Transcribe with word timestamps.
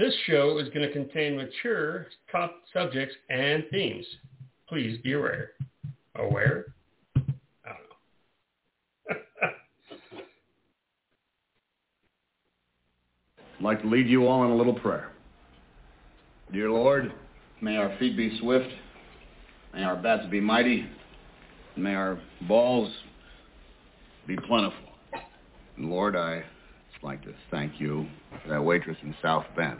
This 0.00 0.14
show 0.26 0.56
is 0.56 0.70
going 0.70 0.80
to 0.80 0.90
contain 0.94 1.36
mature 1.36 2.06
top 2.32 2.62
subjects 2.72 3.14
and 3.28 3.64
themes. 3.70 4.06
Please 4.66 4.98
be 5.04 5.12
aware. 5.12 5.50
Aware? 6.16 6.72
I 7.16 7.20
don't 7.66 7.76
know. 9.10 9.16
I'd 13.58 13.62
like 13.62 13.82
to 13.82 13.88
lead 13.88 14.08
you 14.08 14.26
all 14.26 14.42
in 14.46 14.50
a 14.52 14.56
little 14.56 14.72
prayer. 14.72 15.12
Dear 16.50 16.70
Lord, 16.70 17.12
may 17.60 17.76
our 17.76 17.94
feet 17.98 18.16
be 18.16 18.38
swift, 18.40 18.70
may 19.74 19.82
our 19.82 19.96
bats 19.96 20.26
be 20.30 20.40
mighty, 20.40 20.86
and 21.74 21.84
may 21.84 21.94
our 21.94 22.18
balls 22.48 22.90
be 24.26 24.36
plentiful. 24.48 24.78
And 25.76 25.90
Lord, 25.90 26.16
I 26.16 26.36
would 26.36 27.06
like 27.06 27.22
to 27.24 27.34
thank 27.50 27.78
you 27.78 28.06
for 28.42 28.48
that 28.48 28.64
waitress 28.64 28.96
in 29.02 29.14
South 29.20 29.44
Bend. 29.54 29.78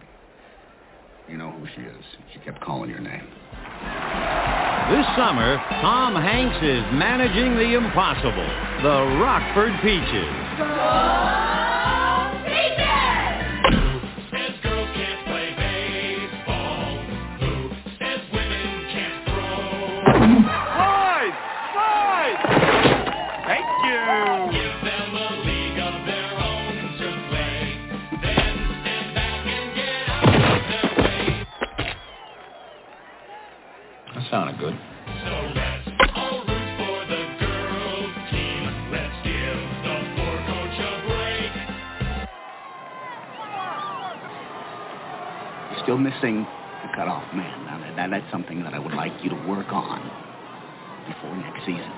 You 1.30 1.36
know 1.36 1.52
who 1.52 1.64
she 1.76 1.82
is. 1.82 2.04
She 2.32 2.40
kept 2.40 2.60
calling 2.60 2.90
your 2.90 2.98
name. 2.98 3.22
This 4.90 5.06
summer, 5.14 5.62
Tom 5.80 6.16
Hanks 6.16 6.58
is 6.58 6.82
managing 6.92 7.54
the 7.54 7.76
impossible, 7.78 8.50
the 8.82 9.22
Rockford 9.22 9.72
Peaches. 9.80 11.19
You're 46.22 46.32
still 46.32 46.32
missing 46.32 46.46
the 46.82 46.88
cutoff 46.96 47.34
man. 47.34 47.64
Now, 47.64 47.78
that, 47.78 47.96
that, 47.96 48.10
that's 48.10 48.30
something 48.30 48.62
that 48.62 48.74
I 48.74 48.78
would 48.78 48.94
like 48.94 49.12
you 49.22 49.30
to 49.30 49.36
work 49.48 49.72
on 49.72 50.00
before 51.06 51.36
next 51.36 51.60
season. 51.60 51.92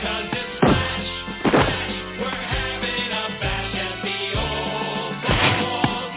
Cause 0.00 0.24
it's 0.32 0.60
Flash, 0.60 1.06
Flash. 1.42 1.90
We're 2.20 2.30
having 2.30 3.10
a 3.10 3.28
bash 3.40 3.74
at 3.74 4.02
the 4.04 4.18
old 4.40 5.22
ball 5.26 6.10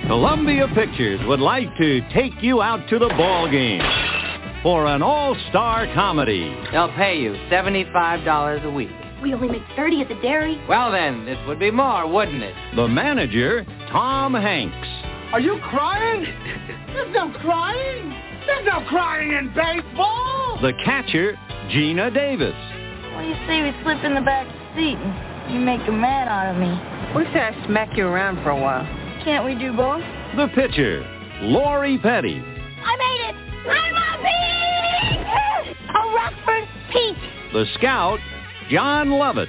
game. 0.00 0.08
Columbia 0.08 0.68
Pictures 0.74 1.20
would 1.26 1.40
like 1.40 1.76
to 1.76 2.00
take 2.12 2.42
you 2.42 2.62
out 2.62 2.88
to 2.88 2.98
the 2.98 3.08
ball 3.08 3.50
game 3.50 3.82
for 4.62 4.86
an 4.86 5.02
all-star 5.02 5.86
comedy. 5.94 6.54
They'll 6.72 6.92
pay 6.92 7.18
you 7.20 7.32
$75 7.50 8.64
a 8.64 8.70
week. 8.70 9.03
We 9.24 9.32
only 9.32 9.48
make 9.48 9.62
30 9.74 10.02
at 10.02 10.08
the 10.08 10.16
dairy. 10.16 10.60
Well 10.68 10.92
then, 10.92 11.24
this 11.24 11.38
would 11.48 11.58
be 11.58 11.70
more, 11.70 12.06
wouldn't 12.06 12.42
it? 12.42 12.54
The 12.76 12.86
manager, 12.86 13.64
Tom 13.90 14.34
Hanks. 14.34 14.86
Are 15.32 15.40
you 15.40 15.58
crying? 15.70 16.24
There's 16.92 17.10
no 17.14 17.32
crying! 17.40 18.10
There's 18.44 18.66
no 18.66 18.84
crying 18.86 19.32
in 19.32 19.48
baseball! 19.54 20.58
The 20.60 20.74
catcher, 20.84 21.38
Geena 21.72 22.12
Davis. 22.12 22.52
What 23.14 23.22
do 23.22 23.28
you 23.28 23.34
say 23.48 23.62
we 23.62 23.72
slip 23.82 24.04
in 24.04 24.14
the 24.14 24.20
back 24.20 24.46
seat 24.76 24.98
and 25.00 25.54
you 25.54 25.58
make 25.58 25.80
a 25.88 25.92
man 25.92 26.28
out 26.28 26.54
of 26.54 26.60
me? 26.60 26.68
We 27.16 27.24
say 27.32 27.40
I 27.48 27.66
smack 27.66 27.96
you 27.96 28.06
around 28.06 28.42
for 28.42 28.50
a 28.50 28.60
while. 28.60 28.84
Can't 29.24 29.46
we 29.46 29.54
do 29.54 29.72
both? 29.72 30.02
The 30.36 30.48
pitcher, 30.54 31.00
Lori 31.40 31.96
Petty. 31.96 32.42
I 32.84 32.96
made 33.00 33.30
it! 33.30 33.36
I'm 33.72 33.96
a 33.96 34.20
peach! 34.20 35.76
A 35.88 36.14
Rockford 36.14 36.68
peach! 36.92 37.16
The 37.54 37.64
scout, 37.78 38.18
Jon 38.70 39.08
Lovitz. 39.08 39.48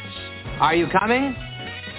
Are 0.59 0.76
you 0.76 0.88
coming? 0.88 1.36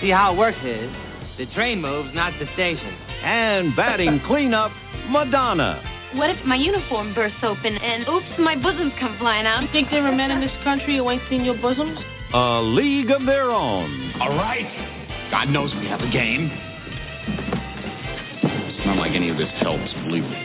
See 0.00 0.10
how 0.10 0.34
it 0.34 0.38
works 0.38 0.58
is, 0.64 0.90
the 1.38 1.46
train 1.54 1.80
moves, 1.80 2.14
not 2.14 2.32
the 2.38 2.46
station. 2.54 2.94
And 3.22 3.74
batting 3.74 4.20
cleanup, 4.26 4.72
Madonna. 5.08 5.82
What 6.14 6.30
if 6.30 6.44
my 6.44 6.56
uniform 6.56 7.14
bursts 7.14 7.38
open 7.42 7.76
and 7.76 8.08
oops, 8.08 8.26
my 8.38 8.54
bosoms 8.56 8.92
come 9.00 9.18
flying 9.18 9.46
out? 9.46 9.62
You 9.62 9.68
think 9.72 9.90
there 9.90 10.06
are 10.06 10.14
men 10.14 10.30
in 10.30 10.40
this 10.40 10.52
country 10.64 10.96
who 10.98 11.10
ain't 11.10 11.22
seen 11.28 11.44
your 11.44 11.56
bosoms? 11.56 11.98
A 12.32 12.60
League 12.62 13.10
of 13.10 13.26
Their 13.26 13.50
Own. 13.50 14.12
All 14.20 14.30
right. 14.30 15.28
God 15.30 15.48
knows 15.48 15.74
we 15.74 15.86
have 15.86 16.00
a 16.00 16.10
game. 16.10 16.50
It's 18.42 18.86
not 18.86 18.96
like 18.98 19.12
any 19.12 19.30
of 19.30 19.36
this 19.36 19.50
helps, 19.60 19.92
believe 20.04 20.22
me. 20.22 20.42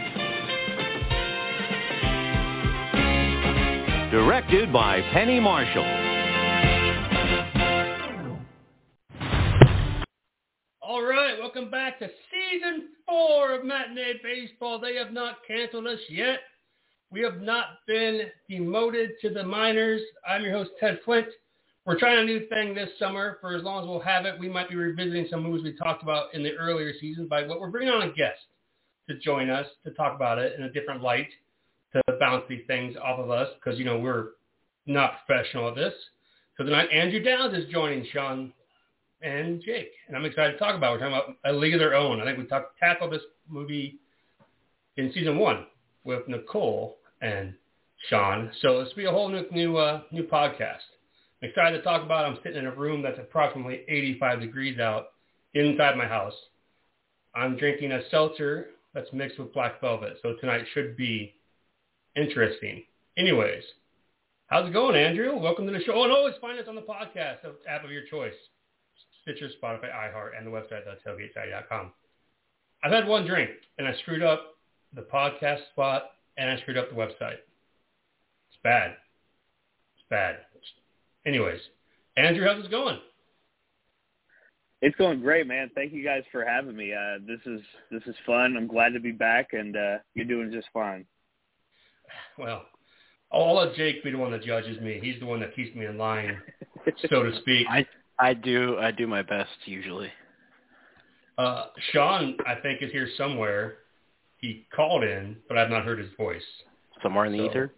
Directed 4.12 4.74
by 4.74 5.02
Penny 5.14 5.40
Marshall. 5.40 6.11
All 10.92 11.04
right, 11.04 11.40
welcome 11.40 11.72
back 11.72 12.00
to 12.00 12.10
season 12.30 12.90
four 13.08 13.54
of 13.54 13.64
Matinee 13.64 14.20
Baseball. 14.22 14.78
They 14.78 14.98
have 14.98 15.14
not 15.14 15.38
canceled 15.48 15.88
us 15.88 16.02
yet. 16.10 16.40
We 17.10 17.22
have 17.22 17.40
not 17.40 17.78
been 17.88 18.24
demoted 18.50 19.12
to 19.22 19.30
the 19.30 19.42
minors. 19.42 20.02
I'm 20.28 20.44
your 20.44 20.52
host, 20.52 20.72
Ted 20.82 21.00
Flint. 21.06 21.28
We're 21.86 21.98
trying 21.98 22.20
a 22.20 22.26
new 22.26 22.46
thing 22.48 22.76
this 22.76 22.90
summer. 23.00 23.38
For 23.40 23.56
as 23.56 23.64
long 23.64 23.82
as 23.82 23.88
we'll 23.88 24.02
have 24.02 24.26
it, 24.26 24.38
we 24.38 24.50
might 24.50 24.68
be 24.68 24.76
revisiting 24.76 25.28
some 25.30 25.44
movies 25.44 25.64
we 25.64 25.78
talked 25.78 26.04
about 26.04 26.34
in 26.34 26.44
the 26.44 26.56
earlier 26.56 26.92
seasons, 27.00 27.30
what 27.30 27.62
we're 27.62 27.70
bringing 27.70 27.94
on 27.94 28.10
a 28.10 28.12
guest 28.12 28.42
to 29.08 29.18
join 29.18 29.50
us 29.50 29.68
to 29.86 29.92
talk 29.92 30.14
about 30.14 30.40
it 30.40 30.60
in 30.60 30.66
a 30.66 30.74
different 30.74 31.02
light, 31.02 31.30
to 31.94 32.02
bounce 32.20 32.44
these 32.50 32.68
things 32.68 32.98
off 33.02 33.18
of 33.18 33.30
us, 33.30 33.48
because, 33.56 33.80
you 33.80 33.86
know, 33.86 33.98
we're 33.98 34.32
not 34.88 35.26
professional 35.26 35.70
at 35.70 35.76
this. 35.76 35.94
So 36.58 36.66
tonight, 36.66 36.90
Andrew 36.92 37.24
Downs 37.24 37.54
is 37.54 37.72
joining 37.72 38.06
Sean 38.12 38.52
and 39.24 39.62
Jake, 39.62 39.92
and 40.08 40.18
I'm 40.18 40.26
excited 40.26 40.54
to 40.54 40.58
talk 40.58 40.76
about. 40.76 40.94
We're 40.94 41.00
talking 41.00 41.14
about 41.14 41.38
A 41.46 41.54
League 41.54 41.74
of 41.74 41.80
Their 41.80 41.94
Own. 41.94 42.22
I 42.22 42.26
think 42.26 42.38
we 42.38 42.46
talked 42.46 42.78
tackled 42.80 43.12
this 43.12 43.22
movie 43.48 44.00
in 44.98 45.12
season 45.14 45.38
one 45.38 45.68
with 46.04 46.28
Nicole 46.28 46.98
and 47.22 47.54
Sean. 48.10 48.52
So 48.62 48.80
this 48.80 48.90
will 48.90 49.04
be 49.04 49.06
a 49.06 49.12
whole 49.12 49.30
new 49.30 49.46
new 49.52 49.78
uh, 49.78 50.02
new 50.12 50.24
podcast. 50.24 50.82
I'm 51.42 51.50
excited 51.50 51.78
to 51.78 51.84
talk 51.84 52.04
about. 52.04 52.26
it. 52.26 52.30
I'm 52.30 52.44
sitting 52.44 52.60
in 52.60 52.66
a 52.66 52.76
room 52.76 53.02
that's 53.02 53.20
approximately 53.20 53.82
85 53.88 54.42
degrees 54.42 54.80
out 54.80 55.10
inside 55.54 55.98
my 55.98 56.08
house. 56.08 56.34
I'm 57.36 57.58
drinking 57.58 57.92
a 57.92 58.02
seltzer 58.10 58.70
that's 58.94 59.12
mixed 59.14 59.40
with 59.40 59.54
black 59.54 59.80
velvet. 59.82 60.18
So 60.22 60.36
tonight 60.40 60.66
should 60.74 60.98
be 60.98 61.36
interesting. 62.16 62.84
Anyways, 63.18 63.64
how's 64.48 64.68
it 64.68 64.74
going, 64.74 64.96
Andrew? 64.96 65.38
Welcome 65.38 65.66
to 65.68 65.72
the 65.72 65.84
show. 65.84 65.94
Oh, 65.96 66.04
and 66.04 66.12
always 66.12 66.36
find 66.42 66.60
us 66.60 66.68
on 66.68 66.76
the 66.76 66.82
podcast 66.82 67.38
app 67.68 67.84
of 67.84 67.92
your 67.92 68.06
choice. 68.10 68.34
Stitcher, 69.22 69.50
Spotify, 69.62 69.92
iHeart, 69.94 70.38
and 70.38 70.46
the 70.46 70.52
website, 70.52 70.82
tailgateside.com. 71.06 71.92
I've 72.84 72.92
had 72.92 73.08
one 73.08 73.28
drink, 73.28 73.52
and 73.78 73.88
I 73.88 73.94
screwed 74.02 74.24
up 74.24 74.56
the 74.96 75.02
podcast 75.02 75.60
spot, 75.72 76.12
and 76.38 76.50
I 76.50 76.60
screwed 76.62 76.78
up 76.78 76.90
the 76.90 76.96
website. 76.96 77.38
It's 78.50 78.60
bad. 78.64 78.92
It's 79.96 80.06
bad. 80.10 80.38
Anyways, 81.26 81.60
Andrew, 82.18 82.46
how's 82.46 82.66
it 82.66 82.72
going? 82.72 82.98
It's 84.82 84.96
going 84.96 85.22
great, 85.22 85.46
man. 85.46 85.70
Thank 85.76 85.94
you 85.94 86.04
guys 86.04 86.24
for 86.32 86.44
having 86.44 86.76
me. 86.76 86.92
Uh, 86.92 87.20
this 87.28 87.40
is 87.46 87.62
this 87.92 88.02
is 88.08 88.16
fun. 88.26 88.58
I'm 88.58 88.66
glad 88.66 88.94
to 88.94 89.00
be 89.00 89.12
back, 89.12 89.50
and 89.54 89.78
uh, 89.78 89.98
you're 90.16 90.26
doing 90.26 90.52
just 90.52 90.68
fine. 90.74 91.06
Well, 92.38 92.66
I'll 93.32 93.56
let 93.56 93.76
Jake 93.76 94.04
be 94.04 94.12
the 94.12 94.18
one 94.18 94.32
that 94.32 94.44
judges 94.44 94.82
me. 94.82 95.00
He's 95.02 95.20
the 95.20 95.28
one 95.28 95.40
that 95.42 95.56
keeps 95.56 95.76
me 95.76 95.86
in 95.86 96.00
line, 96.00 96.42
so 97.10 97.24
to 97.24 97.38
speak. 97.42 97.68
I 97.70 97.86
I 98.22 98.34
do 98.34 98.78
I 98.80 98.92
do 98.92 99.08
my 99.08 99.22
best 99.24 99.50
usually. 99.66 100.12
Uh, 101.38 101.66
Sean, 101.92 102.38
I 102.46 102.56
think, 102.62 102.82
is 102.84 102.92
here 102.92 103.10
somewhere. 103.18 103.76
He 104.38 104.68
called 104.76 105.04
in, 105.04 105.38
but 105.48 105.58
I've 105.58 105.70
not 105.72 105.84
heard 105.86 105.98
his 105.98 106.10
voice. 106.18 106.44
Somewhere 107.02 107.26
in 107.26 107.32
the 107.32 107.40
So- 107.40 107.46
ether. 107.46 107.74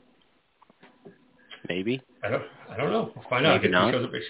Maybe. 1.70 2.02
I 2.24 2.30
don't. 2.30 2.44
I 2.70 2.76
don't 2.78 2.92
know. 2.92 3.12
We'll 3.16 3.26
find 3.30 3.46
out. 3.46 3.56
Maybe 3.56 3.68
If 3.68 3.72
not. 3.72 3.94
shows 3.94 4.06
up, 4.06 4.14
he. 4.14 4.22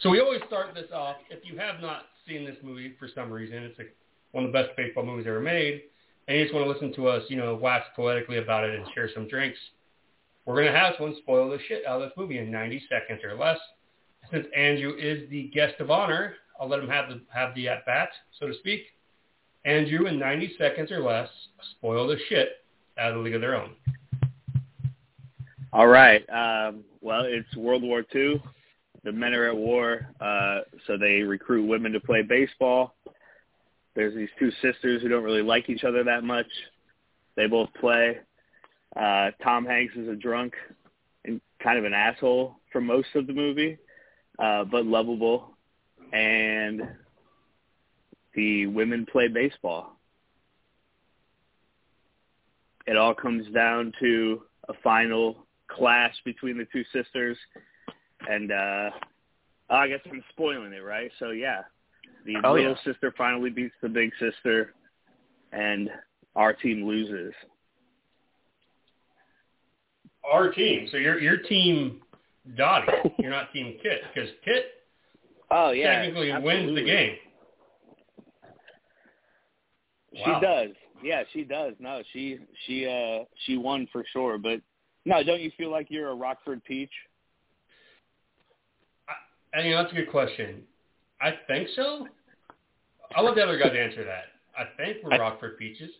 So 0.00 0.10
we 0.10 0.20
always 0.20 0.40
start 0.48 0.74
this 0.74 0.90
off. 0.92 1.16
If 1.30 1.44
you 1.44 1.56
have 1.58 1.80
not 1.80 2.06
seen 2.26 2.44
this 2.44 2.56
movie 2.62 2.94
for 2.98 3.06
some 3.14 3.30
reason, 3.30 3.62
it's 3.62 3.78
one 4.32 4.44
of 4.44 4.52
the 4.52 4.58
best 4.58 4.76
baseball 4.76 5.04
movies 5.04 5.26
ever 5.28 5.40
made, 5.40 5.82
and 6.26 6.36
you 6.36 6.44
just 6.44 6.54
want 6.54 6.66
to 6.66 6.70
listen 6.72 6.92
to 6.94 7.06
us, 7.08 7.22
you 7.28 7.36
know, 7.36 7.54
wax 7.54 7.86
poetically 7.94 8.38
about 8.38 8.64
it 8.64 8.74
and 8.74 8.84
share 8.92 9.08
some 9.14 9.28
drinks. 9.28 9.58
We're 10.46 10.56
gonna 10.64 10.76
have 10.76 10.94
someone 10.96 11.16
spoil 11.22 11.48
the 11.48 11.58
shit 11.68 11.86
out 11.86 12.02
of 12.02 12.08
this 12.08 12.16
movie 12.16 12.38
in 12.38 12.50
90 12.50 12.82
seconds 12.88 13.22
or 13.22 13.34
less. 13.36 13.58
Since 14.32 14.46
Andrew 14.56 14.94
is 14.98 15.28
the 15.30 15.50
guest 15.54 15.74
of 15.80 15.90
honor, 15.90 16.34
I'll 16.60 16.68
let 16.68 16.80
him 16.80 16.88
have 16.88 17.08
the 17.08 17.20
have 17.32 17.54
the 17.54 17.68
at 17.68 17.84
bat, 17.86 18.10
so 18.38 18.46
to 18.46 18.54
speak. 18.54 18.82
Andrew, 19.64 20.06
in 20.06 20.18
90 20.18 20.56
seconds 20.58 20.92
or 20.92 21.00
less, 21.00 21.28
spoil 21.72 22.06
the 22.06 22.18
shit 22.28 22.64
out 22.98 23.10
of 23.10 23.16
the 23.16 23.20
League 23.20 23.34
of 23.34 23.40
Their 23.40 23.54
Own. 23.54 23.70
All 25.72 25.86
right. 25.86 26.22
Um, 26.28 26.84
well, 27.00 27.24
it's 27.24 27.54
World 27.56 27.82
War 27.82 28.04
II, 28.14 28.42
the 29.04 29.12
men 29.12 29.34
are 29.34 29.48
at 29.48 29.56
war, 29.56 30.08
uh, 30.20 30.60
so 30.86 30.96
they 30.96 31.22
recruit 31.22 31.66
women 31.66 31.92
to 31.92 32.00
play 32.00 32.22
baseball. 32.22 32.94
There's 33.94 34.14
these 34.14 34.30
two 34.38 34.50
sisters 34.62 35.02
who 35.02 35.08
don't 35.08 35.22
really 35.22 35.42
like 35.42 35.68
each 35.68 35.84
other 35.84 36.02
that 36.04 36.24
much. 36.24 36.46
They 37.36 37.46
both 37.46 37.68
play. 37.78 38.18
Uh, 38.96 39.30
Tom 39.42 39.66
Hanks 39.66 39.94
is 39.96 40.08
a 40.08 40.16
drunk 40.16 40.54
and 41.24 41.40
kind 41.62 41.78
of 41.78 41.84
an 41.84 41.92
asshole 41.92 42.56
for 42.72 42.80
most 42.80 43.08
of 43.14 43.26
the 43.26 43.32
movie, 43.32 43.78
uh, 44.38 44.64
but 44.64 44.86
lovable. 44.86 45.50
And 46.12 46.82
the 48.34 48.66
women 48.66 49.06
play 49.10 49.28
baseball. 49.28 49.98
It 52.86 52.96
all 52.96 53.14
comes 53.14 53.46
down 53.52 53.92
to 54.00 54.42
a 54.68 54.74
final 54.82 55.46
clash 55.68 56.14
between 56.24 56.58
the 56.58 56.66
two 56.72 56.84
sisters, 56.92 57.36
and 58.28 58.52
uh, 58.52 58.90
oh, 59.70 59.76
I 59.76 59.88
guess 59.88 60.00
I'm 60.10 60.22
spoiling 60.30 60.72
it, 60.72 60.84
right? 60.84 61.10
So 61.18 61.30
yeah, 61.30 61.62
the 62.26 62.36
Oh, 62.44 62.54
little 62.54 62.76
yeah. 62.84 62.92
sister 62.92 63.14
finally 63.16 63.50
beats 63.50 63.74
the 63.82 63.88
big 63.88 64.10
sister, 64.20 64.74
and 65.52 65.88
our 66.36 66.52
team 66.52 66.84
loses. 66.86 67.32
Our 70.30 70.52
team. 70.52 70.88
So 70.90 70.98
you're 70.98 71.20
your 71.20 71.38
team 71.38 72.02
Dottie. 72.56 72.92
You're 73.18 73.30
not 73.30 73.52
team 73.52 73.76
Kit 73.82 74.02
because 74.12 74.30
Kit 74.44 74.66
Oh 75.50 75.70
yeah, 75.70 76.02
technically 76.02 76.32
wins 76.42 76.74
the 76.74 76.82
game. 76.84 77.16
She 80.14 80.30
Wow. 80.30 80.40
does. 80.40 80.70
Yeah, 81.02 81.22
she 81.32 81.42
does. 81.44 81.74
No, 81.78 82.02
she 82.12 82.38
she 82.66 82.86
uh 82.86 83.24
she 83.46 83.56
won 83.56 83.88
for 83.92 84.04
sure. 84.12 84.38
But 84.38 84.60
no, 85.04 85.22
don't 85.22 85.40
you 85.40 85.50
feel 85.56 85.70
like 85.70 85.88
you're 85.90 86.10
a 86.10 86.14
Rockford 86.14 86.62
Peach? 86.64 86.90
And, 89.52 89.66
you 89.66 89.72
know, 89.72 89.82
that's 89.82 89.92
a 89.92 89.96
good 89.96 90.10
question. 90.10 90.62
I 91.20 91.34
think 91.46 91.68
so. 91.76 92.08
I'll 93.14 93.24
let 93.24 93.36
the 93.36 93.42
other 93.42 93.56
guys 93.56 93.70
answer 93.78 94.02
that. 94.04 94.24
I 94.58 94.64
think 94.76 94.98
we're 95.04 95.12
I- 95.14 95.18
Rockford 95.18 95.58
Peaches. 95.58 95.90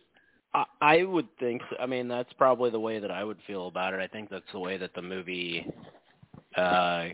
I, 0.53 0.65
I 0.81 1.03
would 1.03 1.27
think. 1.39 1.61
So. 1.69 1.77
I 1.79 1.85
mean, 1.85 2.07
that's 2.07 2.31
probably 2.33 2.69
the 2.69 2.79
way 2.79 2.99
that 2.99 3.11
I 3.11 3.23
would 3.23 3.37
feel 3.47 3.67
about 3.67 3.93
it. 3.93 3.99
I 3.99 4.07
think 4.07 4.29
that's 4.29 4.49
the 4.53 4.59
way 4.59 4.77
that 4.77 4.93
the 4.93 5.01
movie 5.01 5.65
uh, 6.57 7.05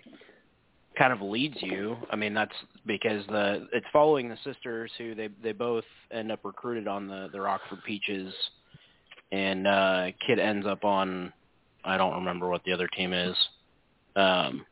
kind 0.97 1.13
of 1.13 1.21
leads 1.21 1.57
you. 1.61 1.97
I 2.09 2.15
mean, 2.15 2.33
that's 2.33 2.55
because 2.85 3.25
the 3.27 3.67
it's 3.73 3.85
following 3.91 4.29
the 4.29 4.37
sisters 4.43 4.91
who 4.97 5.15
they 5.15 5.29
they 5.43 5.51
both 5.51 5.85
end 6.11 6.31
up 6.31 6.41
recruited 6.43 6.87
on 6.87 7.07
the 7.07 7.29
the 7.31 7.41
Rockford 7.41 7.79
Peaches, 7.85 8.33
and 9.31 9.67
uh, 9.67 10.07
Kit 10.25 10.39
ends 10.39 10.65
up 10.67 10.83
on 10.83 11.31
I 11.83 11.97
don't 11.97 12.15
remember 12.15 12.47
what 12.49 12.63
the 12.65 12.73
other 12.73 12.87
team 12.87 13.13
is. 13.13 13.35
Um, 14.15 14.65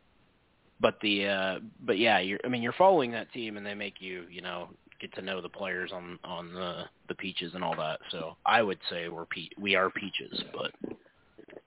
but 0.82 0.96
the 1.02 1.28
uh, 1.28 1.60
but 1.86 1.98
yeah, 1.98 2.20
you're 2.20 2.40
I 2.44 2.48
mean 2.48 2.62
you're 2.62 2.74
following 2.74 3.12
that 3.12 3.32
team, 3.34 3.58
and 3.58 3.66
they 3.66 3.74
make 3.76 3.96
you 4.00 4.26
you 4.30 4.42
know 4.42 4.70
get 5.00 5.14
to 5.16 5.22
know 5.22 5.42
the 5.42 5.50
players 5.50 5.92
on 5.94 6.20
on 6.24 6.54
the 6.54 6.84
the 7.08 7.16
peaches 7.16 7.54
and 7.56 7.64
all 7.64 7.76
that. 7.76 8.00
So 8.12 8.36
I 8.46 8.62
would 8.62 8.80
say 8.90 9.08
we're 9.10 9.26
pe- 9.26 9.50
we 9.58 9.76
are 9.76 9.90
peaches, 9.90 10.44
but 10.54 10.72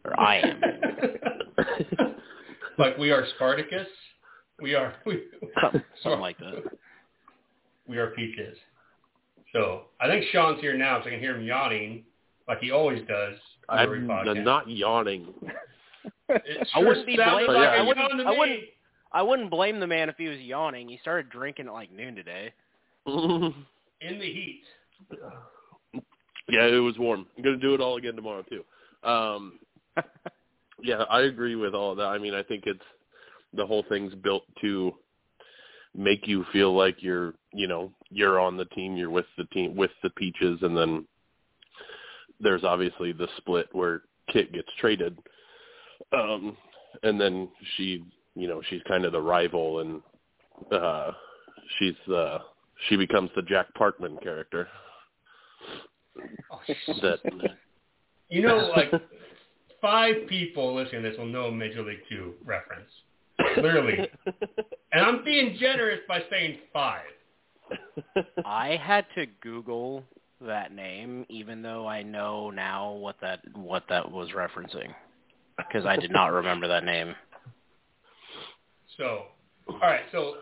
or 0.04 0.19
I 0.20 0.38
am. 0.38 0.60
like 2.79 2.97
we 2.99 3.11
are 3.11 3.25
Spartacus. 3.37 3.87
We 4.61 4.75
are 4.75 4.95
we, 5.07 5.23
Something, 5.61 5.83
something 6.03 6.21
like 6.21 6.39
that. 6.39 6.63
we 7.89 7.99
are 7.99 8.09
Peaches. 8.11 8.57
So 9.53 9.83
I 10.01 10.07
think 10.09 10.25
Sean's 10.33 10.61
here 10.61 10.77
now, 10.77 11.01
so 11.01 11.09
I 11.09 11.11
can 11.11 11.21
hear 11.21 11.37
him 11.37 11.45
yawning 11.45 12.05
like 12.49 12.59
he 12.61 12.71
always 12.71 13.07
does. 13.07 13.35
I'm 13.69 13.89
podcast. 13.89 14.45
not 14.45 14.69
yawning. 14.69 15.29
It 16.29 16.69
I 16.75 16.79
wouldn't 16.79 17.07
be 17.07 17.17
sounded 17.17 17.47
blaming. 17.47 17.63
like 17.63 17.69
I 17.71 17.77
a 17.77 17.85
wouldn't. 17.85 18.11
to 18.19 18.25
I 18.25 18.39
wouldn't. 18.39 18.61
I 19.13 19.23
wouldn't 19.23 19.51
blame 19.51 19.79
the 19.79 19.87
man 19.87 20.09
if 20.09 20.17
he 20.17 20.29
was 20.29 20.39
yawning. 20.39 20.89
He 20.89 20.99
started 21.03 21.29
drinking 21.31 21.67
at 21.67 21.73
like 21.75 21.93
noon 21.93 22.15
today. 22.15 22.53
in 23.07 23.53
the 24.01 24.33
heat. 24.33 24.63
Yeah, 26.49 26.67
it 26.67 26.81
was 26.83 26.99
warm. 26.99 27.27
I'm 27.37 27.43
gonna 27.45 27.57
do 27.57 27.75
it 27.75 27.81
all 27.81 27.97
again 27.97 28.17
tomorrow 28.17 28.43
too. 28.43 28.65
Um, 29.09 29.59
yeah, 30.82 31.05
I 31.11 31.23
agree 31.23 31.56
with 31.56 31.75
all 31.75 31.94
that. 31.94 32.06
I 32.06 32.19
mean, 32.19 32.34
I 32.34 32.43
think 32.43 32.64
it's 32.67 32.81
the 33.55 33.67
whole 33.67 33.84
thing's 33.88 34.14
built 34.14 34.44
to 34.61 34.94
make 35.94 36.26
you 36.26 36.44
feel 36.52 36.75
like 36.75 37.02
you're, 37.02 37.34
you 37.52 37.69
know, 37.69 37.93
you're 38.11 38.40
on 38.40 38.56
the 38.56 38.64
team, 38.67 38.96
you're 38.96 39.11
with 39.11 39.26
the 39.37 39.44
team, 39.46 39.76
with 39.76 39.90
the 40.02 40.11
Peaches, 40.11 40.58
and 40.62 40.76
then 40.76 41.06
there's 42.40 42.64
obviously 42.64 43.12
the 43.12 43.29
split 43.37 43.69
where 43.73 44.02
Kit 44.32 44.52
gets 44.52 44.69
traded, 44.79 45.19
um, 46.12 46.56
and 47.02 47.20
then 47.20 47.49
she, 47.76 48.05
you 48.35 48.49
know, 48.49 48.62
she's 48.69 48.82
kind 48.88 49.05
of 49.05 49.12
the 49.12 49.20
rival, 49.20 49.81
and 49.81 50.02
uh, 50.73 51.12
she's 51.78 51.94
the 52.06 52.38
she 52.88 52.96
becomes 52.96 53.31
the 53.37 53.43
Jack 53.43 53.67
Parkman 53.78 54.20
character. 54.23 54.69
Oh, 56.50 56.61
that 57.02 57.20
You 58.28 58.43
know, 58.43 58.73
like 58.75 58.93
five 59.82 60.26
people 60.29 60.75
listening 60.75 61.02
to 61.02 61.11
this 61.11 61.19
will 61.19 61.26
know 61.26 61.50
Major 61.50 61.82
League 61.82 62.00
Two 62.08 62.32
reference. 62.44 62.88
Clearly. 63.55 63.99
and 64.93 65.05
I'm 65.05 65.25
being 65.25 65.56
generous 65.58 66.00
by 66.08 66.23
saying 66.31 66.58
five. 66.73 67.02
I 68.44 68.79
had 68.82 69.05
to 69.17 69.26
Google 69.43 70.05
that 70.40 70.73
name, 70.73 71.26
even 71.29 71.62
though 71.62 71.87
I 71.87 72.02
know 72.02 72.50
now 72.50 72.93
what 72.93 73.17
that 73.20 73.40
what 73.55 73.84
that 73.88 74.11
was 74.11 74.31
referencing, 74.31 74.94
because 75.56 75.85
I 75.85 75.96
did 75.96 76.11
not 76.11 76.26
remember 76.32 76.69
that 76.69 76.85
name. 76.85 77.14
So, 78.96 79.25
all 79.69 79.78
right. 79.81 80.02
So, 80.12 80.35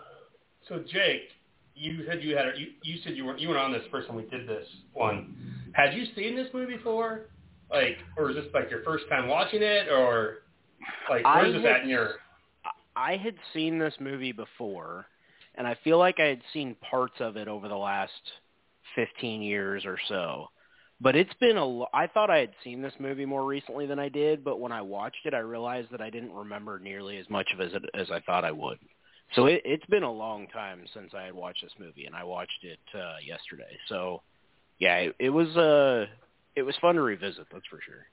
so 0.68 0.82
Jake, 0.90 1.28
you 1.74 2.04
said 2.06 2.22
you 2.22 2.36
had 2.36 2.46
a, 2.46 2.52
you, 2.58 2.68
you 2.82 2.98
said 3.04 3.16
you 3.16 3.24
were 3.24 3.36
you 3.36 3.48
were 3.48 3.58
on 3.58 3.72
this 3.72 3.82
first 3.90 4.08
time 4.08 4.16
we 4.16 4.24
did 4.24 4.48
this 4.48 4.66
one. 4.92 5.36
Had 5.72 5.94
you 5.94 6.04
seen 6.16 6.34
this 6.34 6.48
movie 6.52 6.76
before? 6.76 7.22
Like, 7.70 7.98
or 8.16 8.30
is 8.30 8.36
this 8.36 8.46
like 8.52 8.70
your 8.70 8.82
first 8.82 9.04
time 9.08 9.28
watching 9.28 9.62
it, 9.62 9.88
or 9.88 10.38
like 11.08 11.24
where 11.24 11.46
is 11.46 11.54
this 11.54 11.62
had 11.62 11.76
at 11.76 11.82
in 11.82 11.88
your? 11.88 12.14
I 12.96 13.16
had 13.16 13.34
seen 13.54 13.78
this 13.78 13.94
movie 14.00 14.32
before, 14.32 15.06
and 15.54 15.66
I 15.66 15.76
feel 15.84 15.98
like 15.98 16.18
I 16.18 16.26
had 16.26 16.42
seen 16.52 16.74
parts 16.90 17.14
of 17.20 17.36
it 17.36 17.48
over 17.48 17.68
the 17.68 17.76
last 17.76 18.12
15 18.96 19.42
years 19.42 19.84
or 19.84 19.98
so. 20.08 20.48
But 21.00 21.16
it's 21.16 21.32
been 21.40 21.56
a 21.56 21.82
I 21.94 22.08
thought 22.12 22.28
I 22.28 22.38
had 22.38 22.52
seen 22.62 22.82
this 22.82 22.92
movie 22.98 23.24
more 23.24 23.44
recently 23.44 23.86
than 23.86 23.98
I 23.98 24.10
did, 24.10 24.44
but 24.44 24.60
when 24.60 24.72
I 24.72 24.82
watched 24.82 25.24
it, 25.24 25.32
I 25.32 25.38
realized 25.38 25.88
that 25.92 26.02
I 26.02 26.10
didn't 26.10 26.32
remember 26.32 26.78
nearly 26.78 27.16
as 27.16 27.30
much 27.30 27.48
of 27.54 27.60
it 27.60 27.74
as, 27.74 27.82
as 27.94 28.10
I 28.10 28.20
thought 28.20 28.44
I 28.44 28.52
would. 28.52 28.78
So 29.34 29.46
it, 29.46 29.62
it's 29.64 29.86
been 29.86 30.02
a 30.02 30.12
long 30.12 30.48
time 30.48 30.84
since 30.92 31.12
I 31.14 31.22
had 31.22 31.34
watched 31.34 31.62
this 31.62 31.72
movie, 31.78 32.04
and 32.04 32.14
I 32.14 32.24
watched 32.24 32.64
it 32.64 32.80
uh, 32.94 33.16
yesterday. 33.24 33.78
So 33.88 34.22
yeah, 34.78 34.96
it, 34.96 35.16
it 35.18 35.30
was 35.30 35.56
uh, 35.56 36.06
it 36.56 36.62
was 36.62 36.74
fun 36.80 36.94
to 36.96 37.02
revisit. 37.02 37.46
That's 37.52 37.66
for 37.66 37.80
sure. 37.84 38.06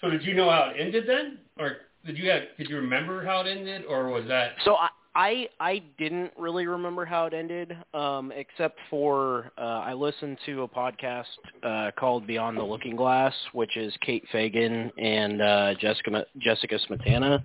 So 0.00 0.10
did 0.10 0.22
you 0.22 0.34
know 0.34 0.50
how 0.50 0.70
it 0.74 0.80
ended 0.80 1.04
then, 1.08 1.38
or 1.58 1.78
did 2.06 2.16
you 2.16 2.30
have 2.30 2.42
did 2.56 2.68
you 2.68 2.76
remember 2.76 3.24
how 3.24 3.40
it 3.40 3.46
ended, 3.48 3.84
or 3.88 4.08
was 4.08 4.24
that? 4.28 4.52
So 4.64 4.76
I 4.76 4.88
I, 5.14 5.48
I 5.58 5.82
didn't 5.98 6.32
really 6.38 6.68
remember 6.68 7.04
how 7.04 7.26
it 7.26 7.34
ended, 7.34 7.76
um, 7.92 8.30
except 8.30 8.78
for 8.88 9.50
uh, 9.58 9.80
I 9.80 9.92
listened 9.92 10.38
to 10.46 10.62
a 10.62 10.68
podcast 10.68 11.24
uh, 11.64 11.90
called 11.98 12.24
Beyond 12.24 12.56
the 12.56 12.62
Looking 12.62 12.94
Glass, 12.94 13.34
which 13.52 13.76
is 13.76 13.92
Kate 14.00 14.22
Fagan 14.30 14.92
and 14.96 15.42
uh, 15.42 15.74
Jessica 15.80 16.24
Jessica 16.38 16.78
Smetana, 16.88 17.42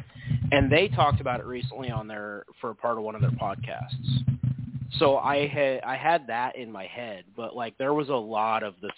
and 0.52 0.72
they 0.72 0.88
talked 0.90 1.20
about 1.20 1.40
it 1.40 1.48
recently 1.48 1.90
on 1.90 2.08
their 2.08 2.44
for 2.62 2.76
part 2.76 3.00
of 3.00 3.04
one 3.04 3.16
of 3.16 3.22
their 3.22 3.32
podcasts. 3.32 4.43
So 5.00 5.18
I 5.18 5.48
had 5.48 5.82
I 5.82 5.96
had 5.96 6.28
that 6.28 6.56
in 6.56 6.72
my 6.72 6.86
head, 6.86 7.24
but 7.36 7.56
like 7.56 7.78
there 7.78 7.94
was 7.94 8.10
a 8.10 8.16
lot 8.16 8.64
of 8.64 8.76
this 8.82 8.92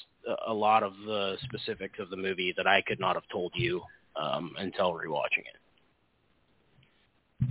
a 0.48 0.54
lot 0.54 0.84
of 0.84 0.94
the 1.06 1.38
specifics 1.44 2.00
of 2.00 2.10
the 2.10 2.18
movie 2.18 2.54
that 2.58 2.68
I 2.68 2.82
could 2.82 3.00
not 3.00 3.16
have 3.16 3.28
told 3.32 3.54
you 3.56 3.82
um, 4.16 4.54
until 4.58 4.94
rewatching 4.94 5.46
it. 5.46 7.48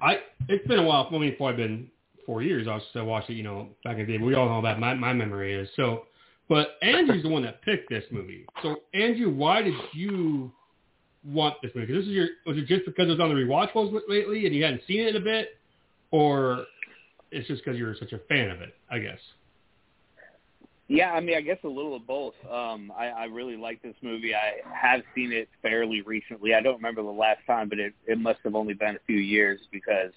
I 0.00 0.18
it's 0.48 0.66
been 0.66 0.80
a 0.80 0.82
while. 0.82 1.08
I 1.10 1.18
mean, 1.18 1.36
probably 1.36 1.56
been 1.56 1.90
four 2.24 2.42
years. 2.42 2.66
I 2.66 2.74
was 2.74 2.82
I 2.94 3.02
watched 3.02 3.30
it, 3.30 3.34
you 3.34 3.42
know, 3.42 3.68
back 3.84 3.98
in 3.98 4.06
the 4.06 4.18
day. 4.18 4.22
We 4.22 4.34
all 4.34 4.48
know 4.48 4.60
bad 4.60 4.80
my 4.80 4.94
my 4.94 5.12
memory 5.12 5.54
is. 5.54 5.68
So, 5.76 6.06
but 6.48 6.76
Andrew's 6.82 7.22
the 7.22 7.28
one 7.28 7.42
that 7.44 7.62
picked 7.62 7.88
this 7.88 8.04
movie. 8.10 8.46
So, 8.62 8.76
Andrew, 8.94 9.30
why 9.30 9.62
did 9.62 9.74
you 9.92 10.52
want 11.24 11.56
this 11.62 11.72
movie? 11.74 11.86
'Cause 11.86 11.96
this 11.96 12.06
is 12.06 12.12
your 12.12 12.28
was 12.44 12.58
it 12.58 12.66
just 12.66 12.84
because 12.86 13.06
it 13.06 13.12
was 13.12 13.20
on 13.20 13.28
the 13.28 13.36
rewatchables 13.36 14.00
lately 14.08 14.46
and 14.46 14.54
you 14.54 14.64
hadn't 14.64 14.82
seen 14.86 15.00
it 15.00 15.14
in 15.14 15.16
a 15.16 15.24
bit, 15.24 15.58
or 16.10 16.66
it's 17.30 17.48
just 17.48 17.64
because 17.64 17.78
you're 17.78 17.94
such 17.96 18.12
a 18.12 18.18
fan 18.28 18.50
of 18.50 18.60
it? 18.60 18.74
I 18.90 18.98
guess. 18.98 19.18
Yeah, 20.88 21.12
I 21.12 21.20
mean, 21.20 21.36
I 21.36 21.40
guess 21.40 21.58
a 21.64 21.68
little 21.68 21.96
of 21.96 22.06
both. 22.06 22.34
Um, 22.48 22.92
I, 22.96 23.06
I 23.08 23.24
really 23.24 23.56
like 23.56 23.82
this 23.82 23.96
movie. 24.02 24.34
I 24.34 24.58
have 24.72 25.02
seen 25.16 25.32
it 25.32 25.48
fairly 25.60 26.02
recently. 26.02 26.54
I 26.54 26.60
don't 26.60 26.76
remember 26.76 27.02
the 27.02 27.08
last 27.08 27.40
time, 27.44 27.68
but 27.68 27.80
it, 27.80 27.92
it 28.06 28.18
must 28.18 28.38
have 28.44 28.54
only 28.54 28.74
been 28.74 28.94
a 28.94 29.00
few 29.04 29.18
years 29.18 29.58
because 29.72 30.12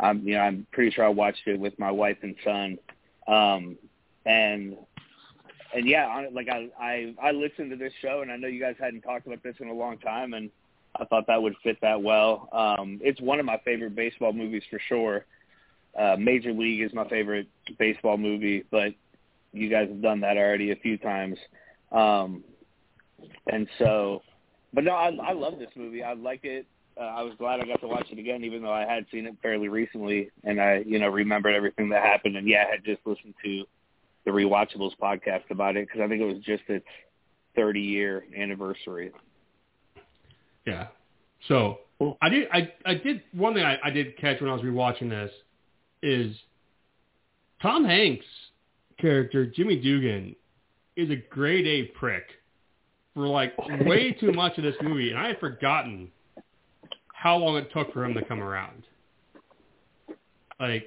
I'm, 0.00 0.26
you 0.26 0.34
know, 0.34 0.40
I'm 0.40 0.66
pretty 0.72 0.90
sure 0.90 1.04
I 1.04 1.08
watched 1.08 1.46
it 1.46 1.60
with 1.60 1.78
my 1.78 1.90
wife 1.90 2.16
and 2.22 2.34
son. 2.42 2.78
Um, 3.28 3.78
and 4.24 4.76
and 5.72 5.86
yeah, 5.86 6.06
on, 6.06 6.34
like 6.34 6.48
I, 6.48 6.68
I 6.80 7.14
I 7.22 7.30
listened 7.30 7.70
to 7.70 7.76
this 7.76 7.92
show, 8.02 8.22
and 8.22 8.32
I 8.32 8.36
know 8.36 8.48
you 8.48 8.60
guys 8.60 8.74
hadn't 8.80 9.02
talked 9.02 9.26
about 9.26 9.42
this 9.42 9.54
in 9.60 9.68
a 9.68 9.72
long 9.72 9.98
time, 9.98 10.34
and 10.34 10.50
I 10.96 11.04
thought 11.04 11.26
that 11.28 11.40
would 11.40 11.54
fit 11.62 11.78
that 11.82 12.02
well. 12.02 12.48
Um, 12.52 12.98
it's 13.02 13.20
one 13.20 13.38
of 13.38 13.46
my 13.46 13.60
favorite 13.64 13.94
baseball 13.94 14.32
movies 14.32 14.62
for 14.68 14.80
sure. 14.88 15.26
Uh, 15.98 16.16
Major 16.18 16.52
League 16.52 16.82
is 16.82 16.92
my 16.92 17.08
favorite 17.08 17.48
baseball 17.78 18.18
movie, 18.18 18.64
but 18.70 18.92
you 19.52 19.70
guys 19.70 19.88
have 19.88 20.02
done 20.02 20.20
that 20.20 20.36
already 20.36 20.70
a 20.70 20.76
few 20.76 20.98
times. 20.98 21.38
Um, 21.90 22.44
and 23.50 23.66
so, 23.78 24.22
but 24.74 24.84
no, 24.84 24.92
I, 24.92 25.10
I 25.22 25.32
love 25.32 25.58
this 25.58 25.70
movie. 25.74 26.02
I 26.02 26.12
like 26.12 26.44
it. 26.44 26.66
Uh, 26.98 27.04
I 27.04 27.22
was 27.22 27.34
glad 27.38 27.60
I 27.60 27.66
got 27.66 27.80
to 27.80 27.88
watch 27.88 28.06
it 28.10 28.18
again, 28.18 28.44
even 28.44 28.62
though 28.62 28.72
I 28.72 28.86
had 28.86 29.06
seen 29.10 29.26
it 29.26 29.34
fairly 29.42 29.68
recently, 29.68 30.30
and 30.44 30.60
I, 30.60 30.82
you 30.86 30.98
know, 30.98 31.08
remembered 31.08 31.54
everything 31.54 31.88
that 31.90 32.02
happened. 32.02 32.36
And 32.36 32.48
yeah, 32.48 32.64
I 32.66 32.72
had 32.72 32.84
just 32.84 33.00
listened 33.06 33.34
to 33.44 33.64
the 34.24 34.30
Rewatchables 34.30 34.92
podcast 35.00 35.50
about 35.50 35.76
it 35.76 35.86
because 35.86 36.00
I 36.02 36.08
think 36.08 36.20
it 36.20 36.26
was 36.26 36.42
just 36.42 36.62
its 36.68 36.86
30 37.54 37.80
year 37.80 38.24
anniversary. 38.36 39.12
Yeah. 40.66 40.88
So 41.48 41.78
I 42.20 42.28
did 42.28 42.48
I 42.52 42.72
I 42.84 42.94
did 42.94 43.22
one 43.32 43.54
thing 43.54 43.64
I, 43.64 43.78
I 43.84 43.90
did 43.90 44.18
catch 44.18 44.40
when 44.40 44.50
I 44.50 44.54
was 44.54 44.62
rewatching 44.62 45.08
this 45.08 45.30
is 46.06 46.34
Tom 47.60 47.84
Hanks 47.84 48.24
character 48.98 49.44
Jimmy 49.44 49.76
Dugan 49.76 50.34
is 50.96 51.10
a 51.10 51.16
grade 51.16 51.66
A 51.66 51.84
prick 51.98 52.24
for 53.14 53.26
like 53.26 53.52
way 53.80 54.12
too 54.12 54.32
much 54.32 54.56
of 54.58 54.64
this 54.64 54.76
movie, 54.80 55.10
and 55.10 55.18
I 55.18 55.28
had 55.28 55.40
forgotten 55.40 56.10
how 57.12 57.36
long 57.36 57.56
it 57.56 57.72
took 57.72 57.92
for 57.92 58.04
him 58.04 58.14
to 58.14 58.24
come 58.24 58.42
around. 58.42 58.84
Like, 60.60 60.86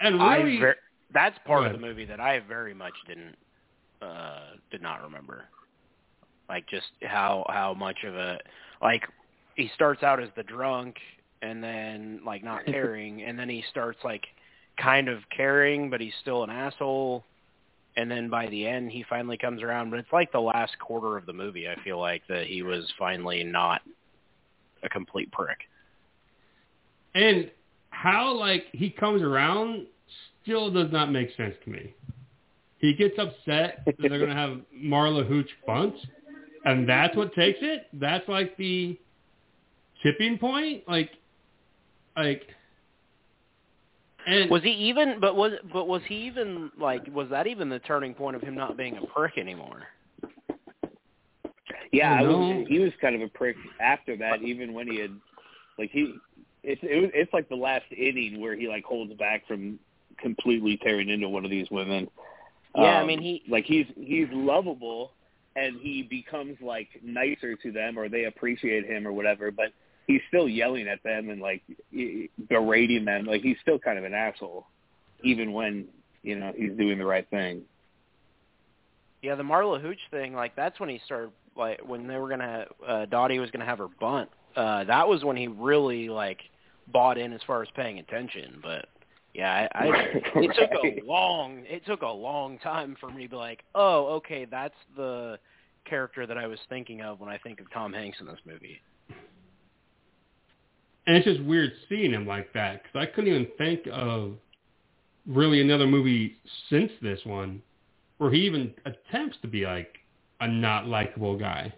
and 0.00 0.14
really, 0.14 0.56
I 0.56 0.60
ver- 0.60 0.76
that's 1.12 1.38
part 1.44 1.66
of 1.66 1.72
the 1.72 1.78
movie 1.78 2.04
that 2.04 2.20
I 2.20 2.40
very 2.40 2.74
much 2.74 2.94
didn't 3.06 3.36
uh 4.00 4.52
did 4.70 4.82
not 4.82 5.02
remember. 5.02 5.44
Like 6.48 6.68
just 6.68 6.86
how 7.02 7.44
how 7.48 7.74
much 7.74 7.98
of 8.04 8.14
a 8.14 8.38
like 8.80 9.02
he 9.56 9.70
starts 9.74 10.02
out 10.02 10.22
as 10.22 10.28
the 10.36 10.42
drunk 10.42 10.96
and 11.42 11.62
then 11.62 12.20
like 12.24 12.42
not 12.42 12.64
caring 12.66 13.22
and 13.22 13.38
then 13.38 13.48
he 13.48 13.64
starts 13.70 13.98
like 14.04 14.24
kind 14.80 15.08
of 15.08 15.18
caring 15.34 15.90
but 15.90 16.00
he's 16.00 16.14
still 16.20 16.44
an 16.44 16.50
asshole 16.50 17.24
and 17.96 18.10
then 18.10 18.30
by 18.30 18.46
the 18.48 18.66
end 18.66 18.90
he 18.90 19.04
finally 19.08 19.36
comes 19.36 19.62
around 19.62 19.90
but 19.90 19.98
it's 19.98 20.12
like 20.12 20.32
the 20.32 20.40
last 20.40 20.78
quarter 20.78 21.16
of 21.16 21.26
the 21.26 21.32
movie 21.32 21.68
I 21.68 21.76
feel 21.82 21.98
like 22.00 22.22
that 22.28 22.46
he 22.46 22.62
was 22.62 22.90
finally 22.98 23.44
not 23.44 23.82
a 24.82 24.88
complete 24.88 25.30
prick. 25.30 25.58
and 27.14 27.50
how 27.90 28.32
like 28.32 28.64
he 28.72 28.90
comes 28.90 29.22
around 29.22 29.86
still 30.42 30.70
does 30.70 30.90
not 30.92 31.10
make 31.10 31.34
sense 31.36 31.54
to 31.64 31.70
me. 31.70 31.94
He 32.78 32.94
gets 32.94 33.14
upset 33.18 33.82
that 33.86 33.94
they're 33.98 34.18
gonna 34.18 34.34
have 34.34 34.60
Marla 34.76 35.26
Hooch 35.26 35.50
bunt, 35.66 35.94
and 36.64 36.88
that's 36.88 37.16
what 37.16 37.32
takes 37.34 37.58
it. 37.62 37.86
That's 37.92 38.28
like 38.28 38.56
the 38.56 38.98
tipping 40.02 40.38
point. 40.38 40.82
Like, 40.88 41.10
like, 42.16 42.42
and 44.26 44.50
Was 44.50 44.62
he 44.62 44.70
even? 44.70 45.18
But 45.20 45.34
was 45.36 45.52
but 45.72 45.88
was 45.88 46.02
he 46.06 46.26
even 46.26 46.70
like? 46.78 47.06
Was 47.12 47.28
that 47.30 47.46
even 47.46 47.68
the 47.68 47.80
turning 47.80 48.14
point 48.14 48.36
of 48.36 48.42
him 48.42 48.54
not 48.54 48.76
being 48.76 48.96
a 48.96 49.02
prick 49.02 49.36
anymore? 49.38 49.82
Yeah, 51.92 52.12
I 52.12 52.22
No. 52.22 52.38
was, 52.38 52.66
he 52.68 52.78
was 52.78 52.92
kind 53.00 53.14
of 53.14 53.22
a 53.22 53.28
prick 53.28 53.56
after 53.80 54.16
that. 54.16 54.42
Even 54.42 54.72
when 54.72 54.86
he 54.86 54.98
had, 54.98 55.10
like 55.78 55.90
he, 55.90 56.14
it's 56.62 56.80
it 56.82 57.00
was, 57.00 57.10
it's 57.14 57.32
like 57.32 57.48
the 57.48 57.56
last 57.56 57.84
inning 57.96 58.40
where 58.40 58.56
he 58.56 58.68
like 58.68 58.84
holds 58.84 59.12
back 59.14 59.46
from 59.46 59.78
completely 60.18 60.76
tearing 60.78 61.08
into 61.08 61.28
one 61.28 61.44
of 61.44 61.50
these 61.50 61.70
women. 61.70 62.08
Yeah, 62.76 62.98
I 62.98 63.00
Um, 63.02 63.06
mean, 63.08 63.20
he- 63.20 63.42
like 63.48 63.64
he's 63.64 63.86
he's 63.96 64.28
lovable 64.30 65.12
and 65.56 65.76
he 65.80 66.02
becomes 66.02 66.56
like 66.62 66.88
nicer 67.02 67.56
to 67.56 67.72
them 67.72 67.98
or 67.98 68.08
they 68.08 68.24
appreciate 68.24 68.86
him 68.86 69.06
or 69.06 69.12
whatever, 69.12 69.50
but 69.50 69.72
he's 70.06 70.20
still 70.28 70.48
yelling 70.48 70.88
at 70.88 71.02
them 71.02 71.30
and 71.30 71.40
like 71.40 71.62
berating 72.48 73.04
them. 73.04 73.26
Like 73.26 73.42
he's 73.42 73.56
still 73.62 73.78
kind 73.78 73.98
of 73.98 74.04
an 74.04 74.14
asshole, 74.14 74.66
even 75.22 75.52
when 75.52 75.86
you 76.22 76.38
know 76.38 76.52
he's 76.56 76.72
doing 76.72 76.98
the 76.98 77.06
right 77.06 77.28
thing. 77.30 77.62
Yeah, 79.22 79.36
the 79.36 79.44
Marla 79.44 79.80
Hooch 79.80 80.00
thing, 80.10 80.34
like 80.34 80.56
that's 80.56 80.78
when 80.80 80.88
he 80.88 81.00
started 81.04 81.30
like 81.56 81.80
when 81.86 82.06
they 82.06 82.16
were 82.16 82.28
gonna 82.28 82.66
uh 82.86 83.06
Dottie 83.06 83.38
was 83.38 83.50
gonna 83.50 83.64
have 83.64 83.78
her 83.78 83.88
bunt. 83.88 84.28
Uh 84.56 84.84
that 84.84 85.06
was 85.06 85.24
when 85.24 85.36
he 85.36 85.48
really 85.48 86.08
like 86.08 86.40
bought 86.92 87.18
in 87.18 87.32
as 87.32 87.40
far 87.46 87.62
as 87.62 87.68
paying 87.76 87.98
attention. 87.98 88.58
But 88.62 88.86
yeah, 89.34 89.68
I, 89.72 89.84
I 89.84 89.86
it 90.34 90.56
took 90.58 90.70
a 90.84 91.06
long 91.06 91.62
it 91.66 91.86
took 91.86 92.02
a 92.02 92.08
long 92.08 92.58
time 92.58 92.96
for 93.00 93.10
me 93.10 93.24
to 93.24 93.30
be 93.30 93.36
like, 93.36 93.62
Oh, 93.74 94.06
okay, 94.16 94.44
that's 94.44 94.74
the 94.96 95.38
character 95.84 96.26
that 96.26 96.38
I 96.38 96.46
was 96.46 96.58
thinking 96.68 97.02
of 97.02 97.20
when 97.20 97.28
I 97.28 97.38
think 97.38 97.60
of 97.60 97.70
Tom 97.72 97.92
Hanks 97.92 98.18
in 98.20 98.26
this 98.26 98.40
movie. 98.44 98.80
And 101.06 101.16
it's 101.16 101.26
just 101.26 101.42
weird 101.42 101.72
seeing 101.88 102.12
him 102.12 102.26
like 102.26 102.52
that 102.52 102.82
because 102.82 102.96
I 102.96 103.06
couldn't 103.12 103.30
even 103.30 103.48
think 103.58 103.88
of 103.92 104.34
really 105.26 105.60
another 105.60 105.86
movie 105.86 106.36
since 106.70 106.90
this 107.00 107.20
one 107.24 107.62
where 108.18 108.30
he 108.32 108.40
even 108.46 108.72
attempts 108.84 109.36
to 109.42 109.48
be 109.48 109.64
like 109.64 109.98
a 110.40 110.48
not 110.48 110.86
likable 110.86 111.36
guy. 111.38 111.72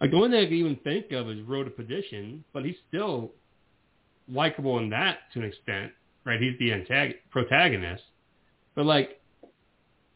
Like 0.00 0.10
the 0.10 0.16
only 0.16 0.30
thing 0.30 0.40
I 0.40 0.46
can 0.46 0.54
even 0.54 0.76
think 0.84 1.12
of 1.12 1.28
is 1.30 1.40
Road 1.42 1.64
to 1.64 1.70
Perdition, 1.70 2.44
but 2.52 2.64
he's 2.64 2.76
still 2.88 3.32
likable 4.28 4.78
in 4.78 4.90
that 4.90 5.18
to 5.32 5.40
an 5.40 5.46
extent, 5.46 5.92
right? 6.24 6.40
He's 6.40 6.58
the 6.58 6.70
antag- 6.70 7.16
protagonist, 7.30 8.02
but 8.74 8.86
like 8.86 9.20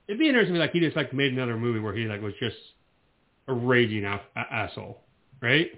it'd 0.09 0.19
be 0.19 0.29
interesting 0.29 0.57
if 0.57 0.61
like 0.61 0.73
he 0.73 0.81
just 0.81 0.97
like 0.97 1.13
made 1.13 1.33
another 1.33 1.57
movie 1.57 1.81
where 1.81 1.95
he 1.95 2.05
like 2.05 2.23
was 2.23 2.35
just 2.41 2.57
a 3.49 3.53
raging 3.55 4.05
a- 4.05 4.21
a- 4.37 4.53
asshole, 4.53 5.01
right? 5.41 5.71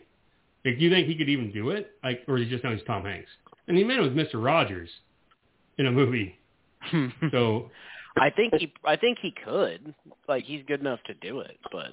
Like, 0.64 0.78
do 0.78 0.84
you 0.84 0.90
think 0.90 1.06
he 1.06 1.16
could 1.16 1.28
even 1.28 1.52
do 1.52 1.70
it? 1.70 1.92
Like, 2.04 2.22
or 2.28 2.38
is 2.38 2.44
he 2.44 2.50
just 2.50 2.64
know 2.64 2.72
he's 2.72 2.84
Tom 2.86 3.04
Hanks? 3.04 3.30
And 3.66 3.76
he 3.76 3.84
made 3.84 3.98
it 3.98 4.02
with 4.02 4.14
Mr. 4.14 4.42
Rogers 4.44 4.90
in 5.78 5.86
a 5.86 5.92
movie. 5.92 6.38
Hmm. 6.80 7.06
So 7.30 7.70
I 8.16 8.30
think 8.30 8.54
he 8.54 8.72
I 8.84 8.96
think 8.96 9.18
he 9.20 9.34
could. 9.44 9.94
Like 10.28 10.44
he's 10.44 10.64
good 10.66 10.80
enough 10.80 11.00
to 11.06 11.14
do 11.14 11.40
it, 11.40 11.58
but 11.72 11.92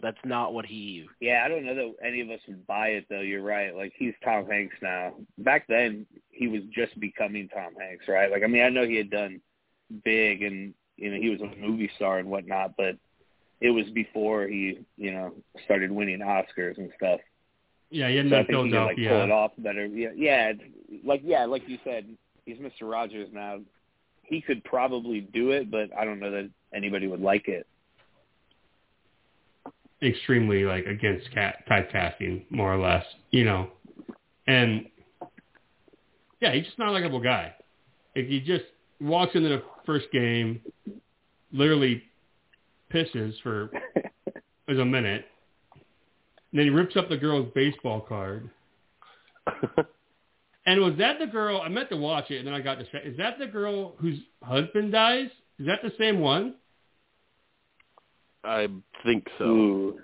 that's 0.00 0.18
not 0.24 0.54
what 0.54 0.64
he 0.64 1.06
Yeah, 1.20 1.42
I 1.44 1.48
don't 1.48 1.64
know 1.64 1.74
that 1.74 2.06
any 2.06 2.20
of 2.20 2.30
us 2.30 2.40
would 2.48 2.66
buy 2.66 2.88
it 2.88 3.06
though. 3.10 3.20
You're 3.20 3.42
right. 3.42 3.74
Like 3.74 3.92
he's 3.96 4.14
Tom 4.24 4.46
Hanks 4.46 4.76
now. 4.80 5.14
Back 5.38 5.66
then, 5.68 6.06
he 6.30 6.48
was 6.48 6.62
just 6.72 6.98
becoming 7.00 7.48
Tom 7.48 7.74
Hanks, 7.78 8.06
right? 8.08 8.30
Like 8.30 8.42
I 8.42 8.46
mean, 8.46 8.62
I 8.62 8.68
know 8.68 8.86
he 8.86 8.96
had 8.96 9.10
done 9.10 9.40
big 10.04 10.42
and 10.42 10.74
you 10.96 11.10
know 11.10 11.20
he 11.20 11.30
was 11.30 11.40
a 11.40 11.56
movie 11.60 11.90
star 11.96 12.18
and 12.18 12.28
whatnot, 12.28 12.74
but 12.76 12.96
it 13.60 13.70
was 13.70 13.86
before 13.94 14.46
he 14.46 14.78
you 14.96 15.12
know 15.12 15.34
started 15.64 15.90
winning 15.90 16.20
Oscars 16.20 16.78
and 16.78 16.90
stuff. 16.96 17.20
Yeah, 17.90 18.08
he 18.08 18.16
had 18.16 18.26
So 18.26 18.30
done 18.30 18.46
think 18.46 18.72
he 18.72 18.78
like 18.78 18.96
pull 18.96 19.22
it 19.22 19.30
off 19.30 19.52
better. 19.58 19.86
Yeah, 19.86 20.10
yeah, 20.14 20.52
like 21.04 21.22
yeah, 21.24 21.44
like 21.46 21.68
you 21.68 21.78
said, 21.84 22.06
he's 22.44 22.58
Mr. 22.58 22.90
Rogers 22.90 23.28
now. 23.32 23.60
He 24.22 24.40
could 24.42 24.62
probably 24.64 25.20
do 25.20 25.52
it, 25.52 25.70
but 25.70 25.88
I 25.96 26.04
don't 26.04 26.20
know 26.20 26.30
that 26.30 26.50
anybody 26.74 27.06
would 27.06 27.20
like 27.20 27.48
it. 27.48 27.66
extremely 30.02 30.64
like 30.64 30.86
against 30.86 31.30
cat 31.32 31.64
typecasting, 31.68 32.44
more 32.50 32.72
or 32.72 32.78
less, 32.78 33.04
you 33.30 33.44
know. 33.44 33.68
And 34.46 34.86
yeah, 36.40 36.52
he's 36.52 36.64
just 36.64 36.78
not 36.78 36.88
a 36.88 36.92
likable 36.92 37.20
guy. 37.20 37.54
If 38.14 38.28
he 38.28 38.40
just 38.40 38.64
walks 39.00 39.34
into 39.34 39.48
the 39.48 39.62
first 39.86 40.06
game, 40.12 40.60
literally 41.52 42.02
pisses 42.92 43.34
for 43.42 43.70
as 44.68 44.78
a 44.78 44.84
minute, 44.84 45.26
and 46.52 46.58
then 46.58 46.64
he 46.66 46.70
rips 46.70 46.96
up 46.96 47.08
the 47.08 47.16
girl's 47.16 47.50
baseball 47.54 48.00
card. 48.00 48.50
And 50.68 50.82
was 50.82 50.92
that 50.98 51.18
the 51.18 51.26
girl? 51.26 51.62
I 51.62 51.70
meant 51.70 51.88
to 51.88 51.96
watch 51.96 52.30
it, 52.30 52.36
and 52.36 52.46
then 52.46 52.52
I 52.52 52.60
got 52.60 52.78
distracted. 52.78 53.12
Is 53.12 53.16
that 53.16 53.38
the 53.38 53.46
girl 53.46 53.94
whose 53.96 54.18
husband 54.42 54.92
dies? 54.92 55.30
Is 55.58 55.66
that 55.66 55.80
the 55.82 55.92
same 55.98 56.20
one? 56.20 56.56
I 58.44 58.68
think 59.02 59.26
so. 59.38 59.44
Ooh. 59.46 59.98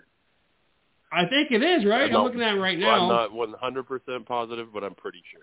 I 1.13 1.27
think 1.27 1.51
it 1.51 1.63
is, 1.63 1.85
right? 1.85 2.05
I'm 2.05 2.13
not- 2.13 2.25
looking 2.25 2.41
at 2.41 2.55
it 2.55 2.61
right 2.61 2.79
now. 2.79 3.03
I'm 3.03 3.09
not 3.09 3.31
100% 3.35 4.25
positive, 4.25 4.73
but 4.73 4.83
I'm 4.83 4.95
pretty 4.95 5.23
sure. 5.31 5.43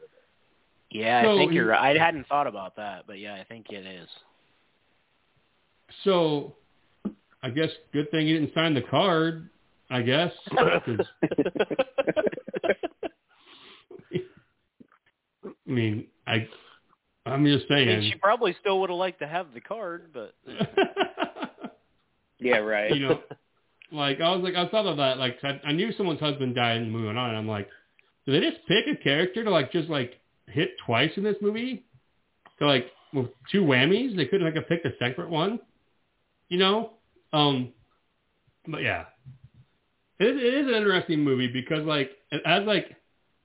Yeah, 0.89 1.21
So 1.21 1.35
I 1.35 1.37
think 1.37 1.51
he- 1.51 1.57
you're 1.57 1.67
right. 1.67 1.95
I 1.95 2.03
hadn't 2.03 2.25
thought 2.25 2.47
about 2.47 2.75
that, 2.77 3.05
but 3.05 3.19
yeah, 3.19 3.35
I 3.35 3.43
think 3.43 3.71
it 3.71 3.85
is. 3.85 4.09
So, 6.03 6.55
I 7.43 7.51
guess 7.51 7.69
good 7.93 8.09
thing 8.09 8.25
you 8.27 8.39
didn't 8.39 8.55
sign 8.55 8.73
the 8.73 8.81
card. 8.81 9.51
I 9.91 10.01
guess. 10.01 10.31
'cause, 10.49 11.05
I 15.45 15.49
mean, 15.65 16.07
I, 16.25 16.47
I'm 17.25 17.45
just 17.45 17.65
I 17.65 17.75
saying. 17.75 17.99
mean, 17.99 18.11
she 18.11 18.17
probably 18.17 18.55
still 18.61 18.79
would 18.81 18.89
have 18.89 18.97
liked 18.97 19.19
to 19.19 19.27
have 19.27 19.53
the 19.53 19.61
card, 19.61 20.11
but 20.13 20.33
Yeah, 22.39 22.57
right. 22.57 22.91
you 22.91 23.07
know, 23.07 23.21
like 23.91 24.19
I 24.21 24.33
was 24.33 24.41
like 24.43 24.55
I 24.55 24.67
thought 24.69 24.87
of 24.87 24.97
that. 24.97 25.17
Like 25.19 25.37
I, 25.43 25.59
I 25.65 25.71
knew 25.73 25.91
someone's 25.93 26.19
husband 26.19 26.55
died 26.55 26.77
in 26.77 26.85
the 26.85 26.89
movie, 26.89 27.09
and 27.09 27.19
I'm 27.19 27.47
like, 27.47 27.69
did 28.25 28.41
they 28.41 28.49
just 28.49 28.65
pick 28.67 28.85
a 28.87 28.95
character 29.01 29.43
to 29.43 29.49
like 29.51 29.71
just 29.71 29.89
like 29.89 30.19
hit 30.47 30.71
twice 30.85 31.11
in 31.17 31.23
this 31.23 31.35
movie? 31.41 31.83
To 32.59 32.65
like 32.65 32.87
with 33.13 33.27
two 33.51 33.63
whammies, 33.63 34.15
they 34.15 34.25
couldn't 34.25 34.45
like 34.47 34.55
have 34.55 34.67
picked 34.67 34.85
a 34.85 34.91
separate 34.99 35.29
one. 35.29 35.59
You 36.49 36.57
know, 36.57 36.93
um, 37.33 37.69
but 38.67 38.81
yeah, 38.81 39.05
it 40.21 40.27
is, 40.35 40.41
it 40.41 40.53
is 40.53 40.67
an 40.67 40.73
interesting 40.75 41.19
movie 41.23 41.47
because 41.47 41.83
like 41.85 42.11
as 42.45 42.63
like 42.65 42.95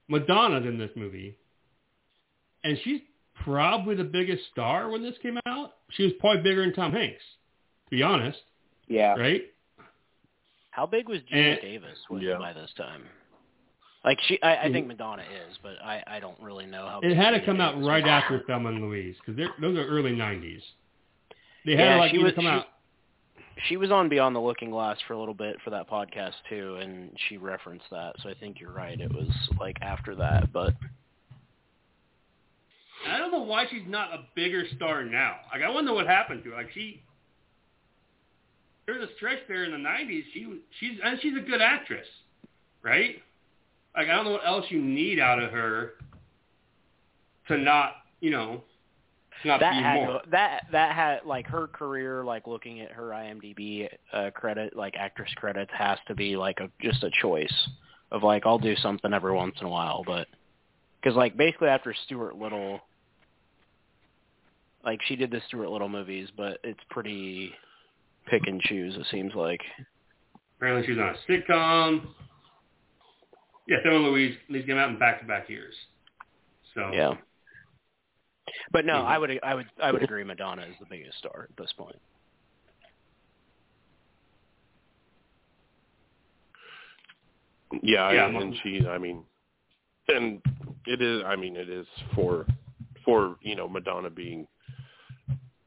Madonna's 0.09 0.67
in 0.67 0.79
this 0.79 0.91
movie, 0.97 1.37
and 2.65 2.79
she's 2.85 3.01
probably 3.45 3.95
the 3.95 4.05
biggest 4.05 4.43
star 4.53 4.89
when 4.91 5.03
this 5.03 5.15
came 5.23 5.39
out. 5.47 5.73
She 5.91 6.05
was 6.05 6.13
probably 6.21 6.43
bigger 6.43 6.63
than 6.63 6.75
Tom 6.75 6.93
Hanks, 6.93 7.23
to 7.87 7.91
be 7.97 8.03
honest. 8.03 8.39
Yeah. 8.89 9.15
Right. 9.15 9.43
How 10.71 10.87
big 10.87 11.09
was 11.09 11.21
Geena 11.33 11.53
And- 11.55 11.61
Davis 11.63 11.99
was 12.11 12.23
Yeah. 12.23 12.39
by 12.39 12.53
this 12.53 12.71
time? 12.77 13.03
Like 14.05 14.21
she, 14.29 14.41
I, 14.43 14.67
I 14.67 14.73
think 14.73 14.87
Madonna 14.87 15.23
is, 15.23 15.57
but 15.65 15.83
I, 15.83 16.01
I 16.07 16.21
don't 16.21 16.39
really 16.41 16.67
know 16.67 16.87
how. 16.87 16.99
It 17.01 17.09
big 17.09 17.17
had 17.17 17.31
to 17.33 17.41
Geena 17.41 17.45
come 17.47 17.61
out 17.61 17.83
right 17.83 18.05
was. 18.05 18.09
after 18.11 18.41
Thelma 18.47 18.69
and 18.69 18.81
Louise 18.83 19.17
because 19.25 19.37
those 19.61 19.77
are 19.77 19.85
early 19.87 20.13
'90s. 20.13 20.61
They 21.65 21.73
had 21.73 21.81
Yeah, 21.81 21.93
to 21.95 21.99
like 22.01 22.11
she 22.13 22.19
was- 22.19 22.33
come 22.35 22.45
she- 22.45 22.49
out. 22.51 22.67
She 23.65 23.77
was 23.77 23.91
on 23.91 24.09
Beyond 24.09 24.37
the 24.37 24.41
Looking 24.41 24.71
Glass 24.71 24.99
for 25.07 25.15
a 25.15 25.19
little 25.19 25.35
bit 25.35 25.57
for 25.65 25.71
that 25.71 25.89
podcast 25.89 26.35
too, 26.49 26.77
and 26.81 27.11
she 27.29 27.39
referenced 27.39 27.87
that. 27.91 28.15
So 28.23 28.29
I 28.29 28.35
think 28.35 28.61
you're 28.61 28.73
right. 28.73 29.01
It 29.01 29.13
was 29.13 29.29
like 29.59 29.79
after 29.81 30.15
that, 30.17 30.53
but 30.53 30.75
I 33.09 33.19
don't 33.19 33.31
know 33.31 33.43
why 33.43 33.65
she's 33.71 33.87
not 33.87 34.13
a 34.13 34.25
bigger 34.35 34.65
star 34.77 35.05
now. 35.05 35.37
Like 35.53 35.63
I 35.63 35.71
wonder 35.71 35.95
what 35.95 36.07
happened 36.07 36.45
to 36.45 36.51
her. 36.51 36.57
Like 36.57 36.71
she, 36.73 37.03
there 38.85 38.99
was 38.99 39.09
a 39.09 39.15
stretch 39.17 39.39
there 39.49 39.65
in 39.65 39.73
the 39.73 39.79
'90s. 39.79 40.25
She 40.35 40.61
she's 40.79 40.99
and 41.03 41.19
she's 41.23 41.37
a 41.37 41.41
good 41.41 41.63
actress, 41.63 42.07
right? 42.83 43.17
Like 43.97 44.09
I 44.09 44.15
don't 44.15 44.27
know 44.27 44.33
what 44.33 44.47
else 44.47 44.67
you 44.69 44.83
need 44.83 45.19
out 45.19 45.43
of 45.43 45.51
her 45.51 45.93
to 47.49 47.57
not, 47.57 47.93
you 48.21 48.31
know, 48.31 48.63
that 49.45 49.61
be 49.61 49.83
had 49.83 49.95
more. 49.95 50.21
that 50.31 50.67
that 50.73 50.95
had 50.95 51.21
like 51.25 51.47
her 51.47 51.67
career. 51.67 52.25
Like 52.25 52.47
looking 52.47 52.81
at 52.81 52.93
her 52.93 53.09
IMDb 53.09 53.89
uh, 54.13 54.31
credit, 54.35 54.77
like 54.77 54.95
actress 54.97 55.31
credits, 55.37 55.71
has 55.77 55.99
to 56.09 56.15
be 56.15 56.37
like 56.37 56.61
a 56.61 56.71
just 56.81 57.03
a 57.03 57.11
choice 57.23 57.69
of 58.11 58.23
like 58.23 58.47
I'll 58.47 58.59
do 58.59 58.77
something 58.77 59.13
every 59.13 59.33
once 59.33 59.57
in 59.61 59.67
a 59.67 59.71
while, 59.71 60.03
but 60.07 60.27
because 61.01 61.17
like 61.17 61.37
basically 61.37 61.69
after 61.69 61.95
Stuart 62.05 62.37
Little, 62.37 62.81
like 64.85 65.01
she 65.07 65.17
did 65.17 65.31
the 65.31 65.41
Stuart 65.49 65.71
Little 65.71 65.89
movies, 65.89 66.29
but 66.37 66.59
it's 66.65 66.81
pretty 66.91 67.53
pick 68.27 68.47
and 68.47 68.61
choose. 68.61 68.95
It 68.97 69.07
seems 69.11 69.35
like. 69.35 69.61
Apparently 70.59 70.87
she 70.87 70.93
was 70.93 71.01
on 71.01 71.15
a 71.15 71.31
sitcom. 71.31 72.07
Yeah, 73.69 73.79
Thelma 73.83 73.97
and 73.97 74.07
Louise. 74.07 74.37
These 74.49 74.65
came 74.65 74.79
out 74.79 74.89
in 74.91 74.99
back-to-back 74.99 75.49
years. 75.49 75.75
So 76.75 76.91
Yeah. 76.93 77.15
But 78.73 78.85
no, 78.85 78.95
Mhm. 78.95 79.05
I 79.05 79.19
would 79.19 79.41
I 79.43 79.55
would 79.55 79.71
I 79.83 79.93
would 79.93 80.03
agree 80.03 80.25
Madonna 80.25 80.63
is 80.63 80.79
the 80.79 80.87
biggest 80.87 81.19
star 81.19 81.49
at 81.51 81.57
this 81.57 81.73
point. 81.73 82.01
Yeah, 87.83 88.13
Yeah, 88.13 88.27
and, 88.27 88.37
and 88.37 88.57
she, 88.63 88.87
I 88.87 88.99
mean, 88.99 89.25
and 90.09 90.41
it 90.87 91.03
is. 91.03 91.23
I 91.25 91.37
mean, 91.37 91.57
it 91.57 91.69
is 91.69 91.87
for 92.15 92.47
for 93.05 93.37
you 93.43 93.55
know 93.57 93.69
Madonna 93.69 94.11
being 94.11 94.47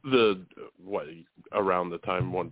the 0.03 0.45
what 0.83 1.07
around 1.51 1.89
the 1.89 1.98
time 2.00 2.31
one 2.31 2.51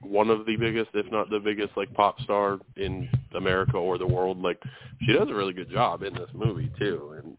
one 0.00 0.30
of 0.30 0.46
the 0.46 0.56
biggest, 0.56 0.90
if 0.94 1.10
not 1.10 1.28
the 1.28 1.40
biggest, 1.40 1.76
like 1.76 1.92
pop 1.92 2.20
star 2.20 2.58
in 2.76 3.08
America 3.34 3.76
or 3.76 3.98
the 3.98 4.06
world. 4.06 4.40
Like 4.40 4.62
she 5.02 5.12
does 5.12 5.28
a 5.28 5.34
really 5.34 5.52
good 5.52 5.70
job 5.70 6.02
in 6.02 6.14
this 6.14 6.30
movie 6.34 6.70
too, 6.78 7.16
and 7.22 7.36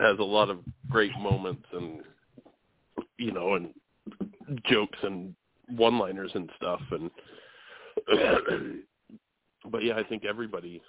has 0.00 0.18
a 0.18 0.24
lot 0.24 0.50
of 0.50 0.58
great 0.88 1.12
moments 1.18 1.64
and 1.72 2.00
you 3.18 3.32
know 3.32 3.54
and 3.54 3.70
jokes 4.64 4.98
and 5.02 5.34
one-liners 5.76 6.30
and 6.34 6.50
stuff 6.56 6.80
and 6.90 7.10
but 9.70 9.82
yeah, 9.84 9.94
I 9.94 10.02
think 10.04 10.24
everybody 10.24 10.82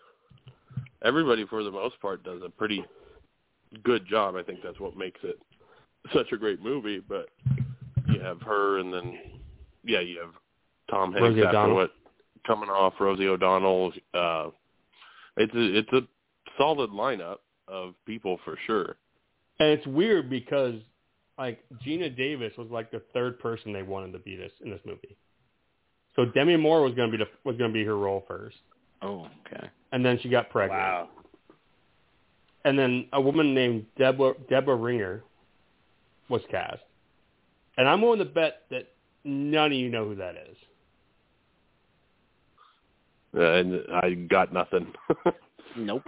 everybody 1.03 1.45
for 1.45 1.63
the 1.63 1.71
most 1.71 1.99
part 2.01 2.23
does 2.23 2.41
a 2.45 2.49
pretty 2.49 2.83
good 3.83 4.05
job. 4.07 4.35
I 4.35 4.43
think 4.43 4.59
that's 4.63 4.79
what 4.79 4.97
makes 4.97 5.19
it 5.23 5.39
such 6.13 6.31
a 6.31 6.37
great 6.37 6.61
movie, 6.61 6.99
but 6.99 7.27
you 8.07 8.19
have 8.21 8.41
her 8.41 8.79
and 8.79 8.93
then 8.93 9.17
yeah, 9.83 9.99
you 9.99 10.19
have 10.19 10.33
Tom 10.89 11.13
Hanks 11.13 11.29
Rosie 11.29 11.41
after 11.43 11.57
O'Donnell. 11.57 11.75
what 11.75 11.91
coming 12.45 12.69
off 12.69 12.93
Rosie 12.99 13.27
O'Donnell. 13.27 13.93
Uh 14.13 14.49
it's 15.37 15.53
a 15.53 15.77
it's 15.77 15.93
a 15.93 16.01
solid 16.57 16.91
lineup 16.91 17.37
of 17.71 17.93
people 18.05 18.39
for 18.45 18.57
sure. 18.67 18.97
And 19.59 19.69
it's 19.69 19.87
weird 19.87 20.29
because 20.29 20.75
like 21.37 21.63
Geena 21.85 22.15
Davis 22.15 22.53
was 22.57 22.67
like 22.69 22.91
the 22.91 23.01
third 23.13 23.39
person 23.39 23.73
they 23.73 23.83
wanted 23.83 24.11
to 24.13 24.19
be 24.19 24.35
this 24.35 24.51
in 24.63 24.69
this 24.69 24.81
movie. 24.85 25.15
So 26.15 26.25
Demi 26.25 26.57
Moore 26.57 26.81
was 26.81 26.93
going 26.93 27.09
to 27.09 27.17
be 27.17 27.23
the, 27.23 27.29
was 27.45 27.57
going 27.57 27.71
to 27.71 27.73
be 27.73 27.85
her 27.85 27.97
role 27.97 28.23
first, 28.27 28.57
Oh, 29.01 29.27
okay. 29.47 29.69
and 29.93 30.05
then 30.05 30.19
she 30.21 30.29
got 30.29 30.49
pregnant. 30.49 30.81
Wow. 30.81 31.09
And 32.65 32.77
then 32.77 33.07
a 33.13 33.21
woman 33.21 33.55
named 33.55 33.85
Deborah 33.97 34.33
Deborah 34.49 34.75
Ringer 34.75 35.23
was 36.29 36.41
cast. 36.51 36.81
And 37.77 37.87
I'm 37.87 38.01
willing 38.01 38.19
to 38.19 38.25
bet 38.25 38.63
that 38.69 38.89
none 39.23 39.67
of 39.71 39.77
you 39.77 39.89
know 39.89 40.05
who 40.05 40.15
that 40.15 40.35
is. 40.35 40.57
Uh, 43.35 43.41
and 43.53 43.81
I 43.93 44.13
got 44.29 44.53
nothing. 44.53 44.91
Nope. 45.77 46.03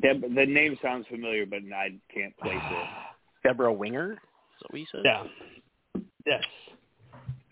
Deb, 0.00 0.22
the 0.34 0.46
name 0.46 0.78
sounds 0.82 1.06
familiar, 1.08 1.46
but 1.46 1.60
I 1.74 1.90
can't 2.12 2.36
place 2.38 2.58
it. 2.60 2.86
Deborah 3.44 3.72
Winger? 3.72 4.12
Is 4.12 4.18
that 4.62 4.72
what 4.72 4.80
you 4.80 4.86
said? 4.90 5.02
Yeah. 5.04 5.24
Yes. 6.26 6.42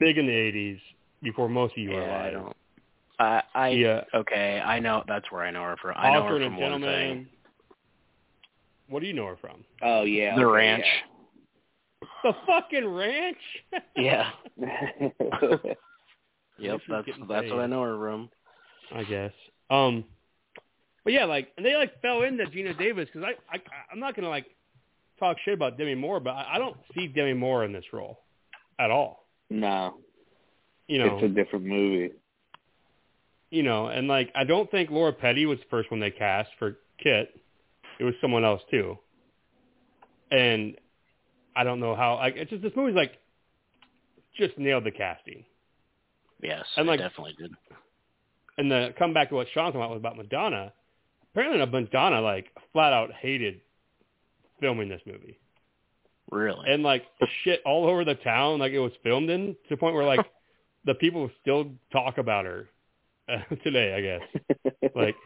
Big 0.01 0.19
in 0.19 0.27
the 0.27 0.33
80s 0.33 0.81
before 1.23 1.49
most 1.49 1.73
of 1.73 1.79
you 1.79 1.91
were 1.91 2.01
alive. 2.03 2.11
Yeah, 2.11 2.27
I 2.27 2.31
don't. 2.31 2.57
I 3.21 3.43
I 3.55 3.69
Yeah. 3.69 4.05
okay. 4.13 4.61
I 4.65 4.81
know 4.81 5.05
that's 5.07 5.31
where 5.31 5.43
I 5.43 5.51
know 5.53 5.63
her 5.63 5.77
from. 5.81 5.95
I 5.97 6.13
know 6.13 6.25
Author 6.25 6.39
her 6.39 6.45
and 6.45 6.55
from 6.55 6.61
one 6.61 6.71
gentleman. 6.73 7.15
thing. 7.15 7.27
What 8.89 9.01
do 9.01 9.07
you 9.07 9.13
know 9.15 9.27
her 9.27 9.37
from? 9.37 9.65
Oh 9.83 10.03
yeah. 10.03 10.35
The 10.35 10.43
okay, 10.45 10.53
Ranch. 10.53 10.87
The 12.25 12.33
fucking 12.47 12.87
ranch? 12.87 13.37
Yeah. 13.97 14.31
yeah. 14.57 14.89
Yep, 16.57 16.81
she's 16.81 16.89
that's 16.89 17.07
getting 17.07 17.27
that's 17.27 17.51
what 17.51 17.61
I 17.61 17.67
know 17.67 17.83
her 17.83 17.97
from. 17.99 18.31
I 18.95 19.03
guess. 19.05 19.33
Um, 19.71 20.05
but 21.05 21.13
yeah, 21.13 21.25
like, 21.27 21.49
and 21.57 21.65
they 21.65 21.77
like 21.77 22.01
fell 22.03 22.23
into 22.23 22.45
Geena 22.47 22.77
Davis 22.79 23.09
because 23.13 23.29
I, 23.29 23.55
I, 23.57 23.61
I'm 23.93 24.01
not 24.01 24.17
gonna 24.17 24.29
like 24.31 24.47
talk 25.21 25.37
shit 25.45 25.55
about 25.55 25.79
Demi 25.79 25.95
Moore, 25.95 26.19
but 26.21 26.31
I, 26.31 26.55
I 26.55 26.59
don't 26.59 26.77
see 26.95 27.07
Demi 27.07 27.35
Moore 27.35 27.65
in 27.65 27.73
this 27.73 27.85
role 27.93 28.21
at 28.79 28.91
all. 28.91 29.27
no, 29.51 29.95
You 30.89 30.99
know, 30.99 31.17
it's 31.17 31.25
a 31.25 31.29
different 31.29 31.65
movie. 31.67 32.13
you 33.51 33.63
know, 33.63 33.87
and 33.87 34.09
like 34.09 34.31
I 34.35 34.45
don't 34.45 34.71
think 34.71 34.91
Laura 34.91 35.13
Petty 35.13 35.47
was 35.47 35.59
the 35.59 35.65
first 35.71 35.91
one 35.91 36.01
they 36.01 36.11
cast 36.11 36.51
for 36.59 36.79
Kit. 37.03 37.39
It 38.01 38.05
was 38.05 38.15
someone 38.21 38.45
else 38.45 38.63
too. 38.71 38.99
And 40.31 40.77
I 41.55 41.63
don't 41.63 41.79
know 41.81 41.95
how. 41.95 42.17
Like, 42.17 42.35
it's 42.37 42.51
just 42.51 42.63
this 42.63 42.73
movie's 42.75 42.97
like 42.97 43.13
just 44.37 44.59
nailed 44.59 44.85
the 44.85 44.91
casting. 44.91 45.45
Yes, 46.43 46.65
And, 46.77 46.89
I 46.89 46.93
like- 46.93 47.01
definitely 47.01 47.35
did. 47.39 47.53
And 48.59 48.71
the 48.71 48.95
come 48.99 49.15
back 49.15 49.29
to 49.31 49.35
what 49.37 49.47
Sean 49.55 49.67
talking 49.67 49.81
about 49.81 49.91
was 49.91 49.99
about 49.99 50.17
Madonna. 50.17 50.73
Apparently, 51.35 51.65
Madonna 51.67 52.21
like 52.21 52.47
flat 52.73 52.93
out 52.93 53.11
hated 53.13 53.61
filming 54.61 54.89
this 54.89 55.01
movie, 55.05 55.37
Really? 56.31 56.71
and 56.71 56.83
like 56.85 57.05
shit 57.43 57.61
all 57.67 57.87
over 57.89 58.05
the 58.05 58.15
town. 58.15 58.61
Like 58.61 58.73
it 58.73 58.79
was 58.79 58.93
filmed 59.03 59.31
in 59.31 59.49
to 59.49 59.71
the 59.71 59.77
point 59.77 59.95
where 59.97 60.07
like 60.07 60.25
the 60.85 60.95
people 60.95 61.29
still 61.43 61.73
talk 61.93 62.19
about 62.19 62.45
her 62.45 62.69
uh, 63.29 63.39
today. 63.65 63.95
I 63.95 64.01
guess. 64.63 64.93
Like, 64.95 65.17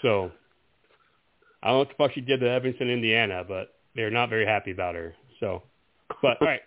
so 0.00 0.30
I 1.62 1.68
don't 1.68 1.74
know 1.74 1.78
what 1.80 1.88
the 1.88 1.94
fuck 1.98 2.12
she 2.12 2.20
did 2.20 2.38
to 2.40 2.48
Evanston, 2.48 2.88
Indiana, 2.88 3.44
but 3.46 3.74
they're 3.96 4.10
not 4.10 4.28
very 4.30 4.46
happy 4.46 4.70
about 4.70 4.94
her. 4.94 5.14
So, 5.40 5.62
but 6.22 6.40
all 6.40 6.46
right. 6.46 6.60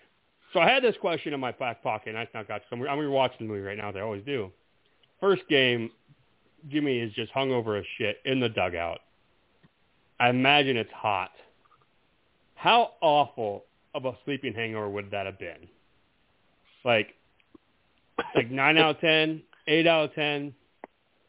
So 0.53 0.60
I 0.60 0.69
had 0.69 0.84
this 0.84 0.95
question 0.99 1.34
in 1.34 1.39
my 1.39 1.51
back 1.53 1.81
pocket, 1.81 2.10
and 2.10 2.17
I 2.17 2.27
now 2.34 2.43
got. 2.43 2.62
So 2.69 2.75
I'm, 2.75 2.81
I'm 2.84 2.97
rewatching 2.97 3.39
the 3.39 3.45
movie 3.45 3.62
right 3.62 3.77
now, 3.77 3.89
as 3.89 3.95
I 3.95 4.01
always 4.01 4.23
do. 4.25 4.51
First 5.21 5.43
game, 5.49 5.91
Jimmy 6.69 6.99
is 6.99 7.13
just 7.13 7.32
hung 7.32 7.51
over 7.51 7.75
as 7.75 7.86
shit 7.97 8.17
in 8.25 8.39
the 8.39 8.49
dugout. 8.49 8.99
I 10.19 10.30
imagine 10.30 10.78
it's 10.78 10.91
hot. 10.91 11.32
How 12.56 12.91
awful 13.01 13.65
of 13.93 14.06
a 14.06 14.13
sleeping 14.25 14.54
hangover 14.54 14.89
would 14.89 15.12
that 15.12 15.25
have 15.25 15.38
been? 15.39 15.67
Like, 16.84 17.15
like 18.36 18.49
nine 18.49 18.78
out 18.78 18.95
of 18.95 19.01
ten, 19.01 19.41
eight 19.67 19.88
out 19.88 20.10
of 20.10 20.15
ten. 20.15 20.54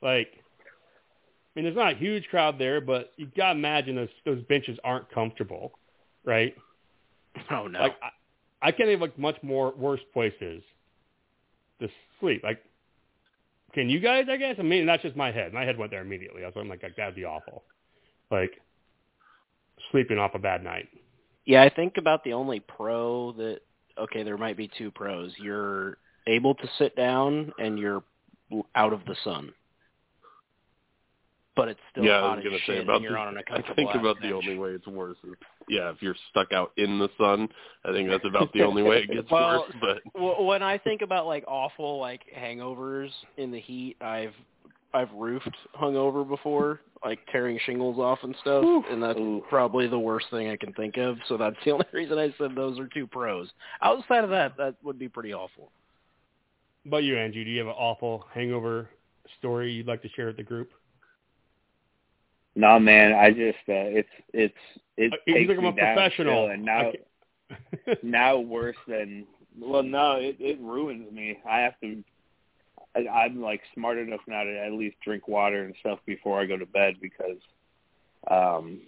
Like, 0.02 0.28
I 0.34 1.50
mean, 1.54 1.64
there's 1.64 1.76
not 1.76 1.94
a 1.94 1.96
huge 1.96 2.28
crowd 2.28 2.58
there, 2.58 2.80
but 2.80 3.12
you 3.16 3.28
gotta 3.36 3.58
imagine 3.58 3.96
those 3.96 4.08
those 4.24 4.42
benches 4.44 4.78
aren't 4.84 5.10
comfortable, 5.10 5.72
right? 6.24 6.54
oh 7.50 7.66
no. 7.66 7.80
Like, 7.80 7.96
I, 8.02 8.68
I 8.68 8.70
can't 8.72 8.88
think 8.88 8.96
of 8.96 9.00
like 9.00 9.18
much 9.18 9.36
more 9.42 9.72
worse 9.76 10.00
places 10.12 10.62
to 11.80 11.88
sleep. 12.20 12.42
Like, 12.44 12.62
can 13.76 13.90
you 13.90 14.00
guys? 14.00 14.24
I 14.30 14.38
guess. 14.38 14.56
I 14.58 14.62
mean, 14.62 14.86
that's 14.86 15.02
just 15.02 15.16
my 15.16 15.30
head. 15.30 15.52
My 15.52 15.62
head 15.62 15.76
went 15.76 15.90
there 15.90 16.00
immediately. 16.00 16.42
I 16.42 16.46
was 16.46 16.54
I'm 16.56 16.66
like, 16.66 16.80
that'd 16.80 17.14
be 17.14 17.26
awful. 17.26 17.62
Like, 18.30 18.52
sleeping 19.90 20.16
off 20.16 20.34
a 20.34 20.38
bad 20.38 20.64
night. 20.64 20.88
Yeah, 21.44 21.62
I 21.62 21.68
think 21.68 21.98
about 21.98 22.24
the 22.24 22.32
only 22.32 22.60
pro 22.60 23.32
that 23.32 23.60
okay, 23.98 24.22
there 24.22 24.38
might 24.38 24.56
be 24.56 24.70
two 24.78 24.90
pros. 24.90 25.30
You're 25.36 25.98
able 26.26 26.54
to 26.54 26.66
sit 26.78 26.96
down 26.96 27.52
and 27.58 27.78
you're 27.78 28.02
out 28.74 28.94
of 28.94 29.04
the 29.04 29.14
sun. 29.22 29.52
But 31.56 31.68
it's 31.68 31.80
still 31.90 32.04
yeah, 32.04 32.18
I 32.18 32.20
hot 32.20 32.36
was 32.36 32.44
gonna 32.44 32.56
as 32.56 32.60
say 32.62 32.74
shit, 32.74 32.84
about 32.84 32.96
and 32.96 33.04
you're 33.04 33.14
the, 33.14 33.18
on 33.18 33.36
an 33.38 33.42
I 33.50 33.74
think 33.74 33.94
about 33.94 34.20
the 34.20 34.32
only 34.32 34.58
way 34.58 34.70
it's 34.70 34.86
worse 34.86 35.16
is 35.24 35.34
yeah, 35.68 35.90
if 35.90 35.96
you're 36.00 36.14
stuck 36.30 36.52
out 36.52 36.72
in 36.76 36.98
the 36.98 37.08
sun, 37.18 37.48
I 37.84 37.92
think 37.92 38.10
that's 38.10 38.24
about 38.26 38.52
the 38.52 38.62
only 38.62 38.82
way 38.82 38.98
it 38.98 39.10
gets 39.10 39.28
well, 39.30 39.60
worse. 39.60 39.72
But 39.80 40.02
well, 40.20 40.44
when 40.44 40.62
I 40.62 40.76
think 40.76 41.00
about 41.00 41.26
like 41.26 41.44
awful 41.48 41.98
like 41.98 42.20
hangovers 42.38 43.08
in 43.38 43.50
the 43.50 43.60
heat, 43.60 43.96
I've 44.02 44.34
I've 44.92 45.10
roofed 45.12 45.50
hungover 45.80 46.28
before, 46.28 46.80
like 47.04 47.20
tearing 47.32 47.58
shingles 47.64 47.98
off 47.98 48.18
and 48.22 48.34
stuff, 48.40 48.64
and 48.90 49.02
that's 49.02 49.18
probably 49.48 49.88
the 49.88 49.98
worst 49.98 50.26
thing 50.30 50.48
I 50.48 50.56
can 50.56 50.72
think 50.74 50.98
of. 50.98 51.16
So 51.26 51.36
that's 51.36 51.56
the 51.64 51.70
only 51.72 51.86
reason 51.92 52.18
I 52.18 52.34
said 52.38 52.54
those 52.54 52.78
are 52.78 52.88
two 52.88 53.06
pros. 53.06 53.48
Outside 53.82 54.24
of 54.24 54.30
that, 54.30 54.56
that 54.58 54.74
would 54.82 54.98
be 54.98 55.08
pretty 55.08 55.32
awful. 55.32 55.70
But 56.84 57.02
you, 57.02 57.18
Andrew, 57.18 57.44
do 57.44 57.50
you 57.50 57.58
have 57.58 57.66
an 57.66 57.74
awful 57.76 58.26
hangover 58.32 58.90
story 59.38 59.72
you'd 59.72 59.88
like 59.88 60.02
to 60.02 60.08
share 60.10 60.26
with 60.26 60.36
the 60.36 60.42
group? 60.42 60.70
No, 62.56 62.78
man, 62.80 63.12
I 63.12 63.30
just 63.30 63.58
uh, 63.68 63.92
it's 63.94 64.08
it's 64.32 64.54
it 64.96 65.12
Uh, 65.12 65.16
you 65.26 65.34
takes 65.34 65.48
think 65.48 65.58
I'm 65.58 65.64
me 65.64 65.68
a 65.70 65.72
down 65.72 65.94
professional. 65.94 66.48
and 66.48 66.64
now 66.64 66.92
now 68.02 68.38
worse 68.38 68.76
than 68.88 69.26
well, 69.60 69.82
no, 69.82 70.16
it 70.16 70.36
it 70.40 70.58
ruins 70.60 71.12
me. 71.12 71.38
I 71.48 71.60
have 71.60 71.78
to. 71.82 72.02
I, 72.96 73.06
I'm 73.08 73.40
like 73.42 73.60
smart 73.74 73.98
enough 73.98 74.20
now 74.26 74.42
to 74.44 74.58
at 74.58 74.72
least 74.72 74.96
drink 75.04 75.28
water 75.28 75.64
and 75.64 75.74
stuff 75.80 75.98
before 76.06 76.40
I 76.40 76.46
go 76.46 76.56
to 76.56 76.66
bed 76.66 76.94
because 77.00 77.38
um 78.30 78.80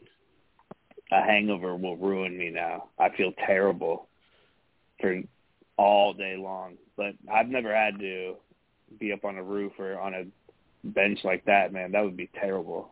a 1.12 1.22
hangover 1.22 1.76
will 1.76 1.96
ruin 1.96 2.36
me 2.36 2.50
now. 2.50 2.88
I 2.98 3.10
feel 3.16 3.32
terrible 3.46 4.08
for 5.00 5.20
all 5.78 6.12
day 6.14 6.36
long. 6.36 6.74
But 6.96 7.14
I've 7.32 7.48
never 7.48 7.74
had 7.74 7.98
to 8.00 8.34
be 8.98 9.12
up 9.12 9.24
on 9.24 9.36
a 9.38 9.42
roof 9.42 9.72
or 9.78 9.98
on 10.00 10.14
a 10.14 10.24
bench 10.84 11.20
like 11.24 11.44
that, 11.46 11.72
man. 11.72 11.92
That 11.92 12.04
would 12.04 12.16
be 12.16 12.30
terrible. 12.40 12.90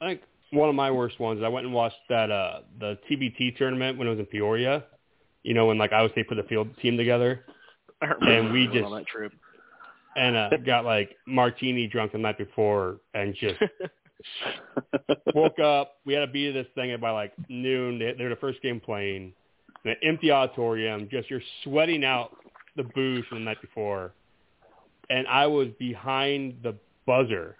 I 0.00 0.06
think 0.06 0.20
one 0.50 0.68
of 0.68 0.74
my 0.74 0.90
worst 0.90 1.18
ones. 1.20 1.42
I 1.44 1.48
went 1.48 1.66
and 1.66 1.74
watched 1.74 1.96
that 2.08 2.30
uh 2.30 2.60
the 2.78 2.98
TBT 3.10 3.56
tournament 3.56 3.98
when 3.98 4.06
it 4.06 4.10
was 4.10 4.18
in 4.18 4.26
Peoria. 4.26 4.84
You 5.42 5.54
know, 5.54 5.66
when 5.66 5.78
like 5.78 5.92
I 5.92 6.02
would 6.02 6.12
say 6.14 6.24
put 6.24 6.36
the 6.36 6.42
field 6.44 6.68
team 6.80 6.96
together, 6.96 7.44
and 8.00 8.52
we 8.52 8.66
just 8.66 8.84
on 8.84 8.92
that 8.92 9.06
trip. 9.06 9.32
and 10.16 10.36
uh 10.36 10.50
got 10.64 10.84
like 10.84 11.16
martini 11.26 11.86
drunk 11.86 12.12
the 12.12 12.18
night 12.18 12.38
before 12.38 13.00
and 13.14 13.34
just 13.34 13.60
woke 15.34 15.58
up. 15.58 15.96
We 16.04 16.14
had 16.14 16.20
to 16.20 16.26
be 16.26 16.50
this 16.50 16.66
thing 16.74 16.98
by 17.00 17.10
like 17.10 17.32
noon. 17.48 17.98
They, 17.98 18.14
they're 18.16 18.30
the 18.30 18.36
first 18.36 18.62
game 18.62 18.80
playing. 18.80 19.32
In 19.84 19.92
an 19.92 19.96
empty 20.02 20.30
auditorium, 20.30 21.08
just 21.10 21.30
you're 21.30 21.42
sweating 21.62 22.04
out 22.04 22.36
the 22.76 22.82
booze 22.82 23.24
from 23.28 23.38
the 23.38 23.44
night 23.44 23.60
before. 23.60 24.12
And 25.08 25.26
I 25.28 25.46
was 25.46 25.68
behind 25.78 26.58
the 26.62 26.74
buzzer 27.06 27.56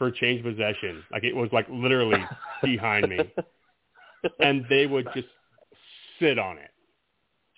for 0.00 0.10
change 0.10 0.42
possession. 0.42 1.04
Like 1.12 1.24
it 1.24 1.36
was 1.36 1.50
like 1.52 1.66
literally 1.68 2.24
behind 2.62 3.06
me. 3.10 3.18
And 4.40 4.64
they 4.70 4.86
would 4.86 5.06
just 5.14 5.28
sit 6.18 6.38
on 6.38 6.56
it. 6.56 6.70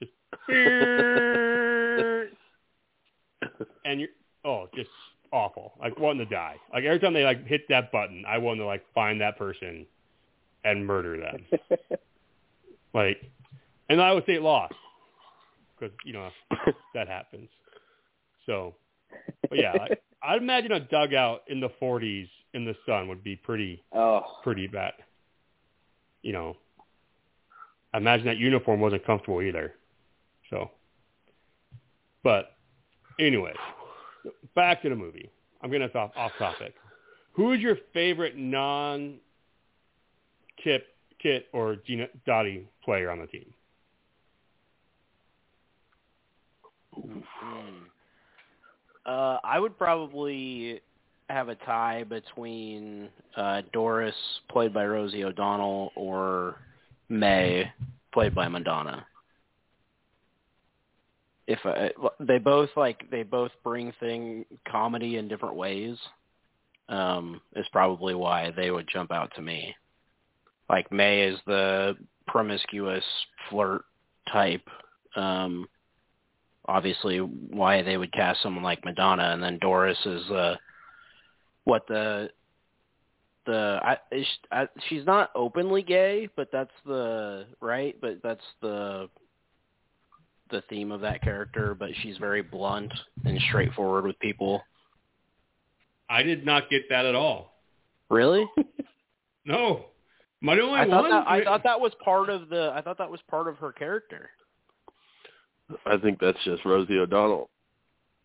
Just 0.00 0.10
and 3.84 4.00
you're 4.00 4.08
oh, 4.44 4.68
just 4.74 4.90
awful. 5.32 5.74
Like 5.78 5.96
wanting 6.00 6.26
to 6.26 6.34
die. 6.34 6.56
Like 6.72 6.82
every 6.82 6.98
time 6.98 7.14
they 7.14 7.22
like 7.22 7.46
hit 7.46 7.68
that 7.68 7.92
button, 7.92 8.24
I 8.26 8.38
want 8.38 8.58
to 8.58 8.66
like 8.66 8.84
find 8.92 9.20
that 9.20 9.38
person 9.38 9.86
and 10.64 10.84
murder 10.84 11.20
them. 11.20 11.46
like, 12.92 13.22
and 13.88 14.02
I 14.02 14.10
would 14.10 14.26
say 14.26 14.34
it 14.34 14.42
lost 14.42 14.74
because 15.78 15.94
you 16.04 16.12
know 16.12 16.28
that 16.92 17.06
happens. 17.06 17.48
So, 18.46 18.74
but 19.48 19.60
yeah, 19.60 19.86
I, 20.22 20.32
I'd 20.32 20.42
imagine 20.42 20.72
a 20.72 20.80
dugout 20.80 21.42
in 21.48 21.60
the 21.60 21.70
40s 21.80 22.28
in 22.54 22.64
the 22.64 22.74
sun 22.86 23.08
would 23.08 23.22
be 23.22 23.36
pretty 23.36 23.82
Oh, 23.92 24.22
pretty 24.42 24.66
bad. 24.66 24.92
You 26.22 26.32
know, 26.32 26.56
I 27.92 27.98
imagine 27.98 28.26
that 28.26 28.36
uniform 28.36 28.80
wasn't 28.80 29.04
comfortable 29.04 29.42
either. 29.42 29.74
So, 30.50 30.70
but 32.22 32.56
anyway, 33.18 33.54
back 34.54 34.82
to 34.82 34.88
the 34.88 34.96
movie. 34.96 35.30
I'm 35.62 35.70
gonna 35.70 35.88
off, 35.94 36.12
off 36.16 36.32
topic. 36.38 36.74
Who 37.32 37.52
is 37.52 37.60
your 37.60 37.76
favorite 37.92 38.36
non 38.36 39.18
Kip, 40.62 40.86
Kit, 41.20 41.46
or 41.52 41.76
Geena 41.88 42.08
Dottie 42.26 42.68
player 42.84 43.10
on 43.10 43.20
the 43.20 43.26
team? 43.26 43.46
Uh, 49.04 49.38
I 49.42 49.58
would 49.58 49.76
probably 49.76 50.80
have 51.28 51.48
a 51.48 51.54
tie 51.56 52.04
between 52.04 53.08
uh, 53.36 53.62
Doris, 53.72 54.14
played 54.50 54.72
by 54.72 54.86
Rosie 54.86 55.24
O'Donnell, 55.24 55.90
or 55.96 56.56
May, 57.08 57.70
played 58.12 58.34
by 58.34 58.48
Madonna. 58.48 59.06
If 61.48 61.58
I, 61.64 61.90
they 62.20 62.38
both 62.38 62.70
like 62.76 63.10
they 63.10 63.24
both 63.24 63.50
bring 63.64 63.92
thing 63.98 64.44
comedy 64.70 65.16
in 65.16 65.26
different 65.26 65.56
ways, 65.56 65.96
um, 66.88 67.40
is 67.56 67.66
probably 67.72 68.14
why 68.14 68.52
they 68.54 68.70
would 68.70 68.88
jump 68.88 69.10
out 69.10 69.32
to 69.34 69.42
me. 69.42 69.74
Like 70.68 70.92
May 70.92 71.22
is 71.22 71.38
the 71.46 71.96
promiscuous 72.26 73.04
flirt 73.50 73.82
type. 74.30 74.66
Um, 75.16 75.68
obviously 76.66 77.18
why 77.18 77.82
they 77.82 77.96
would 77.96 78.12
cast 78.12 78.42
someone 78.42 78.64
like 78.64 78.84
Madonna, 78.84 79.30
and 79.32 79.42
then 79.42 79.58
Doris 79.58 79.98
is 80.04 80.30
uh, 80.30 80.56
what 81.64 81.86
the 81.88 82.30
the 83.46 83.80
I, 83.82 83.96
is, 84.12 84.26
I 84.50 84.68
she's 84.88 85.04
not 85.04 85.30
openly 85.34 85.82
gay, 85.82 86.28
but 86.36 86.48
that's 86.52 86.70
the 86.86 87.46
right, 87.60 87.96
but 88.00 88.22
that's 88.22 88.44
the 88.60 89.08
the 90.50 90.62
theme 90.68 90.92
of 90.92 91.00
that 91.00 91.22
character. 91.22 91.74
But 91.74 91.90
she's 92.02 92.16
very 92.18 92.42
blunt 92.42 92.92
and 93.24 93.40
straightforward 93.48 94.04
with 94.04 94.18
people. 94.20 94.62
I 96.08 96.22
did 96.22 96.44
not 96.44 96.68
get 96.68 96.88
that 96.90 97.06
at 97.06 97.14
all. 97.14 97.54
Really? 98.10 98.46
No, 99.44 99.86
my 100.40 100.58
only 100.58 100.78
I 100.78 100.88
thought 100.88 101.02
one. 101.02 101.10
that, 101.10 101.26
I 101.26 101.42
thought 101.42 101.64
that 101.64 101.80
was 101.80 101.92
part 102.04 102.30
of 102.30 102.48
the 102.48 102.72
I 102.74 102.80
thought 102.80 102.98
that 102.98 103.10
was 103.10 103.20
part 103.28 103.48
of 103.48 103.56
her 103.58 103.72
character. 103.72 104.30
I 105.86 105.96
think 105.98 106.18
that's 106.20 106.42
just 106.44 106.64
Rosie 106.64 106.98
O'Donnell. 106.98 107.48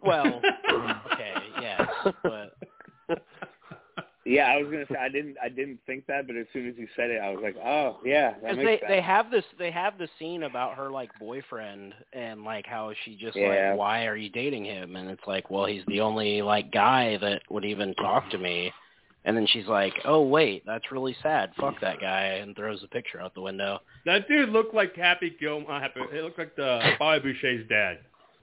Well, 0.01 0.41
okay, 1.13 1.33
yes, 1.61 1.89
but 2.23 2.55
yeah. 4.25 4.47
I 4.47 4.57
was 4.61 4.71
gonna 4.71 4.85
say 4.91 4.97
I 4.99 5.09
didn't 5.09 5.37
I 5.41 5.49
didn't 5.49 5.79
think 5.87 6.05
that, 6.07 6.27
but 6.27 6.35
as 6.35 6.45
soon 6.53 6.67
as 6.69 6.75
you 6.77 6.87
said 6.95 7.09
it, 7.09 7.19
I 7.21 7.29
was 7.31 7.39
like, 7.41 7.55
oh 7.57 7.99
yeah, 8.05 8.33
Because 8.33 8.57
they 8.57 8.77
sense. 8.77 8.81
they 8.87 9.01
have 9.01 9.31
this 9.31 9.45
they 9.57 9.71
have 9.71 9.97
the 9.97 10.07
scene 10.19 10.43
about 10.43 10.75
her 10.75 10.89
like 10.91 11.09
boyfriend 11.19 11.93
and 12.13 12.43
like 12.43 12.65
how 12.67 12.91
she 13.05 13.15
just 13.15 13.35
Yeah. 13.35 13.69
like 13.71 13.79
why 13.79 14.05
are 14.05 14.15
you 14.15 14.29
dating 14.29 14.65
him 14.65 14.95
and 14.95 15.09
it's 15.09 15.25
like 15.25 15.49
well 15.49 15.65
he's 15.65 15.83
the 15.87 16.01
only 16.01 16.41
like 16.41 16.71
guy 16.71 17.17
that 17.17 17.41
would 17.49 17.65
even 17.65 17.93
talk 17.95 18.29
to 18.31 18.37
me 18.37 18.71
and 19.27 19.37
then 19.37 19.45
she's 19.45 19.67
like 19.67 19.93
oh 20.05 20.21
wait 20.23 20.63
that's 20.65 20.91
really 20.91 21.15
sad 21.21 21.51
fuck 21.59 21.79
that 21.81 21.99
guy 22.01 22.23
and 22.41 22.55
throws 22.55 22.81
the 22.81 22.87
picture 22.87 23.21
out 23.21 23.35
the 23.35 23.41
window 23.41 23.77
That 24.05 24.27
dude 24.27 24.49
looked 24.49 24.73
like 24.73 24.95
Happy 24.95 25.35
Gilmore. 25.39 25.71
uh, 25.71 25.79
Happy, 25.79 25.99
it 26.11 26.23
looked 26.23 26.39
like 26.39 26.55
the 26.55 26.79
Bobby 26.97 27.19
Boucher's 27.33 27.67
dad 27.69 27.99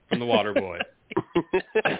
from 0.09 0.19
The 0.19 0.25
Water 0.25 0.53
Boy. 0.53 0.79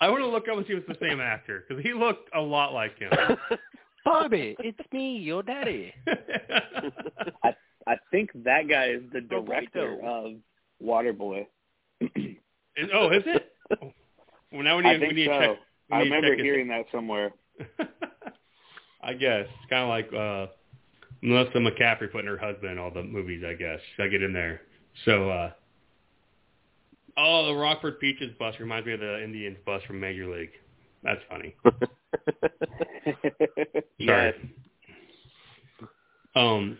I 0.00 0.08
want 0.10 0.20
to 0.22 0.26
look 0.26 0.48
up 0.48 0.56
and 0.56 0.66
see 0.66 0.72
if 0.72 0.80
it's 0.88 0.98
the 0.98 1.06
same 1.06 1.20
actor 1.20 1.64
because 1.68 1.82
he 1.82 1.92
looked 1.92 2.28
a 2.34 2.40
lot 2.40 2.72
like 2.72 2.98
him. 2.98 3.10
Bobby 4.04 4.56
it's 4.58 4.80
me 4.92 5.16
your 5.18 5.44
daddy 5.44 5.94
I 7.44 7.54
I 7.86 7.96
think 8.10 8.30
that 8.44 8.68
guy 8.68 8.86
is 8.88 9.02
the 9.12 9.20
Roberto. 9.20 9.44
director 9.46 9.98
of 10.04 10.32
Waterboy. 10.84 11.46
And- 12.74 12.90
oh, 12.94 13.10
is 13.10 13.22
it? 13.26 13.52
Well, 14.52 14.62
now 14.62 14.76
we 14.76 14.82
need, 14.82 14.88
I 14.88 14.98
think 14.98 15.12
we 15.12 15.16
need 15.16 15.26
so. 15.28 15.40
to 15.40 15.46
check. 15.46 15.58
I 15.90 15.98
remember 16.00 16.34
hearing 16.36 16.68
that 16.68 16.86
somewhere. 16.92 17.32
I 19.02 19.14
guess 19.14 19.46
it's 19.46 19.70
kind 19.70 19.82
of 19.82 19.88
like 19.88 20.12
uh, 20.12 20.52
Melissa 21.22 21.58
McCaffrey 21.58 22.10
putting 22.10 22.28
her 22.28 22.38
husband 22.38 22.72
in 22.72 22.78
all 22.78 22.90
the 22.90 23.02
movies. 23.02 23.42
I 23.46 23.54
guess 23.54 23.80
I 23.98 24.08
get 24.08 24.22
in 24.22 24.32
there? 24.32 24.62
So, 25.04 25.28
uh, 25.28 25.50
oh, 27.16 27.46
the 27.46 27.54
Rockford 27.54 27.98
Peaches 27.98 28.32
bus 28.38 28.54
reminds 28.60 28.86
me 28.86 28.92
of 28.92 29.00
the 29.00 29.22
Indians 29.22 29.56
bus 29.66 29.82
from 29.86 30.00
Major 30.00 30.28
League. 30.28 30.52
That's 31.02 31.20
funny. 31.28 31.56
Sorry. 34.06 34.34
yes. 34.34 34.34
Um. 36.36 36.78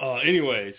Uh. 0.00 0.14
Anyways, 0.16 0.74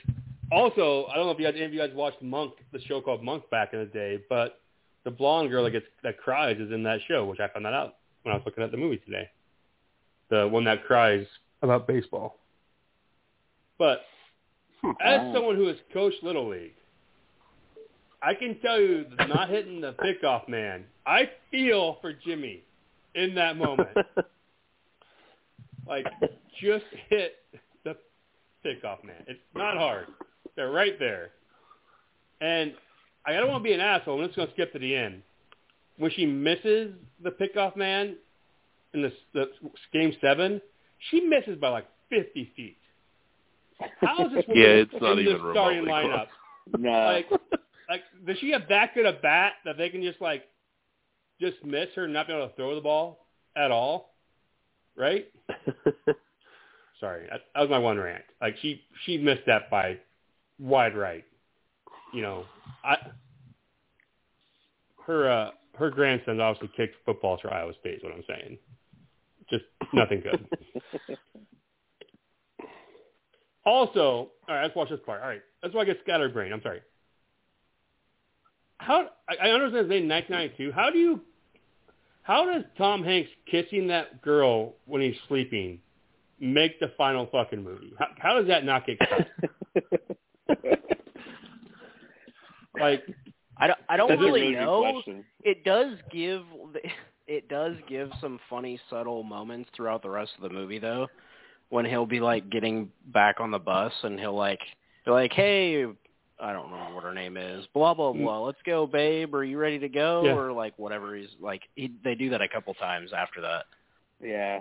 also, 0.51 1.07
I 1.11 1.15
don't 1.15 1.25
know 1.25 1.31
if 1.31 1.39
you 1.39 1.45
guys, 1.45 1.53
any 1.55 1.65
of 1.65 1.73
you 1.73 1.79
guys 1.79 1.91
watched 1.93 2.21
Monk, 2.21 2.53
the 2.71 2.81
show 2.81 3.01
called 3.01 3.23
Monk 3.23 3.49
back 3.49 3.73
in 3.73 3.79
the 3.79 3.85
day, 3.85 4.19
but 4.29 4.60
the 5.03 5.11
blonde 5.11 5.49
girl 5.49 5.63
that 5.63 5.69
mm-hmm. 5.69 5.79
gets 5.79 5.85
that 6.03 6.17
cries 6.17 6.57
is 6.57 6.71
in 6.71 6.83
that 6.83 6.99
show, 7.07 7.25
which 7.25 7.39
I 7.39 7.47
found 7.47 7.65
that 7.65 7.73
out 7.73 7.95
when 8.23 8.33
I 8.33 8.37
was 8.37 8.43
looking 8.45 8.63
at 8.63 8.71
the 8.71 8.77
movie 8.77 8.97
today. 8.97 9.29
The 10.29 10.47
one 10.47 10.63
that 10.65 10.85
cries 10.85 11.25
about 11.61 11.87
baseball. 11.87 12.37
But 13.77 14.01
hmm. 14.81 14.91
as 15.03 15.33
someone 15.33 15.55
who 15.55 15.67
has 15.67 15.77
coached 15.91 16.23
Little 16.23 16.47
League, 16.49 16.75
I 18.21 18.35
can 18.35 18.59
tell 18.59 18.79
you, 18.79 19.05
that 19.17 19.29
not 19.29 19.49
hitting 19.49 19.81
the 19.81 19.93
pickoff 19.93 20.47
man. 20.47 20.85
I 21.05 21.29
feel 21.49 21.97
for 22.01 22.13
Jimmy 22.13 22.63
in 23.15 23.33
that 23.35 23.57
moment. 23.57 23.89
like, 25.87 26.05
just 26.61 26.85
hit 27.09 27.37
the 27.83 27.97
pickoff 28.63 29.03
man. 29.03 29.23
It's 29.27 29.39
not 29.55 29.75
hard. 29.75 30.07
They're 30.55 30.71
right 30.71 30.99
there. 30.99 31.31
And 32.41 32.73
I 33.25 33.33
don't 33.33 33.49
want 33.49 33.63
to 33.63 33.69
be 33.69 33.73
an 33.73 33.79
asshole. 33.79 34.19
I'm 34.19 34.27
just 34.27 34.35
going 34.35 34.47
to 34.47 34.53
skip 34.53 34.73
to 34.73 34.79
the 34.79 34.95
end. 34.95 35.21
When 35.97 36.11
she 36.11 36.25
misses 36.25 36.93
the 37.23 37.31
pickoff 37.31 37.75
man 37.75 38.15
in 38.93 39.03
the, 39.03 39.11
the 39.33 39.45
game 39.93 40.13
seven, 40.21 40.61
she 41.09 41.21
misses 41.21 41.57
by 41.57 41.69
like 41.69 41.87
50 42.09 42.51
feet. 42.55 42.77
How 43.99 44.25
is 44.25 44.33
this 44.33 44.45
woman 44.47 44.63
Yeah, 44.63 44.69
it's 44.69 44.93
not 44.99 45.13
in 45.13 45.27
even 45.27 45.33
the 45.33 45.51
starting 45.53 45.83
remotely 45.83 46.09
lineup? 46.09 46.27
No. 46.77 46.89
Like, 46.91 47.27
like, 47.89 48.01
does 48.25 48.37
she 48.37 48.51
have 48.51 48.61
that 48.69 48.93
good 48.93 49.05
a 49.05 49.13
bat 49.13 49.53
that 49.65 49.77
they 49.77 49.89
can 49.89 50.03
just 50.03 50.21
like 50.21 50.43
just 51.41 51.57
miss 51.65 51.87
her 51.95 52.03
and 52.05 52.13
not 52.13 52.27
be 52.27 52.33
able 52.33 52.47
to 52.47 52.55
throw 52.55 52.75
the 52.75 52.81
ball 52.81 53.25
at 53.57 53.71
all? 53.71 54.13
Right? 54.95 55.25
Sorry, 56.99 57.27
that, 57.29 57.41
that 57.55 57.61
was 57.61 57.69
my 57.69 57.79
one 57.79 57.97
rant. 57.97 58.23
Like 58.39 58.55
she 58.61 58.83
she 59.05 59.17
missed 59.17 59.41
that 59.47 59.69
by 59.71 59.97
wide 60.59 60.95
right. 60.95 61.25
You 62.13 62.21
know, 62.21 62.45
I 62.83 62.97
her 65.05 65.29
uh 65.29 65.51
her 65.77 65.89
grandson 65.89 66.39
obviously 66.39 66.71
kicked 66.75 66.95
footballs 67.05 67.41
for 67.41 67.53
Iowa 67.53 67.73
State. 67.79 67.95
Is 67.95 68.03
what 68.03 68.13
I'm 68.13 68.23
saying. 68.27 68.57
Just 69.49 69.65
nothing 69.93 70.21
good. 70.21 70.47
Also, 73.65 74.31
all 74.47 74.55
right, 74.55 74.63
let's 74.63 74.75
watch 74.75 74.89
this 74.89 74.99
part. 75.05 75.21
All 75.21 75.27
right, 75.27 75.41
that's 75.61 75.73
why 75.73 75.81
I 75.81 75.85
get 75.85 75.99
scatterbrained. 76.03 76.53
I'm 76.53 76.61
sorry. 76.63 76.81
How 78.77 79.09
I 79.29 79.49
I 79.49 79.51
understand 79.51 79.91
it's 79.91 80.01
in 80.01 80.09
1992. 80.09 80.71
How 80.71 80.89
do 80.89 80.97
you? 80.97 81.21
How 82.23 82.45
does 82.45 82.63
Tom 82.77 83.03
Hanks 83.03 83.29
kissing 83.49 83.87
that 83.87 84.21
girl 84.21 84.75
when 84.85 85.01
he's 85.01 85.15
sleeping 85.27 85.79
make 86.39 86.79
the 86.79 86.91
final 86.97 87.27
fucking 87.31 87.63
movie? 87.63 87.93
How, 87.99 88.07
how 88.17 88.37
does 88.37 88.47
that 88.47 88.65
not 88.65 88.85
get 88.87 88.97
cut? 88.99 89.27
like, 92.79 93.03
I 93.57 93.67
don't. 93.67 93.79
I 93.89 93.97
don't 93.97 94.09
That's 94.09 94.19
really 94.19 94.41
really 94.41 94.55
know. 94.55 95.01
It 95.43 95.63
does 95.63 95.95
give. 96.11 96.43
It 97.27 97.47
does 97.47 97.75
give 97.87 98.09
some 98.19 98.39
funny, 98.49 98.79
subtle 98.89 99.23
moments 99.23 99.69
throughout 99.75 100.01
the 100.01 100.09
rest 100.09 100.31
of 100.35 100.43
the 100.43 100.53
movie, 100.53 100.79
though. 100.79 101.07
When 101.69 101.85
he'll 101.85 102.05
be 102.05 102.19
like 102.19 102.49
getting 102.49 102.89
back 103.13 103.39
on 103.39 103.51
the 103.51 103.59
bus, 103.59 103.93
and 104.03 104.19
he'll 104.19 104.35
like, 104.35 104.59
be 105.05 105.11
like, 105.11 105.31
"Hey, 105.31 105.85
I 106.39 106.51
don't 106.51 106.71
remember 106.71 106.95
what 106.95 107.03
her 107.03 107.13
name 107.13 107.37
is. 107.37 107.65
Blah 107.73 107.93
blah 107.93 108.13
mm. 108.13 108.23
blah. 108.23 108.43
Let's 108.45 108.61
go, 108.65 108.87
babe. 108.87 109.33
Are 109.35 109.43
you 109.43 109.57
ready 109.57 109.79
to 109.79 109.89
go?" 109.89 110.23
Yeah. 110.25 110.33
Or 110.33 110.51
like 110.51 110.77
whatever 110.77 111.15
he's 111.15 111.29
like. 111.39 111.61
He, 111.75 111.93
they 112.03 112.15
do 112.15 112.31
that 112.31 112.41
a 112.41 112.49
couple 112.49 112.73
times 112.73 113.11
after 113.15 113.41
that. 113.41 113.65
Yeah. 114.21 114.59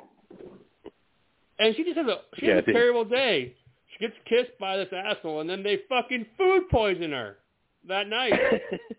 and 1.59 1.75
she 1.75 1.85
just 1.85 1.97
has 1.97 2.07
a 2.07 2.19
she 2.39 2.47
Yeah, 2.47 2.57
has 2.57 2.65
a 2.69 2.73
terrible 2.73 3.05
day. 3.05 3.55
She 3.93 4.07
gets 4.07 4.17
kissed 4.29 4.57
by 4.61 4.77
this 4.77 4.89
asshole, 4.93 5.41
and 5.41 5.51
then 5.51 5.63
they 5.63 5.81
fucking 5.89 6.27
food 6.39 6.69
poison 6.71 7.11
her 7.13 7.39
that 7.89 8.09
night. 8.09 8.33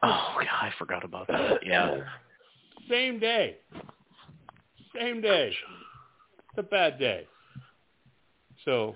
Oh 0.04 0.34
god, 0.40 0.48
I 0.50 0.72
forgot 0.80 1.04
about 1.04 1.28
that. 1.28 1.64
Yeah. 1.66 1.98
Same 2.90 3.20
day. 3.20 3.58
Same 4.96 5.22
day. 5.22 5.50
It's 6.50 6.58
a 6.58 6.64
bad 6.64 6.98
day. 6.98 7.28
So 8.66 8.96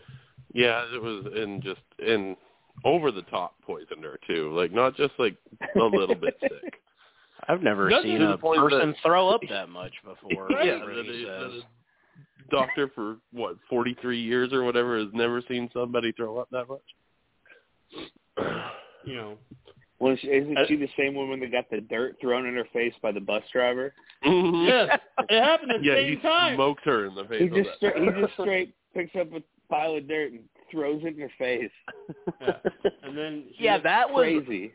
Yeah, 0.54 0.84
it 0.94 1.00
was 1.02 1.26
in 1.36 1.62
just 1.62 1.82
in 2.00 2.36
over 2.84 3.12
the 3.12 3.22
top 3.24 3.56
poisoned 3.64 4.04
her 4.04 4.20
too. 4.28 4.52
Like 4.58 4.72
not 4.72 4.96
just 4.96 5.14
like 5.20 5.36
a 5.76 5.80
little 5.80 6.16
bit 6.16 6.36
sick. 6.42 6.74
I've 7.48 7.62
never 7.62 7.88
Doesn't- 7.90 8.10
seen 8.10 8.22
a 8.24 8.36
person 8.38 8.90
that- 8.90 8.96
throw 9.04 9.30
up 9.30 9.42
that 9.50 9.70
much 9.70 9.94
before. 10.04 10.50
yeah, 10.52 10.80
that 10.80 11.06
he 11.06 11.24
a, 11.24 11.28
that 11.28 11.52
says. 11.54 11.62
a 12.48 12.50
doctor 12.52 12.90
for 12.96 13.18
what 13.32 13.58
forty 13.70 13.96
three 14.02 14.20
years 14.22 14.52
or 14.52 14.64
whatever 14.64 14.98
has 14.98 15.10
never 15.14 15.44
seen 15.48 15.70
somebody 15.72 16.12
throw 16.14 16.38
up 16.40 16.50
that 16.52 16.66
much. 16.68 16.82
you 19.06 19.16
know, 19.16 19.38
Was 20.00 20.18
isn't 20.24 20.58
Uh, 20.58 20.66
she 20.68 20.76
the 20.76 20.90
same 20.98 21.16
woman 21.16 21.40
that 21.40 21.52
got 21.52 21.70
the 21.70 21.80
dirt 21.82 22.18
thrown 22.20 22.46
in 22.46 22.56
her 22.56 22.68
face 22.74 22.94
by 23.02 23.12
the 23.12 23.20
bus 23.22 23.44
driver? 23.54 23.94
yes, 24.24 25.00
it 25.30 25.42
happened 25.44 25.72
at 25.72 25.80
the 25.82 25.86
yeah, 25.88 25.96
same 25.96 26.10
he 26.18 26.22
time. 26.22 26.56
smoked 26.56 26.84
her 26.86 27.06
in 27.06 27.16
the 27.16 27.24
face. 27.26 27.42
He 27.42 27.48
just 27.50 27.70
that. 27.82 27.92
stra- 27.94 28.00
he 28.16 28.22
just 28.22 28.34
straight 28.40 28.76
picks 28.94 29.16
up 29.16 29.32
a 29.34 29.42
pile 29.70 29.96
of 29.96 30.08
dirt 30.08 30.32
and 30.34 30.42
throws 30.72 31.02
it 31.04 31.16
in 31.16 31.22
her 31.22 31.32
face. 31.38 31.72
Yeah. 32.42 32.58
And 33.04 33.18
then 33.18 33.46
she 33.58 33.64
Yeah, 33.64 33.76
gets- 33.78 33.84
that 33.86 34.10
was 34.12 34.24
Crazy. 34.46 34.74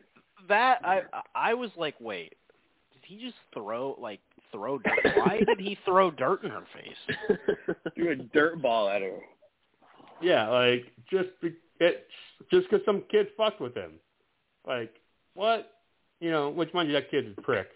that. 0.48 0.80
I 0.84 1.02
I 1.34 1.52
was 1.54 1.70
like, 1.76 1.96
wait, 2.00 2.34
did 2.94 3.02
he 3.06 3.22
just 3.22 3.36
throw 3.52 3.96
like 4.00 4.20
throw 4.52 4.78
dirt? 4.78 4.98
Why 5.16 5.40
did 5.46 5.60
he 5.60 5.76
throw 5.84 6.10
dirt 6.10 6.44
in 6.44 6.50
her 6.50 6.64
face? 6.74 7.38
Threw 7.94 8.10
a 8.12 8.16
dirt 8.16 8.60
ball 8.62 8.88
at 8.88 9.02
her. 9.02 9.18
yeah, 10.22 10.48
like 10.48 10.86
just 11.10 11.28
be, 11.42 11.52
it 11.78 12.06
just 12.50 12.70
because 12.70 12.84
some 12.86 13.02
kid 13.10 13.28
fucked 13.36 13.60
with 13.60 13.74
him. 13.74 13.92
Like 14.66 14.94
what? 15.34 15.72
You 16.20 16.30
know, 16.30 16.50
which 16.50 16.72
mind 16.74 16.88
you, 16.88 16.94
that 16.94 17.10
kid's 17.10 17.28
a 17.36 17.40
prick. 17.40 17.68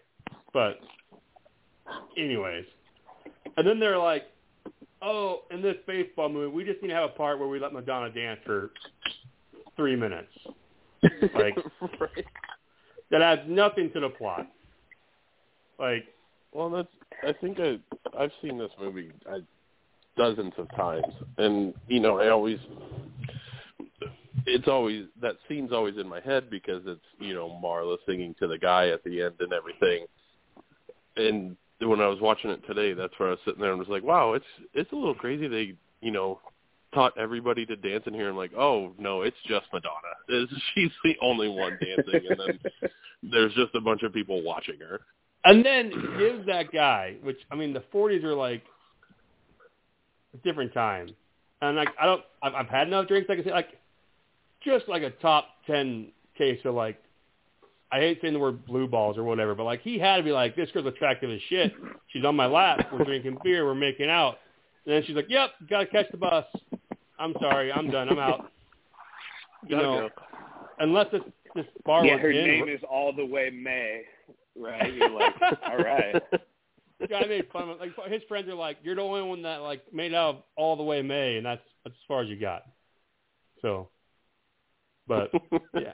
But 0.52 0.78
anyways, 2.16 2.64
and 3.56 3.66
then 3.66 3.80
they're 3.80 3.98
like, 3.98 4.24
oh, 5.02 5.42
in 5.50 5.62
this 5.62 5.76
baseball 5.86 6.28
movie, 6.28 6.54
we 6.54 6.64
just 6.64 6.82
need 6.82 6.88
to 6.88 6.94
have 6.94 7.10
a 7.10 7.14
part 7.14 7.38
where 7.38 7.48
we 7.48 7.58
let 7.58 7.72
Madonna 7.72 8.10
dance 8.10 8.40
for 8.44 8.70
three 9.76 9.96
minutes. 9.96 10.32
Like 11.34 11.56
right. 12.00 12.24
that 13.10 13.22
adds 13.22 13.42
nothing 13.46 13.90
to 13.92 14.00
the 14.00 14.08
plot. 14.08 14.46
Like 15.78 16.04
Well, 16.52 16.70
that's. 16.70 16.88
I 17.22 17.32
think 17.40 17.58
I 17.60 17.78
I've 18.18 18.32
seen 18.42 18.58
this 18.58 18.70
movie 18.80 19.12
uh, 19.30 19.38
dozens 20.16 20.52
of 20.56 20.68
times, 20.76 21.12
and 21.38 21.74
you 21.88 22.00
know, 22.00 22.18
I 22.18 22.28
always. 22.30 22.58
It's 24.46 24.68
always 24.68 25.07
that 25.20 25.37
scene's 25.48 25.72
always 25.72 25.96
in 25.96 26.09
my 26.09 26.20
head 26.20 26.50
because 26.50 26.83
it's 26.87 27.04
you 27.18 27.35
know 27.35 27.61
Marla 27.62 27.96
singing 28.07 28.35
to 28.40 28.46
the 28.46 28.59
guy 28.59 28.88
at 28.88 29.02
the 29.04 29.22
end 29.22 29.37
and 29.40 29.52
everything, 29.52 30.07
and 31.16 31.57
when 31.80 32.00
I 32.00 32.07
was 32.07 32.20
watching 32.20 32.50
it 32.50 32.66
today, 32.66 32.92
that's 32.92 33.12
where 33.18 33.28
I 33.28 33.33
was 33.33 33.40
sitting 33.44 33.61
there 33.61 33.70
and 33.70 33.78
was 33.78 33.88
like, 33.88 34.02
wow, 34.02 34.35
it's 34.35 34.44
it's 34.74 34.92
a 34.92 34.96
little 34.96 35.14
crazy. 35.14 35.48
They 35.48 35.74
you 36.00 36.11
know 36.11 36.40
taught 36.94 37.12
everybody 37.18 37.66
to 37.66 37.76
dance 37.76 38.04
in 38.07 38.14
here 38.14 38.28
and 38.28 38.38
like, 38.38 38.52
oh 38.57 38.92
no, 38.98 39.22
it's 39.22 39.37
just 39.46 39.66
Madonna. 39.72 39.92
It's, 40.28 40.52
she's 40.74 40.90
the 41.04 41.16
only 41.20 41.48
one 41.48 41.78
dancing, 41.80 42.22
and 42.30 42.40
then 42.40 42.90
there's 43.30 43.52
just 43.54 43.74
a 43.74 43.80
bunch 43.80 44.02
of 44.02 44.12
people 44.12 44.42
watching 44.42 44.78
her. 44.80 45.00
And 45.44 45.64
then 45.64 45.90
gives 46.18 46.46
that 46.46 46.72
guy, 46.72 47.16
which 47.22 47.37
I 47.50 47.57
mean, 47.57 47.74
the 47.74 47.85
40s 47.92 48.24
are 48.24 48.35
like 48.35 48.62
a 50.33 50.38
different 50.38 50.72
time, 50.72 51.09
and 51.61 51.76
like 51.76 51.88
I 52.00 52.07
don't, 52.07 52.22
I've, 52.42 52.54
I've 52.54 52.68
had 52.68 52.87
enough 52.87 53.09
drinks. 53.09 53.28
I 53.28 53.35
can 53.35 53.44
say 53.44 53.50
like, 53.50 53.78
just 54.64 54.88
like 54.88 55.03
a 55.03 55.11
top 55.11 55.46
10 55.66 56.12
case 56.37 56.61
of 56.64 56.74
like, 56.74 57.00
I 57.92 57.98
hate 57.98 58.18
saying 58.20 58.35
the 58.35 58.40
word 58.40 58.66
blue 58.66 58.88
balls 58.88 59.16
or 59.16 59.24
whatever, 59.24 59.55
but 59.55 59.64
like 59.64 59.83
he 59.83 59.98
had 59.98 60.16
to 60.16 60.22
be 60.22 60.33
like, 60.33 60.57
this 60.57 60.70
girl's 60.72 60.87
attractive 60.87 61.31
as 61.31 61.40
shit. 61.48 61.72
She's 62.09 62.24
on 62.24 62.35
my 62.35 62.46
lap. 62.46 62.88
We're 62.92 63.05
drinking 63.05 63.38
beer. 63.44 63.64
We're 63.64 63.74
making 63.74 64.11
out. 64.11 64.38
And 64.85 64.94
then 64.94 65.03
she's 65.07 65.16
like, 65.16 65.27
yep, 65.29 65.50
gotta 65.70 65.87
catch 65.87 66.11
the 66.11 66.16
bus. 66.16 66.44
I'm 67.18 67.35
sorry, 67.40 67.72
I'm 67.72 67.90
done. 67.90 68.09
I'm 68.09 68.18
out. 68.18 68.50
You 69.62 69.77
Gotta 69.77 69.83
know, 69.83 70.09
go. 70.09 70.22
unless 70.81 71.07
this 71.12 71.22
this 71.55 71.66
bar 71.87 72.05
yeah, 72.05 72.14
was 72.14 72.22
her 72.22 72.31
in, 72.31 72.46
name 72.46 72.68
is 72.68 72.81
all 72.90 73.12
the 73.12 73.24
way 73.24 73.50
May. 73.50 74.03
Right? 74.57 74.92
You're 74.92 75.11
like, 75.11 75.35
all 75.66 75.79
right. 75.79 76.20
The 77.00 77.09
guy 77.09 77.24
made 77.27 77.48
fun 77.53 77.64
of 77.64 77.81
him. 77.81 77.92
Like 77.96 78.11
his 78.11 78.22
friends 78.29 78.48
are 78.48 78.55
like, 78.55 78.79
"You're 78.83 78.94
the 78.94 79.03
only 79.03 79.22
one 79.22 79.42
that 79.42 79.59
like 79.62 79.83
made 79.92 80.14
out 80.14 80.35
of 80.37 80.42
all 80.57 80.77
the 80.77 80.83
way 80.83 81.03
May, 81.03 81.37
and 81.37 81.46
that's 81.46 81.61
that's 81.85 81.94
as 81.94 82.07
far 82.07 82.22
as 82.22 82.29
you 82.29 82.38
got." 82.38 82.62
So, 83.62 83.88
but 85.06 85.30
yeah, 85.74 85.92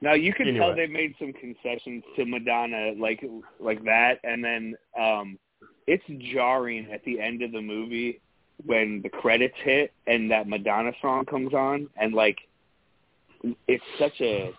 Now 0.00 0.14
you 0.14 0.32
can 0.32 0.54
tell 0.54 0.74
they 0.74 0.86
made 0.86 1.14
some 1.18 1.32
concessions 1.32 2.04
to 2.16 2.24
Madonna 2.24 2.92
like 2.98 3.24
like 3.60 3.82
that 3.84 4.18
and 4.24 4.44
then 4.44 4.74
um 4.98 5.38
it's 5.86 6.04
jarring 6.32 6.90
at 6.92 7.04
the 7.04 7.20
end 7.20 7.42
of 7.42 7.52
the 7.52 7.60
movie 7.60 8.20
when 8.64 9.00
the 9.02 9.08
credits 9.08 9.56
hit 9.62 9.92
and 10.06 10.30
that 10.30 10.48
Madonna 10.48 10.92
song 11.02 11.24
comes 11.24 11.52
on 11.52 11.88
and 11.96 12.14
like 12.14 12.38
it's 13.68 13.84
such 13.98 14.20
a 14.20 14.52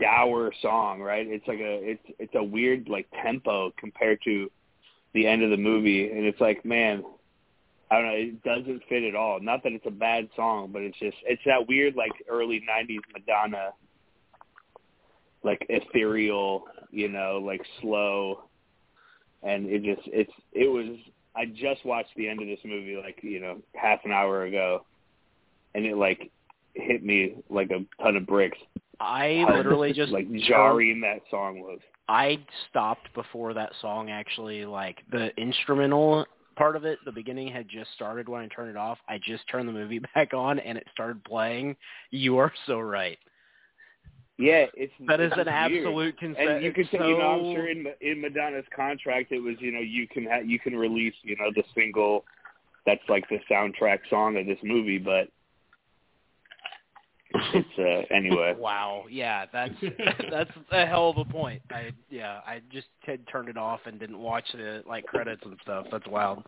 dour 0.00 0.52
song, 0.60 1.00
right? 1.00 1.26
It's 1.26 1.46
like 1.46 1.60
a 1.60 1.80
it's 1.82 2.02
it's 2.18 2.34
a 2.34 2.42
weird 2.42 2.88
like 2.88 3.06
tempo 3.22 3.72
compared 3.78 4.20
to 4.24 4.50
the 5.14 5.26
end 5.26 5.42
of 5.42 5.50
the 5.50 5.56
movie 5.56 6.10
and 6.10 6.24
it's 6.24 6.40
like, 6.40 6.64
man, 6.64 7.04
I 7.90 7.96
don't 7.96 8.06
know, 8.06 8.12
it 8.12 8.42
doesn't 8.42 8.82
fit 8.88 9.04
at 9.04 9.14
all. 9.14 9.40
Not 9.40 9.62
that 9.62 9.72
it's 9.72 9.86
a 9.86 9.90
bad 9.90 10.28
song, 10.36 10.70
but 10.72 10.82
it's 10.82 10.98
just 10.98 11.16
it's 11.24 11.42
that 11.46 11.66
weird 11.68 11.96
like 11.96 12.12
early 12.28 12.62
nineties 12.66 13.00
Madonna 13.12 13.70
like 15.42 15.64
ethereal, 15.68 16.64
you 16.90 17.08
know, 17.08 17.40
like 17.42 17.62
slow 17.80 18.44
and 19.42 19.66
it 19.66 19.82
just 19.82 20.06
it's 20.12 20.32
it 20.52 20.68
was 20.68 20.98
I 21.36 21.46
just 21.46 21.84
watched 21.84 22.10
the 22.16 22.28
end 22.28 22.42
of 22.42 22.48
this 22.48 22.58
movie 22.64 22.96
like, 22.96 23.20
you 23.22 23.40
know, 23.40 23.58
half 23.74 24.00
an 24.04 24.12
hour 24.12 24.44
ago 24.44 24.84
and 25.74 25.86
it 25.86 25.96
like 25.96 26.30
hit 26.74 27.04
me 27.04 27.36
like 27.48 27.70
a 27.70 27.84
ton 28.02 28.16
of 28.16 28.26
bricks. 28.26 28.58
I 29.00 29.44
literally 29.54 29.92
just 29.94 30.12
like 30.12 30.30
jarring 30.46 31.00
that 31.02 31.20
song 31.30 31.60
was. 31.60 31.78
I 32.08 32.38
stopped 32.68 33.12
before 33.14 33.54
that 33.54 33.72
song 33.80 34.10
actually 34.10 34.64
like 34.64 34.98
the 35.10 35.28
instrumental 35.40 36.26
part 36.58 36.76
of 36.76 36.84
it, 36.84 36.98
the 37.04 37.12
beginning 37.12 37.48
had 37.48 37.68
just 37.68 37.90
started 37.94 38.28
when 38.28 38.42
I 38.42 38.48
turned 38.48 38.68
it 38.68 38.76
off. 38.76 38.98
I 39.08 39.18
just 39.18 39.48
turned 39.48 39.68
the 39.68 39.72
movie 39.72 40.00
back 40.14 40.34
on 40.34 40.58
and 40.58 40.76
it 40.76 40.86
started 40.92 41.24
playing. 41.24 41.76
You 42.10 42.36
are 42.38 42.52
so 42.66 42.80
right. 42.80 43.18
Yeah, 44.38 44.66
it's 44.74 44.92
That 45.08 45.20
is 45.20 45.32
it's 45.32 45.40
an 45.40 45.46
weird. 45.46 45.86
absolute 45.86 46.18
consent. 46.18 46.48
And 46.48 46.64
you 46.64 46.72
can 46.72 46.84
say, 46.92 46.98
you 46.98 47.18
know, 47.18 47.48
I'm 47.48 47.54
sure 47.54 47.68
in 47.68 47.86
in 48.00 48.20
Madonna's 48.20 48.64
contract 48.74 49.32
it 49.32 49.40
was, 49.40 49.56
you 49.58 49.72
know, 49.72 49.80
you 49.80 50.06
can 50.06 50.26
ha- 50.26 50.44
you 50.44 50.60
can 50.60 50.76
release, 50.76 51.14
you 51.22 51.36
know, 51.36 51.50
the 51.56 51.64
single 51.74 52.24
that's 52.86 53.02
like 53.08 53.28
the 53.28 53.38
soundtrack 53.50 53.98
song 54.08 54.36
of 54.36 54.46
this 54.46 54.58
movie, 54.62 54.98
but 54.98 55.28
it's 57.34 57.78
uh 57.78 58.14
anyway. 58.14 58.54
Wow. 58.58 59.04
Yeah, 59.10 59.46
that's 59.52 59.74
that's 60.30 60.50
a 60.70 60.86
hell 60.86 61.10
of 61.10 61.18
a 61.18 61.24
point. 61.24 61.62
I 61.70 61.92
yeah, 62.10 62.40
I 62.46 62.60
just 62.72 62.88
had 63.02 63.26
turned 63.28 63.48
it 63.48 63.56
off 63.56 63.80
and 63.86 63.98
didn't 63.98 64.18
watch 64.18 64.44
the 64.52 64.82
like 64.86 65.06
credits 65.06 65.42
and 65.44 65.56
stuff. 65.62 65.86
That's 65.90 66.06
wild. 66.06 66.44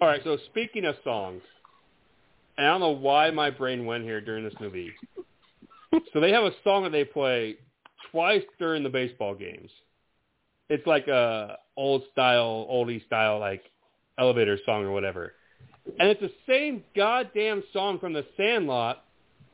All 0.00 0.08
right, 0.08 0.20
so 0.24 0.36
speaking 0.46 0.84
of 0.84 0.94
songs, 1.02 1.42
and 2.56 2.66
I 2.66 2.70
don't 2.70 2.80
know 2.80 2.90
why 2.90 3.30
my 3.30 3.50
brain 3.50 3.84
went 3.84 4.04
here 4.04 4.20
during 4.20 4.44
this 4.44 4.54
movie. 4.60 4.92
so 6.12 6.20
they 6.20 6.30
have 6.30 6.44
a 6.44 6.52
song 6.62 6.84
that 6.84 6.90
they 6.90 7.04
play 7.04 7.56
twice 8.10 8.44
during 8.58 8.82
the 8.82 8.88
baseball 8.88 9.34
games. 9.34 9.70
It's 10.68 10.86
like 10.86 11.08
a 11.08 11.56
old 11.76 12.02
style, 12.12 12.66
oldie 12.70 13.04
style, 13.06 13.38
like 13.38 13.62
elevator 14.18 14.58
song 14.64 14.84
or 14.84 14.92
whatever. 14.92 15.34
And 15.98 16.08
it's 16.08 16.20
the 16.20 16.32
same 16.46 16.84
goddamn 16.94 17.62
song 17.72 17.98
from 17.98 18.12
The 18.12 18.26
Sandlot 18.36 19.04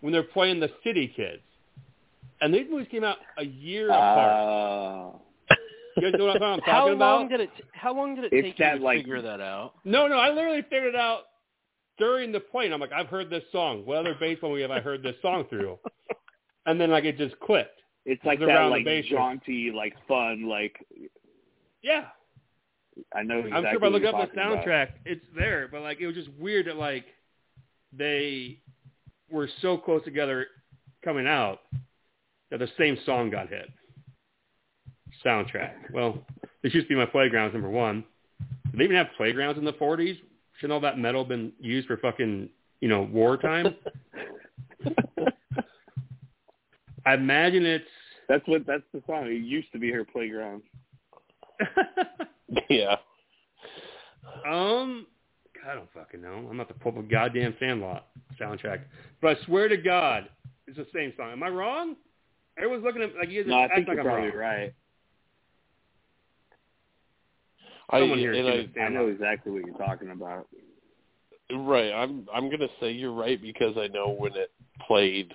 when 0.04 0.12
they're 0.12 0.22
playing 0.22 0.60
the 0.60 0.68
City 0.84 1.10
Kids. 1.16 1.40
And 2.42 2.52
these 2.52 2.66
movies 2.70 2.88
came 2.90 3.04
out 3.04 3.16
a 3.38 3.44
year 3.44 3.88
apart. 3.88 5.16
Uh, 5.50 5.56
You 5.96 6.02
guys 6.10 6.18
know 6.18 6.26
what 6.26 6.42
I'm 6.42 6.58
talking 6.60 6.64
How 6.74 6.88
about? 6.92 6.98
long 7.20 7.28
did 7.30 7.40
it 7.40 7.50
how 7.72 7.94
long 7.96 8.14
did 8.14 8.24
it 8.24 8.32
It's 8.34 8.48
take 8.48 8.58
you 8.58 8.78
to 8.80 8.84
like- 8.84 8.98
figure 8.98 9.22
that 9.22 9.40
out? 9.40 9.72
No, 9.86 10.06
no, 10.06 10.16
I 10.18 10.28
literally 10.28 10.60
figured 10.62 10.94
it 10.94 10.96
out 10.96 11.22
during 11.96 12.32
the 12.32 12.40
plane. 12.40 12.72
I'm 12.74 12.80
like, 12.80 12.92
I've 12.92 13.06
heard 13.06 13.30
this 13.30 13.44
song. 13.50 13.86
What 13.86 13.96
other 13.98 14.14
baseball 14.20 14.50
movie 14.50 14.60
have 14.62 14.70
I 14.70 14.80
heard 14.80 15.02
this 15.02 15.16
song 15.22 15.46
through? 15.48 15.78
And 16.66 16.78
then 16.78 16.90
like 16.90 17.04
it 17.04 17.16
just 17.16 17.38
clicked. 17.40 17.80
it's 18.04 18.22
like 18.26 18.40
It's 18.40 18.48
that 18.48 18.62
the 18.64 18.68
like 18.68 18.84
bases. 18.84 19.10
jaunty, 19.10 19.70
like 19.74 19.94
fun, 20.06 20.46
like 20.46 20.76
Yeah, 21.82 22.06
I 23.14 23.22
know 23.22 23.38
exactly 23.38 23.56
I'm 23.56 23.64
sure 23.72 23.76
if 23.76 23.82
I 23.84 23.88
look 23.88 24.04
up 24.04 24.14
the 24.20 24.26
talking 24.36 24.52
about. 24.52 24.66
soundtrack, 24.66 24.88
it's 25.06 25.24
there. 25.34 25.66
But 25.72 25.80
like 25.80 25.98
it 26.00 26.06
was 26.06 26.14
just 26.16 26.28
weird 26.38 26.66
that 26.66 26.76
like 26.76 27.06
they 27.96 28.58
were 29.30 29.48
so 29.62 29.76
close 29.76 30.04
together 30.04 30.46
coming 31.04 31.26
out 31.26 31.60
that 32.50 32.58
the 32.58 32.68
same 32.78 32.96
song 33.04 33.30
got 33.30 33.48
hit. 33.48 33.68
Soundtrack. 35.24 35.90
Well, 35.92 36.18
this 36.62 36.74
used 36.74 36.86
to 36.86 36.94
be 36.94 36.98
my 36.98 37.06
playgrounds 37.06 37.52
number 37.52 37.70
one. 37.70 38.04
Did 38.70 38.80
they 38.80 38.84
even 38.84 38.96
have 38.96 39.08
playgrounds 39.16 39.58
in 39.58 39.64
the 39.64 39.72
40s? 39.72 40.18
Shouldn't 40.56 40.72
all 40.72 40.80
that 40.80 40.98
metal 40.98 41.24
been 41.24 41.52
used 41.58 41.86
for 41.86 41.96
fucking 41.96 42.48
you 42.80 42.88
know 42.88 43.02
wartime? 43.02 43.74
I 47.06 47.14
imagine 47.14 47.64
it's 47.66 47.84
That's 48.28 48.46
what 48.46 48.66
that's 48.66 48.82
the 48.92 49.02
song. 49.06 49.26
It 49.26 49.42
used 49.42 49.70
to 49.72 49.78
be 49.78 49.90
her 49.90 50.04
playground. 50.04 50.62
yeah. 52.68 52.96
Um, 54.48 55.06
I 55.68 55.74
don't 55.74 55.88
fucking 55.92 56.20
know. 56.20 56.46
I'm 56.50 56.56
not 56.56 56.68
the 56.68 56.74
Pope 56.74 56.96
of 56.96 57.10
goddamn 57.10 57.54
Sandlot 57.58 58.06
soundtrack, 58.40 58.80
but 59.20 59.36
I 59.36 59.44
swear 59.44 59.68
to 59.68 59.76
God, 59.76 60.28
it's 60.66 60.76
the 60.76 60.86
same 60.94 61.12
song. 61.16 61.32
Am 61.32 61.42
I 61.42 61.48
wrong? 61.48 61.96
Everyone's 62.56 62.84
looking 62.84 63.02
at 63.02 63.14
like 63.16 63.30
you 63.30 63.42
guys 63.44 63.50
No, 63.50 63.58
I 63.60 63.68
think 63.74 63.88
like 63.88 63.96
you're 63.96 64.00
I'm 64.00 64.06
probably 64.06 64.28
wrong. 64.30 64.38
right. 64.38 64.74
I, 67.90 68.00
Someone 68.00 68.18
here 68.18 68.32
is 68.32 68.38
and 68.38 68.48
gonna 68.48 68.62
I, 68.62 68.68
stand 68.72 68.96
I 68.96 69.00
know 69.00 69.08
exactly 69.08 69.52
what 69.52 69.62
you're 69.66 69.76
talking 69.76 70.10
about. 70.10 70.48
Right. 71.52 71.92
I'm 71.92 72.26
I'm 72.32 72.50
gonna 72.50 72.68
say 72.80 72.90
you're 72.92 73.12
right 73.12 73.40
because 73.40 73.76
I 73.76 73.88
know 73.88 74.08
when 74.10 74.34
it 74.34 74.50
played 74.86 75.32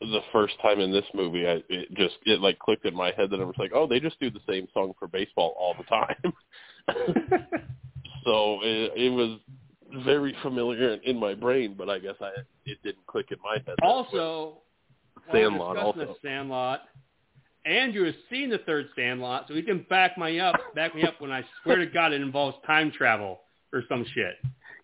the 0.00 0.20
first 0.32 0.54
time 0.62 0.80
in 0.80 0.92
this 0.92 1.04
movie, 1.14 1.46
I 1.46 1.62
it 1.68 1.92
just 1.94 2.16
it 2.24 2.40
like 2.40 2.58
clicked 2.58 2.86
in 2.86 2.94
my 2.94 3.12
head 3.16 3.30
that 3.30 3.40
I 3.40 3.44
was 3.44 3.56
like, 3.58 3.72
oh, 3.74 3.86
they 3.86 4.00
just 4.00 4.18
do 4.20 4.30
the 4.30 4.40
same 4.48 4.68
song 4.72 4.92
for 4.98 5.08
baseball 5.08 5.54
all 5.58 5.74
the 5.76 5.84
time. 5.84 6.32
so 8.28 8.58
it, 8.62 8.92
it 8.96 9.10
was 9.10 9.38
very 10.04 10.36
familiar 10.42 10.94
in 11.04 11.18
my 11.18 11.34
brain, 11.34 11.74
but 11.76 11.88
I 11.88 11.98
guess 11.98 12.14
I 12.20 12.30
it 12.66 12.78
didn't 12.82 13.06
click 13.06 13.26
in 13.30 13.38
my 13.42 13.54
head. 13.66 13.76
Also, 13.82 14.58
Sandlot 15.32 15.76
also. 15.78 15.98
the 16.00 16.14
Sandlot. 16.22 16.82
Andrew 17.64 18.04
has 18.04 18.14
seen 18.30 18.50
the 18.50 18.58
third 18.58 18.88
Sandlot, 18.94 19.46
so 19.48 19.54
he 19.54 19.62
can 19.62 19.84
back 19.90 20.16
me 20.18 20.40
up. 20.40 20.56
Back 20.74 20.94
me 20.94 21.02
up 21.04 21.20
when 21.20 21.32
I 21.32 21.42
swear 21.62 21.76
to 21.76 21.86
God 21.86 22.12
it 22.12 22.20
involves 22.20 22.56
time 22.66 22.90
travel 22.96 23.40
or 23.72 23.82
some 23.88 24.04
shit. 24.14 24.34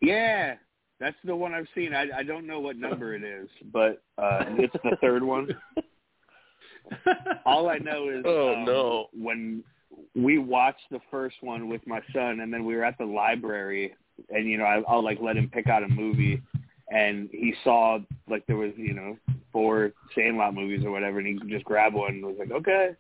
Yeah, 0.01 0.55
that's 1.01 1.17
the 1.25 1.37
one 1.37 1.53
I've 1.55 1.69
seen. 1.75 1.95
I 1.95 2.07
I 2.19 2.23
don't 2.23 2.47
know 2.47 2.61
what 2.61 2.77
number 2.77 3.15
it 3.15 3.23
is, 3.25 3.49
but 3.73 4.03
uh 4.19 4.45
it's 4.59 4.75
the 4.85 4.97
third 5.01 5.23
one. 5.23 5.49
All 7.47 7.69
I 7.69 7.79
know 7.79 8.09
is 8.11 8.23
Oh, 8.27 8.55
um, 8.55 8.65
no. 8.65 9.07
when 9.15 9.65
we 10.15 10.39
watched 10.39 10.85
the 10.91 11.01
first 11.11 11.37
one 11.41 11.69
with 11.69 11.87
my 11.87 12.01
son, 12.13 12.41
and 12.41 12.53
then 12.53 12.65
we 12.65 12.75
were 12.77 12.85
at 12.85 12.97
the 12.99 13.05
library, 13.05 13.95
and 14.31 14.49
you 14.49 14.59
know 14.59 14.65
I, 14.65 14.83
I'll 14.89 15.03
like 15.03 15.19
let 15.21 15.37
him 15.37 15.51
pick 15.53 15.69
out 15.69 15.83
a 15.83 15.89
movie, 15.89 16.41
and 16.89 17.29
he 17.33 17.55
saw 17.65 17.99
like 18.29 18.47
there 18.47 18.57
was 18.57 18.73
you 18.77 18.95
know 18.95 19.17
four 19.53 19.93
Sandlot 20.15 20.55
movies 20.55 20.85
or 20.85 20.91
whatever, 20.91 21.19
and 21.19 21.27
he 21.27 21.49
just 21.49 21.65
grabbed 21.65 21.95
one 21.95 22.13
and 22.13 22.25
was 22.25 22.37
like 22.39 22.53
okay, 22.53 22.91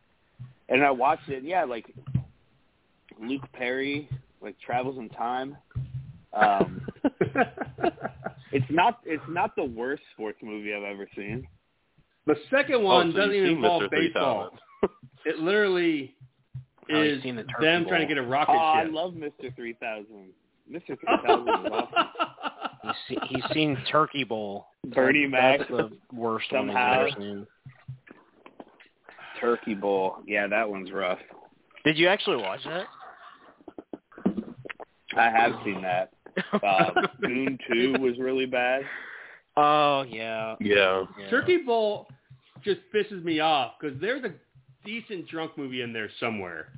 and 0.68 0.82
I 0.82 0.90
watched 0.90 1.28
it. 1.28 1.38
And 1.38 1.46
yeah, 1.46 1.64
like 1.64 1.86
Luke 3.20 3.44
Perry 3.52 4.08
like 4.42 4.56
travels 4.60 4.98
in 4.98 5.08
time. 5.10 5.56
Um, 6.32 6.84
it's 8.50 8.66
not 8.70 8.98
it's 9.04 9.22
not 9.28 9.54
the 9.54 9.64
worst 9.64 10.02
sports 10.14 10.38
movie 10.42 10.74
I've 10.74 10.82
ever 10.82 11.08
seen. 11.14 11.46
The 12.26 12.34
second 12.50 12.76
Oh, 12.76 12.80
one 12.80 13.12
so 13.12 13.18
doesn't 13.18 13.34
even 13.34 13.48
seen 13.50 13.56
involve 13.56 13.90
baseball. 13.90 14.50
It 15.26 15.38
literally 15.38 16.14
Oh, 16.14 16.16
you've 16.16 16.23
is 16.88 17.22
seen 17.22 17.36
the 17.36 17.44
them 17.60 17.82
Bowl. 17.84 17.90
trying 17.90 18.00
to 18.02 18.14
get 18.14 18.18
a 18.18 18.26
rocket 18.26 18.52
Oh, 18.52 18.58
I 18.58 18.84
love 18.84 19.12
Mr. 19.14 19.54
Three 19.56 19.74
Thousand. 19.74 20.30
Mr. 20.70 20.86
Three 20.86 20.96
Thousand 21.26 21.48
is 21.66 21.72
awesome. 21.72 22.08
He's, 22.82 22.92
see, 23.08 23.18
he's 23.28 23.44
seen 23.52 23.78
Turkey 23.90 24.24
Bowl. 24.24 24.66
Bernie 24.86 25.26
That's 25.30 25.60
Mac 25.60 25.68
the 25.68 25.90
worst 26.12 26.52
one 26.52 26.66
he's 26.68 26.74
somehow. 26.74 27.00
ever 27.00 27.10
seen. 27.18 27.46
Turkey 29.40 29.74
Bowl. 29.74 30.16
Yeah, 30.26 30.46
that 30.46 30.68
one's 30.68 30.90
rough. 30.92 31.18
Did 31.84 31.98
you 31.98 32.08
actually 32.08 32.36
watch 32.36 32.60
that? 32.64 32.86
I 35.16 35.30
have 35.30 35.52
seen 35.64 35.82
that. 35.82 36.10
Uh, 36.52 36.90
Goon 37.22 37.56
Two 37.70 37.94
was 38.00 38.18
really 38.18 38.44
bad. 38.46 38.82
Oh 39.56 40.02
yeah. 40.02 40.56
Yeah. 40.60 41.04
yeah. 41.16 41.30
Turkey 41.30 41.58
Bowl 41.58 42.08
just 42.64 42.80
pisses 42.92 43.22
me 43.22 43.38
off 43.38 43.74
because 43.80 44.00
there's 44.00 44.24
a 44.24 44.32
decent 44.84 45.28
drunk 45.28 45.56
movie 45.56 45.82
in 45.82 45.92
there 45.92 46.10
somewhere. 46.20 46.68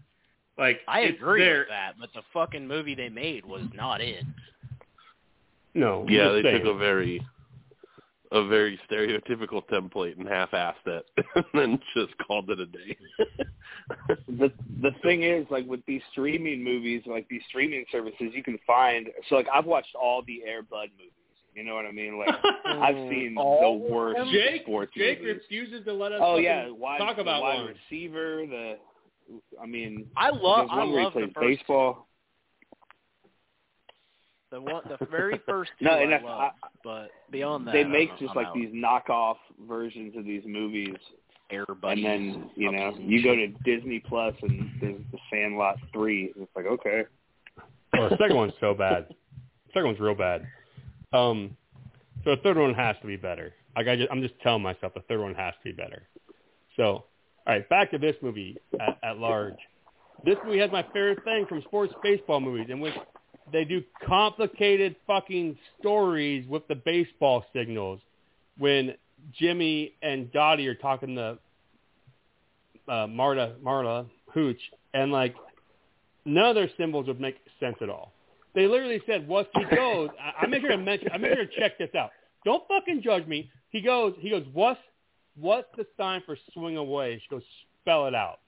Like 0.59 0.81
I 0.88 1.01
agree 1.01 1.42
there. 1.42 1.61
with 1.61 1.69
that, 1.69 1.92
but 2.01 2.11
the 2.14 2.23
fucking 2.33 2.66
movie 2.66 2.95
they 2.95 3.09
made 3.09 3.45
was 3.45 3.64
not 3.75 4.01
it. 4.01 4.25
No, 5.75 6.07
Yeah, 6.09 6.31
they 6.31 6.42
saying. 6.42 6.64
took 6.64 6.75
a 6.75 6.79
very 6.79 7.23
a 8.33 8.45
very 8.49 8.79
stereotypical 8.90 9.62
template 9.69 10.19
and 10.19 10.27
half-assed 10.27 10.85
it, 10.87 11.07
and 11.37 11.45
then 11.55 11.79
just 11.95 12.12
called 12.27 12.51
it 12.51 12.59
a 12.59 12.66
day. 12.66 12.97
the 14.29 14.51
the 14.83 14.90
thing 15.03 15.23
is 15.23 15.47
like 15.51 15.66
with 15.66 15.81
these 15.87 16.03
streaming 16.11 16.62
movies 16.64 17.03
like 17.07 17.29
these 17.29 17.42
streaming 17.49 17.85
services 17.92 18.33
you 18.33 18.42
can 18.42 18.59
find 18.66 19.09
so 19.29 19.37
like 19.37 19.47
i've 19.55 19.64
watched 19.66 19.95
all 19.95 20.23
the 20.27 20.42
air 20.45 20.62
bud 20.62 20.88
movies 20.99 21.12
you 21.57 21.64
know 21.64 21.75
what 21.75 21.87
i 21.87 21.90
mean 21.90 22.19
like 22.19 22.29
i've 22.66 22.95
seen 23.11 23.35
All 23.38 23.79
the 23.88 23.92
worst 23.92 24.31
Jake, 24.31 24.62
sports 24.62 24.92
Jake 24.95 25.21
movies 25.21 25.37
refuses 25.51 25.85
to 25.87 25.92
let 25.92 26.12
us 26.12 26.21
oh 26.23 26.37
yeah 26.37 26.69
wide, 26.71 26.99
talk 26.99 27.16
about 27.19 27.38
the 27.38 27.42
wide 27.42 27.61
one. 27.64 27.75
receiver 27.90 28.47
the 28.47 28.75
i 29.61 29.66
mean 29.66 30.07
I 30.16 30.28
love 30.31 30.68
there's 30.68 30.70
I 30.70 30.85
where 30.85 31.03
love 31.05 31.12
the 31.14 31.20
plays 31.20 31.33
first 31.35 31.41
baseball 31.41 32.07
the 34.53 34.61
one 34.61 34.83
the 34.89 35.05
very 35.07 35.41
first 35.47 35.70
two 35.78 35.87
No, 35.87 35.93
I 35.93 36.03
and 36.03 36.12
if 36.12 36.22
love, 36.22 36.41
I- 36.62 36.68
but 36.85 37.11
beyond 37.31 37.66
that 37.66 37.72
they 37.72 37.81
I'm- 37.83 37.93
make 37.93 38.11
I'm 38.12 38.18
just 38.18 38.37
like 38.37 38.47
out. 38.49 38.55
these 38.55 38.70
knockoff 38.72 39.37
versions 39.66 40.14
of 40.16 40.24
these 40.24 40.43
movies 40.47 40.95
Air 41.51 41.64
and 41.85 42.05
then 42.05 42.51
you 42.57 42.72
know 42.72 42.93
you 42.99 43.22
go 43.22 43.35
to 43.37 43.47
disney 43.64 44.01
plus 44.01 44.35
and 44.43 44.68
there's 44.81 44.97
the 45.12 45.18
sandlot 45.33 45.76
three 45.93 46.33
and 46.35 46.43
it's 46.45 46.57
like 46.57 46.66
okay 46.66 47.03
Oh, 47.99 48.09
the 48.11 48.16
second 48.18 48.37
one's 48.37 48.53
so 48.61 48.74
bad. 48.74 49.07
The 49.09 49.72
second 49.72 49.87
one's 49.87 50.01
real 50.01 50.14
bad. 50.14 50.47
Um, 51.17 51.57
so 52.25 52.31
the 52.31 52.43
third 52.43 52.59
one 52.59 52.75
has 52.75 52.97
to 53.01 53.07
be 53.07 53.17
better. 53.17 53.55
Like 53.77 53.89
I 53.89 53.97
just, 53.97 54.09
I'm 54.11 54.23
just 54.23 54.35
telling 54.43 54.62
myself 54.62 54.95
the 54.95 55.01
third 55.03 55.21
one 55.21 55.35
has 55.35 55.55
to 55.62 55.64
be 55.64 55.73
better. 55.73 56.03
So, 56.77 56.85
all 56.85 57.05
right, 57.47 57.69
back 57.69 57.91
to 57.93 57.99
this 57.99 58.17
movie 58.23 58.57
at, 58.81 58.99
at 59.03 59.19
large. 59.19 59.57
This 60.25 60.37
movie 60.45 60.59
has 60.59 60.71
my 60.73 60.83
favorite 60.83 61.23
thing 61.25 61.47
from 61.49 61.62
sports 61.62 61.95
baseball 62.03 62.41
movies, 62.41 62.67
in 62.71 62.81
which 62.81 62.95
they 63.53 63.64
do 63.64 63.83
complicated 64.07 64.97
fucking 65.07 65.57
stories 65.79 66.47
with 66.49 66.67
the 66.69 66.75
baseball 66.75 67.45
signals. 67.55 68.01
When 68.59 68.95
Jimmy 69.39 69.95
and 70.03 70.33
Dottie 70.33 70.67
are 70.69 70.75
talking 70.75 71.14
to 71.17 71.39
uh, 72.89 73.07
Marta 73.07 73.55
Marla 73.62 74.07
Hooch, 74.33 74.61
and 74.95 75.12
like 75.12 75.35
none 76.25 76.51
of 76.51 76.55
their 76.55 76.71
symbols 76.79 77.07
would 77.07 77.21
make 77.21 77.37
sense 77.61 77.77
at 77.81 77.91
all. 77.91 78.12
They 78.57 78.67
literally 78.67 79.03
said, 79.07 79.29
"Once 79.29 79.49
he 79.55 79.65
goes," 79.77 80.09
I, 80.19 80.45
I 80.45 80.47
make 80.47 80.63
sure 80.63 80.71
to 80.71 80.79
mention, 80.79 81.11
I'm 81.13 81.21
to 81.21 81.47
check 81.59 81.77
this 81.79 81.95
out. 81.95 82.11
Don't 82.45 82.67
fucking 82.67 83.03
judge 83.03 83.27
me. 83.27 83.51
He 83.69 83.83
goes, 83.83 84.15
he 84.19 84.31
goes, 84.31 84.45
"What's 84.55 84.81
what's 85.39 85.69
the 85.77 85.87
sign 85.99 86.23
for 86.25 86.39
swing 86.55 86.79
away?" 86.79 87.21
She 87.23 87.29
goes, 87.29 87.43
"Spell 87.83 88.07
it 88.07 88.15
out." 88.15 88.41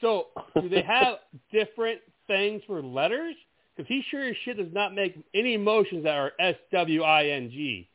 So 0.00 0.26
do 0.60 0.68
they 0.68 0.82
have 0.82 1.18
different 1.52 2.00
things 2.26 2.62
for 2.66 2.82
letters? 2.82 3.36
Because 3.76 3.88
he 3.88 4.02
sure 4.10 4.28
as 4.28 4.36
shit 4.44 4.56
does 4.56 4.72
not 4.72 4.92
make 4.92 5.16
any 5.34 5.56
motions 5.56 6.02
that 6.02 6.16
are 6.16 6.32
S 6.40 6.56
W 6.72 7.02
I 7.02 7.26
N 7.26 7.50
G. 7.50 7.88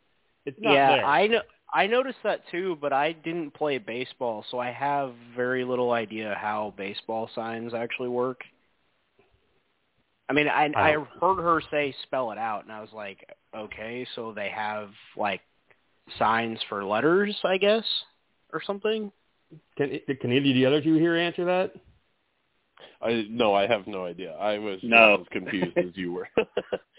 It's 0.45 0.57
not 0.61 0.73
yeah, 0.73 0.95
there. 0.95 1.05
I 1.05 1.27
know. 1.27 1.41
I 1.73 1.87
noticed 1.87 2.19
that 2.23 2.41
too, 2.51 2.77
but 2.79 2.93
I 2.93 3.11
didn't 3.11 3.51
play 3.53 3.79
baseball, 3.79 4.45
so 4.49 4.59
I 4.59 4.71
have 4.71 5.11
very 5.35 5.65
little 5.65 5.91
idea 5.91 6.37
how 6.39 6.73
baseball 6.77 7.29
signs 7.35 7.73
actually 7.73 8.09
work. 8.09 8.43
I 10.29 10.33
mean, 10.33 10.47
I 10.47 10.71
I 10.75 10.95
Oh. 10.95 11.07
heard 11.19 11.41
her 11.41 11.61
say 11.71 11.93
spell 12.03 12.31
it 12.31 12.37
out, 12.37 12.63
and 12.63 12.71
I 12.71 12.81
was 12.81 12.93
like, 12.93 13.27
okay, 13.55 14.05
so 14.15 14.31
they 14.31 14.49
have 14.49 14.91
like 15.17 15.41
signs 16.17 16.61
for 16.69 16.85
letters, 16.85 17.35
I 17.43 17.57
guess, 17.57 17.85
or 18.53 18.61
something. 18.61 19.11
Can 19.77 19.99
can 20.21 20.31
either 20.31 20.49
of 20.49 20.55
the 20.55 20.65
other 20.65 20.81
two 20.81 20.95
here 20.95 21.15
answer 21.15 21.45
that? 21.45 21.73
I 23.01 23.25
no, 23.29 23.53
I 23.53 23.65
have 23.65 23.87
no 23.87 24.05
idea. 24.05 24.33
I 24.35 24.57
was 24.59 24.79
No. 24.83 25.21
as 25.21 25.27
confused 25.31 25.77
as 25.77 25.95
you 25.95 26.13
were. 26.13 26.29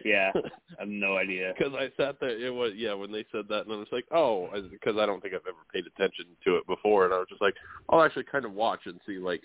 Yeah, 0.03 0.33
I 0.35 0.81
have 0.81 0.89
no 0.89 1.19
idea. 1.19 1.53
Because 1.59 1.75
I 1.75 1.91
sat 2.03 2.19
there, 2.21 2.31
it 2.31 2.53
was 2.53 2.73
yeah 2.75 2.95
when 2.95 3.13
they 3.13 3.27
said 3.31 3.45
that, 3.51 3.67
and 3.67 3.73
I 3.75 3.77
was 3.77 3.93
like, 3.93 4.07
oh, 4.13 4.49
because 4.71 4.97
I 4.97 5.05
don't 5.05 5.21
think 5.21 5.35
I've 5.35 5.47
ever 5.47 5.59
paid 5.73 5.85
attention 5.87 6.25
to 6.45 6.57
it 6.57 6.67
before, 6.67 7.05
and 7.05 7.13
I 7.13 7.19
was 7.19 7.29
just 7.29 7.43
like, 7.43 7.55
I'll 7.91 8.03
actually 8.03 8.25
kind 8.25 8.47
of 8.47 8.55
watch 8.55 8.81
and 8.87 8.99
see 9.07 9.19
like 9.19 9.43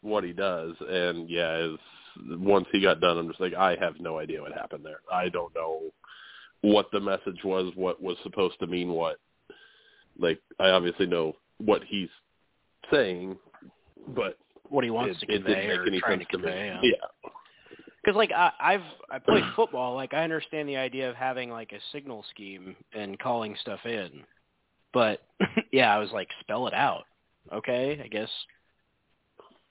what 0.00 0.24
he 0.24 0.32
does, 0.32 0.74
and 0.80 1.28
yeah, 1.28 1.56
is 1.58 1.78
once 2.38 2.66
he 2.72 2.80
got 2.80 3.00
done, 3.00 3.18
I'm 3.18 3.28
just 3.28 3.40
like, 3.40 3.54
I 3.54 3.76
have 3.80 3.94
no 4.00 4.18
idea 4.18 4.40
what 4.42 4.52
happened 4.52 4.84
there. 4.84 5.00
I 5.12 5.28
don't 5.28 5.54
know 5.54 5.80
what 6.62 6.86
the 6.92 7.00
message 7.00 7.42
was, 7.44 7.72
what 7.74 8.00
was 8.02 8.16
supposed 8.22 8.58
to 8.60 8.66
mean 8.66 8.90
what. 8.90 9.16
Like, 10.18 10.40
I 10.60 10.68
obviously 10.70 11.06
know 11.06 11.34
what 11.58 11.82
he's 11.84 12.08
saying, 12.90 13.36
but 14.08 14.38
What 14.68 14.84
he 14.84 14.90
wants 14.90 15.16
it, 15.22 15.26
to 15.26 15.32
convey 15.38 15.68
or 15.70 15.84
any 15.86 16.00
trying 16.00 16.18
sense 16.20 16.28
to 16.30 16.36
to 16.38 16.42
convey. 16.42 16.78
me. 16.82 16.88
yeah. 16.90 16.96
Yeah. 17.24 17.30
Because 18.02 18.16
like 18.16 18.32
I, 18.32 18.52
I've 18.60 18.82
I 19.10 19.18
played 19.18 19.44
football, 19.56 19.94
like 19.94 20.12
I 20.12 20.24
understand 20.24 20.68
the 20.68 20.76
idea 20.76 21.08
of 21.08 21.16
having 21.16 21.48
like 21.50 21.72
a 21.72 21.78
signal 21.90 22.22
scheme 22.30 22.76
and 22.92 23.18
calling 23.18 23.56
stuff 23.62 23.80
in, 23.86 24.10
but 24.92 25.22
yeah, 25.72 25.94
I 25.94 25.98
was 25.98 26.10
like 26.12 26.28
spell 26.40 26.66
it 26.66 26.74
out. 26.74 27.04
Okay, 27.50 27.98
I 28.04 28.08
guess 28.08 28.28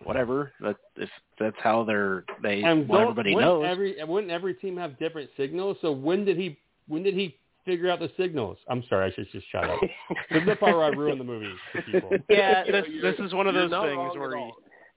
whatever. 0.06 0.52
That 0.62 0.76
if 0.96 1.10
that's 1.40 1.56
how 1.62 1.84
they're 1.84 2.26
they 2.42 2.64
And 2.64 2.88
want 2.88 3.02
don't- 3.02 3.02
everybody 3.12 3.36
wouldn't 3.36 3.52
knows. 3.62 3.66
Every 3.68 4.04
wouldn't 4.04 4.32
every 4.32 4.54
team 4.56 4.78
have 4.78 4.98
different 5.00 5.30
signals? 5.38 5.78
So 5.82 5.92
when 5.92 6.26
did 6.26 6.38
he 6.38 6.58
when 6.88 7.04
did 7.04 7.14
he 7.14 7.38
figure 7.66 7.90
out 7.90 8.00
the 8.00 8.12
signals? 8.18 8.58
I'm 8.68 8.84
sorry, 8.90 9.12
I 9.12 9.16
should 9.16 9.32
just 9.32 9.48
shut 9.52 9.70
up. 9.70 9.80
this 10.32 10.42
is 10.42 10.48
the 10.48 10.56
part 10.56 10.76
where 10.76 10.86
I 10.86 10.90
ruin 10.90 11.18
the 11.18 11.24
movie 11.24 11.54
for 11.72 11.82
people. 11.84 12.10
yeah, 12.30 12.64
this 12.64 12.86
you're- 12.88 13.02
this 13.12 13.20
is 13.26 13.34
one 13.34 13.48
of 13.48 13.54
those 13.54 13.72
things 13.72 14.18
where 14.18 14.38
all. 14.38 14.48
you, 14.48 14.54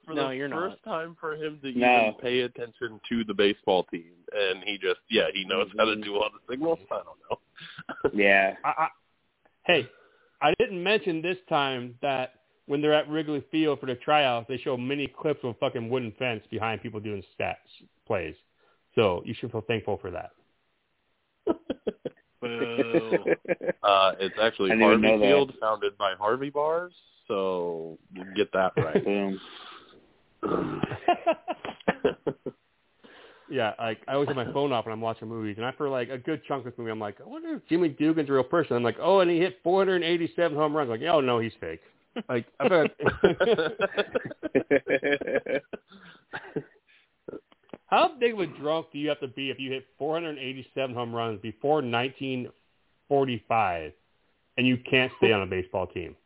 for 0.06 0.14
no, 0.14 0.28
the 0.28 0.36
you're 0.36 0.48
not. 0.48 0.70
first 0.70 0.84
time 0.84 1.16
for 1.20 1.34
him 1.34 1.58
to 1.62 1.72
No. 1.72 2.00
even 2.00 2.14
pay 2.20 2.40
attention 2.40 3.00
to 3.08 3.24
the 3.24 3.34
baseball 3.34 3.84
team, 3.84 4.12
and 4.32 4.62
he 4.64 4.78
just 4.78 5.00
yeah 5.10 5.26
he 5.34 5.44
knows 5.44 5.68
how 5.76 5.84
to 5.84 5.92
mm-hmm. 5.92 6.02
do 6.02 6.16
all 6.16 6.30
the 6.30 6.52
signals. 6.52 6.78
I 6.90 6.96
don't 6.96 7.18
know. 7.30 8.10
Yeah. 8.12 8.54
I, 8.64 8.68
I, 8.68 8.88
hey, 9.64 9.88
I 10.42 10.54
didn't 10.58 10.82
mention 10.82 11.22
this 11.22 11.38
time 11.48 11.94
that 12.02 12.34
when 12.66 12.80
they're 12.82 12.94
at 12.94 13.08
Wrigley 13.08 13.44
Field 13.50 13.80
for 13.80 13.86
the 13.86 13.94
tryouts, 13.94 14.46
they 14.48 14.58
show 14.58 14.76
many 14.76 15.06
clips 15.06 15.40
of 15.44 15.50
a 15.50 15.54
fucking 15.54 15.88
wooden 15.88 16.12
fence 16.18 16.42
behind 16.50 16.82
people 16.82 17.00
doing 17.00 17.22
stats 17.38 17.54
plays. 18.06 18.34
So 18.94 19.22
you 19.24 19.34
should 19.34 19.52
feel 19.52 19.64
thankful 19.66 19.98
for 19.98 20.10
that. 20.10 20.30
Uh, 23.82 24.12
it's 24.20 24.34
actually 24.40 24.70
I 24.70 24.74
didn't 24.74 24.88
even 24.88 25.02
Harvey 25.02 25.16
know 25.16 25.18
that. 25.18 25.26
Field, 25.26 25.54
founded 25.60 25.98
by 25.98 26.14
Harvey 26.18 26.50
Bars. 26.50 26.92
So 27.28 27.98
we 28.14 28.22
get 28.34 28.52
that 28.52 28.72
right. 28.76 29.04
Boom. 29.04 29.40
yeah, 33.50 33.72
like 33.78 33.98
I 34.06 34.14
always 34.14 34.28
have 34.28 34.36
my 34.36 34.52
phone 34.52 34.72
off 34.72 34.86
when 34.86 34.92
I'm 34.92 35.00
watching 35.00 35.28
movies, 35.28 35.54
and 35.56 35.64
after 35.64 35.88
like 35.88 36.08
a 36.08 36.18
good 36.18 36.42
chunk 36.46 36.66
of 36.66 36.72
this 36.72 36.78
movie, 36.78 36.90
I'm 36.90 37.00
like, 37.00 37.20
I 37.20 37.28
wonder 37.28 37.54
if 37.54 37.66
Jimmy 37.68 37.88
Dugan's 37.88 38.28
a 38.28 38.32
real 38.32 38.44
person. 38.44 38.76
I'm 38.76 38.82
like, 38.82 38.98
oh, 39.00 39.20
and 39.20 39.30
he 39.30 39.38
hit 39.38 39.58
487 39.62 40.56
home 40.56 40.76
runs. 40.76 40.90
like, 40.90 41.02
oh 41.02 41.20
no, 41.20 41.38
he's 41.38 41.52
fake. 41.60 41.80
Like, 42.28 42.46
I 42.60 42.68
bet. 42.68 42.90
How 47.86 48.12
big 48.18 48.32
of 48.32 48.40
a 48.40 48.46
drunk 48.46 48.86
do 48.92 48.98
you 48.98 49.08
have 49.08 49.20
to 49.20 49.28
be 49.28 49.50
if 49.50 49.60
you 49.60 49.70
hit 49.70 49.86
487 49.98 50.94
home 50.94 51.14
runs 51.14 51.40
before 51.40 51.76
1945, 51.76 53.92
and 54.58 54.66
you 54.66 54.76
can't 54.78 55.12
stay 55.18 55.32
on 55.32 55.42
a 55.42 55.46
baseball 55.46 55.86
team? 55.86 56.16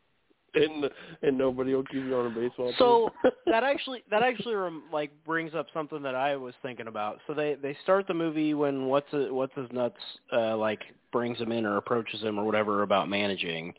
and 0.53 0.89
and 1.21 1.37
nobody 1.37 1.73
will 1.73 1.83
keep 1.83 2.03
you 2.03 2.15
on 2.15 2.27
a 2.27 2.29
baseball 2.29 2.67
team. 2.67 2.75
So 2.77 3.09
team. 3.23 3.31
that 3.47 3.63
actually 3.63 4.03
that 4.09 4.23
actually 4.23 4.55
rem, 4.55 4.83
like 4.91 5.11
brings 5.25 5.55
up 5.55 5.67
something 5.73 6.01
that 6.03 6.15
I 6.15 6.35
was 6.35 6.53
thinking 6.61 6.87
about. 6.87 7.19
So 7.27 7.33
they 7.33 7.55
they 7.61 7.75
start 7.83 8.07
the 8.07 8.13
movie 8.13 8.53
when 8.53 8.85
what's 8.85 9.07
it, 9.13 9.33
what's 9.33 9.53
his 9.55 9.67
nuts 9.71 9.99
uh 10.31 10.57
like 10.57 10.81
brings 11.11 11.37
him 11.37 11.51
in 11.51 11.65
or 11.65 11.77
approaches 11.77 12.21
him 12.21 12.39
or 12.39 12.45
whatever 12.45 12.83
about 12.83 13.09
managing, 13.09 13.73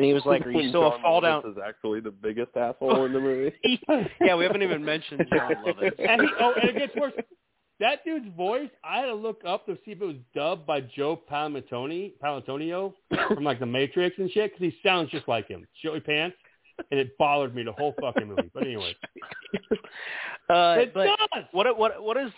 and 0.00 0.06
he 0.06 0.14
was 0.14 0.24
like, 0.24 0.46
"Are 0.46 0.50
you 0.50 0.56
When 0.56 0.68
still 0.70 0.94
a 0.94 0.98
fall 1.02 1.20
Lovitz 1.20 1.42
down?" 1.42 1.52
Is 1.52 1.58
actually 1.62 2.00
the 2.00 2.10
biggest 2.10 2.56
asshole 2.56 3.04
in 3.04 3.12
the 3.12 3.20
movie. 3.20 3.52
yeah, 4.18 4.34
we 4.34 4.44
haven't 4.44 4.62
even 4.62 4.82
mentioned 4.82 5.26
Jon 5.30 5.52
Lovitz. 5.66 5.92
And 5.98 6.22
he, 6.22 6.28
oh, 6.40 6.54
and 6.58 6.70
it 6.70 6.78
gets 6.78 6.96
worse. 6.96 7.12
That 7.80 8.02
dude's 8.02 8.34
voice, 8.34 8.70
I 8.82 9.00
had 9.00 9.06
to 9.06 9.14
look 9.14 9.42
up 9.46 9.66
to 9.66 9.74
see 9.84 9.90
if 9.90 10.00
it 10.00 10.06
was 10.06 10.16
dubbed 10.34 10.66
by 10.66 10.80
Joe 10.80 11.20
Palatoni, 11.30 12.12
Palantonio 12.22 12.94
from 13.28 13.44
like 13.44 13.60
The 13.60 13.66
Matrix 13.66 14.16
and 14.18 14.30
shit, 14.30 14.54
because 14.54 14.72
he 14.72 14.88
sounds 14.88 15.10
just 15.10 15.28
like 15.28 15.48
him, 15.48 15.66
Joey 15.82 16.00
Pants, 16.00 16.36
and 16.90 16.98
it 16.98 17.18
bothered 17.18 17.54
me 17.54 17.62
the 17.62 17.72
whole 17.72 17.94
fucking 18.00 18.26
movie. 18.26 18.50
But 18.54 18.62
anyway, 18.62 18.96
Uh, 20.48 20.76
it 20.80 20.94
but 20.94 21.04
does. 21.06 21.44
what 21.52 21.78
what 21.78 22.02
what 22.02 22.16
is 22.16 22.32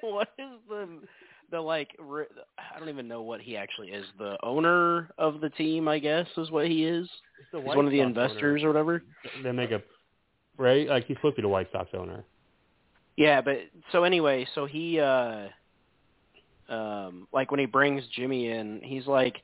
what 0.00 0.28
is 0.38 0.46
the 0.68 1.00
the 1.54 1.60
like 1.60 1.94
re- 2.00 2.26
I 2.58 2.78
don't 2.78 2.88
even 2.88 3.06
know 3.06 3.22
what 3.22 3.40
he 3.40 3.56
actually 3.56 3.88
is. 3.88 4.04
The 4.18 4.36
owner 4.42 5.08
of 5.18 5.40
the 5.40 5.50
team, 5.50 5.86
I 5.86 6.00
guess, 6.00 6.26
is 6.36 6.50
what 6.50 6.66
he 6.66 6.84
is. 6.84 7.08
He's 7.52 7.62
one 7.64 7.86
of 7.86 7.92
the 7.92 8.00
Sox 8.00 8.08
investors 8.08 8.60
owner. 8.60 8.68
or 8.68 8.72
whatever. 8.72 9.02
They 9.42 9.52
make 9.52 9.70
a 9.70 9.80
right, 10.58 10.88
like 10.88 11.06
he's 11.06 11.16
supposed 11.16 11.36
to 11.36 11.42
be 11.42 11.46
the 11.46 11.48
White 11.48 11.68
Sox 11.70 11.90
owner. 11.94 12.24
Yeah, 13.16 13.40
but 13.40 13.58
so 13.92 14.02
anyway, 14.02 14.46
so 14.56 14.66
he 14.66 14.98
uh 14.98 15.46
um 16.68 17.28
like 17.32 17.52
when 17.52 17.60
he 17.60 17.66
brings 17.66 18.02
Jimmy 18.16 18.48
in, 18.48 18.80
he's 18.82 19.06
like, 19.06 19.36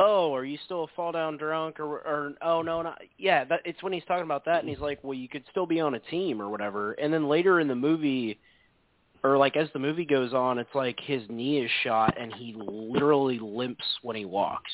"Oh, 0.00 0.34
are 0.34 0.44
you 0.44 0.58
still 0.64 0.84
a 0.84 0.88
fall 0.96 1.12
down 1.12 1.36
drunk 1.36 1.78
or 1.78 1.98
or 1.98 2.32
oh 2.42 2.62
no, 2.62 2.82
not 2.82 3.00
yeah, 3.18 3.44
that 3.44 3.60
it's 3.64 3.80
when 3.84 3.92
he's 3.92 4.04
talking 4.08 4.24
about 4.24 4.44
that 4.46 4.58
and 4.58 4.68
he's 4.68 4.80
like, 4.80 4.98
"Well, 5.04 5.14
you 5.14 5.28
could 5.28 5.44
still 5.52 5.66
be 5.66 5.78
on 5.78 5.94
a 5.94 6.00
team 6.00 6.42
or 6.42 6.50
whatever." 6.50 6.94
And 6.94 7.14
then 7.14 7.28
later 7.28 7.60
in 7.60 7.68
the 7.68 7.76
movie 7.76 8.40
or 9.22 9.36
like 9.38 9.56
as 9.56 9.68
the 9.72 9.78
movie 9.78 10.04
goes 10.04 10.32
on, 10.34 10.58
it's 10.58 10.74
like 10.74 10.98
his 11.00 11.22
knee 11.28 11.58
is 11.58 11.70
shot 11.82 12.16
and 12.18 12.32
he 12.32 12.54
literally 12.58 13.38
limps 13.38 13.84
when 14.02 14.16
he 14.16 14.24
walks. 14.24 14.70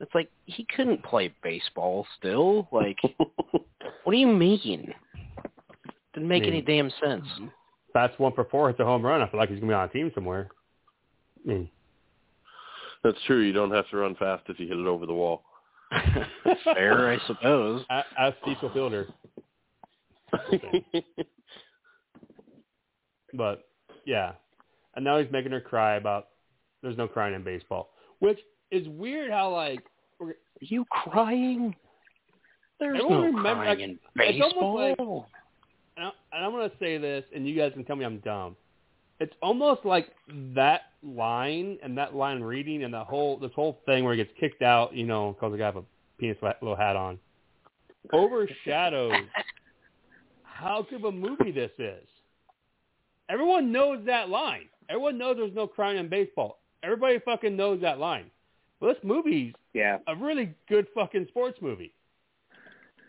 It's 0.00 0.14
like 0.14 0.30
he 0.46 0.66
couldn't 0.74 1.02
play 1.04 1.34
baseball 1.42 2.06
still. 2.18 2.68
Like 2.72 2.98
what 4.04 4.12
do 4.12 4.16
you 4.16 4.26
mean? 4.28 4.92
Didn't 6.14 6.28
make 6.28 6.42
any 6.44 6.62
mean- 6.62 6.64
damn 6.64 6.90
sense. 7.02 7.26
That's 7.92 8.16
one 8.18 8.32
for 8.34 8.44
four. 8.44 8.70
It's 8.70 8.78
a 8.80 8.84
home 8.84 9.04
run. 9.04 9.20
I 9.20 9.28
feel 9.28 9.40
like 9.40 9.48
he's 9.50 9.58
gonna 9.58 9.70
be 9.72 9.74
on 9.74 9.88
a 9.88 9.92
team 9.92 10.12
somewhere. 10.14 10.48
I 11.44 11.48
mean, 11.48 11.68
That's 13.02 13.18
true. 13.26 13.40
You 13.40 13.52
don't 13.52 13.72
have 13.72 13.88
to 13.90 13.96
run 13.96 14.14
fast 14.14 14.44
if 14.48 14.60
you 14.60 14.68
hit 14.68 14.78
it 14.78 14.86
over 14.86 15.06
the 15.06 15.12
wall. 15.12 15.42
Fair, 16.64 17.10
I 17.10 17.18
suppose. 17.26 17.84
a- 17.90 18.04
as 18.18 18.32
Cecil 18.44 18.70
Fielder. 18.72 19.08
But 23.34 23.68
yeah, 24.04 24.32
and 24.94 25.04
now 25.04 25.18
he's 25.18 25.30
making 25.30 25.52
her 25.52 25.60
cry 25.60 25.96
about 25.96 26.28
there's 26.82 26.96
no 26.96 27.06
crying 27.08 27.34
in 27.34 27.42
baseball, 27.44 27.90
which 28.20 28.38
is 28.70 28.88
weird. 28.88 29.30
How 29.30 29.50
like 29.50 29.80
we're- 30.18 30.34
you 30.60 30.84
crying? 30.90 31.74
There's 32.78 32.98
no 32.98 33.22
remember- 33.22 33.40
crying 33.42 33.68
like, 33.68 33.78
in 33.80 33.98
baseball. 34.16 34.74
like- 34.74 34.98
and 36.32 36.44
I'm 36.44 36.50
gonna 36.52 36.72
say 36.78 36.96
this, 36.96 37.24
and 37.34 37.46
you 37.46 37.54
guys 37.56 37.72
can 37.74 37.84
tell 37.84 37.96
me 37.96 38.04
I'm 38.04 38.18
dumb. 38.20 38.56
It's 39.18 39.34
almost 39.42 39.84
like 39.84 40.14
that 40.54 40.92
line 41.02 41.78
and 41.82 41.98
that 41.98 42.14
line 42.14 42.42
reading 42.42 42.84
and 42.84 42.94
the 42.94 43.04
whole 43.04 43.36
this 43.36 43.52
whole 43.54 43.80
thing 43.84 44.04
where 44.04 44.14
he 44.14 44.24
gets 44.24 44.32
kicked 44.38 44.62
out, 44.62 44.94
you 44.94 45.04
know, 45.04 45.32
because 45.32 45.52
the 45.52 45.58
guy 45.58 45.66
have 45.66 45.76
a 45.76 45.84
penis 46.18 46.38
little 46.42 46.76
hat 46.76 46.96
on, 46.96 47.18
overshadows 48.12 49.12
how 50.42 50.82
good 50.88 50.96
of 50.96 51.04
a 51.04 51.12
movie 51.12 51.50
this 51.52 51.70
is. 51.78 52.06
Everyone 53.30 53.70
knows 53.72 54.04
that 54.06 54.28
line. 54.28 54.68
Everyone 54.88 55.16
knows 55.16 55.36
there's 55.36 55.54
no 55.54 55.66
crying 55.68 55.98
in 55.98 56.08
baseball. 56.08 56.58
Everybody 56.82 57.18
fucking 57.20 57.56
knows 57.56 57.80
that 57.82 57.98
line. 57.98 58.30
well, 58.80 58.94
this 58.94 59.04
movie's 59.04 59.52
Yeah. 59.74 59.98
a 60.06 60.16
really 60.16 60.54
good 60.68 60.86
fucking 60.94 61.26
sports 61.28 61.58
movie. 61.60 61.94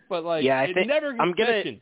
But 0.09 0.26
like, 0.26 0.43
Yeah, 0.43 0.59
I 0.59 0.63
it 0.65 0.74
think- 0.74 0.88
never 0.88 1.11
gets 1.13 1.22
I'm 1.22 1.32
gonna- 1.32 1.51
mentioned. 1.51 1.82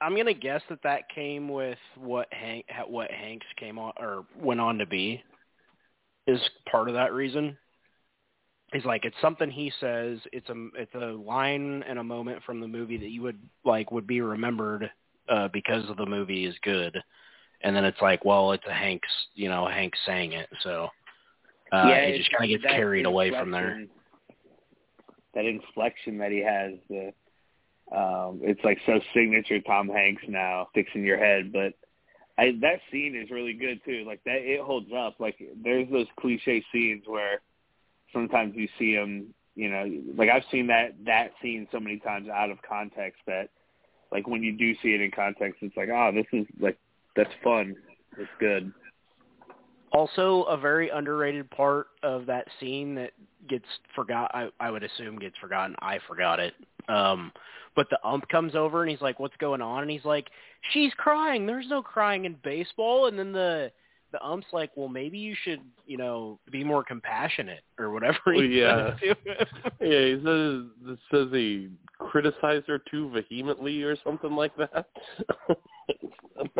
I'm 0.00 0.16
gonna 0.16 0.34
guess 0.34 0.60
that 0.68 0.82
that 0.82 1.08
came 1.10 1.48
with 1.48 1.78
what 1.94 2.32
Hank 2.34 2.66
what 2.88 3.12
Hanks 3.12 3.46
came 3.56 3.78
on 3.78 3.92
or 3.98 4.26
went 4.34 4.60
on 4.60 4.78
to 4.78 4.86
be 4.86 5.22
is 6.26 6.40
part 6.68 6.88
of 6.88 6.94
that 6.94 7.12
reason. 7.12 7.56
He's 8.72 8.84
like 8.84 9.04
it's 9.04 9.16
something 9.20 9.48
he 9.48 9.70
says. 9.78 10.18
It's 10.32 10.48
a 10.50 10.68
it's 10.74 10.94
a 10.96 11.12
line 11.12 11.84
and 11.84 12.00
a 12.00 12.04
moment 12.04 12.42
from 12.42 12.58
the 12.58 12.66
movie 12.66 12.96
that 12.96 13.10
you 13.10 13.22
would 13.22 13.38
like 13.64 13.92
would 13.92 14.08
be 14.08 14.20
remembered 14.20 14.90
uh, 15.28 15.46
because 15.48 15.88
of 15.88 15.96
the 15.96 16.06
movie 16.06 16.44
is 16.46 16.58
good, 16.58 17.00
and 17.64 17.74
then 17.74 17.84
it's 17.84 18.00
like 18.00 18.24
well 18.24 18.52
it's 18.52 18.66
a 18.66 18.72
Hanks 18.72 19.08
you 19.34 19.48
know 19.48 19.66
Hanks 19.66 19.98
saying 20.06 20.32
it 20.32 20.48
so 20.62 20.88
uh, 21.72 21.86
yeah, 21.88 22.06
he 22.06 22.18
just 22.18 22.30
kind 22.30 22.52
of 22.52 22.60
gets 22.60 22.70
carried 22.70 23.06
away 23.06 23.30
from 23.30 23.50
there. 23.50 23.86
That 25.34 25.46
inflection 25.46 26.18
that 26.18 26.30
he 26.30 26.40
has, 26.40 26.74
the 26.90 27.12
um, 27.96 28.40
it's 28.42 28.62
like 28.62 28.78
so 28.84 29.00
signature 29.14 29.60
Tom 29.60 29.88
Hanks 29.88 30.22
now, 30.28 30.68
fixing 30.74 31.02
your 31.02 31.16
head. 31.16 31.50
But 31.50 31.72
I, 32.38 32.52
that 32.60 32.80
scene 32.90 33.16
is 33.16 33.30
really 33.30 33.54
good 33.54 33.80
too. 33.86 34.04
Like 34.06 34.22
that, 34.24 34.36
it 34.36 34.60
holds 34.60 34.90
up. 34.94 35.18
Like 35.18 35.36
there's 35.64 35.90
those 35.90 36.06
cliche 36.20 36.62
scenes 36.72 37.04
where 37.06 37.40
sometimes 38.12 38.54
you 38.54 38.68
see 38.78 38.94
them. 38.94 39.34
You 39.54 39.70
know, 39.70 40.02
like 40.16 40.28
I've 40.28 40.44
seen 40.50 40.66
that 40.66 40.94
that 41.06 41.32
scene 41.40 41.66
so 41.72 41.80
many 41.80 41.98
times 41.98 42.28
out 42.28 42.50
of 42.50 42.58
context 42.66 43.20
that, 43.26 43.48
like 44.10 44.26
when 44.26 44.42
you 44.42 44.52
do 44.52 44.74
see 44.82 44.94
it 44.94 45.00
in 45.00 45.10
context, 45.10 45.58
it's 45.62 45.76
like, 45.76 45.88
oh, 45.90 46.10
this 46.14 46.26
is 46.32 46.46
like 46.60 46.78
that's 47.16 47.30
fun. 47.42 47.74
It's 48.18 48.30
good. 48.38 48.72
Also, 49.92 50.44
a 50.44 50.56
very 50.56 50.88
underrated 50.88 51.50
part 51.50 51.88
of 52.02 52.26
that 52.26 52.46
scene 52.58 52.94
that 52.94 53.12
gets 53.48 53.66
forgot. 53.94 54.30
I, 54.34 54.48
I 54.58 54.70
would 54.70 54.82
assume 54.82 55.18
gets 55.18 55.36
forgotten. 55.38 55.76
I 55.80 55.98
forgot 56.08 56.40
it. 56.40 56.54
Um, 56.88 57.32
but 57.74 57.88
the 57.90 57.98
ump 58.06 58.28
comes 58.28 58.54
over 58.54 58.82
and 58.82 58.90
he's 58.90 59.00
like, 59.00 59.20
"What's 59.20 59.36
going 59.36 59.60
on?" 59.60 59.82
And 59.82 59.90
he's 59.90 60.04
like, 60.04 60.28
"She's 60.72 60.92
crying. 60.94 61.46
There's 61.46 61.68
no 61.68 61.82
crying 61.82 62.24
in 62.24 62.36
baseball." 62.42 63.06
And 63.06 63.18
then 63.18 63.32
the 63.32 63.70
the 64.12 64.22
ump's 64.24 64.46
like, 64.52 64.70
"Well, 64.76 64.88
maybe 64.88 65.18
you 65.18 65.34
should, 65.42 65.60
you 65.86 65.96
know, 65.96 66.38
be 66.50 66.64
more 66.64 66.84
compassionate 66.84 67.62
or 67.78 67.90
whatever." 67.90 68.18
Well, 68.26 68.40
he 68.40 68.60
yeah. 68.60 68.98
says. 68.98 69.16
Yeah, 69.80 70.04
he 70.06 70.20
says 70.24 70.64
it 70.86 70.98
says 71.10 71.28
he 71.32 71.70
criticized 71.98 72.66
her 72.68 72.80
too 72.90 73.10
vehemently 73.10 73.82
or 73.82 73.96
something 74.04 74.32
like 74.32 74.52
that. 74.56 74.86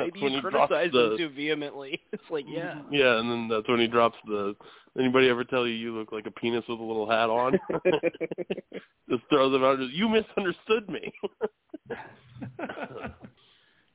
That's 0.04 0.14
maybe 0.14 0.24
when 0.24 0.32
you 0.32 0.40
he 0.42 0.50
drops 0.50 0.68
criticize 0.68 0.92
the, 0.92 1.12
him 1.12 1.18
too 1.18 1.28
vehemently. 1.30 2.00
It's 2.12 2.22
like, 2.30 2.44
yeah. 2.48 2.82
Yeah, 2.90 3.18
and 3.18 3.30
then 3.30 3.48
that's 3.48 3.68
when 3.68 3.80
he 3.80 3.86
drops 3.86 4.16
the. 4.26 4.54
Anybody 4.98 5.28
ever 5.28 5.44
tell 5.44 5.66
you 5.66 5.74
you 5.74 5.96
look 5.96 6.12
like 6.12 6.26
a 6.26 6.30
penis 6.30 6.64
with 6.68 6.78
a 6.78 6.82
little 6.82 7.08
hat 7.08 7.30
on? 7.30 7.58
just 9.08 9.22
throws 9.30 9.54
him 9.54 9.64
out. 9.64 9.78
Just, 9.78 9.92
you 9.92 10.08
misunderstood 10.08 10.88
me. 10.88 11.12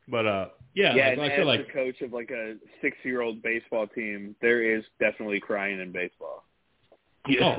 But 0.08 0.26
uh, 0.26 0.48
yeah, 0.74 0.96
yeah, 0.96 1.04
like, 1.10 1.14
and 1.14 1.22
I 1.22 1.28
as 1.28 1.38
feel 1.38 1.48
like 1.48 1.68
the 1.68 1.74
coach 1.74 2.02
of 2.02 2.14
like 2.14 2.32
a 2.32 2.56
six-year-old 2.82 3.42
baseball 3.42 3.88
team, 3.88 4.36
there 4.42 4.78
is 4.78 4.84
definitely 5.00 5.40
crying 5.40 5.80
in 5.82 5.92
baseball. 5.92 6.46
Oh. 7.42 7.56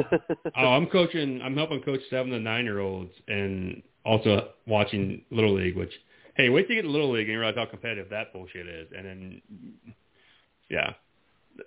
oh, 0.56 0.66
I'm 0.68 0.86
coaching. 0.86 1.42
I'm 1.42 1.54
helping 1.54 1.82
coach 1.82 2.00
seven 2.08 2.32
to 2.32 2.40
nine 2.40 2.64
year 2.64 2.80
olds, 2.80 3.12
and 3.28 3.82
also 4.04 4.48
watching 4.66 5.22
little 5.30 5.54
league. 5.54 5.76
Which, 5.76 5.92
hey, 6.38 6.48
wait 6.48 6.66
till 6.66 6.76
you 6.76 6.82
get 6.82 6.88
to 6.88 6.92
little 6.92 7.10
league 7.10 7.26
and 7.26 7.32
you 7.32 7.38
realize 7.38 7.56
how 7.56 7.66
competitive 7.66 8.08
that 8.10 8.32
bullshit 8.32 8.66
is. 8.66 8.88
And 8.96 9.04
then, 9.04 9.42
yeah, 10.70 10.94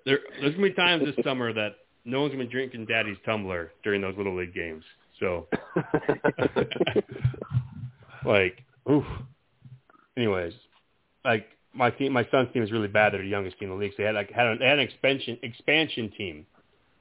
there 0.05 0.19
there's 0.39 0.55
gonna 0.55 0.69
be 0.69 0.73
times 0.73 1.03
this 1.03 1.23
summer 1.23 1.53
that 1.53 1.75
no 2.05 2.21
one's 2.21 2.31
gonna 2.31 2.45
be 2.45 2.49
drinking 2.49 2.85
daddy's 2.85 3.17
tumbler 3.25 3.71
during 3.83 4.01
those 4.01 4.15
little 4.17 4.35
league 4.35 4.55
games. 4.55 4.83
So, 5.19 5.47
like, 8.25 8.63
oof. 8.89 9.03
Anyways, 10.17 10.53
like 11.23 11.47
my 11.73 11.91
team, 11.91 12.13
my 12.13 12.27
son's 12.31 12.51
team 12.53 12.63
is 12.63 12.71
really 12.71 12.87
bad. 12.87 13.13
They're 13.13 13.21
the 13.21 13.27
youngest 13.27 13.59
team 13.59 13.69
in 13.69 13.77
the 13.77 13.83
league. 13.83 13.91
So 13.91 13.97
they 13.99 14.05
had 14.05 14.15
like 14.15 14.31
had, 14.31 14.47
a, 14.47 14.57
they 14.57 14.65
had 14.65 14.79
an 14.79 14.85
expansion 14.85 15.37
expansion 15.43 16.11
team 16.17 16.45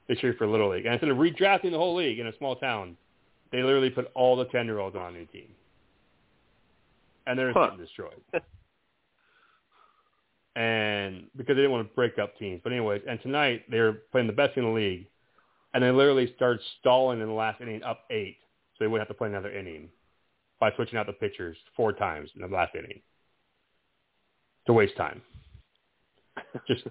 this 0.07 0.21
year 0.21 0.35
for 0.37 0.45
Little 0.45 0.71
League. 0.71 0.85
And 0.85 0.93
instead 0.93 1.09
of 1.09 1.17
redrafting 1.17 1.71
the 1.71 1.77
whole 1.77 1.95
league 1.95 2.19
in 2.19 2.27
a 2.27 2.37
small 2.37 2.57
town, 2.57 2.97
they 3.51 3.63
literally 3.63 3.89
put 3.89 4.11
all 4.13 4.35
the 4.35 4.45
10-year-olds 4.45 4.95
on 4.95 5.13
a 5.13 5.17
new 5.17 5.25
team. 5.25 5.47
And 7.27 7.37
they're 7.37 7.53
Huh. 7.53 7.69
getting 7.71 7.85
destroyed. 7.85 8.21
and 10.55 11.27
because 11.37 11.55
they 11.55 11.61
didn't 11.61 11.71
want 11.71 11.87
to 11.87 11.95
break 11.95 12.19
up 12.19 12.37
teams. 12.37 12.59
But 12.63 12.73
anyways, 12.73 13.03
and 13.07 13.21
tonight 13.21 13.69
they 13.69 13.79
were 13.79 14.03
playing 14.11 14.27
the 14.27 14.33
best 14.33 14.57
in 14.57 14.65
the 14.65 14.69
league, 14.69 15.07
and 15.73 15.83
they 15.83 15.91
literally 15.91 16.33
started 16.35 16.61
stalling 16.79 17.21
in 17.21 17.27
the 17.27 17.33
last 17.33 17.61
inning 17.61 17.83
up 17.83 18.05
eight, 18.09 18.37
so 18.73 18.83
they 18.83 18.87
wouldn't 18.87 19.07
have 19.07 19.15
to 19.15 19.17
play 19.17 19.29
another 19.29 19.51
inning 19.51 19.89
by 20.59 20.71
switching 20.75 20.97
out 20.97 21.07
the 21.07 21.13
pitchers 21.13 21.57
four 21.75 21.93
times 21.93 22.29
in 22.35 22.41
the 22.41 22.47
last 22.47 22.75
inning 22.75 23.01
to 24.67 24.73
waste 24.73 24.97
time. 24.97 25.21
Just 26.67 26.83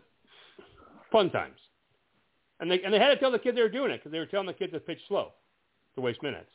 fun 1.13 1.31
times. 1.31 1.59
And 2.61 2.71
they 2.71 2.83
and 2.83 2.93
they 2.93 2.99
had 2.99 3.09
to 3.09 3.17
tell 3.17 3.31
the 3.31 3.39
kids 3.39 3.57
they 3.57 3.63
were 3.63 3.69
doing 3.69 3.91
it 3.91 3.99
because 3.99 4.13
they 4.13 4.19
were 4.19 4.27
telling 4.27 4.47
the 4.47 4.53
kids 4.53 4.73
to 4.73 4.81
pitch 4.81 5.01
slow 5.09 5.33
to 5.95 6.01
waste 6.01 6.23
minutes. 6.23 6.51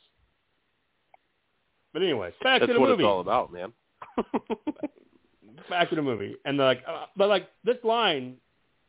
But 1.96 2.04
anyways, 2.04 2.34
back 2.44 2.60
That's 2.60 2.70
to 2.70 2.74
the 2.74 2.80
movie. 2.82 3.04
That's 3.04 3.04
what 3.04 3.06
it's 3.06 3.08
all 3.08 3.22
about, 3.22 3.54
man. 3.54 3.72
Back 5.70 5.90
to 5.92 5.96
the 5.96 6.02
movie, 6.02 6.36
and 6.44 6.58
like, 6.58 6.84
uh, 6.86 7.06
but 7.16 7.30
like 7.30 7.48
this 7.64 7.78
line, 7.86 8.36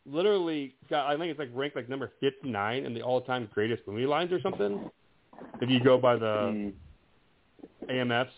literally 0.05 0.75
got 0.91 1.07
I 1.07 1.17
think 1.17 1.31
it's 1.31 1.39
like 1.39 1.51
ranked 1.55 1.77
like 1.77 1.89
number 1.89 2.11
fifty 2.21 2.51
nine 2.51 2.85
in 2.85 2.95
the 2.95 3.03
all 3.03 3.21
time 3.21 3.49
greatest 3.55 3.87
movie 3.87 4.07
lines 4.07 4.33
or 4.33 4.41
something. 4.41 4.91
If 5.61 5.71
you 5.71 5.79
go 5.79 5.97
by 5.99 6.17
the 6.17 6.73
AMF's 7.89 8.33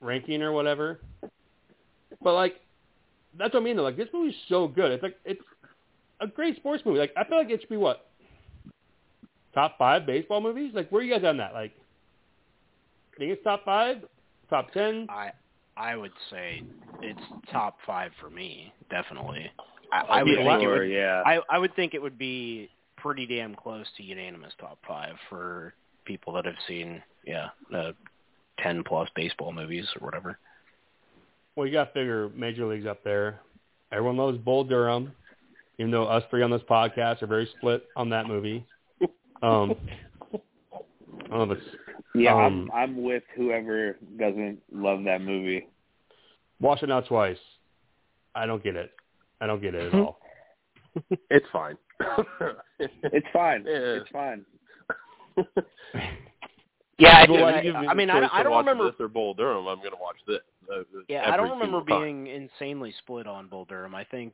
ranking 0.00 0.40
or 0.40 0.52
whatever. 0.52 0.98
But 2.22 2.32
like, 2.32 2.62
that's 3.38 3.52
what 3.52 3.60
I 3.60 3.64
mean. 3.64 3.76
Though. 3.76 3.82
Like 3.82 3.98
this 3.98 4.08
movie's 4.10 4.36
so 4.48 4.68
good. 4.68 4.90
It's 4.90 5.02
like 5.02 5.18
it's 5.26 5.42
a 6.22 6.26
great 6.26 6.56
sports 6.56 6.82
movie. 6.86 6.98
Like 6.98 7.12
I 7.14 7.24
feel 7.24 7.36
like 7.36 7.50
it 7.50 7.60
should 7.60 7.68
be 7.68 7.76
what 7.76 8.08
top 9.52 9.76
five 9.76 10.06
baseball 10.06 10.40
movies. 10.40 10.72
Like 10.74 10.88
where 10.88 11.02
are 11.02 11.04
you 11.04 11.12
guys 11.12 11.24
on 11.24 11.36
that? 11.36 11.52
Like, 11.52 11.74
think 13.18 13.32
it's 13.32 13.44
top 13.44 13.64
five, 13.64 13.98
top 14.50 14.72
ten. 14.72 15.06
I 15.08 15.30
I 15.76 15.96
would 15.96 16.12
say 16.30 16.62
it's 17.02 17.20
top 17.52 17.76
five 17.86 18.12
for 18.20 18.30
me, 18.30 18.72
definitely. 18.90 19.50
I, 19.92 20.18
I 20.20 20.22
would 20.22 20.32
Yeah, 20.38 20.44
think 20.44 20.62
it 20.62 20.68
would. 20.68 20.90
yeah. 20.90 21.22
I 21.24 21.40
I 21.50 21.58
would 21.58 21.74
think 21.76 21.94
it 21.94 22.02
would 22.02 22.18
be 22.18 22.70
pretty 22.96 23.26
damn 23.26 23.54
close 23.54 23.86
to 23.96 24.02
unanimous 24.02 24.52
top 24.60 24.78
five 24.86 25.14
for 25.28 25.74
people 26.04 26.32
that 26.34 26.44
have 26.44 26.54
seen, 26.66 27.02
yeah, 27.24 27.48
uh, 27.74 27.92
ten 28.58 28.82
plus 28.84 29.08
baseball 29.14 29.52
movies 29.52 29.86
or 30.00 30.04
whatever. 30.04 30.38
Well, 31.54 31.66
you 31.66 31.72
got 31.72 31.86
to 31.86 31.92
figure 31.92 32.30
Major 32.34 32.66
League's 32.66 32.86
up 32.86 33.02
there. 33.02 33.40
Everyone 33.92 34.16
loves 34.16 34.38
Bull 34.38 34.64
Durham, 34.64 35.12
even 35.78 35.90
though 35.90 36.06
us 36.06 36.22
three 36.30 36.42
on 36.42 36.50
this 36.50 36.62
podcast 36.68 37.22
are 37.22 37.26
very 37.26 37.48
split 37.58 37.84
on 37.96 38.10
that 38.10 38.26
movie. 38.26 38.64
Um, 39.42 39.74
I 40.32 41.28
don't 41.28 41.48
know 41.48 41.54
if 41.54 41.58
it's 41.58 41.66
Yeah, 42.14 42.34
Um, 42.34 42.70
I'm 42.72 42.90
I'm 42.90 43.02
with 43.02 43.22
whoever 43.34 43.98
doesn't 44.18 44.60
love 44.72 45.04
that 45.04 45.20
movie. 45.20 45.66
Watch 46.60 46.82
it 46.82 46.88
now 46.88 47.00
twice. 47.02 47.38
I 48.34 48.46
don't 48.46 48.62
get 48.62 48.76
it. 48.76 48.90
I 49.40 49.46
don't 49.46 49.60
get 49.60 49.74
it 49.74 49.92
at 49.92 49.98
all. 50.00 50.20
It's 51.30 51.46
fine. 51.52 51.76
It's 52.78 53.26
fine. 53.32 53.64
Yeah. 53.66 54.00
It's 54.00 54.08
fine. 54.10 54.44
Yeah, 56.98 57.08
I, 57.10 57.30
Well, 57.30 57.36
do- 57.62 57.72
why 57.74 57.86
I, 57.86 57.90
I 57.90 57.94
mean, 57.94 58.08
I, 58.08 58.20
don't- 58.20 58.32
I 58.32 58.38
to 58.38 58.44
don't 58.44 58.52
watch 58.52 58.64
remember. 58.66 58.90
this 58.90 58.94
or 59.00 59.08
Bull 59.08 59.34
Durham. 59.34 59.66
I'm 59.66 59.78
going 59.80 59.90
to 59.90 59.98
watch 60.00 60.16
this. 60.26 60.38
uh, 60.72 60.82
Yeah, 61.08 61.30
I 61.30 61.36
don't 61.36 61.50
remember 61.50 61.64
single 61.80 61.84
time. 61.84 62.02
being 62.02 62.26
insanely 62.28 62.94
split 63.00 63.26
on 63.26 63.48
Bull 63.48 63.66
Durham. 63.66 63.94
I 63.94 64.04
think 64.04 64.32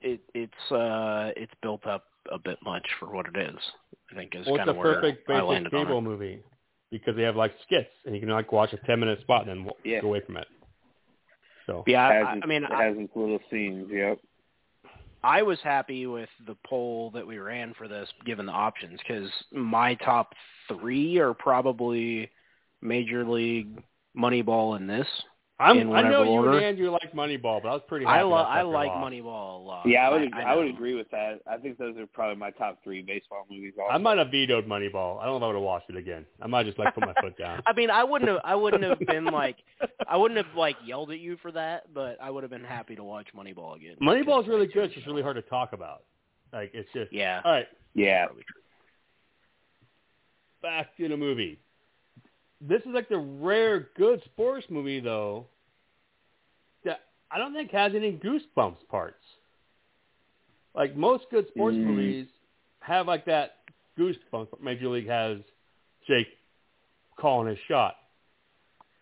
it 0.00 0.20
it's 0.34 0.72
uh 0.72 1.30
it's 1.36 1.52
built 1.62 1.86
up 1.86 2.06
a 2.32 2.38
bit 2.40 2.58
much 2.64 2.84
for 2.98 3.06
what 3.14 3.26
it 3.32 3.36
is. 3.36 3.54
I 4.10 4.16
think 4.16 4.34
is 4.34 4.46
Well, 4.46 4.56
it's 4.56 4.58
kind 4.60 4.70
of 4.70 4.76
where 4.78 4.94
perfect 4.94 5.30
I 5.30 5.42
landed 5.42 5.72
on 5.72 5.84
cable 5.86 5.98
it. 5.98 6.02
movie 6.02 6.42
because 6.90 7.16
they 7.16 7.22
have 7.22 7.36
like 7.36 7.52
skits 7.62 7.90
and 8.04 8.14
you 8.14 8.20
can 8.20 8.30
like 8.30 8.52
watch 8.52 8.72
a 8.72 8.78
ten 8.86 9.00
minute 9.00 9.20
spot 9.20 9.42
and 9.42 9.50
then 9.50 9.64
w- 9.66 9.82
Yeah. 9.84 10.00
go 10.00 10.08
away 10.08 10.20
from 10.26 10.36
it. 10.36 10.46
So 11.66 11.84
Yeah, 11.86 12.10
It 12.10 12.26
has 12.26 12.26
I, 12.26 12.40
I 12.42 12.46
mean, 12.46 12.64
it 12.64 12.70
I, 12.70 12.84
has 12.84 12.96
its 12.98 13.14
little 13.14 13.38
scenes. 13.50 13.88
Yep. 13.90 14.18
I 15.22 15.42
was 15.42 15.58
happy 15.62 16.06
with 16.06 16.30
the 16.46 16.56
poll 16.66 17.10
that 17.10 17.26
we 17.26 17.38
ran 17.38 17.74
for 17.74 17.88
this, 17.88 18.08
given 18.24 18.46
the 18.46 18.52
options, 18.52 18.98
because 19.06 19.30
my 19.52 19.94
top 19.96 20.32
three 20.66 21.18
are 21.18 21.34
probably 21.34 22.30
Major 22.80 23.24
League, 23.24 23.82
Moneyball, 24.16 24.76
and 24.76 24.88
this. 24.88 25.06
I'm, 25.60 25.78
in 25.78 25.86
I 25.88 25.90
whatever 25.90 26.10
know 26.10 26.24
you 26.24 26.48
and 26.52 26.64
Andrew 26.64 26.90
like 26.90 27.12
Moneyball, 27.12 27.62
but 27.62 27.68
I 27.68 27.72
was 27.72 27.82
pretty 27.86 28.06
happy. 28.06 28.18
I, 28.18 28.22
lo- 28.22 28.38
that 28.38 28.44
I 28.48 28.62
like 28.62 28.88
lost. 28.88 29.12
Moneyball 29.12 29.60
a 29.60 29.62
lot. 29.62 29.86
Yeah, 29.86 30.08
I 30.08 30.10
would 30.10 30.34
I, 30.34 30.42
I, 30.42 30.56
would 30.56 30.68
agree 30.68 30.94
with 30.94 31.10
that. 31.10 31.40
I 31.50 31.58
think 31.58 31.78
those 31.78 31.96
are 31.98 32.06
probably 32.06 32.36
my 32.36 32.50
top 32.50 32.78
three 32.82 33.02
baseball 33.02 33.46
movies. 33.50 33.74
Also. 33.78 33.92
I 33.92 33.98
might 33.98 34.18
have 34.18 34.30
vetoed 34.30 34.66
Moneyball. 34.66 35.20
I 35.20 35.26
don't 35.26 35.32
know 35.32 35.36
if 35.36 35.42
I 35.42 35.46
would 35.48 35.56
have 35.56 35.62
watched 35.62 35.90
it 35.90 35.96
again. 35.96 36.24
I 36.40 36.46
might 36.46 36.64
just 36.64 36.78
like 36.78 36.94
put 36.94 37.04
my 37.04 37.14
foot 37.20 37.36
down. 37.36 37.62
I 37.66 37.72
mean, 37.74 37.90
I 37.90 38.04
wouldn't 38.04 38.30
have. 38.30 38.40
I 38.42 38.54
wouldn't 38.54 38.82
have 38.84 38.98
been 39.00 39.26
like. 39.26 39.56
I 40.08 40.16
wouldn't 40.16 40.44
have 40.44 40.56
like 40.56 40.76
yelled 40.84 41.10
at 41.10 41.20
you 41.20 41.36
for 41.42 41.52
that, 41.52 41.92
but 41.92 42.16
I 42.22 42.30
would 42.30 42.42
have 42.42 42.50
been 42.50 42.64
happy 42.64 42.96
to 42.96 43.04
watch 43.04 43.28
Moneyball 43.36 43.76
again. 43.76 43.96
Moneyball's 44.00 44.48
really 44.48 44.66
good. 44.66 44.84
It's 44.84 44.94
just 44.94 45.06
really 45.06 45.22
hard 45.22 45.36
to 45.36 45.42
talk 45.42 45.72
about. 45.72 46.04
Like 46.52 46.70
it's 46.74 46.88
just 46.94 47.12
Yeah. 47.12 47.40
all 47.44 47.52
right. 47.52 47.66
Yeah. 47.94 48.26
back 50.62 50.88
in 50.98 51.12
a 51.12 51.16
movie. 51.16 51.58
This 52.60 52.80
is 52.82 52.88
like 52.92 53.08
the 53.08 53.18
rare 53.18 53.88
good 53.96 54.22
sports 54.24 54.66
movie 54.68 55.00
though 55.00 55.46
that 56.84 57.00
I 57.30 57.38
don't 57.38 57.54
think 57.54 57.70
has 57.70 57.92
any 57.94 58.12
goosebumps 58.12 58.86
parts. 58.88 59.22
Like 60.74 60.94
most 60.96 61.24
good 61.30 61.48
sports 61.48 61.76
Mm. 61.76 61.84
movies 61.84 62.26
have 62.80 63.06
like 63.06 63.24
that 63.26 63.56
goosebumps. 63.98 64.60
Major 64.60 64.88
League 64.88 65.08
has 65.08 65.38
Jake 66.06 66.28
calling 67.18 67.48
his 67.48 67.58
shot. 67.66 67.96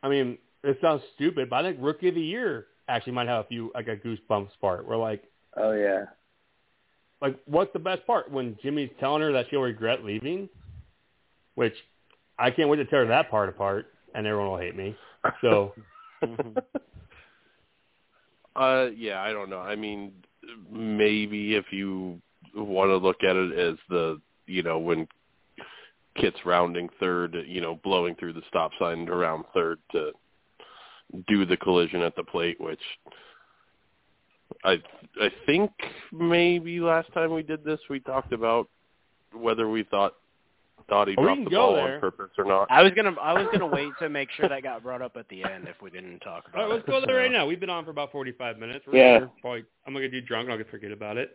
I 0.02 0.08
mean, 0.08 0.38
it 0.62 0.78
sounds 0.80 1.02
stupid, 1.14 1.50
but 1.50 1.56
I 1.56 1.62
think 1.62 1.78
Rookie 1.80 2.08
of 2.08 2.14
the 2.14 2.20
Year 2.20 2.66
actually 2.88 3.12
might 3.12 3.28
have 3.28 3.44
a 3.44 3.48
few 3.48 3.70
like 3.74 3.88
a 3.88 3.96
goosebumps 3.96 4.50
part 4.60 4.86
where 4.86 4.96
like 4.98 5.24
Oh 5.56 5.72
yeah. 5.72 6.04
like 7.20 7.38
what's 7.46 7.72
the 7.72 7.78
best 7.80 8.06
part 8.06 8.30
when 8.30 8.56
Jimmy's 8.62 8.90
telling 9.00 9.22
her 9.22 9.32
that 9.32 9.46
she'll 9.50 9.60
regret 9.60 10.04
leaving, 10.04 10.48
which 11.56 11.74
I 12.38 12.50
can't 12.50 12.68
wait 12.68 12.76
to 12.76 12.84
tear 12.84 13.06
that 13.06 13.30
part 13.30 13.48
apart, 13.48 13.86
and 14.14 14.26
everyone 14.26 14.50
will 14.50 14.58
hate 14.58 14.76
me. 14.76 14.96
So 15.40 15.74
Uh, 18.58 18.88
yeah, 18.96 19.22
I 19.22 19.32
don't 19.32 19.48
know. 19.48 19.60
I 19.60 19.76
mean, 19.76 20.12
maybe 20.70 21.54
if 21.54 21.66
you 21.70 22.20
want 22.54 22.88
to 22.90 22.96
look 22.96 23.22
at 23.22 23.36
it 23.36 23.56
as 23.56 23.76
the, 23.88 24.20
you 24.46 24.64
know, 24.64 24.80
when 24.80 25.06
Kit's 26.16 26.44
rounding 26.44 26.88
third, 26.98 27.36
you 27.46 27.60
know, 27.60 27.78
blowing 27.84 28.16
through 28.16 28.32
the 28.32 28.42
stop 28.48 28.72
sign 28.80 29.08
around 29.08 29.44
third 29.54 29.78
to 29.92 30.10
do 31.28 31.46
the 31.46 31.56
collision 31.56 32.02
at 32.02 32.16
the 32.16 32.24
plate, 32.24 32.60
which 32.60 32.80
I 34.64 34.82
I 35.20 35.30
think 35.46 35.70
maybe 36.12 36.80
last 36.80 37.12
time 37.14 37.32
we 37.32 37.44
did 37.44 37.62
this 37.62 37.78
we 37.88 38.00
talked 38.00 38.32
about 38.32 38.68
whether 39.32 39.68
we 39.68 39.84
thought 39.84 40.14
thought 40.88 41.08
he 41.08 41.14
Oh, 41.16 41.22
we 41.22 41.26
dropped 41.26 41.36
can 41.38 41.44
the 41.44 41.50
go 41.50 41.56
ball 41.56 41.74
there. 41.76 41.94
on 41.96 42.00
purpose 42.00 42.30
or 42.38 42.44
not. 42.44 42.66
I 42.70 42.82
was 42.82 42.92
gonna 42.92 43.14
I 43.20 43.32
was 43.32 43.46
gonna 43.52 43.66
wait 43.66 43.90
to 44.00 44.08
make 44.08 44.30
sure 44.32 44.48
that 44.48 44.62
got 44.62 44.82
brought 44.82 45.02
up 45.02 45.16
at 45.16 45.28
the 45.28 45.44
end 45.44 45.68
if 45.68 45.80
we 45.82 45.90
didn't 45.90 46.20
talk 46.20 46.44
about 46.48 46.58
it. 46.60 46.62
all 46.62 46.68
right, 46.68 46.74
let's 46.76 46.88
it. 46.88 46.90
go 46.90 47.00
there 47.00 47.16
So- 47.16 47.22
right 47.22 47.32
now. 47.32 47.46
We've 47.46 47.60
been 47.60 47.70
on 47.70 47.84
for 47.84 47.90
about 47.90 48.12
forty-five 48.12 48.58
minutes. 48.58 48.84
We're 48.86 48.96
Yeah. 48.96 49.26
Probably, 49.40 49.64
I'm 49.86 49.92
gonna 49.92 50.08
get 50.08 50.26
drunk 50.26 50.44
and 50.44 50.52
I'll 50.52 50.58
get 50.58 50.70
forget 50.70 50.92
about 50.92 51.16
it. 51.16 51.30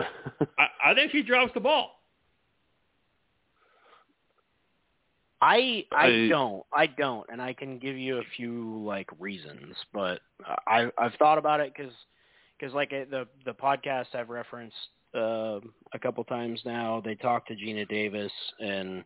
I, 0.00 0.66
I 0.86 0.94
think 0.94 1.10
he 1.12 1.22
drops 1.22 1.52
the 1.54 1.60
ball. 1.60 1.94
I 5.40 5.84
I 5.92 6.06
I- 6.06 6.28
don't 6.28 6.64
I 6.72 6.86
don't, 6.86 7.26
and 7.30 7.40
I 7.40 7.52
can 7.52 7.78
give 7.78 7.96
you 7.96 8.18
a 8.18 8.24
few 8.36 8.82
like 8.84 9.08
reasons, 9.20 9.76
but 9.92 10.20
I 10.66 10.90
I've 10.98 11.14
thought 11.14 11.38
about 11.38 11.60
it 11.60 11.72
because 11.76 11.92
because 12.58 12.74
like 12.74 12.90
the 12.90 13.26
the 13.44 13.54
podcast 13.54 14.14
I've 14.14 14.30
referenced 14.30 14.74
uh, 15.14 15.60
a 15.92 15.98
couple 16.00 16.22
times 16.24 16.60
now, 16.64 17.00
they 17.04 17.14
talked 17.14 17.48
to 17.48 17.54
Geena 17.56 17.88
Davis 17.88 18.32
and 18.60 19.04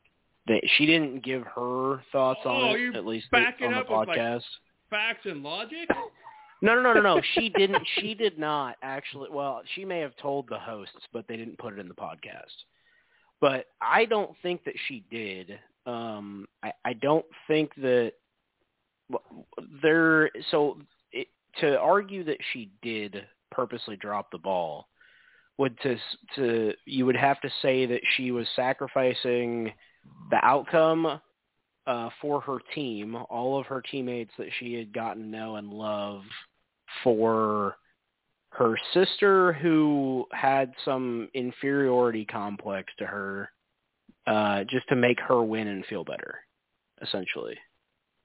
they 0.48 0.60
she 0.76 0.86
didn't 0.86 1.24
give 1.24 1.42
her 1.54 2.02
thoughts 2.10 2.40
Oh, 2.44 2.50
on 2.50 2.80
you're 2.80 2.90
it 2.90 2.96
at 2.96 3.06
least 3.06 3.26
on 3.32 3.42
the 3.60 3.78
with, 3.78 3.88
like- 3.88 4.08
podcast. 4.08 4.42
Facts 4.90 5.24
and 5.24 5.42
logic. 5.42 5.88
No, 6.60 6.74
no, 6.76 6.82
no, 6.82 6.92
no, 6.92 7.00
no. 7.00 7.20
She 7.34 7.48
didn't. 7.48 7.82
She 7.98 8.14
did 8.14 8.38
not 8.38 8.76
actually. 8.82 9.30
Well, 9.32 9.62
she 9.74 9.84
may 9.84 9.98
have 10.00 10.14
told 10.16 10.48
the 10.48 10.58
hosts, 10.58 10.94
but 11.12 11.26
they 11.26 11.36
didn't 11.36 11.58
put 11.58 11.72
it 11.72 11.78
in 11.80 11.88
the 11.88 11.94
podcast. 11.94 12.52
But 13.40 13.66
I 13.80 14.04
don't 14.04 14.30
think 14.42 14.62
that 14.64 14.74
she 14.86 15.02
did. 15.10 15.58
Um, 15.86 16.46
I, 16.62 16.72
I 16.84 16.92
don't 16.92 17.24
think 17.48 17.74
that 17.76 18.12
there. 19.82 20.30
So 20.50 20.78
it, 21.12 21.28
to 21.60 21.78
argue 21.78 22.22
that 22.24 22.38
she 22.52 22.70
did 22.82 23.26
purposely 23.50 23.96
drop 23.96 24.30
the 24.30 24.38
ball 24.38 24.88
would 25.58 25.78
to 25.80 25.96
to 26.36 26.72
you 26.86 27.06
would 27.06 27.16
have 27.16 27.40
to 27.40 27.50
say 27.60 27.86
that 27.86 28.00
she 28.16 28.30
was 28.30 28.46
sacrificing 28.56 29.72
the 30.30 30.44
outcome 30.44 31.20
uh, 31.86 32.10
for 32.20 32.40
her 32.40 32.58
team, 32.74 33.16
all 33.28 33.58
of 33.58 33.66
her 33.66 33.82
teammates 33.82 34.32
that 34.38 34.48
she 34.58 34.74
had 34.74 34.92
gotten 34.92 35.22
to 35.22 35.28
know 35.28 35.56
and 35.56 35.72
love 35.72 36.22
for 37.02 37.76
her 38.50 38.76
sister 38.92 39.54
who 39.54 40.26
had 40.32 40.72
some 40.84 41.28
inferiority 41.34 42.24
complex 42.24 42.92
to 42.98 43.06
her 43.06 43.48
uh 44.26 44.62
just 44.64 44.86
to 44.88 44.94
make 44.94 45.18
her 45.20 45.42
win 45.42 45.68
and 45.68 45.86
feel 45.86 46.04
better 46.04 46.40
essentially. 47.00 47.56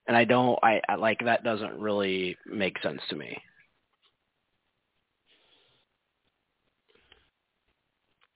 And 0.08 0.16
i 0.18 0.26
don't 0.26 0.60
i, 0.64 0.82
I 0.90 0.96
like 0.96 1.20
that 1.24 1.44
doesn't 1.44 1.80
really 1.80 2.38
make 2.46 2.82
sense 2.82 3.02
to 3.10 3.16
me 3.16 3.38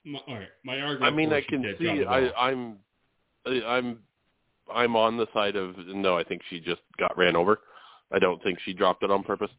My, 0.03 0.19
all 0.27 0.35
right, 0.35 0.47
my 0.63 0.79
argument. 0.81 1.13
I 1.13 1.15
mean, 1.15 1.31
I 1.33 1.41
can 1.41 1.63
see. 1.77 1.83
drop 1.83 1.97
the 1.97 2.05
ball. 2.05 2.13
I, 2.37 2.49
I'm, 2.49 2.77
I- 3.45 3.65
I'm, 3.77 3.99
I'm 4.73 4.95
on 4.95 5.17
the 5.17 5.27
side 5.33 5.55
of 5.55 5.75
no. 5.77 6.17
I 6.17 6.23
think 6.23 6.41
she 6.49 6.59
just 6.59 6.81
got 6.97 7.17
ran 7.17 7.35
over. 7.35 7.59
I 8.11 8.19
don't 8.19 8.41
think 8.43 8.59
she 8.63 8.73
dropped 8.73 9.03
it 9.03 9.11
on 9.11 9.23
purpose. 9.23 9.51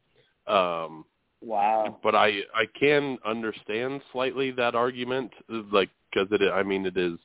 Um, 0.46 1.04
Wow. 1.44 1.98
but 2.04 2.14
I, 2.14 2.42
I 2.54 2.66
can 2.78 3.18
understand 3.26 4.00
slightly 4.12 4.52
that 4.52 4.76
argument, 4.76 5.32
like 5.72 5.90
because 6.12 6.28
it. 6.30 6.40
I 6.52 6.62
mean, 6.62 6.86
it 6.86 6.96
is, 6.96 7.18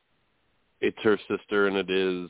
it's 0.82 0.98
her 1.04 1.20
sister, 1.28 1.68
and 1.68 1.78
it 1.78 1.90
is, 1.92 2.30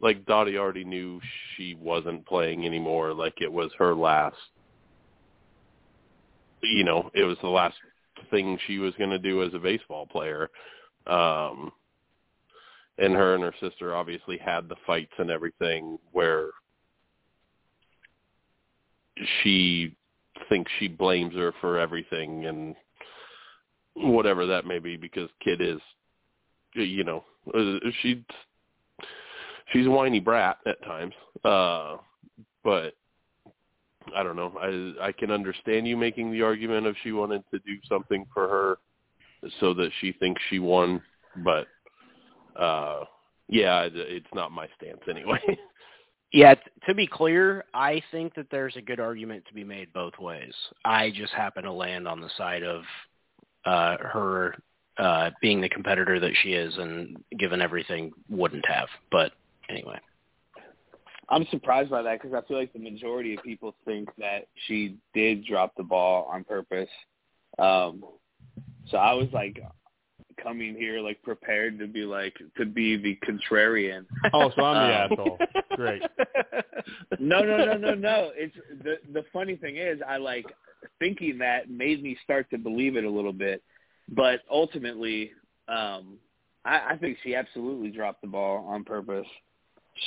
like 0.00 0.26
Dottie 0.26 0.58
already 0.58 0.84
knew 0.84 1.20
she 1.56 1.74
wasn't 1.74 2.26
playing 2.26 2.66
anymore. 2.66 3.14
Like 3.14 3.40
it 3.40 3.50
was 3.50 3.70
her 3.78 3.94
last. 3.94 4.36
You 6.62 6.84
know, 6.84 7.10
it 7.14 7.24
was 7.24 7.38
the 7.42 7.48
last 7.48 7.74
thing 8.30 8.58
she 8.66 8.78
was 8.78 8.94
going 8.98 9.10
to 9.10 9.18
do 9.18 9.42
as 9.42 9.54
a 9.54 9.58
baseball 9.58 10.06
player. 10.06 10.50
Um, 11.06 11.72
and 12.98 13.14
her 13.14 13.34
and 13.34 13.42
her 13.42 13.54
sister 13.60 13.94
obviously 13.94 14.38
had 14.38 14.68
the 14.68 14.76
fights 14.86 15.12
and 15.18 15.30
everything 15.30 15.98
where 16.12 16.50
she 19.42 19.94
thinks 20.48 20.70
she 20.78 20.88
blames 20.88 21.34
her 21.34 21.52
for 21.60 21.78
everything 21.78 22.46
and 22.46 22.74
whatever 23.94 24.46
that 24.46 24.66
may 24.66 24.78
be 24.78 24.96
because 24.96 25.28
Kit 25.42 25.60
is 25.60 25.80
you 26.74 27.04
know 27.04 27.22
uh, 27.54 27.90
she 28.00 28.24
she's 29.72 29.86
a 29.86 29.90
whiny 29.90 30.20
brat 30.20 30.56
at 30.66 30.82
times 30.82 31.12
uh 31.44 31.96
but 32.64 32.94
I 34.14 34.22
don't 34.22 34.36
know. 34.36 34.52
I 34.60 35.08
I 35.08 35.12
can 35.12 35.30
understand 35.30 35.86
you 35.86 35.96
making 35.96 36.32
the 36.32 36.42
argument 36.42 36.86
if 36.86 36.96
she 37.02 37.12
wanted 37.12 37.42
to 37.52 37.58
do 37.60 37.76
something 37.88 38.26
for 38.32 38.48
her 38.48 38.78
so 39.60 39.74
that 39.74 39.90
she 40.00 40.12
thinks 40.12 40.40
she 40.48 40.58
won, 40.58 41.02
but 41.44 41.66
uh 42.60 43.04
yeah, 43.48 43.82
it, 43.82 43.92
it's 43.94 44.34
not 44.34 44.52
my 44.52 44.68
stance 44.78 45.00
anyway. 45.08 45.40
yeah 46.32 46.54
to 46.86 46.94
be 46.94 47.06
clear 47.06 47.64
i 47.74 48.02
think 48.10 48.34
that 48.34 48.46
there's 48.50 48.76
a 48.76 48.82
good 48.82 48.98
argument 48.98 49.44
to 49.46 49.54
be 49.54 49.64
made 49.64 49.92
both 49.92 50.18
ways 50.18 50.54
i 50.84 51.10
just 51.10 51.32
happen 51.32 51.64
to 51.64 51.72
land 51.72 52.08
on 52.08 52.20
the 52.20 52.30
side 52.36 52.62
of 52.62 52.82
uh 53.66 53.96
her 53.98 54.56
uh 54.98 55.30
being 55.40 55.60
the 55.60 55.68
competitor 55.68 56.18
that 56.18 56.32
she 56.42 56.54
is 56.54 56.76
and 56.78 57.16
given 57.38 57.60
everything 57.60 58.12
wouldn't 58.28 58.66
have 58.66 58.88
but 59.10 59.32
anyway 59.68 59.98
I'm 61.28 61.46
surprised 61.50 61.90
by 61.90 62.02
that 62.02 62.20
because 62.20 62.34
I 62.34 62.46
feel 62.46 62.58
like 62.58 62.72
the 62.72 62.78
majority 62.78 63.34
of 63.34 63.42
people 63.42 63.74
think 63.84 64.08
that 64.18 64.48
she 64.66 64.96
did 65.14 65.44
drop 65.44 65.72
the 65.76 65.82
ball 65.82 66.28
on 66.30 66.44
purpose. 66.44 66.90
Um, 67.58 68.04
so 68.90 68.98
I 68.98 69.14
was 69.14 69.28
like 69.32 69.60
coming 70.42 70.74
here 70.74 71.00
like 71.00 71.22
prepared 71.22 71.78
to 71.78 71.86
be 71.86 72.04
like 72.04 72.34
to 72.56 72.66
be 72.66 72.96
the 72.96 73.18
contrarian. 73.26 74.04
Oh, 74.32 74.50
so 74.56 74.62
I'm 74.64 74.88
the 74.88 74.94
Um, 74.94 75.12
asshole. 75.12 75.38
Great. 75.76 76.02
no, 77.18 77.42
no, 77.42 77.64
no, 77.64 77.76
no, 77.76 77.94
no. 77.94 78.30
It's 78.34 78.56
the 78.82 78.96
the 79.12 79.24
funny 79.32 79.56
thing 79.56 79.76
is 79.76 80.00
I 80.06 80.16
like 80.16 80.46
thinking 80.98 81.38
that 81.38 81.70
made 81.70 82.02
me 82.02 82.16
start 82.24 82.50
to 82.50 82.58
believe 82.58 82.96
it 82.96 83.04
a 83.04 83.10
little 83.10 83.32
bit, 83.32 83.62
but 84.08 84.40
ultimately, 84.50 85.32
um, 85.68 86.18
I, 86.64 86.90
I 86.90 86.96
think 86.96 87.18
she 87.22 87.34
absolutely 87.34 87.90
dropped 87.90 88.22
the 88.22 88.28
ball 88.28 88.64
on 88.68 88.84
purpose. 88.84 89.26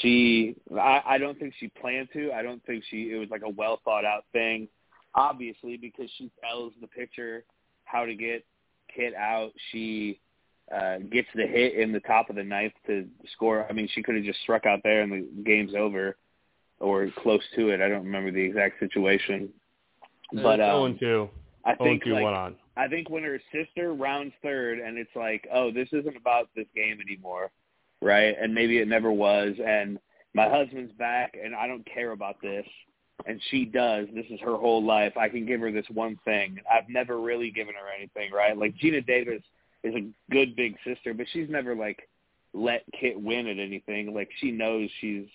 She, 0.02 0.56
I, 0.78 1.02
I 1.06 1.18
don't 1.18 1.40
think 1.40 1.54
she 1.60 1.68
planned 1.68 2.10
to. 2.14 2.32
I 2.32 2.42
don't 2.42 2.64
think 2.66 2.84
she. 2.90 3.12
It 3.12 3.18
was 3.18 3.30
like 3.30 3.44
a 3.44 3.50
well 3.50 3.80
thought 3.86 4.06
out 4.06 4.26
thing, 4.34 4.68
obviously 5.14 5.78
because 5.78 6.10
she 6.18 6.32
tells 6.44 6.74
the 6.82 6.88
pitcher 6.88 7.44
how 7.86 8.06
to 8.06 8.16
get 8.16 8.44
Kit 8.94 9.14
out. 9.16 9.52
She 9.72 10.20
uh, 10.74 10.98
gets 11.12 11.28
the 11.36 11.46
hit 11.46 11.76
in 11.76 11.92
the 11.92 12.00
top 12.02 12.30
of 12.30 12.36
the 12.36 12.44
ninth 12.44 12.74
to 12.88 13.08
score. 13.34 13.66
I 13.70 13.74
mean, 13.74 13.88
she 13.94 14.02
could 14.02 14.16
have 14.16 14.24
just 14.24 14.42
struck 14.42 14.66
out 14.66 14.80
there 14.84 15.02
and 15.02 15.12
the 15.12 15.44
game's 15.44 15.76
over, 15.76 16.18
or 16.80 17.10
close 17.22 17.44
to 17.56 17.70
it. 17.70 17.82
I 17.82 17.88
don't 17.88 18.04
remember 18.04 18.32
the 18.32 18.42
exact 18.42 18.80
situation, 18.80 19.50
but 20.34 20.60
It's 20.60 20.74
um, 20.74 20.98
0-2. 21.00 21.30
I 21.66 21.76
think 21.76 22.04
0-2 22.04 22.14
like, 22.14 22.24
one 22.24 22.34
on. 22.34 22.56
I 22.78 22.88
think 22.88 23.10
when 23.10 23.24
her 23.24 23.40
sister 23.52 23.94
rounds 23.94 24.34
third 24.42 24.80
and 24.80 24.98
it's 24.98 25.16
like, 25.16 25.48
oh, 25.54 25.72
this 25.72 25.88
isn't 25.92 26.18
about 26.18 26.50
this 26.56 26.68
game 26.76 27.00
anymore, 27.00 27.52
right? 28.02 28.36
And 28.40 28.54
maybe 28.54 28.78
it 28.78 28.88
never 28.88 29.12
was. 29.12 29.54
And 29.66 30.00
my 30.34 30.50
husband's 30.50 30.94
back 30.94 31.36
and 31.42 31.56
I 31.56 31.68
don't 31.68 31.86
care 31.86 32.12
about 32.12 32.42
this. 32.42 32.66
And 33.26 33.42
she 33.50 33.66
does. 33.66 34.08
This 34.14 34.26
is 34.30 34.40
her 34.42 34.58
whole 34.58 34.84
life. 34.84 35.16
I 35.18 35.30
can 35.30 35.46
give 35.46 35.62
her 35.62 35.72
this 35.72 35.86
one 35.94 36.20
thing. 36.26 36.60
I've 36.72 36.90
never 36.90 37.20
really 37.22 37.50
given 37.50 37.74
her 37.74 37.90
anything, 37.96 38.32
right? 38.32 38.58
Like 38.58 38.76
Geena 38.76 39.06
Davis 39.06 39.42
is 39.84 39.96
a 39.96 40.10
good 40.32 40.56
big 40.56 40.76
sister, 40.86 41.14
but 41.14 41.26
she's 41.32 41.50
never 41.50 41.76
like 41.76 42.10
let 42.54 42.84
Kit 43.00 43.20
win 43.20 43.48
at 43.48 43.58
anything. 43.58 44.14
Like 44.14 44.30
she 44.40 44.52
knows 44.52 44.90
she's 45.00 45.28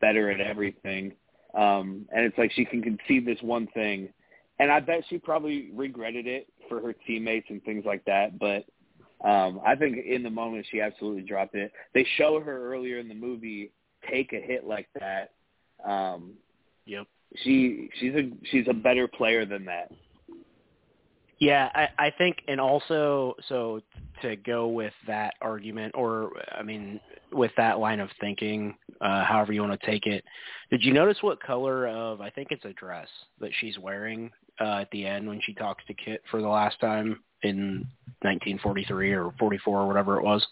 better 0.00 0.30
at 0.30 0.40
everything. 0.40 1.12
Um 1.54 2.06
and 2.10 2.24
it's 2.24 2.38
like 2.38 2.52
she 2.52 2.64
can 2.64 2.82
concede 2.82 3.26
this 3.26 3.42
one 3.42 3.66
thing. 3.68 4.08
And 4.58 4.70
I 4.70 4.80
bet 4.80 5.04
she 5.10 5.18
probably 5.18 5.70
regretted 5.74 6.26
it 6.26 6.46
for 6.68 6.80
her 6.80 6.94
teammates 7.06 7.46
and 7.50 7.62
things 7.64 7.84
like 7.84 8.04
that, 8.06 8.38
but 8.38 8.64
um 9.24 9.60
I 9.64 9.76
think 9.76 9.98
in 10.04 10.22
the 10.22 10.30
moment 10.30 10.66
she 10.70 10.80
absolutely 10.80 11.22
dropped 11.22 11.54
it. 11.54 11.72
They 11.94 12.06
show 12.16 12.40
her 12.40 12.72
earlier 12.72 12.98
in 12.98 13.08
the 13.08 13.14
movie 13.14 13.72
take 14.10 14.32
a 14.32 14.40
hit 14.40 14.66
like 14.66 14.88
that. 14.98 15.32
Um 15.84 16.34
Yep. 16.86 17.06
she 17.44 17.88
she's 18.00 18.14
a 18.14 18.30
she's 18.50 18.66
a 18.68 18.74
better 18.74 19.06
player 19.08 19.46
than 19.46 19.64
that. 19.66 19.92
Yeah, 21.42 21.70
I, 21.74 21.88
I 21.98 22.12
think, 22.16 22.36
and 22.46 22.60
also, 22.60 23.34
so 23.48 23.80
to 24.22 24.36
go 24.36 24.68
with 24.68 24.92
that 25.08 25.34
argument, 25.40 25.92
or 25.96 26.30
I 26.56 26.62
mean, 26.62 27.00
with 27.32 27.50
that 27.56 27.80
line 27.80 27.98
of 27.98 28.10
thinking, 28.20 28.76
uh, 29.00 29.24
however 29.24 29.52
you 29.52 29.60
want 29.60 29.80
to 29.80 29.84
take 29.84 30.06
it, 30.06 30.22
did 30.70 30.84
you 30.84 30.92
notice 30.92 31.16
what 31.20 31.42
color 31.42 31.88
of, 31.88 32.20
I 32.20 32.30
think 32.30 32.52
it's 32.52 32.64
a 32.64 32.72
dress 32.74 33.08
that 33.40 33.50
she's 33.60 33.76
wearing 33.76 34.30
uh, 34.60 34.82
at 34.82 34.90
the 34.92 35.04
end 35.04 35.26
when 35.26 35.40
she 35.44 35.52
talks 35.52 35.82
to 35.86 35.94
Kit 35.94 36.22
for 36.30 36.40
the 36.40 36.46
last 36.46 36.78
time 36.78 37.18
in 37.42 37.86
1943 38.22 39.12
or 39.12 39.32
44 39.38 39.80
or 39.80 39.86
whatever 39.86 40.18
it 40.18 40.22
was? 40.24 40.46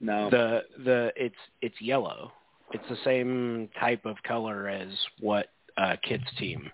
No. 0.00 0.30
The 0.30 0.62
the 0.84 1.12
it's 1.16 1.36
it's 1.62 1.80
yellow. 1.80 2.32
It's 2.72 2.88
the 2.88 2.98
same 3.04 3.68
type 3.78 4.04
of 4.04 4.16
color 4.24 4.68
as 4.68 4.88
what 5.20 5.46
uh, 5.76 5.96
Kit's 6.02 6.24
team 6.38 6.70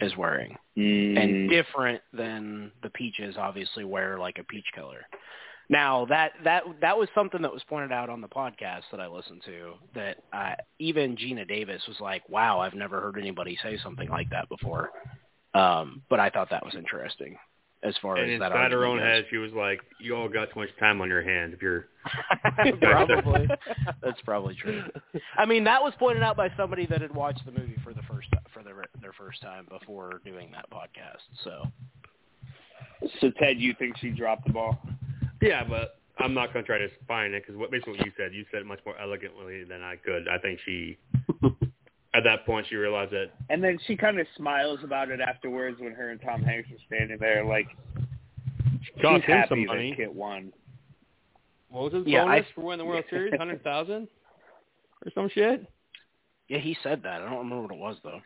is 0.00 0.16
wearing 0.16 0.56
Mm. 0.76 1.18
and 1.18 1.50
different 1.50 2.00
than 2.12 2.70
the 2.82 2.90
peaches 2.90 3.34
obviously 3.36 3.84
wear 3.84 4.18
like 4.18 4.38
a 4.38 4.44
peach 4.44 4.66
color. 4.74 5.04
Now 5.68 6.06
that 6.06 6.32
that 6.44 6.62
that 6.80 6.96
was 6.96 7.08
something 7.14 7.42
that 7.42 7.52
was 7.52 7.62
pointed 7.68 7.92
out 7.92 8.08
on 8.08 8.20
the 8.20 8.28
podcast 8.28 8.82
that 8.92 9.00
I 9.00 9.06
listened 9.08 9.42
to 9.46 9.72
that 9.94 10.18
uh, 10.32 10.54
even 10.78 11.16
Geena 11.16 11.46
Davis 11.46 11.82
was 11.88 11.98
like, 12.00 12.26
"Wow, 12.28 12.60
I've 12.60 12.74
never 12.74 13.00
heard 13.00 13.18
anybody 13.18 13.58
say 13.62 13.78
something 13.82 14.08
like 14.08 14.30
that 14.30 14.48
before." 14.48 14.90
Um, 15.54 16.02
but 16.08 16.20
I 16.20 16.30
thought 16.30 16.50
that 16.50 16.64
was 16.64 16.74
interesting 16.76 17.36
as 17.82 17.94
far 18.02 18.16
And 18.16 18.30
as 18.30 18.40
that 18.40 18.52
inside 18.52 18.72
her 18.72 18.84
own 18.84 18.98
argument 18.98 19.14
head, 19.14 19.24
she 19.30 19.38
was 19.38 19.52
like, 19.52 19.80
"You 19.98 20.14
all 20.14 20.28
got 20.28 20.52
too 20.52 20.60
much 20.60 20.68
time 20.78 21.00
on 21.00 21.08
your 21.08 21.22
hands. 21.22 21.54
If 21.54 21.62
you're 21.62 21.86
probably 22.80 23.48
that's 24.02 24.20
probably 24.22 24.54
true. 24.54 24.82
I 25.36 25.46
mean, 25.46 25.64
that 25.64 25.82
was 25.82 25.94
pointed 25.98 26.22
out 26.22 26.36
by 26.36 26.48
somebody 26.56 26.86
that 26.86 27.00
had 27.00 27.14
watched 27.14 27.44
the 27.44 27.52
movie 27.52 27.76
for 27.82 27.94
the 27.94 28.02
first 28.02 28.28
for 28.52 28.62
their 28.62 28.84
their 29.00 29.12
first 29.12 29.40
time 29.40 29.66
before 29.70 30.20
doing 30.24 30.50
that 30.52 30.66
podcast. 30.70 31.22
So 31.44 31.64
So 33.20 33.30
Ted, 33.38 33.58
you 33.58 33.74
think 33.78 33.96
she 33.98 34.10
dropped 34.10 34.46
the 34.46 34.52
ball? 34.52 34.78
Yeah, 35.40 35.64
but 35.64 35.96
I'm 36.18 36.34
not 36.34 36.52
going 36.52 36.64
to 36.64 36.66
try 36.66 36.78
to 36.78 36.88
define 36.88 37.32
it 37.32 37.42
because 37.46 37.56
what 37.58 37.70
basically 37.70 37.94
what 37.94 38.06
you 38.06 38.12
said, 38.16 38.34
you 38.34 38.44
said 38.50 38.60
it 38.60 38.66
much 38.66 38.80
more 38.84 38.96
elegantly 39.00 39.64
than 39.64 39.82
I 39.82 39.96
could. 39.96 40.28
I 40.28 40.38
think 40.38 40.60
she, 40.64 40.98
at 42.14 42.24
that 42.24 42.44
point, 42.44 42.66
she 42.68 42.74
realized 42.76 43.12
that 43.12 43.30
And 43.50 43.62
then 43.62 43.78
she 43.86 43.96
kind 43.96 44.18
of 44.18 44.26
smiles 44.36 44.80
about 44.82 45.10
it 45.10 45.20
afterwards 45.20 45.78
when 45.80 45.92
her 45.92 46.10
and 46.10 46.20
Tom 46.20 46.42
Hanks 46.42 46.68
are 46.70 46.82
standing 46.86 47.18
there, 47.18 47.44
like 47.44 47.66
cost 49.00 49.22
she's 49.22 49.24
him 49.30 49.36
happy 49.38 49.48
some 49.48 49.60
that 49.62 49.66
money. 49.68 49.94
Kit 49.96 50.12
won. 50.12 50.52
What 51.68 51.84
was 51.84 51.92
his 51.92 52.06
Yeah, 52.06 52.24
bonus 52.24 52.46
I- 52.50 52.54
for 52.54 52.60
winning 52.62 52.78
the 52.78 52.90
World 52.90 53.04
Series? 53.10 53.34
Hundred 53.38 53.62
thousand 53.62 54.08
or 55.06 55.12
some 55.14 55.28
shit. 55.28 55.66
yeah, 56.48 56.58
he 56.58 56.76
said 56.82 57.02
that. 57.04 57.22
I 57.22 57.28
don't 57.28 57.38
remember 57.38 57.62
what 57.62 57.72
it 57.72 57.78
was 57.78 57.96
though. 58.02 58.20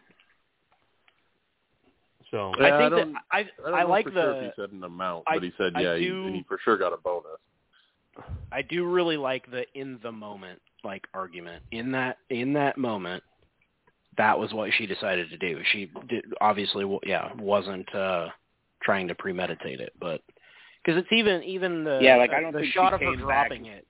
So 2.30 2.52
Yeah, 2.58 2.74
I 2.74 2.78
think 2.78 2.90
don't, 2.96 3.12
that 3.12 3.20
I 3.30 3.42
don't 3.62 3.74
I 3.74 3.82
know 3.82 3.88
like 3.90 4.06
for 4.06 4.10
the 4.12 4.20
sure 4.22 4.42
if 4.44 4.54
he 4.56 4.62
said 4.62 4.72
an 4.72 4.82
amount, 4.84 5.24
I- 5.26 5.36
but 5.36 5.42
he 5.42 5.52
said 5.58 5.72
I 5.76 5.80
yeah, 5.82 5.96
do- 5.96 6.26
he, 6.28 6.32
he 6.38 6.44
for 6.48 6.58
sure 6.64 6.76
got 6.78 6.92
a 6.92 6.96
bonus. 6.96 7.38
I 8.52 8.62
do 8.62 8.86
really 8.86 9.16
like 9.16 9.50
the 9.50 9.64
in 9.78 9.98
the 10.02 10.12
moment 10.12 10.60
like 10.84 11.06
argument. 11.14 11.62
In 11.72 11.90
that 11.92 12.18
in 12.30 12.52
that 12.54 12.78
moment, 12.78 13.22
that 14.16 14.38
was 14.38 14.52
what 14.52 14.70
she 14.76 14.86
decided 14.86 15.30
to 15.30 15.36
do. 15.38 15.60
She 15.72 15.90
did 16.08 16.24
obviously 16.40 16.82
w- 16.82 17.00
yeah 17.04 17.32
wasn't 17.34 17.92
uh 17.94 18.28
trying 18.82 19.08
to 19.08 19.14
premeditate 19.14 19.80
it, 19.80 19.92
but 20.00 20.20
because 20.84 20.98
it's 21.00 21.12
even 21.12 21.42
even 21.42 21.84
the 21.84 22.00
Yeah, 22.02 22.16
like, 22.16 22.32
I 22.32 22.40
don't 22.40 22.52
the 22.52 22.66
shot 22.72 22.92
of 22.92 23.00
her 23.00 23.16
dropping 23.16 23.64
back- 23.64 23.72
it 23.72 23.86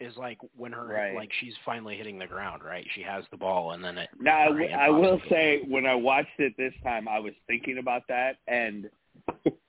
is 0.00 0.16
like 0.16 0.38
when 0.56 0.72
her 0.72 0.86
Right. 0.86 1.14
like 1.14 1.30
she's 1.40 1.54
finally 1.64 1.96
hitting 1.96 2.18
the 2.18 2.26
ground, 2.26 2.62
right? 2.62 2.86
She 2.94 3.02
has 3.02 3.24
the 3.30 3.36
ball 3.36 3.72
and 3.72 3.84
then 3.84 3.98
it. 3.98 4.08
Now, 4.20 4.52
I, 4.52 4.68
her 4.68 4.76
I 4.78 4.88
will 4.90 5.20
say, 5.28 5.62
when 5.66 5.86
I 5.86 5.94
watched 5.94 6.38
it 6.38 6.56
this 6.56 6.74
time, 6.84 7.08
I 7.08 7.18
was 7.18 7.34
thinking 7.46 7.78
about 7.78 8.02
that, 8.08 8.36
and 8.46 8.88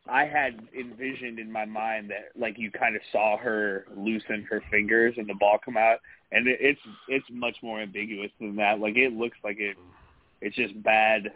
I 0.08 0.26
had 0.26 0.60
envisioned 0.78 1.40
in 1.40 1.52
my 1.52 1.66
mind 1.66 2.10
that, 2.12 2.30
like, 2.40 2.58
you 2.58 2.72
kind 2.72 2.96
of 2.96 3.02
saw 3.12 3.38
her 3.38 3.86
loosen 3.96 4.46
her 4.50 4.64
fingers 4.70 5.16
and 5.18 5.28
the 5.28 5.36
ball 5.36 5.58
come 5.64 5.78
out, 5.78 6.00
and 6.32 6.48
it, 6.48 6.58
it's 6.62 6.82
it's 7.08 7.26
much 7.32 7.56
more 7.64 7.80
ambiguous 7.82 8.32
than 8.40 8.56
that. 8.58 8.80
Like, 8.80 8.96
it 8.98 9.14
looks 9.14 9.38
like 9.44 9.58
it, 9.60 9.78
it's 10.42 10.56
just 10.56 10.82
bad 10.84 11.32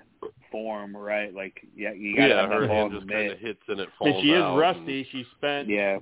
form, 0.52 0.96
right? 0.96 1.34
Like, 1.34 1.60
yeah, 1.76 1.94
you 1.94 2.16
got 2.16 2.24
to 2.24 2.30
yeah, 2.30 2.48
her 2.48 2.68
ball 2.68 2.90
hand 2.90 2.94
just 2.94 3.10
kind 3.10 3.32
of 3.32 3.40
hits 3.40 3.60
and 3.68 3.80
it 3.80 3.90
falls 3.98 4.16
And 4.16 4.24
she 4.24 4.30
is 4.32 4.42
out. 4.42 4.58
rusty. 4.58 5.08
She 5.12 5.26
spent 5.38 5.68
Yeah, 5.68 5.98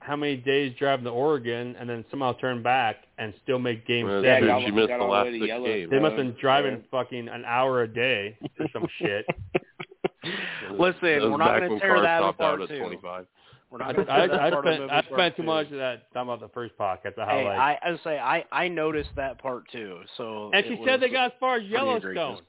how 0.00 0.16
many 0.16 0.36
days 0.36 0.74
driving 0.78 1.04
to 1.04 1.10
Oregon 1.10 1.76
and 1.78 1.88
then 1.88 2.04
somehow 2.10 2.32
turned 2.32 2.64
back 2.64 2.96
and 3.18 3.34
still 3.42 3.58
make 3.58 3.86
game 3.86 4.06
Well, 4.06 4.24
Yeah, 4.24 4.36
seven. 4.36 4.48
got- 4.48 4.62
she 4.64 4.70
missed 4.70 4.88
the 4.88 4.96
last 5.04 5.26
the 5.26 5.32
six 5.38 5.46
yellow. 5.46 5.66
games. 5.66 5.90
they 5.90 5.98
must 5.98 6.12
have 6.12 6.16
been 6.16 6.26
Yeah. 6.34 6.40
driving 6.40 6.84
fucking 6.90 7.28
an 7.28 7.44
hour 7.44 7.82
a 7.82 7.88
day 7.88 8.36
or 8.58 8.66
some 8.72 8.88
shit. 8.98 9.26
Listen, 10.72 11.30
we're 11.30 11.36
not 11.36 11.58
going 11.60 11.72
to 11.72 11.80
tear 11.80 11.94
cars 11.94 12.02
that 12.04 12.22
apart 12.22 12.60
out 12.60 12.62
at 12.62 12.68
too. 12.68 12.78
25. 12.78 13.26
We're 13.70 13.82
I, 13.82 13.86
not 13.92 13.94
going 13.96 14.06
to 14.06 14.12
I, 14.12 14.46
I 14.46 14.50
part 14.50 14.66
of 14.66 14.78
the 14.78 14.86
spent 14.86 14.90
I 14.90 15.14
spent 15.14 15.36
too 15.36 15.42
too. 15.42 15.46
much 15.46 15.66
of 15.66 15.78
that 15.78 16.12
talking 16.12 16.28
about 16.32 16.40
the 16.40 16.48
first 16.48 16.76
podcast. 16.78 17.16
Of 17.18 17.28
how 17.28 17.38
Hey, 17.38 17.46
I, 17.46 17.74
I 17.74 17.90
would 17.92 18.00
say 18.02 18.18
I 18.18 18.44
I 18.50 18.68
noticed 18.68 19.10
that 19.16 19.40
part 19.40 19.70
too. 19.70 20.00
So 20.16 20.50
and 20.52 20.64
she 20.66 20.74
was 20.74 20.86
said 20.86 21.00
they 21.00 21.08
got 21.08 21.26
as 21.26 21.38
far 21.38 21.56
as 21.56 21.64
Yellowstone. 21.64 22.40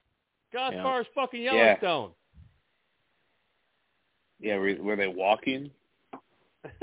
Got 0.52 0.74
as 0.74 0.78
Yeah. 0.78 0.84
far 0.84 1.00
as 1.02 1.06
fucking 1.14 1.42
Yellowstone. 1.42 2.12
yeah. 4.40 4.58
Were, 4.58 4.76
were 4.82 4.96
they 4.96 5.08
walking? 5.08 5.70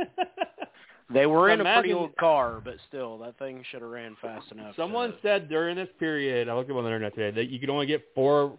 They 1.10 1.24
were 1.24 1.48
in 1.48 1.60
a 1.62 1.64
pretty 1.64 1.94
old 1.94 2.14
car, 2.16 2.60
but 2.62 2.74
still, 2.86 3.16
that 3.20 3.38
thing 3.38 3.64
should 3.70 3.80
have 3.80 3.90
ran 3.90 4.14
fast 4.20 4.52
enough. 4.52 4.76
Someone 4.76 5.12
to, 5.12 5.16
said 5.22 5.48
during 5.48 5.76
this 5.76 5.88
period, 5.98 6.50
I 6.50 6.54
looked 6.54 6.70
up 6.70 6.76
on 6.76 6.84
the 6.84 6.90
internet 6.90 7.14
today, 7.14 7.34
that 7.34 7.48
you 7.48 7.58
could 7.58 7.70
only 7.70 7.86
get 7.86 8.04
four 8.14 8.58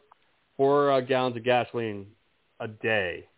four 0.57 0.91
uh, 0.91 1.01
gallons 1.01 1.37
of 1.37 1.43
gasoline 1.43 2.07
a 2.59 2.67
day 2.67 3.28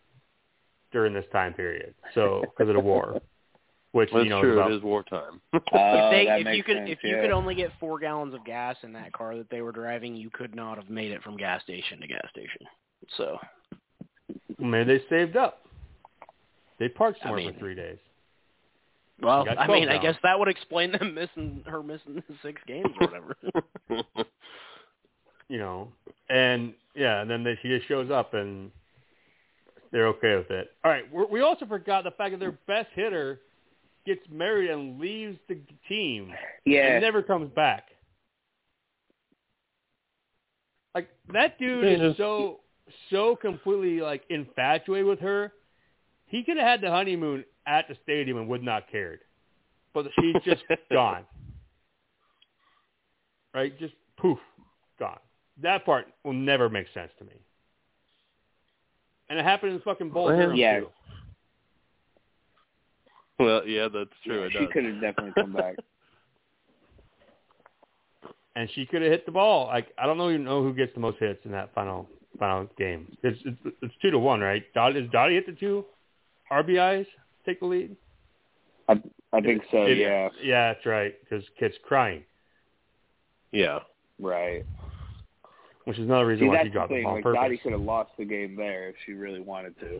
during 0.92 1.14
this 1.14 1.26
time 1.32 1.54
period. 1.54 1.94
So 2.16 2.42
because 2.42 2.70
of 2.70 2.76
the 2.76 2.82
war, 2.82 3.22
which 3.94 4.10
That's 4.14 4.24
you 4.24 4.30
know 4.30 4.42
true. 4.42 4.52
is 4.54 4.58
about 4.58 4.72
It 4.72 4.76
is 4.76 4.84
wartime. 4.84 5.42
Oh, 5.54 5.60
if 5.74 6.12
they, 6.12 6.24
oh, 6.24 6.26
that 6.32 6.40
if 6.40 6.46
makes 6.46 6.58
you 6.58 6.64
could, 6.64 6.78
sense, 6.78 6.90
if 6.92 7.04
you 7.04 7.16
could 7.22 7.32
only 7.32 7.56
get 7.56 7.72
four 7.80 8.00
gallons 8.00 8.34
of 8.34 8.44
gas 8.46 8.78
in 8.84 8.94
that 8.94 9.12
car 9.14 9.36
that 9.38 9.50
they 9.50 9.62
were 9.62 9.72
driving, 9.72 10.16
you 10.16 10.30
could 10.30 10.56
not 10.56 10.78
have 10.78 10.90
made 10.90 11.12
it 11.12 11.22
from 11.24 11.38
gas 11.38 11.62
station 11.64 12.00
to 12.02 12.08
gas 12.08 12.28
station. 12.30 12.66
So 13.18 13.38
maybe 14.60 14.98
they 14.98 15.04
saved 15.10 15.36
up. 15.36 15.60
They 16.80 16.88
parked 16.90 17.20
I 17.22 17.24
somewhere 17.26 17.42
mean- 17.46 17.54
for 17.54 17.60
three 17.60 17.76
days. 17.76 17.98
Well, 19.22 19.46
I 19.48 19.54
12 19.68 19.70
mean, 19.70 19.90
I 19.90 20.00
guess 20.00 20.16
that 20.24 20.40
would 20.40 20.48
explain 20.48 20.94
them 20.94 21.14
missing 21.14 21.64
her 21.68 21.84
missing 21.84 22.24
six 22.42 22.60
games 22.68 22.90
or 23.00 23.08
whatever. 23.08 23.36
You 25.48 25.58
know, 25.58 25.90
and 26.30 26.74
yeah, 26.96 27.20
and 27.22 27.30
then 27.30 27.44
they, 27.44 27.60
she 27.62 27.68
just 27.68 27.86
shows 27.86 28.10
up 28.10 28.34
and 28.34 28.72
they're 29.92 30.08
okay 30.08 30.36
with 30.36 30.50
it. 30.52 30.72
All 30.84 30.92
right, 30.92 31.12
we're, 31.12 31.28
we 31.28 31.42
also 31.42 31.66
forgot 31.66 32.04
the 32.04 32.12
fact 32.12 32.32
that 32.32 32.40
their 32.40 32.58
best 32.68 32.88
hitter 32.94 33.42
gets 34.06 34.22
married 34.32 34.70
and 34.70 35.00
leaves 35.00 35.38
the 35.48 35.60
team 35.88 36.34
Yeah. 36.66 36.94
and 36.94 37.02
never 37.02 37.22
comes 37.22 37.52
back. 37.54 37.86
Like 40.96 41.10
that 41.34 41.58
dude 41.60 42.02
is 42.02 42.18
so 42.18 42.60
so 43.10 43.36
completely 43.36 44.02
like 44.02 44.24
infatuated 44.30 45.06
with 45.06 45.20
her. 45.20 45.54
He 46.28 46.44
could 46.44 46.58
have 46.58 46.68
had 46.68 46.82
the 46.82 46.90
honeymoon 46.90 47.46
at 47.66 47.88
the 47.88 47.96
stadium 48.04 48.38
and 48.38 48.48
would 48.50 48.64
not 48.64 48.90
cared, 48.92 49.20
but 49.94 50.06
she's 50.20 50.36
just 50.44 50.64
gone. 50.92 51.24
Right, 53.54 53.78
just 53.80 53.94
poof, 54.18 54.40
gone. 54.98 55.20
That 55.62 55.86
part 55.86 56.08
will 56.24 56.34
never 56.34 56.70
make 56.70 56.88
sense 56.94 57.12
to 57.20 57.26
me. 57.26 57.34
And 59.32 59.40
it 59.40 59.46
happened 59.46 59.72
in 59.72 59.80
fucking 59.80 60.10
Bull 60.10 60.26
Well, 60.26 60.36
Durham 60.36 60.58
yeah. 60.58 60.80
too. 60.82 60.88
well, 63.40 63.66
yeah, 63.66 63.88
that's 63.88 64.10
true. 64.26 64.44
it 64.44 64.52
she 64.52 64.60
does. 64.60 64.68
could 64.74 64.84
have 64.84 65.00
definitely 65.00 65.32
come 65.42 65.54
back. 65.54 65.76
and 68.58 68.70
she 68.76 68.86
could 68.86 69.02
have 69.02 69.10
hit 69.10 69.26
the 69.26 69.32
ball. 69.32 69.68
Like 69.68 69.88
I 69.98 70.06
don't 70.06 70.18
know 70.18 70.30
even 70.30 70.44
know 70.44 70.62
who 70.62 70.74
gets 70.74 70.94
the 70.94 71.00
most 71.00 71.18
hits 71.20 71.40
in 71.46 71.52
that 71.52 71.74
final 71.74 72.10
final 72.38 72.68
game. 72.78 73.08
It's 73.24 73.40
it's, 73.46 73.58
it's 73.82 73.94
two 74.02 74.12
to 74.12 74.20
one, 74.20 74.42
right? 74.42 74.64
Dot 74.74 74.98
is 74.98 75.10
Dottie 75.12 75.36
hit 75.36 75.46
the 75.46 75.54
two 75.54 75.86
RBIs 76.52 77.06
take 77.46 77.62
the 77.62 77.68
lead? 77.68 77.96
I 78.90 79.02
I 79.32 79.40
think 79.40 79.64
so. 79.72 79.84
It- 79.86 79.98
yeah. 79.98 80.28
yeah, 80.44 80.74
that's 80.74 80.86
right. 80.86 81.14
Because 81.24 81.46
Kit's 81.58 81.78
crying, 81.88 82.26
Yeah. 83.54 83.80
Right. 84.20 84.66
Which 85.86 85.98
is 85.98 86.06
another 86.06 86.28
reason 86.28 86.46
See, 86.46 86.50
why 86.50 86.64
she 86.64 86.70
dropped 86.70 86.90
the 86.90 86.96
thing. 86.96 87.04
ball 87.04 87.12
on 87.12 87.18
Like 87.18 87.24
purpose. 87.24 87.40
Dottie 87.42 87.58
could 87.58 87.72
have 87.74 87.82
lost 87.82 88.12
the 88.18 88.26
game 88.26 88.56
there 88.56 88.90
if 88.90 88.96
she 89.06 89.14
really 89.14 89.40
wanted 89.42 89.76
to. 89.80 90.00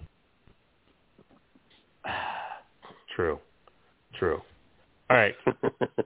True, 3.16 3.40
true. 4.18 4.42
All 5.10 5.18
right. 5.18 5.36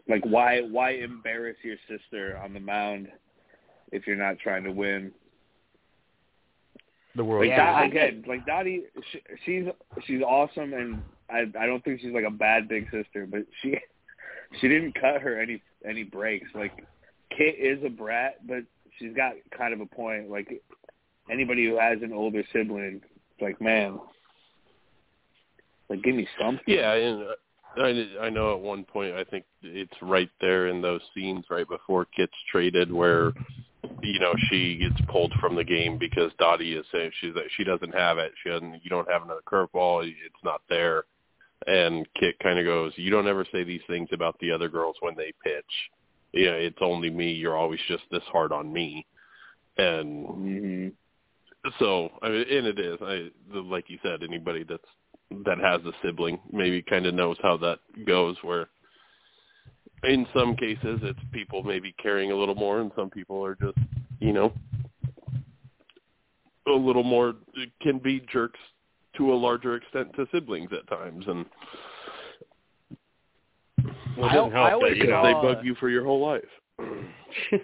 Like 0.07 0.23
why 0.25 0.61
why 0.61 0.91
embarrass 0.91 1.57
your 1.63 1.77
sister 1.89 2.39
on 2.43 2.53
the 2.53 2.59
mound 2.59 3.07
if 3.91 4.05
you're 4.07 4.15
not 4.15 4.39
trying 4.39 4.63
to 4.63 4.71
win? 4.71 5.11
The 7.15 7.23
world. 7.23 7.45
Like 7.45 7.55
Yeah, 7.55 7.85
again, 7.85 8.23
like 8.27 8.45
Dottie, 8.45 8.83
she, 9.11 9.21
she's 9.45 9.65
she's 10.05 10.21
awesome, 10.21 10.73
and 10.73 11.01
I 11.29 11.41
I 11.59 11.65
don't 11.65 11.83
think 11.83 12.01
she's 12.01 12.13
like 12.13 12.25
a 12.25 12.31
bad 12.31 12.67
big 12.67 12.85
sister, 12.91 13.27
but 13.29 13.41
she 13.61 13.75
she 14.61 14.67
didn't 14.67 14.93
cut 14.99 15.21
her 15.21 15.39
any 15.39 15.61
any 15.87 16.03
breaks. 16.03 16.47
Like 16.53 16.85
Kit 17.35 17.55
is 17.59 17.83
a 17.85 17.89
brat, 17.89 18.45
but 18.47 18.63
she's 18.97 19.15
got 19.15 19.33
kind 19.57 19.73
of 19.73 19.81
a 19.81 19.85
point. 19.85 20.29
Like 20.29 20.61
anybody 21.29 21.65
who 21.65 21.77
has 21.79 22.01
an 22.01 22.13
older 22.13 22.43
sibling, 22.53 23.01
it's 23.03 23.41
like 23.41 23.61
man, 23.61 23.99
like 25.89 26.03
give 26.03 26.15
me 26.15 26.27
something. 26.39 26.63
Yeah, 26.67 26.93
and 26.93 27.23
uh, 27.23 27.81
I, 27.81 28.25
I 28.25 28.29
know 28.29 28.53
at 28.53 28.59
one 28.59 28.83
point 28.83 29.15
I 29.15 29.23
think 29.23 29.45
it's 29.61 29.93
right 30.01 30.29
there 30.41 30.67
in 30.67 30.81
those 30.81 31.01
scenes 31.13 31.45
right 31.49 31.67
before 31.67 32.05
Kit's 32.05 32.33
traded 32.51 32.91
where 32.91 33.33
you 34.01 34.19
know 34.19 34.33
she 34.49 34.77
gets 34.77 34.99
pulled 35.09 35.33
from 35.39 35.55
the 35.55 35.63
game 35.63 35.97
because 35.97 36.31
Dottie 36.39 36.75
is 36.75 36.85
saying 36.91 37.11
she's 37.19 37.33
that 37.33 37.49
she 37.55 37.63
doesn't 37.63 37.93
have 37.93 38.17
it. 38.17 38.31
She 38.43 38.49
doesn't. 38.49 38.81
You 38.83 38.89
don't 38.89 39.09
have 39.09 39.23
another 39.23 39.41
curveball. 39.45 40.07
It's 40.07 40.43
not 40.43 40.61
there. 40.69 41.03
And 41.67 42.05
Kit 42.19 42.35
kind 42.43 42.59
of 42.59 42.65
goes, 42.65 42.93
"You 42.95 43.09
don't 43.09 43.27
ever 43.27 43.45
say 43.51 43.63
these 43.63 43.81
things 43.87 44.09
about 44.11 44.37
the 44.39 44.51
other 44.51 44.69
girls 44.69 44.97
when 44.99 45.15
they 45.15 45.33
pitch. 45.43 45.63
You 46.35 46.51
know, 46.51 46.57
it's 46.57 46.77
only 46.81 47.09
me. 47.09 47.31
You're 47.31 47.57
always 47.57 47.79
just 47.87 48.03
this 48.11 48.23
hard 48.31 48.51
on 48.51 48.71
me." 48.71 49.05
And 49.77 50.27
hmm 50.27 50.87
so, 51.79 52.09
I 52.21 52.29
mean, 52.29 52.45
and 52.49 52.67
it 52.67 52.79
is. 52.79 52.97
I 53.01 53.29
the, 53.51 53.59
like 53.59 53.89
you 53.89 53.97
said, 54.03 54.21
anybody 54.23 54.63
that's 54.63 54.83
that 55.45 55.57
has 55.59 55.81
a 55.85 55.91
sibling 56.03 56.39
maybe 56.51 56.81
kind 56.81 57.05
of 57.05 57.13
knows 57.15 57.37
how 57.41 57.57
that 57.57 57.79
goes. 58.05 58.35
Where 58.43 58.67
in 60.03 60.27
some 60.35 60.55
cases 60.55 60.99
it's 61.01 61.19
people 61.31 61.63
maybe 61.63 61.93
caring 62.01 62.31
a 62.31 62.35
little 62.35 62.55
more, 62.55 62.81
and 62.81 62.91
some 62.95 63.09
people 63.09 63.43
are 63.43 63.55
just 63.55 63.77
you 64.19 64.31
know 64.31 64.53
a 66.67 66.71
little 66.71 67.03
more 67.03 67.35
can 67.81 67.99
be 67.99 68.25
jerks 68.31 68.59
to 69.17 69.33
a 69.33 69.35
larger 69.35 69.75
extent 69.75 70.13
to 70.15 70.27
siblings 70.31 70.69
at 70.71 70.87
times, 70.87 71.25
and 71.27 71.45
Well, 74.17 74.27
it 74.27 74.31
I- 74.31 74.35
doesn't 74.35 74.51
help 74.51 74.65
I 74.67 74.71
always 74.73 74.91
that, 74.91 74.97
you 74.97 75.03
because 75.03 75.23
know. 75.23 75.41
they 75.41 75.53
bug 75.55 75.65
you 75.65 75.75
for 75.75 75.89
your 75.89 76.05
whole 76.05 76.25
life. 76.25 76.43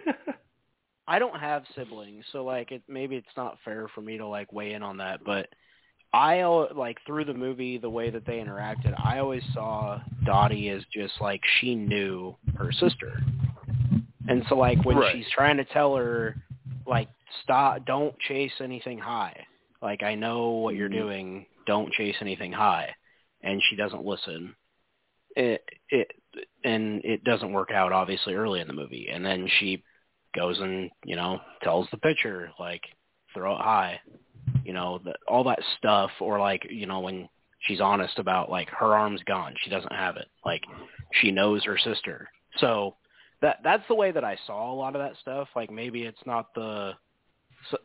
I 1.07 1.19
don't 1.19 1.39
have 1.39 1.63
siblings, 1.75 2.23
so 2.31 2.43
like 2.43 2.71
it 2.71 2.83
maybe 2.87 3.15
it's 3.15 3.27
not 3.35 3.57
fair 3.65 3.87
for 3.93 4.01
me 4.01 4.17
to 4.17 4.27
like 4.27 4.53
weigh 4.53 4.73
in 4.73 4.83
on 4.83 4.97
that, 4.97 5.23
but 5.25 5.49
I 6.13 6.43
like 6.43 6.97
through 7.05 7.25
the 7.25 7.33
movie 7.33 7.77
the 7.77 7.89
way 7.89 8.09
that 8.09 8.25
they 8.25 8.37
interacted, 8.37 8.93
I 9.01 9.19
always 9.19 9.43
saw 9.53 10.01
Dottie 10.25 10.69
as 10.69 10.83
just 10.93 11.13
like 11.21 11.41
she 11.59 11.73
knew 11.75 12.35
her 12.57 12.71
sister. 12.71 13.21
And 14.27 14.43
so 14.49 14.55
like 14.55 14.83
when 14.85 14.97
Right. 14.97 15.15
she's 15.15 15.29
trying 15.31 15.57
to 15.57 15.65
tell 15.65 15.95
her 15.95 16.35
like 16.85 17.09
stop 17.43 17.85
don't 17.85 18.17
chase 18.19 18.51
anything 18.59 18.97
high. 18.97 19.45
Like 19.81 20.03
I 20.03 20.15
know 20.15 20.51
what 20.51 20.75
you're 20.75 20.89
mm-hmm. 20.89 20.99
doing, 20.99 21.45
don't 21.65 21.91
chase 21.93 22.15
anything 22.21 22.51
high. 22.51 22.93
And 23.41 23.61
she 23.69 23.75
doesn't 23.75 24.05
listen. 24.05 24.55
It 25.35 25.63
it 25.89 26.11
and 26.63 27.03
it 27.03 27.23
doesn't 27.23 27.53
work 27.53 27.71
out 27.71 27.91
obviously 27.91 28.33
early 28.33 28.59
in 28.59 28.67
the 28.67 28.73
movie. 28.73 29.09
And 29.11 29.25
then 29.25 29.47
she 29.59 29.83
goes 30.35 30.59
and 30.59 30.89
you 31.05 31.15
know 31.15 31.39
tells 31.61 31.87
the 31.91 31.97
pitcher 31.97 32.51
like 32.59 32.81
throw 33.33 33.55
it 33.55 33.61
high 33.61 33.99
you 34.63 34.73
know 34.73 34.99
the, 35.03 35.13
all 35.27 35.43
that 35.45 35.59
stuff. 35.77 36.11
Or 36.19 36.39
like 36.39 36.67
you 36.69 36.85
know 36.85 36.99
when 36.99 37.29
she's 37.59 37.81
honest 37.81 38.19
about 38.19 38.49
like 38.49 38.69
her 38.69 38.95
arm's 38.95 39.21
gone. 39.23 39.55
She 39.63 39.69
doesn't 39.69 39.93
have 39.93 40.17
it. 40.17 40.27
Like 40.45 40.63
she 41.21 41.31
knows 41.31 41.63
her 41.65 41.77
sister. 41.77 42.29
So 42.59 42.95
that 43.41 43.57
that's 43.63 43.83
the 43.87 43.95
way 43.95 44.11
that 44.11 44.23
i 44.23 44.37
saw 44.45 44.71
a 44.71 44.75
lot 44.75 44.95
of 44.95 45.01
that 45.01 45.19
stuff. 45.21 45.47
Like 45.55 45.71
maybe 45.71 46.03
it's 46.03 46.25
not 46.25 46.53
the 46.53 46.93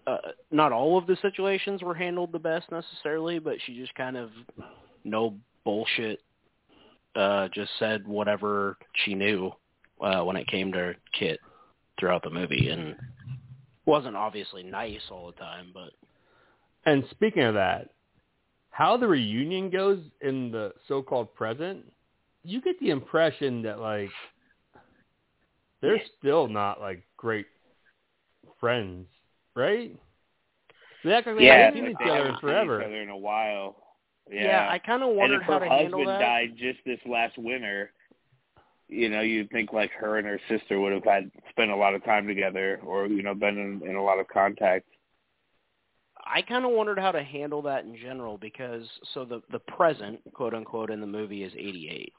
uh, 0.07 0.17
not 0.51 0.73
all 0.73 0.97
of 0.97 1.07
the 1.07 1.17
situations 1.21 1.83
were 1.83 1.95
handled 1.95 2.33
the 2.33 2.39
best 2.39 2.65
necessarily 2.73 3.39
but 3.39 3.57
she 3.67 3.77
just 3.77 3.95
kind 3.95 4.17
of 4.17 4.31
no 5.05 5.37
bullshit 5.65 6.21
uh 7.17 7.49
just 7.55 7.71
said 7.79 8.07
whatever 8.07 8.77
she 9.05 9.15
knew 9.15 9.51
uh 10.01 10.21
when 10.23 10.37
it 10.37 10.47
came 10.49 10.71
to 10.73 10.95
Kit 11.19 11.41
throughout 11.99 12.23
the 12.23 12.31
movie 12.31 12.69
and 12.69 12.95
wasn't 13.87 14.17
obviously 14.17 14.63
nice 14.63 15.01
all 15.11 15.27
the 15.29 15.33
time, 15.41 15.69
but 15.73 15.93
And 16.85 17.05
speaking 17.11 17.43
of 17.43 17.55
that, 17.55 17.91
how 18.71 18.97
the 18.97 19.09
reunion 19.09 19.71
goes 19.71 20.01
in 20.21 20.51
the 20.51 20.73
so-called 20.89 21.35
present, 21.35 21.85
you 22.45 22.61
get 22.61 22.79
the 22.81 22.91
impression 22.91 23.63
that 23.63 23.79
like 23.81 24.11
they're 25.81 26.01
still 26.19 26.49
not 26.49 26.81
like 26.81 27.03
great 27.17 27.47
friends, 28.61 29.07
right? 29.55 29.93
They 31.05 31.13
act 31.13 31.27
like 31.27 31.37
they 31.37 31.45
yeah, 31.45 31.67
haven't 31.67 31.81
seen 31.81 31.91
each 31.91 31.97
they 31.99 32.05
other 32.11 32.15
haven't 32.17 32.31
in 32.33 32.35
seen 32.37 32.41
forever. 32.41 32.81
each 32.81 32.87
other 32.87 33.03
in 33.03 33.09
a 33.11 33.17
while. 33.17 33.77
Yeah, 34.31 34.45
yeah, 34.45 34.69
I 34.71 34.79
kind 34.79 35.03
of 35.03 35.11
and 35.11 35.19
wondered 35.19 35.41
if 35.43 35.47
how 35.47 35.59
her 35.61 35.61
to 35.61 35.69
handle 35.69 36.01
that. 36.01 36.07
her 36.07 36.13
husband 36.13 36.59
died 36.59 36.59
just 36.59 36.85
this 36.85 36.99
last 37.07 37.39
winter, 37.39 37.93
you 38.89 39.09
know, 39.09 39.21
you'd 39.21 39.51
think 39.51 39.73
like 39.73 39.91
her 39.93 40.19
and 40.19 40.27
her 40.27 40.41
sister 40.49 40.81
would 40.81 40.93
have 40.93 41.05
had 41.05 41.31
spent 41.51 41.71
a 41.71 41.77
lot 41.77 41.95
of 41.95 42.05
time 42.05 42.27
together, 42.27 42.81
or 42.85 43.07
you 43.07 43.23
know, 43.23 43.35
been 43.35 43.59
in, 43.59 43.89
in 43.89 43.97
a 43.97 44.03
lot 44.03 44.19
of 44.19 44.29
contact. 44.29 44.87
I 46.25 46.43
kind 46.43 46.65
of 46.65 46.73
wondered 46.73 46.99
how 46.99 47.13
to 47.13 47.23
handle 47.23 47.63
that 47.63 47.85
in 47.85 47.97
general 47.97 48.37
because 48.37 48.85
so 49.15 49.25
the 49.25 49.43
the 49.51 49.61
present, 49.61 50.21
quote 50.35 50.55
unquote, 50.55 50.91
in 50.91 51.01
the 51.01 51.07
movie 51.07 51.45
is 51.45 51.53
88. 51.57 52.13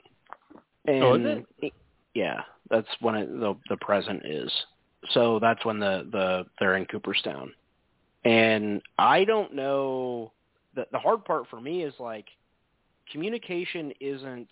And 0.86 1.04
Oh, 1.04 1.16
is 1.16 1.44
it? 1.62 1.74
Yeah, 2.14 2.42
that's 2.70 2.88
when 3.02 3.16
it, 3.16 3.30
the 3.30 3.56
the 3.70 3.78
present 3.78 4.24
is. 4.26 4.52
So 5.12 5.40
that's 5.40 5.64
when 5.66 5.80
the 5.80 6.08
the 6.12 6.46
they're 6.60 6.76
in 6.76 6.86
Cooperstown. 6.86 7.54
And 8.24 8.82
I 8.98 9.24
don't 9.24 9.54
know 9.54 10.32
the 10.78 10.88
the 10.94 11.00
hard 11.00 11.26
part 11.26 11.48
for 11.50 11.60
me 11.60 11.84
is 11.84 11.94
like 12.00 12.28
communication 13.12 13.92
isn't 14.00 14.48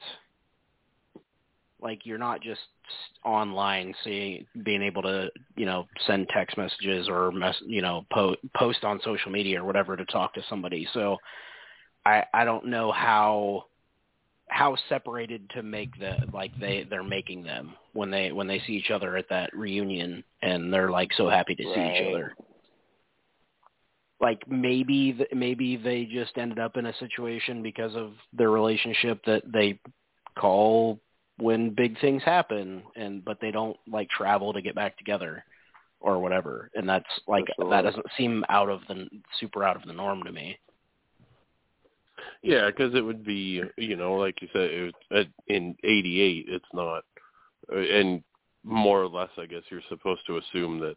like 1.82 2.06
you're 2.06 2.18
not 2.18 2.42
just 2.42 2.62
online 3.24 3.94
seeing 4.04 4.46
being 4.64 4.82
able 4.82 5.04
to 5.04 5.30
you 5.56 5.66
know 5.66 5.88
send 6.08 6.28
text 6.30 6.58
messages 6.58 7.08
or 7.08 7.32
mess 7.32 7.56
you 7.66 7.82
know 7.82 8.06
po- 8.12 8.36
post 8.58 8.84
on 8.84 9.00
social 9.04 9.32
media 9.32 9.62
or 9.62 9.66
whatever 9.66 9.96
to 9.96 10.06
talk 10.06 10.34
to 10.34 10.42
somebody. 10.50 10.88
So 10.94 11.18
i 12.06 12.24
i 12.34 12.44
don't 12.44 12.66
know 12.66 12.92
how 12.92 13.66
how 14.48 14.76
separated 14.90 15.50
to 15.52 15.64
make 15.64 15.98
the 16.00 16.16
like 16.34 16.52
they 16.60 16.86
they're 16.90 17.04
making 17.04 17.44
them 17.44 17.74
when 17.94 18.10
they 18.12 18.32
when 18.32 18.48
they 18.48 18.62
see 18.66 18.74
each 18.74 18.92
other 18.92 19.18
at 19.18 19.30
that 19.30 19.56
reunion 19.56 20.24
and 20.42 20.74
they're 20.74 20.92
like 20.92 21.12
so 21.18 21.30
happy 21.30 21.56
to 21.56 21.64
see 21.64 21.70
each 21.70 22.08
other 22.10 22.36
like 24.26 24.50
maybe 24.50 25.14
th- 25.14 25.30
maybe 25.36 25.78
they 25.78 26.06
just 26.06 26.36
ended 26.36 26.58
up 26.58 26.78
in 26.78 26.88
a 26.88 26.98
situation 26.98 27.62
because 27.62 27.96
of 27.96 28.14
their 28.34 28.50
relationship 28.50 29.22
that 29.28 29.44
they 29.46 29.80
call 30.36 31.00
when 31.38 31.70
big 31.70 32.00
things 32.02 32.24
happen 32.24 32.82
and 32.96 33.24
but 33.24 33.38
they 33.40 33.52
don't 33.52 33.78
like 33.88 34.10
travel 34.10 34.52
to 34.52 34.64
get 34.64 34.74
back 34.74 34.98
together 34.98 35.44
or 36.00 36.18
whatever. 36.18 36.72
And 36.74 36.90
that's 36.90 37.06
like 37.28 37.46
For 37.56 37.70
that 37.70 37.84
doesn't 37.84 38.08
seem 38.18 38.44
out 38.50 38.68
of 38.68 38.80
the 38.88 39.08
super 39.40 39.64
out 39.64 39.76
of 39.76 39.84
the 39.86 39.94
norm 39.94 40.24
to 40.24 40.32
me. 40.32 40.58
Yeah, 42.42 42.66
because 42.66 42.96
it 42.96 43.02
would 43.02 43.24
be, 43.24 43.62
you 43.78 43.96
know, 43.96 44.14
like 44.16 44.42
you 44.42 44.48
said, 44.54 44.72
it 44.72 44.96
was, 45.12 45.26
in 45.48 45.76
'88, 45.84 46.46
it's 46.48 46.66
not, 46.74 47.04
uh, 47.72 47.78
and 47.78 48.24
more 48.64 49.04
or 49.04 49.08
less, 49.08 49.30
I 49.38 49.46
guess 49.46 49.62
you're 49.70 49.82
supposed 49.90 50.22
to 50.26 50.38
assume 50.38 50.80
that 50.80 50.96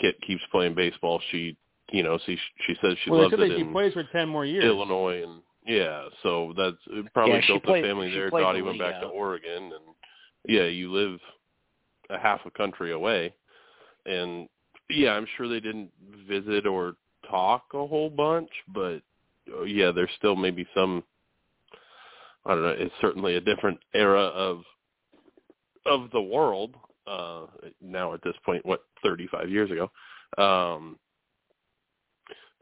Kit 0.00 0.20
keeps 0.24 0.42
playing 0.52 0.74
baseball. 0.76 1.20
She, 1.32 1.56
you 1.92 2.02
know, 2.02 2.18
she 2.26 2.38
she 2.66 2.74
says 2.82 2.96
she 3.04 3.10
well, 3.10 3.22
loves 3.22 3.34
it 3.34 3.38
that 3.38 3.48
she 3.54 3.60
in 3.60 3.72
plays 3.72 3.92
for 3.92 4.04
ten 4.04 4.28
more 4.28 4.44
years. 4.44 4.64
Illinois, 4.64 5.22
and 5.22 5.42
yeah, 5.66 6.08
so 6.22 6.52
that's 6.56 6.76
probably 7.12 7.34
Yeah, 7.34 7.46
built 7.46 7.62
played- 7.64 7.84
a 7.84 7.88
family 7.88 8.10
there. 8.10 8.30
played 8.30 8.42
Dottie 8.42 8.62
went 8.62 8.78
league 8.78 8.80
back 8.90 9.00
to. 9.00 9.06
Oregon, 9.08 9.64
and 9.64 9.94
yeah, 10.48 10.64
you 10.64 10.92
live 10.92 11.18
a 12.10 12.18
half 12.18 12.40
a 12.46 12.50
country 12.50 12.92
away, 12.92 13.32
and 14.06 14.48
yeah, 14.88 15.12
I'm 15.12 15.26
sure 15.36 15.48
they 15.48 15.60
didn't 15.60 15.90
visit 16.28 16.66
or 16.66 16.94
talk 17.28 17.64
a 17.74 17.86
whole 17.86 18.10
bunch, 18.10 18.50
but 18.68 19.02
uh, 19.54 19.62
yeah, 19.62 19.90
there's 19.92 20.10
still 20.16 20.36
maybe 20.36 20.66
some. 20.74 21.04
I 22.46 22.54
don't 22.54 22.62
know. 22.62 22.68
It's 22.78 22.94
certainly 23.00 23.36
a 23.36 23.40
different 23.40 23.78
era 23.94 24.22
of 24.22 24.62
of 25.86 26.10
the 26.12 26.20
world 26.20 26.74
uh 27.06 27.46
now 27.80 28.12
at 28.12 28.22
this 28.22 28.34
point 28.44 28.64
what 28.66 28.84
35 29.02 29.48
years 29.48 29.70
ago 29.70 29.90
um 30.36 30.98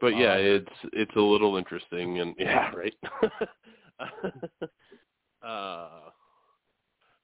but 0.01 0.17
yeah 0.17 0.35
Wow. 0.35 0.41
it's 0.41 0.71
it's 0.93 1.15
a 1.15 1.21
little 1.21 1.57
interesting 1.57 2.19
and 2.19 2.35
yeah 2.39 2.71
right 2.75 2.93
uh 5.43 5.89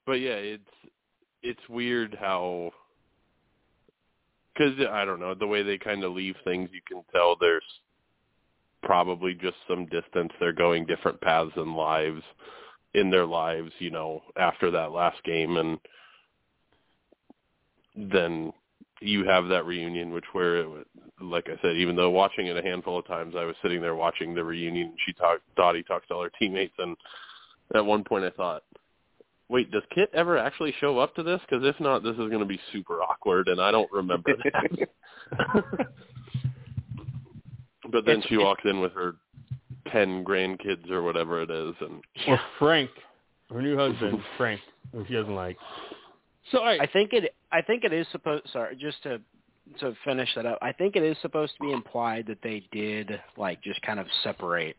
but 0.06 0.20
yeah 0.20 0.36
it's 0.36 0.64
it's 1.42 1.70
weird 1.70 2.18
how 2.20 2.72
because 4.54 4.74
i 4.92 5.06
don't 5.06 5.20
know 5.20 5.34
the 5.34 5.48
way 5.48 5.64
they 5.64 5.78
kind 5.78 6.04
of 6.04 6.14
leave 6.14 6.36
things 6.44 6.70
you 6.74 6.82
can 6.88 7.04
tell 7.12 7.36
there's 7.40 7.64
probably 8.84 9.34
just 9.34 9.58
some 9.68 9.86
distance 9.88 10.32
they're 10.40 10.54
going 10.54 10.86
different 10.86 11.20
paths 11.22 11.52
in 11.58 11.74
lives 11.74 12.22
in 12.96 13.10
their 13.12 13.26
lives, 13.26 13.72
you 13.80 13.92
know, 13.92 14.22
after 14.38 14.72
that 14.72 14.92
last 14.92 15.22
game 15.24 15.58
and 15.58 15.78
then 17.96 18.52
you 19.06 19.26
have 19.26 19.48
that 19.48 19.66
reunion 19.66 20.12
which 20.14 20.26
where 20.34 20.58
it, 20.58 20.70
was- 20.70 20.86
like 21.22 21.48
I 21.48 21.60
said, 21.62 21.78
even 21.78 21.96
though 21.96 22.10
watching 22.10 22.48
it 22.48 22.58
a 22.58 22.62
handful 22.62 23.00
of 23.00 23.08
times, 23.08 23.36
I 23.38 23.46
was 23.46 23.56
sitting 23.62 23.80
there 23.82 23.96
watching 23.96 24.34
the 24.36 24.44
reunion. 24.44 24.94
She 25.06 25.14
talked, 25.14 25.42
Dottie 25.56 25.84
talks 25.84 26.08
to 26.10 26.14
all 26.16 26.24
her 26.24 26.32
teammates, 26.38 26.74
and 26.78 26.98
at 27.74 27.86
one 27.86 28.04
point 28.04 28.26
I 28.26 28.32
thought, 28.32 28.64
wait, 29.48 29.72
does 29.72 29.84
Kit 29.94 30.10
ever 30.14 30.38
actually 30.38 30.74
show 30.82 31.00
up 31.00 31.16
to 31.16 31.24
this? 31.24 31.40
Because 31.48 31.64
if 31.66 31.80
not, 31.80 32.04
this 32.04 32.14
is 32.14 32.28
going 32.30 32.40
to 32.40 32.46
be 32.46 32.60
super 32.74 33.02
awkward, 33.02 33.48
and 33.48 33.62
I 33.62 33.72
don't 33.72 33.90
remember 33.94 34.32
that. 34.44 34.90
but 37.92 38.06
then 38.06 38.18
It's- 38.18 38.28
she 38.28 38.38
walks 38.38 38.64
in 38.66 38.82
with 38.82 38.92
her 38.94 39.16
ten 39.92 40.24
grandkids 40.26 40.90
or 40.90 41.04
whatever 41.04 41.42
it 41.42 41.50
is, 41.52 41.76
and 41.82 42.02
Or 42.28 42.40
Frank, 42.60 42.90
her 43.54 43.62
new 43.62 43.78
husband, 43.78 44.20
Frank, 44.38 44.60
who 44.92 45.06
she 45.08 45.14
doesn't 45.14 45.36
like. 45.36 45.58
So 46.52 46.62
I 46.64 46.88
think 46.92 47.14
it. 47.14 47.34
I 47.52 47.62
think 47.62 47.84
it 47.84 47.94
is 47.94 48.06
supposed. 48.12 48.44
Sorry, 48.52 48.76
just 48.76 49.02
to 49.04 49.20
to 49.80 49.96
finish 50.06 50.30
that 50.36 50.46
up. 50.46 50.60
I 50.62 50.72
think 50.72 50.96
it 50.96 51.04
is 51.04 51.18
supposed 51.22 51.54
to 51.58 51.66
be 51.66 51.72
implied 51.72 52.28
that 52.28 52.38
they 52.44 52.64
did 52.72 53.20
like 53.38 53.64
just 53.64 53.82
kind 53.82 54.00
of 54.00 54.08
separate. 54.24 54.76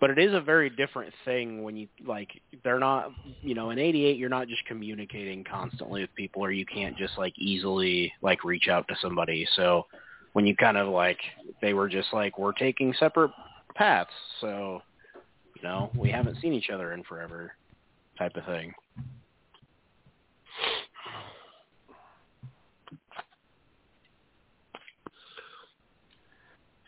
But 0.00 0.10
it 0.10 0.18
is 0.18 0.32
a 0.34 0.40
very 0.40 0.70
different 0.70 1.12
thing 1.24 1.62
when 1.62 1.76
you 1.76 1.88
like 2.06 2.28
they're 2.62 2.78
not 2.78 3.10
you 3.40 3.54
know 3.54 3.70
in 3.70 3.78
88 3.78 4.16
you're 4.16 4.28
not 4.28 4.48
just 4.48 4.64
communicating 4.66 5.44
constantly 5.44 6.02
with 6.02 6.14
people 6.14 6.42
or 6.42 6.52
you 6.52 6.66
can't 6.66 6.96
just 6.96 7.16
like 7.18 7.36
easily 7.38 8.12
like 8.22 8.44
reach 8.44 8.68
out 8.68 8.86
to 8.88 8.96
somebody. 9.00 9.46
So 9.56 9.86
when 10.34 10.46
you 10.46 10.54
kind 10.54 10.76
of 10.76 10.88
like 10.88 11.18
they 11.62 11.72
were 11.72 11.88
just 11.88 12.12
like 12.12 12.38
we're 12.38 12.52
taking 12.52 12.92
separate 12.98 13.30
paths. 13.74 14.10
So 14.40 14.82
you 15.56 15.62
know, 15.62 15.90
we 15.96 16.10
haven't 16.10 16.36
seen 16.40 16.52
each 16.52 16.70
other 16.70 16.92
in 16.92 17.02
forever 17.02 17.52
type 18.18 18.36
of 18.36 18.44
thing. 18.44 18.74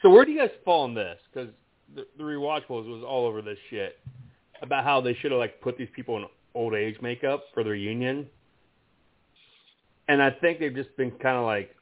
So 0.02 0.10
where 0.10 0.24
do 0.24 0.32
you 0.32 0.38
guys 0.38 0.50
fall 0.64 0.84
on 0.84 0.94
this? 0.94 1.18
Because 1.32 1.50
the, 1.94 2.06
the 2.16 2.22
rewatchables 2.22 2.86
was 2.86 3.04
all 3.06 3.26
over 3.26 3.42
this 3.42 3.58
shit 3.68 3.98
about 4.62 4.84
how 4.84 5.00
they 5.00 5.14
should 5.14 5.30
have 5.32 5.40
like 5.40 5.60
put 5.60 5.76
these 5.76 5.88
people 5.94 6.16
in 6.16 6.24
old 6.54 6.74
age 6.74 6.96
makeup 7.00 7.44
for 7.54 7.62
their 7.62 7.72
reunion, 7.72 8.26
and 10.08 10.22
I 10.22 10.30
think 10.30 10.58
they've 10.58 10.74
just 10.74 10.96
been 10.96 11.10
kind 11.12 11.36
of 11.36 11.44
like 11.44 11.74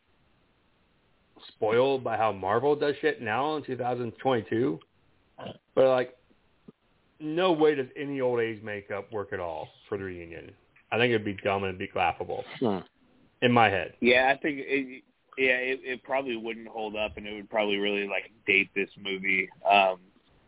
spoiled 1.48 2.04
by 2.04 2.16
how 2.16 2.32
Marvel 2.32 2.74
does 2.76 2.94
shit 3.00 3.22
now 3.22 3.56
in 3.56 3.62
2022. 3.64 4.78
But 5.74 5.88
like, 5.88 6.16
no 7.20 7.52
way 7.52 7.74
does 7.74 7.86
any 7.96 8.20
old 8.20 8.40
age 8.40 8.62
makeup 8.62 9.12
work 9.12 9.32
at 9.32 9.40
all 9.40 9.68
for 9.88 9.98
the 9.98 10.04
reunion. 10.04 10.50
I 10.90 10.98
think 10.98 11.10
it'd 11.10 11.24
be 11.24 11.36
dumb 11.44 11.64
and 11.64 11.74
it'd 11.74 11.78
be 11.78 11.98
laughable 11.98 12.44
in 13.42 13.52
my 13.52 13.68
head. 13.68 13.94
Yeah, 14.00 14.32
I 14.34 14.40
think 14.40 14.58
it, 14.60 15.04
yeah, 15.38 15.56
it, 15.56 15.80
it 15.84 16.02
probably 16.02 16.36
wouldn't 16.36 16.68
hold 16.68 16.96
up, 16.96 17.16
and 17.16 17.26
it 17.26 17.34
would 17.34 17.48
probably 17.50 17.76
really 17.76 18.06
like 18.08 18.30
date 18.46 18.70
this 18.74 18.90
movie. 19.02 19.48
Um, 19.70 19.96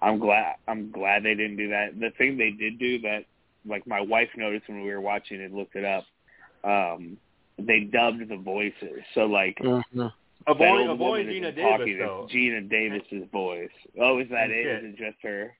I'm 0.03 0.19
glad 0.19 0.57
I'm 0.69 0.91
glad 0.91 1.23
they 1.25 1.35
didn't 1.35 1.57
do 1.57 1.69
that. 1.71 1.99
The 1.99 2.11
thing 2.19 2.37
they 2.37 2.51
did 2.51 2.79
do 2.79 3.01
that, 3.03 3.25
like 3.67 3.87
my 3.87 4.01
wife 4.01 4.29
noticed 4.37 4.69
when 4.69 4.83
we 4.83 4.91
were 4.91 5.01
watching 5.01 5.41
it, 5.41 5.53
looked 5.53 5.77
it 5.77 5.85
up. 5.85 6.05
Um, 6.65 7.17
they 7.59 7.81
dubbed 7.81 8.29
the 8.29 8.37
voices, 8.37 9.03
so 9.15 9.27
like 9.27 9.59
Avoiding, 10.47 10.87
that 10.87 10.89
old 10.89 10.91
avoiding 10.91 10.99
woman 10.99 11.27
Geena 11.27 11.55
Davis 11.55 11.79
talking, 11.79 11.99
though, 11.99 12.27
It's 12.29 12.35
Geena 12.35 12.71
Davis's 12.71 13.29
voice. 13.31 13.69
Oh, 14.01 14.19
is 14.21 14.29
that 14.31 14.45
And 14.45 14.53
it? 14.53 14.65
Kit. 14.65 14.85
Is 14.85 14.95
it 14.95 14.97
just 15.13 15.23
her? 15.23 15.55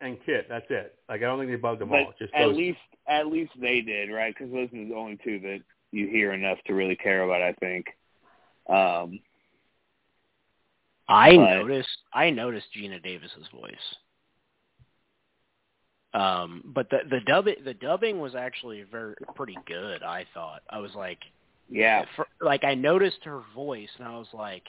and 0.00 0.18
Kit. 0.26 0.46
That's 0.48 0.66
it. 0.68 0.94
Like 1.08 1.22
I 1.22 1.24
don't 1.26 1.38
think 1.38 1.50
they 1.50 1.56
bugged 1.56 1.80
them 1.80 1.88
But 1.90 1.98
all. 2.00 2.12
Just 2.18 2.34
at 2.34 2.46
those. 2.46 2.56
least 2.56 2.78
at 3.08 3.28
least 3.28 3.52
they 3.60 3.80
did, 3.80 4.10
right? 4.10 4.34
Because 4.36 4.52
those 4.52 4.68
are 4.72 4.84
the 4.84 4.94
only 4.94 5.18
two 5.24 5.38
that 5.40 5.60
you 5.92 6.08
hear 6.08 6.32
enough 6.32 6.58
to 6.66 6.74
really 6.74 6.96
care 6.96 7.22
about. 7.22 7.40
I 7.42 7.52
think. 7.54 7.86
Um, 8.68 9.20
I 11.08 11.36
But- 11.36 11.54
noticed 11.58 11.98
I 12.12 12.30
noticed 12.30 12.66
Geena 12.74 13.02
Davis's 13.02 13.46
voice. 13.48 13.96
Um, 16.14 16.62
but 16.64 16.88
the 16.88 17.00
the 17.10 17.20
dubbing 17.20 17.56
the 17.64 17.74
dubbing 17.74 18.20
was 18.20 18.34
actually 18.34 18.82
very 18.82 19.14
pretty 19.34 19.56
good. 19.66 20.02
I 20.02 20.24
thought 20.32 20.62
I 20.70 20.78
was 20.78 20.94
like, 20.94 21.18
yeah, 21.68 22.04
for, 22.16 22.26
like 22.40 22.64
I 22.64 22.74
noticed 22.74 23.22
her 23.24 23.42
voice 23.54 23.90
and 23.98 24.08
I 24.08 24.16
was 24.16 24.28
like, 24.32 24.64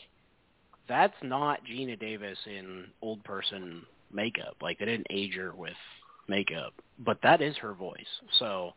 that's 0.89 1.15
not 1.23 1.63
Geena 1.65 1.97
Davis 1.97 2.37
in 2.45 2.85
old 3.01 3.23
person 3.23 3.85
makeup. 4.11 4.57
Like 4.61 4.79
they 4.79 4.85
didn't 4.85 5.07
age 5.09 5.35
her 5.35 5.53
with 5.55 5.77
makeup, 6.27 6.73
but 6.99 7.17
that 7.23 7.41
is 7.41 7.55
her 7.57 7.73
voice. 7.73 8.21
So, 8.39 8.73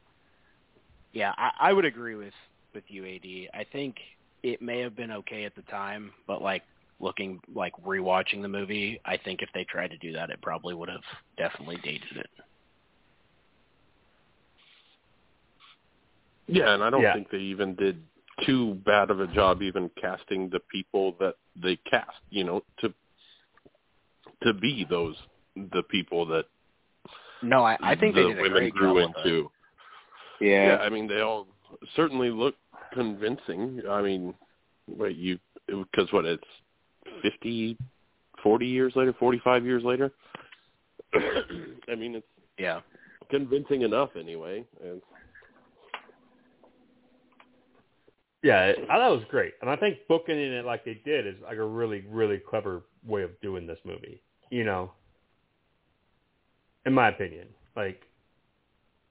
yeah, 1.12 1.32
I, 1.36 1.50
I 1.60 1.72
would 1.72 1.84
agree 1.84 2.14
with 2.14 2.34
with 2.72 2.84
you, 2.86 3.04
AD. 3.04 3.58
I 3.58 3.64
think 3.72 3.96
it 4.42 4.62
may 4.62 4.80
have 4.80 4.96
been 4.96 5.10
okay 5.12 5.44
at 5.44 5.54
the 5.54 5.62
time, 5.62 6.12
but 6.26 6.42
like 6.42 6.62
looking 7.00 7.40
like 7.54 7.72
rewatching 7.84 8.42
the 8.42 8.48
movie, 8.48 9.00
I 9.04 9.16
think 9.16 9.42
if 9.42 9.48
they 9.54 9.64
tried 9.64 9.90
to 9.90 9.98
do 9.98 10.12
that, 10.12 10.30
it 10.30 10.40
probably 10.42 10.74
would 10.74 10.88
have 10.88 11.02
definitely 11.36 11.78
dated 11.82 12.16
it. 12.16 12.30
Yeah, 16.46 16.74
and 16.74 16.82
I 16.82 16.90
don't 16.90 17.02
Yeah. 17.02 17.14
think 17.14 17.30
they 17.30 17.38
even 17.38 17.74
did 17.76 18.02
too 18.42 18.74
bad 18.86 19.10
of 19.10 19.20
a 19.20 19.26
job 19.28 19.62
even 19.62 19.90
casting 20.00 20.48
the 20.48 20.60
people 20.70 21.12
that 21.20 21.36
they 21.54 21.76
cast, 21.76 22.20
you 22.30 22.44
know, 22.44 22.62
to 22.78 22.92
to 24.42 24.54
be 24.54 24.84
those 24.88 25.16
the 25.56 25.82
people 25.90 26.24
that 26.26 26.46
No, 27.42 27.64
I, 27.64 27.76
I 27.82 27.94
think 27.94 28.14
the 28.14 28.22
they 28.22 28.28
did 28.28 28.38
a 28.38 28.42
women 28.42 28.58
great 28.58 28.74
grew 28.74 28.88
job 28.88 28.96
with 28.96 29.04
it. 29.24 29.28
into. 29.28 29.50
yeah, 30.40 30.78
I 30.80 30.88
mean, 30.88 31.06
they 31.06 31.20
all 31.20 31.46
certainly 31.94 32.30
look 32.30 32.54
convincing. 32.92 33.82
I 33.88 34.02
mean, 34.02 34.34
wait, 34.88 35.16
you 35.16 35.38
because 35.66 36.12
what 36.12 36.24
it's 36.24 36.42
fifty, 37.22 37.76
forty 38.42 38.66
years 38.66 38.92
later, 38.96 39.14
forty-five 39.18 39.64
years 39.64 39.84
later. 39.84 40.12
I 41.14 41.94
mean, 41.96 42.16
it's 42.16 42.26
Yeah. 42.58 42.80
convincing 43.30 43.82
enough 43.82 44.10
anyway. 44.16 44.64
And 44.82 45.00
Yeah, 48.42 48.66
it- 48.68 48.78
I 48.88 48.96
thought 48.96 49.12
it 49.12 49.16
was 49.16 49.24
great, 49.28 49.54
and 49.60 49.68
I 49.68 49.76
think 49.76 49.98
booking 50.08 50.38
it 50.38 50.64
like 50.64 50.84
they 50.84 50.94
did 51.04 51.26
is 51.26 51.40
like 51.42 51.58
a 51.58 51.64
really, 51.64 52.00
really 52.08 52.38
clever 52.38 52.82
way 53.04 53.22
of 53.22 53.38
doing 53.40 53.66
this 53.66 53.78
movie. 53.84 54.22
You 54.50 54.64
know, 54.64 54.92
in 56.86 56.92
my 56.94 57.08
opinion, 57.08 57.48
like 57.76 58.02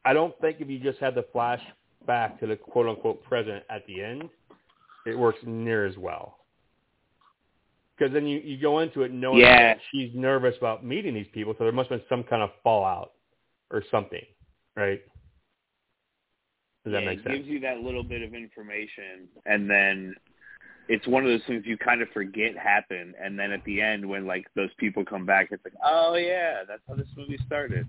I 0.03 0.13
don't 0.13 0.37
think 0.41 0.61
if 0.61 0.67
you 0.69 0.79
just 0.79 0.99
had 0.99 1.13
the 1.15 1.23
flash 1.31 1.61
back 2.05 2.39
to 2.39 2.47
the 2.47 2.55
quote 2.55 2.87
unquote 2.87 3.23
present 3.23 3.63
at 3.69 3.85
the 3.87 4.03
end, 4.03 4.29
it 5.05 5.17
works 5.17 5.39
near 5.45 5.85
as 5.85 5.97
well. 5.97 6.37
Because 7.97 8.13
then 8.13 8.25
you 8.25 8.39
you 8.39 8.57
go 8.57 8.79
into 8.79 9.03
it 9.03 9.11
knowing 9.11 9.39
Yeah. 9.39 9.73
that 9.73 9.79
she's 9.91 10.13
nervous 10.15 10.55
about 10.57 10.85
meeting 10.85 11.13
these 11.13 11.27
people, 11.33 11.53
so 11.57 11.63
there 11.63 11.73
must 11.73 11.89
have 11.89 11.99
been 11.99 12.07
some 12.07 12.23
kind 12.23 12.41
of 12.41 12.51
fallout 12.63 13.13
or 13.71 13.83
something, 13.91 14.25
right? 14.75 15.01
Does 16.85 16.93
that 16.93 17.01
yeah, 17.01 17.09
make 17.09 17.19
sense? 17.19 17.27
it 17.29 17.37
gives 17.37 17.47
you 17.47 17.59
that 17.59 17.81
little 17.81 18.03
bit 18.03 18.21
of 18.21 18.33
information, 18.33 19.27
and 19.45 19.69
then 19.69 20.15
it's 20.87 21.05
one 21.07 21.23
of 21.23 21.29
those 21.29 21.45
things 21.45 21.63
you 21.65 21.77
kind 21.77 22.01
of 22.01 22.07
forget 22.09 22.57
happened, 22.57 23.15
and 23.21 23.37
then 23.37 23.51
at 23.51 23.63
the 23.65 23.81
end 23.81 24.07
when 24.07 24.25
like 24.25 24.47
those 24.55 24.71
people 24.77 25.03
come 25.05 25.25
back, 25.25 25.49
it's 25.51 25.63
like, 25.63 25.75
oh 25.83 26.15
yeah, 26.15 26.63
that's 26.67 26.81
how 26.87 26.95
this 26.95 27.07
movie 27.17 27.37
started. 27.45 27.87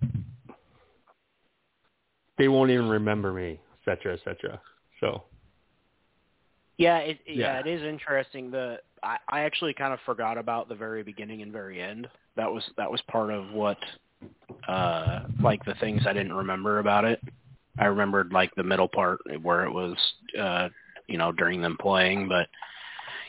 they 2.36 2.48
won't 2.48 2.70
even 2.70 2.88
remember 2.88 3.32
me, 3.32 3.60
cetera, 3.84 4.14
et 4.14 4.20
cetera. 4.24 4.60
So 5.00 5.24
Yeah, 6.78 6.98
it, 6.98 7.18
yeah, 7.26 7.34
Yeah. 7.34 7.60
it 7.60 7.66
is 7.66 7.82
interesting. 7.82 8.50
The 8.50 8.80
I, 9.02 9.16
I 9.28 9.40
actually 9.40 9.74
kind 9.74 9.92
of 9.92 10.00
forgot 10.06 10.38
about 10.38 10.68
the 10.68 10.74
very 10.74 11.02
beginning 11.02 11.42
and 11.42 11.52
very 11.52 11.80
end. 11.80 12.08
That 12.36 12.50
was 12.52 12.64
that 12.76 12.90
was 12.90 13.00
part 13.02 13.30
of 13.30 13.50
what 13.52 13.78
uh 14.68 15.20
like 15.42 15.64
the 15.64 15.74
things 15.74 16.02
I 16.06 16.12
didn't 16.12 16.32
remember 16.34 16.78
about 16.78 17.04
it. 17.04 17.20
I 17.78 17.86
remembered 17.86 18.32
like 18.32 18.54
the 18.54 18.62
middle 18.62 18.88
part 18.88 19.20
where 19.42 19.64
it 19.64 19.70
was 19.72 19.96
uh 20.38 20.68
you 21.06 21.18
know 21.18 21.32
during 21.32 21.60
them 21.60 21.76
playing, 21.80 22.28
but 22.28 22.48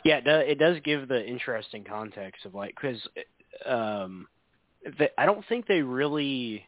yeah, 0.04 0.18
it, 0.18 0.26
do, 0.26 0.32
it 0.32 0.60
does 0.60 0.78
give 0.84 1.08
the 1.08 1.26
interesting 1.26 1.84
context 1.84 2.46
of 2.46 2.54
like 2.54 2.76
cuz 2.76 3.06
um 3.66 4.28
the, 4.98 5.10
I 5.20 5.26
don't 5.26 5.46
think 5.48 5.68
they 5.68 5.82
really 5.82 6.66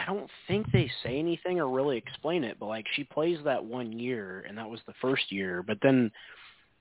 I 0.00 0.06
don't 0.06 0.30
think 0.48 0.70
they 0.72 0.90
say 1.02 1.18
anything 1.18 1.60
or 1.60 1.68
really 1.68 1.98
explain 1.98 2.42
it, 2.42 2.56
but 2.58 2.66
like 2.66 2.86
she 2.94 3.04
plays 3.04 3.38
that 3.44 3.62
one 3.62 3.92
year 3.92 4.44
and 4.48 4.56
that 4.56 4.68
was 4.68 4.80
the 4.86 4.94
first 5.00 5.30
year, 5.30 5.62
but 5.62 5.78
then 5.82 6.10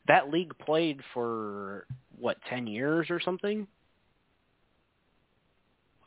that 0.08 0.32
league 0.32 0.54
played 0.60 1.02
for 1.14 1.86
what, 2.18 2.38
10 2.50 2.66
years 2.66 3.08
or 3.10 3.20
something? 3.20 3.68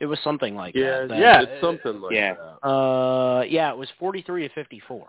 It 0.01 0.07
was 0.07 0.19
something 0.25 0.57
like 0.57 0.75
yeah, 0.75 1.01
that. 1.01 1.09
that. 1.11 1.19
yeah, 1.19 1.43
it's 1.43 1.61
something 1.63 2.01
like 2.01 2.15
yeah. 2.15 2.35
that. 2.35 2.67
Uh 2.67 3.43
yeah, 3.43 3.71
it 3.71 3.77
was 3.77 3.89
43 3.99 4.49
to 4.49 4.55
54. 4.55 5.07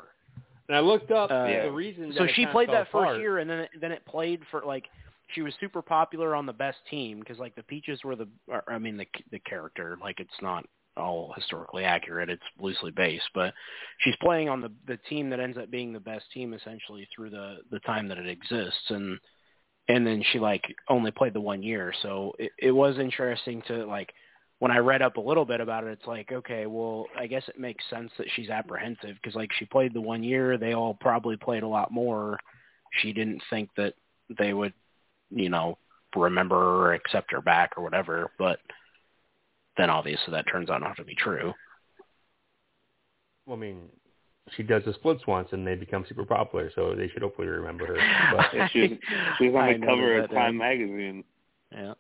and 0.68 0.78
I 0.78 0.82
looked 0.82 1.10
up 1.12 1.32
Uh, 1.32 1.48
the 1.48 1.72
reason. 1.72 2.14
So 2.18 2.26
that 2.26 2.36
she 2.36 2.46
played 2.48 2.68
fell 2.68 2.76
that 2.76 2.92
first 2.92 3.20
year 3.20 3.40
and 3.40 3.50
then 3.50 3.60
it, 3.60 3.70
then 3.80 3.92
it 3.92 4.06
played 4.06 4.42
for 4.52 4.64
like 4.66 4.86
she 5.34 5.42
was 5.42 5.54
super 5.60 5.82
popular 5.82 6.36
on 6.36 6.46
the 6.46 6.54
best 6.54 6.78
team 6.90 7.20
because 7.20 7.40
like 7.40 7.56
the 7.56 7.64
Peaches 7.64 8.04
were 8.04 8.16
the 8.16 8.28
or, 8.48 8.62
I 8.68 8.78
mean 8.78 8.98
the 8.98 9.08
the 9.32 9.40
character 9.40 9.98
like 10.02 10.20
it's 10.20 10.42
not 10.42 10.66
all 10.98 11.34
historically 11.36 11.84
accurate. 11.84 12.30
It's 12.30 12.44
loosely 12.60 12.92
based, 12.92 13.30
but 13.34 13.54
she's 14.00 14.16
playing 14.22 14.50
on 14.50 14.62
the 14.62 14.72
the 14.88 14.98
team 15.10 15.30
that 15.30 15.40
ends 15.40 15.58
up 15.58 15.72
being 15.72 15.94
the 15.94 16.00
best 16.00 16.26
team 16.34 16.54
essentially 16.54 17.08
through 17.16 17.32
the 17.32 17.58
the 17.72 17.80
time 17.80 18.08
that 18.10 18.18
it 18.18 18.28
exists, 18.28 18.90
and 18.90 19.20
and 19.88 20.06
then 20.06 20.24
she 20.32 20.40
like 20.40 20.64
only 20.90 21.12
played 21.12 21.34
the 21.34 21.42
one 21.42 21.64
year, 21.64 21.94
so 22.02 22.34
it, 22.40 22.52
it 22.60 22.72
was 22.72 22.98
interesting 23.00 23.62
to 23.68 23.86
like 23.86 24.14
when 24.60 24.72
I 24.72 24.78
read 24.78 25.02
up 25.02 25.18
a 25.18 25.22
little 25.22 25.44
bit 25.44 25.60
about 25.60 25.84
it, 25.84 25.92
it's 25.92 26.08
like, 26.08 26.32
okay, 26.32 26.68
well, 26.68 27.08
I 27.18 27.28
guess 27.28 27.44
it 27.50 27.60
makes 27.60 27.84
sense 27.90 28.12
that 28.18 28.28
she's 28.34 28.50
apprehensive 28.50 29.18
because 29.22 29.36
like 29.36 29.52
she 29.60 29.66
played 29.66 29.94
the 29.94 30.00
one 30.00 30.24
year, 30.24 30.58
they 30.58 30.74
all 30.74 30.94
probably 30.94 31.36
played 31.36 31.64
a 31.64 31.68
lot 31.68 31.92
more. 31.92 32.38
She 33.02 33.12
didn't 33.12 33.42
think 33.50 33.72
that 33.76 33.96
they 34.38 34.54
would, 34.54 34.74
you 35.32 35.50
know, 35.50 35.78
remember 36.16 36.56
or 36.56 36.94
accept 36.94 37.34
her 37.34 37.42
back 37.42 37.72
or 37.76 37.84
whatever, 37.84 38.32
but 38.40 38.60
then 39.78 39.90
obviously 39.90 40.32
that 40.32 40.46
turns 40.52 40.70
out 40.70 40.82
not 40.82 40.98
to 40.98 41.04
be 41.04 41.16
true. 41.16 41.54
Well, 43.46 43.58
I 43.58 43.60
mean, 43.60 43.90
she 44.56 44.64
does 44.64 44.84
the 44.86 44.94
splits 44.94 45.26
once 45.28 45.50
and 45.52 45.66
they 45.66 45.76
become 45.76 46.06
super 46.08 46.26
popular, 46.26 46.72
so 46.76 46.96
they 46.96 47.08
should 47.10 47.22
hopefully 47.22 47.48
remember 47.48 47.86
her. 47.88 47.98
But 48.36 48.46
Yeah, 48.54 48.68
she 48.70 48.82
was, 48.82 48.90
she 49.38 49.50
was 49.50 49.56
on 49.56 49.62
I 49.70 49.78
the 49.78 49.86
cover 49.86 50.18
of 50.20 50.30
Time 50.30 50.56
uh, 50.56 50.64
magazine. 50.64 51.24
Yeah. 51.72 51.94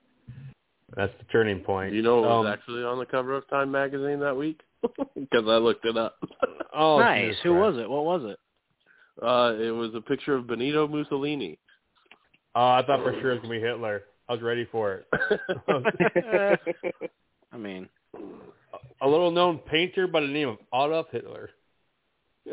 that's 0.95 1.13
the 1.19 1.25
turning 1.31 1.59
point. 1.59 1.93
You 1.93 2.01
know 2.01 2.21
what 2.21 2.29
was 2.29 2.45
Um, 2.45 2.53
actually 2.53 2.83
on 2.83 2.99
the 2.99 3.05
cover 3.05 3.35
of 3.35 3.47
Time 3.49 3.71
magazine 3.71 4.19
that 4.19 4.35
week? 4.37 4.61
Because 5.15 5.45
I 5.47 5.57
looked 5.57 5.85
it 5.85 5.97
up. 5.97 6.17
Oh, 6.75 6.99
nice. 6.99 7.29
Jesus 7.29 7.43
Who 7.43 7.51
Christ. 7.53 7.75
was 7.75 7.83
it? 7.83 7.89
What 7.89 8.03
was 8.03 8.21
it? 8.33 8.39
Uh, 9.23 9.53
it 9.63 9.69
was 9.69 9.93
a 9.93 10.01
picture 10.01 10.33
of 10.33 10.47
Benito 10.47 10.87
Mussolini. 10.87 11.59
Oh, 12.55 12.61
I 12.71 12.83
thought 12.83 13.03
for 13.03 13.13
sure 13.21 13.29
it 13.31 13.33
was 13.35 13.41
gonna 13.43 13.53
be 13.53 13.59
Hitler. 13.59 14.03
I 14.27 14.33
was 14.33 14.41
ready 14.41 14.65
for 14.71 14.95
it. 14.95 16.59
I 17.53 17.57
mean, 17.57 17.89
a 19.01 19.07
little 19.07 19.31
known 19.31 19.59
painter 19.59 20.07
by 20.07 20.21
the 20.21 20.27
name 20.27 20.49
of 20.49 20.57
Adolf 20.73 21.07
Hitler. 21.11 21.51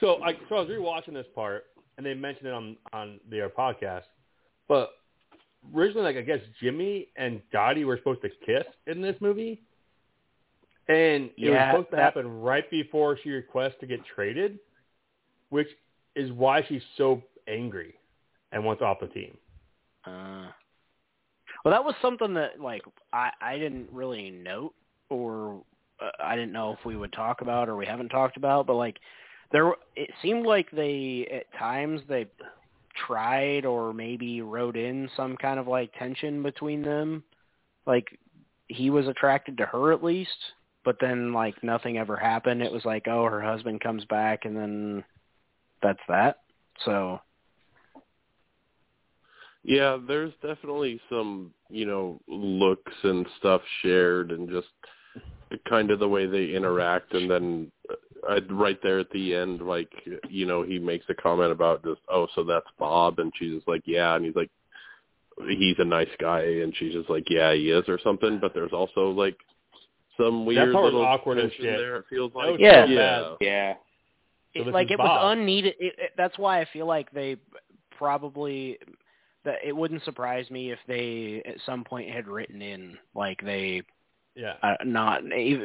so 0.00 0.22
I 0.22 0.34
so 0.48 0.56
I 0.56 0.60
was 0.60 0.68
rewatching 0.70 1.14
this 1.14 1.26
part, 1.34 1.64
and 1.96 2.06
they 2.06 2.14
mentioned 2.14 2.48
it 2.48 2.54
on 2.54 2.76
on 2.92 3.20
their 3.30 3.48
podcast. 3.50 4.04
But 4.68 4.90
originally, 5.74 6.06
like 6.06 6.16
I 6.16 6.22
guess 6.22 6.40
Jimmy 6.60 7.08
and 7.16 7.42
Dottie 7.52 7.84
were 7.84 7.98
supposed 7.98 8.22
to 8.22 8.30
kiss 8.44 8.66
in 8.86 9.00
this 9.02 9.16
movie, 9.20 9.62
and 10.88 11.30
it 11.42 11.50
was 11.50 11.62
Yeah, 11.62 11.68
supposed 11.68 11.90
to 11.90 11.96
happen 11.96 12.40
right 12.42 12.68
before 12.70 13.18
she 13.22 13.30
requests 13.30 13.76
to 13.80 13.86
get 13.86 14.00
traded, 14.14 14.58
which 15.50 15.68
is 16.16 16.32
why 16.32 16.64
she's 16.68 16.82
so 16.96 17.22
angry 17.48 17.94
and 18.52 18.64
wants 18.64 18.82
off 18.82 18.98
the 19.00 19.08
team. 19.08 19.36
Uh, 20.06 20.50
well, 21.66 21.74
that 21.74 21.84
was 21.84 21.96
something 22.00 22.32
that 22.34 22.60
like 22.60 22.82
I 23.12 23.32
I 23.40 23.58
didn't 23.58 23.88
really 23.90 24.30
note 24.30 24.72
or 25.08 25.64
uh, 26.00 26.10
I 26.22 26.36
didn't 26.36 26.52
know 26.52 26.76
if 26.78 26.86
we 26.86 26.94
would 26.94 27.12
talk 27.12 27.40
about 27.40 27.68
or 27.68 27.74
we 27.74 27.84
haven't 27.84 28.10
talked 28.10 28.36
about, 28.36 28.68
but 28.68 28.76
like 28.76 28.98
there 29.50 29.72
it 29.96 30.10
seemed 30.22 30.46
like 30.46 30.70
they 30.70 31.26
at 31.28 31.58
times 31.58 32.02
they 32.08 32.28
tried 33.04 33.64
or 33.64 33.92
maybe 33.92 34.42
wrote 34.42 34.76
in 34.76 35.10
some 35.16 35.36
kind 35.36 35.58
of 35.58 35.66
like 35.66 35.92
tension 35.98 36.40
between 36.40 36.82
them. 36.82 37.24
Like 37.84 38.16
he 38.68 38.90
was 38.90 39.08
attracted 39.08 39.58
to 39.58 39.66
her 39.66 39.92
at 39.92 40.04
least, 40.04 40.38
but 40.84 40.98
then 41.00 41.32
like 41.32 41.64
nothing 41.64 41.98
ever 41.98 42.16
happened. 42.16 42.62
It 42.62 42.70
was 42.70 42.84
like, 42.84 43.08
oh, 43.08 43.24
her 43.24 43.42
husband 43.42 43.80
comes 43.80 44.04
back 44.04 44.44
and 44.44 44.56
then 44.56 45.04
that's 45.82 45.98
that. 46.06 46.42
So 46.84 47.18
Yeah, 49.66 49.98
there's 50.06 50.32
definitely 50.42 51.00
some, 51.10 51.52
you 51.70 51.86
know, 51.86 52.20
looks 52.28 52.92
and 53.02 53.26
stuff 53.38 53.60
shared 53.82 54.30
and 54.30 54.48
just 54.48 54.68
kind 55.68 55.90
of 55.90 55.98
the 55.98 56.08
way 56.08 56.26
they 56.26 56.54
interact 56.54 57.14
and 57.14 57.30
then 57.30 57.72
uh, 58.28 58.40
right 58.50 58.78
there 58.82 58.98
at 58.98 59.08
the 59.10 59.34
end 59.34 59.60
like 59.60 59.88
you 60.28 60.44
know 60.44 60.62
he 60.62 60.78
makes 60.78 61.06
a 61.08 61.14
comment 61.14 61.52
about 61.52 61.84
just 61.84 62.00
oh 62.08 62.26
so 62.34 62.42
that's 62.42 62.66
Bob 62.78 63.20
and 63.20 63.32
she's 63.38 63.54
just 63.54 63.68
like 63.68 63.82
yeah 63.86 64.16
and 64.16 64.24
he's 64.24 64.34
like 64.34 64.50
he's 65.48 65.76
a 65.78 65.84
nice 65.84 66.08
guy 66.18 66.40
and 66.42 66.74
she's 66.76 66.92
just 66.92 67.08
like 67.08 67.24
yeah 67.30 67.52
he 67.54 67.70
is 67.70 67.84
or 67.88 67.98
something 68.02 68.38
but 68.40 68.52
there's 68.54 68.72
also 68.72 69.10
like 69.10 69.36
some 70.16 70.44
weird 70.44 70.72
part 70.72 70.84
was 70.84 70.92
little 70.92 71.06
awkward 71.06 71.38
as 71.38 71.52
shit. 71.52 71.78
there 71.78 71.96
it 71.98 72.04
feels 72.10 72.32
That 72.32 72.38
like 72.38 72.50
was 72.52 72.60
Yeah. 72.60 72.86
so 72.86 72.90
yeah 72.90 73.20
bad. 73.20 73.36
Yeah. 73.40 73.74
So 74.56 74.68
it, 74.68 74.72
like 74.72 74.86
is 74.86 74.92
it 74.92 74.98
was 74.98 75.36
unneeded. 75.36 75.74
It, 75.78 75.94
it, 75.98 76.10
that's 76.16 76.38
why 76.38 76.60
I 76.60 76.64
feel 76.72 76.86
like 76.86 77.10
they 77.12 77.36
probably 77.96 78.78
that 79.46 79.60
it 79.64 79.74
wouldn't 79.74 80.04
surprise 80.04 80.50
me 80.50 80.70
if 80.70 80.78
they 80.86 81.42
at 81.46 81.56
some 81.64 81.82
point 81.84 82.10
had 82.10 82.28
written 82.28 82.60
in 82.60 82.98
like 83.14 83.40
they 83.42 83.82
Yeah. 84.34 84.56
uh, 84.62 84.74
not 84.84 85.22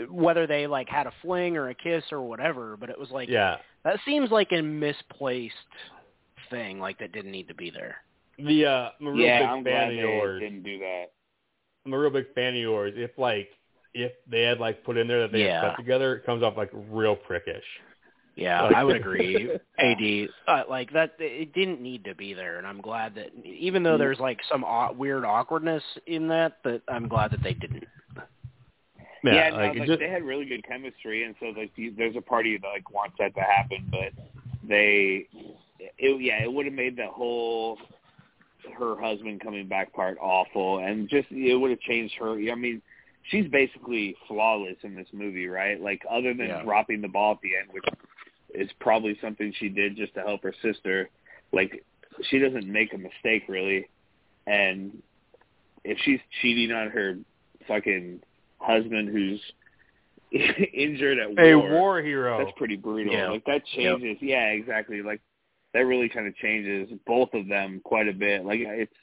whether 0.10 0.48
they 0.48 0.68
like 0.68 0.88
had 0.88 1.08
a 1.08 1.14
fling 1.22 1.58
or 1.58 1.70
a 1.70 1.76
kiss 1.76 2.04
or 2.12 2.22
whatever, 2.22 2.78
but 2.78 2.90
it 2.90 2.98
was 2.98 3.12
like 3.12 3.28
yeah. 3.28 3.58
that 3.84 4.00
seems 4.06 4.32
like 4.32 4.52
a 4.54 4.62
misplaced 4.62 5.56
thing 6.50 6.80
like 6.80 6.98
that 7.00 7.12
didn't 7.12 7.32
need 7.32 7.50
to 7.50 7.56
be 7.56 7.70
there. 7.70 7.98
The 8.38 8.66
uh, 8.66 8.90
I'm 9.00 9.08
a 9.08 9.12
real 9.12 9.26
Yeah, 9.26 9.40
big 9.40 9.50
I'm 9.50 9.64
fan 9.66 9.88
of 9.90 9.96
yours. 9.96 10.42
didn't 10.42 10.64
do 10.64 10.80
that. 10.80 11.06
I'm 11.86 11.94
a 11.94 12.00
real 12.00 12.12
big 12.12 12.34
fan 12.34 12.54
of 12.54 12.60
yours. 12.60 12.94
If 12.96 13.18
like 13.18 13.50
if 13.94 14.14
they 14.30 14.44
had 14.44 14.60
like 14.60 14.84
put 14.84 14.98
in 14.98 15.08
there 15.08 15.22
that 15.22 15.32
they 15.32 15.40
Yeah. 15.40 15.54
had 15.54 15.62
slept 15.62 15.80
together, 15.80 16.16
it 16.16 16.26
comes 16.26 16.44
off 16.44 16.56
like 16.56 16.70
real 16.74 17.16
prickish. 17.16 17.66
Yeah, 18.42 18.64
I 18.64 18.84
would 18.84 18.96
agree. 18.96 19.52
AD, 19.78 20.30
uh, 20.48 20.64
like 20.70 20.92
that, 20.94 21.14
it 21.20 21.54
didn't 21.54 21.80
need 21.82 22.06
to 22.06 22.16
be 22.16 22.34
there, 22.34 22.58
and 22.58 22.66
I'm 22.66 22.82
glad 22.82 23.16
that 23.16 23.30
even 23.46 23.84
though 23.84 23.98
there's 23.98 24.20
like 24.20 24.40
some 24.50 24.64
aw- 24.64 24.92
weird 24.94 25.24
awkwardness 25.26 25.84
in 26.08 26.28
that, 26.30 26.58
that 26.64 26.82
I'm 26.88 27.08
glad 27.08 27.32
that 27.32 27.44
they 27.44 27.54
didn't. 27.54 27.84
Yeah, 29.24 29.50
like, 29.50 29.54
no, 29.54 29.60
it 29.60 29.78
like 29.80 29.88
just- 29.88 30.00
they 30.00 30.10
had 30.10 30.24
really 30.24 30.46
good 30.46 30.64
chemistry, 30.68 31.24
and 31.24 31.36
so 31.40 31.48
like 31.58 31.72
you- 31.76 31.94
there's 31.96 32.16
a 32.16 32.22
party 32.22 32.58
that 32.58 32.68
like 32.68 32.92
wants 32.92 33.16
that 33.20 33.36
to 33.36 33.42
happen, 33.42 33.88
but 33.92 34.12
they, 34.68 35.28
it, 36.00 36.22
yeah, 36.22 36.42
it 36.44 36.52
would 36.52 36.66
have 36.66 36.74
made 36.74 36.96
the 36.98 37.08
whole 37.08 37.78
her 38.78 39.00
husband 39.00 39.42
coming 39.42 39.68
back 39.68 39.94
part 39.94 40.18
awful, 40.20 40.80
and 40.80 41.08
just 41.10 41.28
it 41.32 41.56
would 41.56 41.70
have 41.72 41.80
changed 41.82 42.16
her. 42.16 42.32
I 42.52 42.56
mean, 42.56 42.82
she's 43.30 43.48
basically 43.48 44.16
flawless 44.28 44.78
in 44.84 44.96
this 44.96 45.08
movie, 45.14 45.48
right? 45.48 45.80
Like 45.80 46.02
other 46.10 46.34
than 46.34 46.48
Yeah. 46.48 46.64
dropping 46.64 47.02
the 47.02 47.08
ball 47.08 47.34
at 47.34 47.42
the 47.42 47.56
end, 47.56 47.70
which 47.72 47.86
is 48.54 48.70
probably 48.80 49.18
something 49.22 49.54
she 49.58 49.70
did 49.70 49.96
just 49.96 50.14
to 50.16 50.22
help 50.22 50.44
her 50.44 50.54
sister. 50.62 51.10
Like 51.52 51.84
she 52.30 52.40
doesn't 52.40 52.68
make 52.72 52.94
a 52.94 52.98
mistake 52.98 53.44
really, 53.48 53.88
and 54.48 55.02
if 55.84 55.98
she's 56.04 56.20
cheating 56.42 56.72
on 56.72 56.90
her 56.90 57.18
fucking 57.68 58.22
husband 58.60 59.10
who's 59.10 59.42
injured 60.74 61.20
at 61.20 61.30
A 61.44 61.56
war, 61.56 61.70
war 61.72 62.02
hero. 62.02 62.38
that's 62.38 62.58
pretty 62.58 62.76
brutal. 62.78 63.14
Yeah. 63.14 63.30
Like 63.32 63.46
that 63.46 63.66
changes. 63.76 64.18
Yeah, 64.22 64.48
exactly. 64.48 65.02
Like 65.02 65.22
that 65.74 65.82
really 65.82 66.10
kind 66.10 66.28
of 66.28 66.36
changes 66.38 66.90
both 67.06 67.34
of 67.34 67.48
them 67.48 67.82
quite 67.84 68.08
a 68.08 68.14
bit. 68.14 68.46
Like 68.46 68.60
it's 68.62 68.94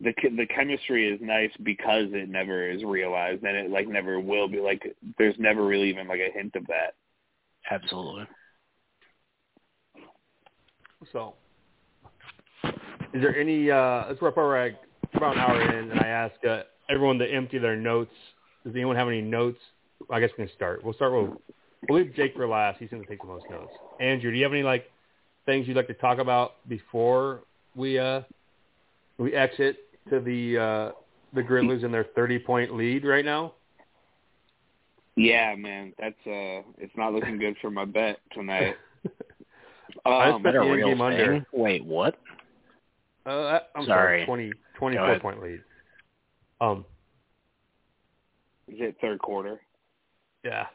the 0.00 0.12
the 0.36 0.46
chemistry 0.46 1.08
is 1.08 1.20
nice 1.22 1.50
because 1.62 2.06
it 2.12 2.28
never 2.28 2.68
is 2.70 2.84
realized 2.84 3.42
and 3.44 3.56
it 3.56 3.70
like 3.70 3.88
never 3.88 4.20
will 4.20 4.48
be. 4.48 4.60
Like 4.60 4.96
there's 5.18 5.36
never 5.38 5.64
really 5.64 5.88
even 5.90 6.08
like 6.08 6.20
a 6.20 6.32
hint 6.36 6.54
of 6.56 6.66
that. 6.66 6.94
Absolutely. 7.70 8.26
So, 11.12 11.34
is 12.64 13.22
there 13.22 13.36
any? 13.38 13.70
uh 13.70 14.04
Let's 14.08 14.20
wrap 14.22 14.36
like 14.36 14.76
about 15.14 15.36
an 15.36 15.38
hour 15.40 15.60
in, 15.60 15.90
and 15.90 16.00
I 16.00 16.06
ask 16.06 16.34
uh, 16.44 16.62
everyone 16.88 17.18
to 17.18 17.26
empty 17.26 17.58
their 17.58 17.76
notes. 17.76 18.12
Does 18.64 18.74
anyone 18.74 18.96
have 18.96 19.08
any 19.08 19.20
notes? 19.20 19.58
I 20.10 20.20
guess 20.20 20.30
we 20.36 20.46
can 20.46 20.54
start. 20.54 20.84
We'll 20.84 20.94
start 20.94 21.12
with. 21.12 21.38
We'll 21.88 22.02
leave 22.02 22.14
Jake 22.14 22.34
for 22.34 22.48
last. 22.48 22.78
He's 22.78 22.90
going 22.90 23.02
to 23.02 23.08
take 23.08 23.20
the 23.20 23.28
most 23.28 23.44
notes. 23.50 23.72
Andrew, 24.00 24.30
do 24.30 24.36
you 24.36 24.42
have 24.42 24.52
any 24.52 24.62
like 24.62 24.90
things 25.44 25.68
you'd 25.68 25.76
like 25.76 25.86
to 25.86 25.94
talk 25.94 26.18
about 26.18 26.54
before 26.68 27.40
we 27.74 27.98
uh 27.98 28.22
we 29.18 29.34
exit 29.34 29.78
to 30.10 30.20
the 30.20 30.58
uh 30.58 30.92
the 31.34 31.42
Grizzlies 31.42 31.84
in 31.84 31.92
their 31.92 32.06
thirty 32.14 32.38
point 32.38 32.74
lead 32.74 33.04
right 33.04 33.24
now? 33.24 33.52
Yeah, 35.16 35.54
man, 35.56 35.94
that's 35.98 36.14
uh, 36.26 36.62
it's 36.78 36.94
not 36.96 37.14
looking 37.14 37.38
good 37.38 37.56
for 37.62 37.70
my 37.70 37.84
bet 37.84 38.18
tonight. 38.32 38.76
I 40.04 40.30
Um, 40.30 40.42
bet 40.42 40.54
Is 40.54 40.60
that 40.60 40.62
a 40.62 40.68
the 40.68 40.72
real 40.74 40.88
in-game 40.88 41.00
under. 41.00 41.26
thing? 41.34 41.46
Wait, 41.52 41.84
what? 41.84 42.16
Uh, 43.24 43.60
I'm 43.74 43.86
Sorry. 43.86 44.24
sorry, 44.24 44.26
20, 44.26 44.52
24 44.78 45.18
point 45.20 45.42
lead. 45.42 45.60
Um, 46.60 46.84
is 48.68 48.76
it 48.80 48.96
third 49.00 49.18
quarter? 49.20 49.60
yeah. 50.44 50.66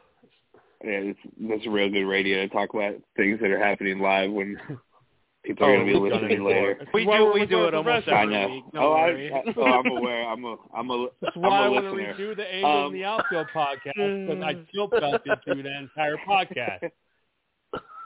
Yeah, 0.84 0.98
it's, 1.14 1.18
that's 1.40 1.64
real 1.68 1.88
good 1.88 2.06
radio 2.06 2.38
to 2.38 2.48
talk 2.48 2.74
about 2.74 2.94
things 3.16 3.38
that 3.40 3.52
are 3.52 3.58
happening 3.64 4.00
live 4.00 4.32
when 4.32 4.56
people 5.44 5.64
are 5.64 5.70
Oh, 5.70 5.76
going 5.76 5.86
to 5.86 5.92
be 5.92 5.98
we've 6.00 6.10
done 6.10 6.18
it 6.18 6.22
listening 6.24 6.44
later. 6.44 6.86
We 6.92 7.04
do- 7.04 7.08
we're 7.08 7.46
do 7.46 7.64
it 7.66 7.74
almost 7.74 8.04
professional. 8.04 8.16
I 8.16 8.22
every 8.22 8.34
know. 8.48 8.48
week, 8.54 8.64
don't 8.74 8.82
oh, 8.82 8.92
I, 8.92 9.06
worry. 9.06 9.32
I, 9.32 9.42
oh, 9.56 9.62
I'm 9.62 9.86
aware. 9.96 10.22
I'm 10.28 10.44
a, 10.44 10.56
I'm 10.74 10.90
a, 10.90 11.06
That's 11.20 11.36
I'm 11.36 11.42
why 11.42 11.66
a 11.66 11.70
when 11.70 11.84
we 11.84 11.90
listener. 11.90 12.16
do 12.16 12.34
the 12.34 12.52
Angels 12.52 12.74
Um, 12.80 12.86
and 12.86 12.94
the 12.96 13.04
Outfield 13.04 13.46
podcast, 13.54 14.26
because 14.26 14.42
I 14.44 14.52
guilt 14.72 14.90
belted 14.90 15.38
through 15.44 15.62
the 15.62 15.78
entire 15.78 16.16
podcast. 16.28 16.90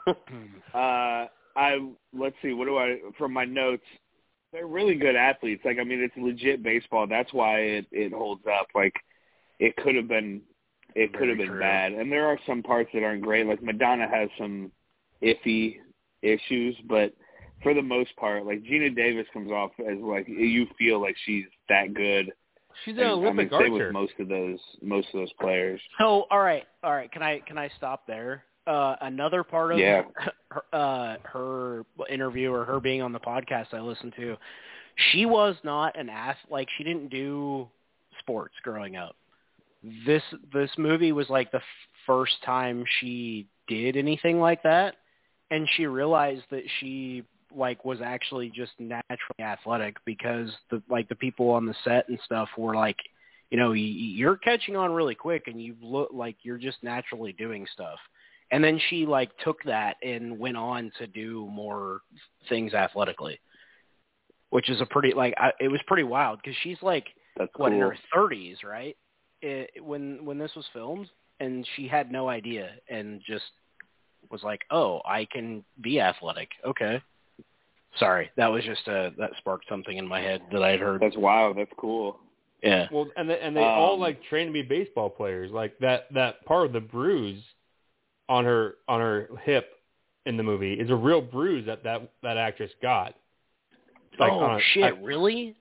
Uh, 0.73 1.25
I 1.55 1.79
let's 2.13 2.35
see. 2.41 2.53
What 2.53 2.65
do 2.65 2.77
I 2.77 2.97
from 3.17 3.33
my 3.33 3.45
notes? 3.45 3.83
they're 4.53 4.67
really 4.67 4.95
good 4.95 5.15
athletes. 5.15 5.61
Like 5.65 5.77
I 5.79 5.83
mean, 5.83 6.01
it's 6.01 6.13
legit 6.17 6.63
baseball. 6.63 7.07
That's 7.07 7.31
why 7.33 7.59
it 7.59 7.85
it 7.91 8.13
holds 8.13 8.43
up. 8.47 8.67
Like 8.73 8.93
it 9.59 9.75
could 9.77 9.95
have 9.95 10.07
been, 10.07 10.41
it 10.95 11.13
could 11.13 11.27
have 11.29 11.37
been 11.37 11.47
true. 11.47 11.59
bad. 11.59 11.93
And 11.93 12.11
there 12.11 12.27
are 12.27 12.37
some 12.45 12.63
parts 12.63 12.89
that 12.93 13.03
aren't 13.03 13.23
great. 13.23 13.45
Like 13.47 13.61
Madonna 13.61 14.07
has 14.07 14.29
some 14.37 14.71
iffy 15.21 15.77
issues, 16.21 16.75
but 16.87 17.13
for 17.63 17.73
the 17.73 17.81
most 17.81 18.15
part, 18.17 18.45
like 18.45 18.63
Geena 18.63 18.95
Davis 18.95 19.25
comes 19.33 19.51
off 19.51 19.71
as 19.79 19.97
like 19.99 20.27
you 20.27 20.67
feel 20.77 21.01
like 21.01 21.15
she's 21.25 21.45
that 21.69 21.93
good. 21.93 22.31
She's 22.85 22.95
an 22.95 23.03
And, 23.03 23.11
Olympic 23.13 23.51
I 23.51 23.57
mean, 23.57 23.65
same 23.65 23.73
archer. 23.73 23.85
with 23.85 23.93
most 23.93 24.13
of 24.19 24.27
those 24.27 24.59
most 24.81 25.07
of 25.13 25.19
those 25.21 25.33
players. 25.41 25.81
So, 25.99 26.25
all 26.29 26.39
right, 26.39 26.63
all 26.83 26.93
right. 26.93 27.11
Can 27.11 27.23
I 27.23 27.39
can 27.39 27.57
I 27.57 27.69
stop 27.77 28.05
there? 28.07 28.43
Uh, 28.67 28.95
another 29.01 29.43
part 29.43 29.71
of 29.71 29.79
Yeah. 29.79 30.03
her, 30.51 30.63
uh, 30.73 31.15
her 31.23 31.85
interview 32.09 32.51
or 32.51 32.65
her 32.65 32.79
being 32.79 33.01
on 33.01 33.13
the 33.13 33.19
podcast 33.19 33.73
I 33.73 33.79
listened 33.79 34.13
to, 34.17 34.35
she 35.11 35.25
was 35.25 35.55
not 35.63 35.97
an 35.97 36.09
ath 36.09 36.37
like 36.49 36.67
she 36.77 36.83
didn't 36.83 37.07
do 37.09 37.67
sports 38.19 38.55
growing 38.63 38.97
up. 38.97 39.15
This 40.05 40.23
this 40.51 40.71
movie 40.77 41.11
was 41.11 41.29
like 41.29 41.51
the 41.51 41.57
f- 41.57 41.63
first 42.05 42.33
time 42.43 42.83
she 42.99 43.47
did 43.67 43.95
anything 43.95 44.39
like 44.39 44.61
that, 44.63 44.95
and 45.49 45.67
she 45.77 45.85
realized 45.85 46.43
that 46.51 46.63
she 46.79 47.23
like 47.55 47.85
was 47.85 48.01
actually 48.01 48.49
just 48.49 48.71
naturally 48.79 49.39
athletic 49.39 49.95
because 50.03 50.49
the 50.71 50.81
like 50.89 51.07
the 51.07 51.15
people 51.15 51.51
on 51.51 51.65
the 51.65 51.75
set 51.85 52.09
and 52.09 52.19
stuff 52.25 52.49
were 52.57 52.75
like 52.75 52.97
you 53.49 53.57
know, 53.57 53.69
y- 53.69 53.75
you're 53.75 54.37
catching 54.37 54.75
on 54.75 54.91
really 54.91 55.15
quick 55.15 55.43
and 55.47 55.61
you 55.61 55.75
look 55.81 56.09
like 56.13 56.35
you're 56.43 56.57
just 56.57 56.77
naturally 56.83 57.33
doing 57.33 57.65
stuff. 57.73 57.99
And 58.51 58.63
then 58.63 58.79
she 58.89 59.05
like 59.05 59.29
took 59.43 59.61
that 59.63 59.97
and 60.01 60.39
went 60.39 60.57
on 60.57 60.91
to 60.99 61.07
do 61.07 61.47
more 61.51 62.01
things 62.47 62.73
athletically, 62.73 63.39
which 64.51 64.69
is 64.69 64.79
a 64.79 64.85
pretty 64.85 65.13
like 65.13 65.33
I, 65.37 65.51
it 65.59 65.67
was 65.67 65.81
pretty 65.87 66.03
wild 66.03 66.39
because 66.41 66.57
she's 66.63 66.77
like 66.81 67.05
That's 67.37 67.51
what 67.57 67.73
in 67.73 67.79
her 67.79 67.97
30s, 68.15 68.63
right? 68.63 68.95
It, 69.41 69.83
when 69.83 70.23
when 70.25 70.37
this 70.37 70.51
was 70.55 70.65
filmed, 70.73 71.09
and 71.39 71.67
she 71.75 71.87
had 71.87 72.11
no 72.11 72.29
idea 72.29 72.71
and 72.89 73.21
just 73.27 73.43
was 74.31 74.43
like, 74.43 74.61
"Oh, 74.71 75.01
I 75.05 75.27
can 75.31 75.63
be 75.81 75.99
athletic." 75.99 76.49
Okay. 76.65 77.01
Sorry, 77.99 78.29
that 78.37 78.47
was 78.47 78.63
just 78.63 78.87
a 78.87 79.11
that 79.17 79.31
sparked 79.37 79.65
something 79.69 79.97
in 79.97 80.07
my 80.07 80.21
head 80.21 80.41
that 80.51 80.63
I 80.63 80.71
had 80.71 80.79
heard. 80.79 81.01
That's 81.01 81.17
wild. 81.17 81.57
That's 81.57 81.71
cool. 81.77 82.19
Yeah. 82.63 82.87
Well, 82.91 83.07
and 83.15 83.29
they, 83.29 83.39
and 83.39 83.55
they 83.55 83.61
all 83.61 83.95
Um, 83.95 83.99
like 83.99 84.23
trained 84.23 84.49
to 84.49 84.53
be 84.53 84.61
baseball 84.61 85.09
players. 85.09 85.51
Like 85.51 85.77
that 85.79 86.05
that 86.13 86.45
part 86.45 86.65
of 86.67 86.73
the 86.73 86.79
bruise 86.79 87.43
on 88.29 88.45
her 88.45 88.75
on 88.87 88.99
her 88.99 89.29
hip 89.43 89.69
in 90.25 90.37
the 90.37 90.43
movie 90.43 90.73
is 90.73 90.89
a 90.89 90.95
real 90.95 91.21
bruise 91.21 91.65
that 91.65 91.83
that 91.83 92.11
that 92.23 92.37
actress 92.37 92.71
got. 92.81 93.15
Like 94.19 94.31
oh 94.31 94.39
on 94.39 94.59
a- 94.59 94.63
shit! 94.73 94.83
I- 94.83 94.89
really? 94.89 95.55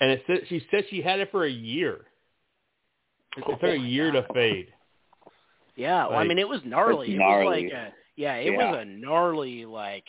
and 0.00 0.10
it 0.10 0.22
said, 0.26 0.40
she 0.48 0.64
said 0.70 0.84
she 0.88 1.02
had 1.02 1.20
it 1.20 1.30
for 1.30 1.44
a 1.44 1.50
year. 1.50 2.06
It 3.36 3.44
Oh 3.46 3.52
took 3.52 3.62
a 3.64 3.76
year 3.76 4.10
to 4.12 4.26
fade. 4.32 4.68
Yeah, 5.76 6.08
well, 6.08 6.18
I 6.18 6.24
mean, 6.24 6.38
it 6.38 6.48
was 6.48 6.60
gnarly. 6.64 7.08
It's 7.08 7.14
It 7.14 7.18
gnarly. 7.18 7.64
was 7.64 7.72
like 7.72 7.82
a 7.82 7.92
yeah, 8.16 8.34
it 8.36 8.52
Yeah. 8.52 8.70
was 8.70 8.78
a 8.80 8.84
gnarly 8.84 9.64
like 9.66 10.04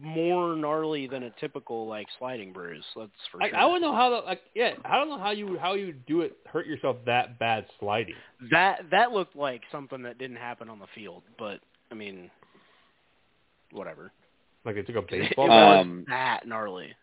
more 0.00 0.56
gnarly 0.56 1.06
than 1.06 1.24
a 1.24 1.30
typical 1.40 1.86
like 1.86 2.06
sliding 2.18 2.52
bruise. 2.52 2.84
That's 2.96 3.10
for 3.30 3.38
Like, 3.38 3.50
sure. 3.50 3.58
I 3.58 3.62
don't 3.62 3.80
know 3.82 3.94
how 3.94 4.10
the 4.10 4.16
like 4.16 4.40
yeah 4.54 4.72
I 4.84 4.96
don't 4.96 5.08
know 5.08 5.18
how 5.18 5.30
you 5.32 5.58
how 5.58 5.74
you 5.74 5.92
do 6.06 6.22
it 6.22 6.36
hurt 6.46 6.66
yourself 6.66 6.96
that 7.06 7.38
bad 7.38 7.66
sliding. 7.78 8.14
That 8.50 8.82
that 8.90 9.12
looked 9.12 9.36
like 9.36 9.62
something 9.70 10.02
that 10.02 10.18
didn't 10.18 10.36
happen 10.36 10.68
on 10.68 10.78
the 10.78 10.86
field, 10.94 11.22
but 11.38 11.60
I 11.90 11.94
mean, 11.94 12.30
whatever. 13.72 14.12
Like 14.64 14.76
it 14.76 14.86
took 14.86 14.96
a 14.96 14.98
It, 15.14 15.28
baseball. 15.28 15.48
was 15.48 15.78
Um, 15.82 16.04
that 16.08 16.46
gnarly. 16.46 16.94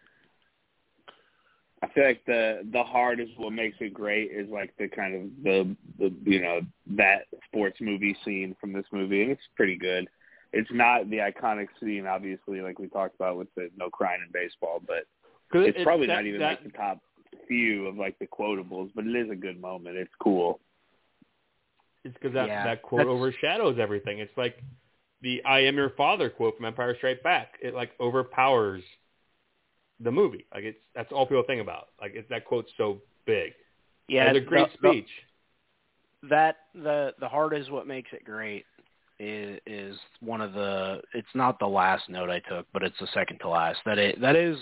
I 1.83 1.87
feel 1.89 2.03
like 2.05 2.23
the 2.25 2.61
the 2.71 2.83
hard 2.83 3.19
is 3.19 3.27
what 3.37 3.53
makes 3.53 3.77
it 3.79 3.93
great 3.93 4.31
is 4.31 4.47
like 4.49 4.71
the 4.77 4.87
kind 4.87 5.15
of 5.15 5.43
the 5.43 5.75
the 5.97 6.13
you 6.29 6.41
know 6.41 6.61
that 6.95 7.25
sports 7.47 7.77
movie 7.81 8.15
scene 8.23 8.55
from 8.61 8.71
this 8.71 8.85
movie 8.91 9.23
and 9.23 9.31
it's 9.31 9.41
pretty 9.55 9.75
good. 9.77 10.07
It's 10.53 10.69
not 10.71 11.09
the 11.09 11.17
iconic 11.17 11.67
scene 11.79 12.05
obviously 12.05 12.61
like 12.61 12.77
we 12.79 12.87
talked 12.87 13.15
about 13.15 13.37
with 13.37 13.47
the 13.55 13.69
no 13.77 13.89
crying 13.89 14.21
in 14.25 14.31
baseball, 14.31 14.81
but 14.85 15.05
it's, 15.53 15.77
probably 15.83 16.07
that- 16.07 16.15
not 16.15 16.25
even 16.25 16.39
that, 16.41 16.61
like 16.61 16.63
the 16.63 16.77
top 16.77 16.99
few 17.47 17.87
of 17.87 17.97
like 17.97 18.17
the 18.19 18.27
quotables, 18.27 18.91
but 18.93 19.05
it 19.05 19.15
is 19.15 19.29
a 19.29 19.35
good 19.35 19.59
moment. 19.61 19.97
It's 19.97 20.11
cool. 20.21 20.59
It's 22.03 22.13
because 22.15 22.33
that 22.33 22.47
Yeah, 22.47 22.63
that 22.65 22.81
quote 22.81 23.07
overshadows 23.07 23.77
everything. 23.79 24.19
It's 24.19 24.35
like 24.35 24.61
the 25.21 25.43
"I 25.45 25.59
am 25.61 25.75
your 25.75 25.91
father" 25.91 26.29
quote 26.29 26.57
from 26.57 26.65
Empire 26.65 26.95
Strikes 26.97 27.21
Back. 27.23 27.57
It 27.61 27.73
like 27.73 27.91
overpowers 27.99 28.83
the 29.99 30.11
movie. 30.11 30.45
Like 30.53 30.63
it's 30.63 30.79
that's 30.95 31.11
all 31.11 31.25
people 31.27 31.43
think 31.45 31.61
about. 31.61 31.89
Like 32.01 32.13
it's 32.15 32.27
that 32.29 32.45
quote's 32.45 32.71
so 32.75 33.01
big. 33.25 33.53
Yeah, 34.07 34.25
it's 34.31 34.37
a 34.37 34.41
great 34.41 34.67
the- 34.81 34.87
the- 34.87 34.89
speech. 34.93 35.09
that 36.29 36.57
the 36.73 37.13
the 37.19 37.27
heart 37.29 37.53
is 37.53 37.69
what 37.69 37.87
makes 37.87 38.11
it 38.13 38.23
great 38.25 38.65
is 39.21 39.59
is 39.67 39.97
one 40.19 40.41
of 40.41 40.53
the 40.53 40.99
it's 41.13 41.27
not 41.35 41.59
the 41.59 41.67
last 41.67 42.09
note 42.09 42.29
I 42.29 42.39
took, 42.39 42.65
but 42.73 42.83
it's 42.83 42.97
the 42.99 43.07
second 43.13 43.39
to 43.39 43.49
last. 43.49 43.79
That 43.85 43.97
it 43.99 44.19
that 44.21 44.35
is 44.35 44.57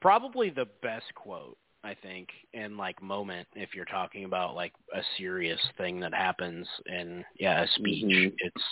probably 0.00 0.50
the 0.50 0.66
best 0.82 1.12
quote 1.14 1.58
I 1.82 1.94
think 1.94 2.28
in 2.52 2.76
like 2.76 3.02
moment 3.02 3.48
if 3.54 3.74
you're 3.74 3.84
talking 3.84 4.24
about 4.24 4.54
like 4.54 4.72
a 4.94 5.00
serious 5.16 5.60
thing 5.76 6.00
that 6.00 6.14
happens 6.14 6.66
in 6.86 7.24
yeah 7.38 7.62
a 7.62 7.68
speech. 7.68 8.04
Mhm. 8.04 8.34
It's 8.38 8.64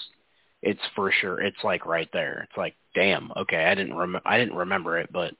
it's 0.62 0.86
for 0.94 1.10
sure. 1.10 1.40
It's 1.40 1.62
like 1.64 1.86
right 1.86 2.08
there. 2.12 2.46
It's 2.48 2.56
like 2.56 2.76
damn. 2.94 3.32
Okay, 3.36 3.64
I 3.64 3.74
didn't 3.74 3.96
rem- 3.96 4.20
I 4.24 4.38
didn't 4.38 4.56
remember 4.56 4.98
it, 4.98 5.10
but 5.12 5.34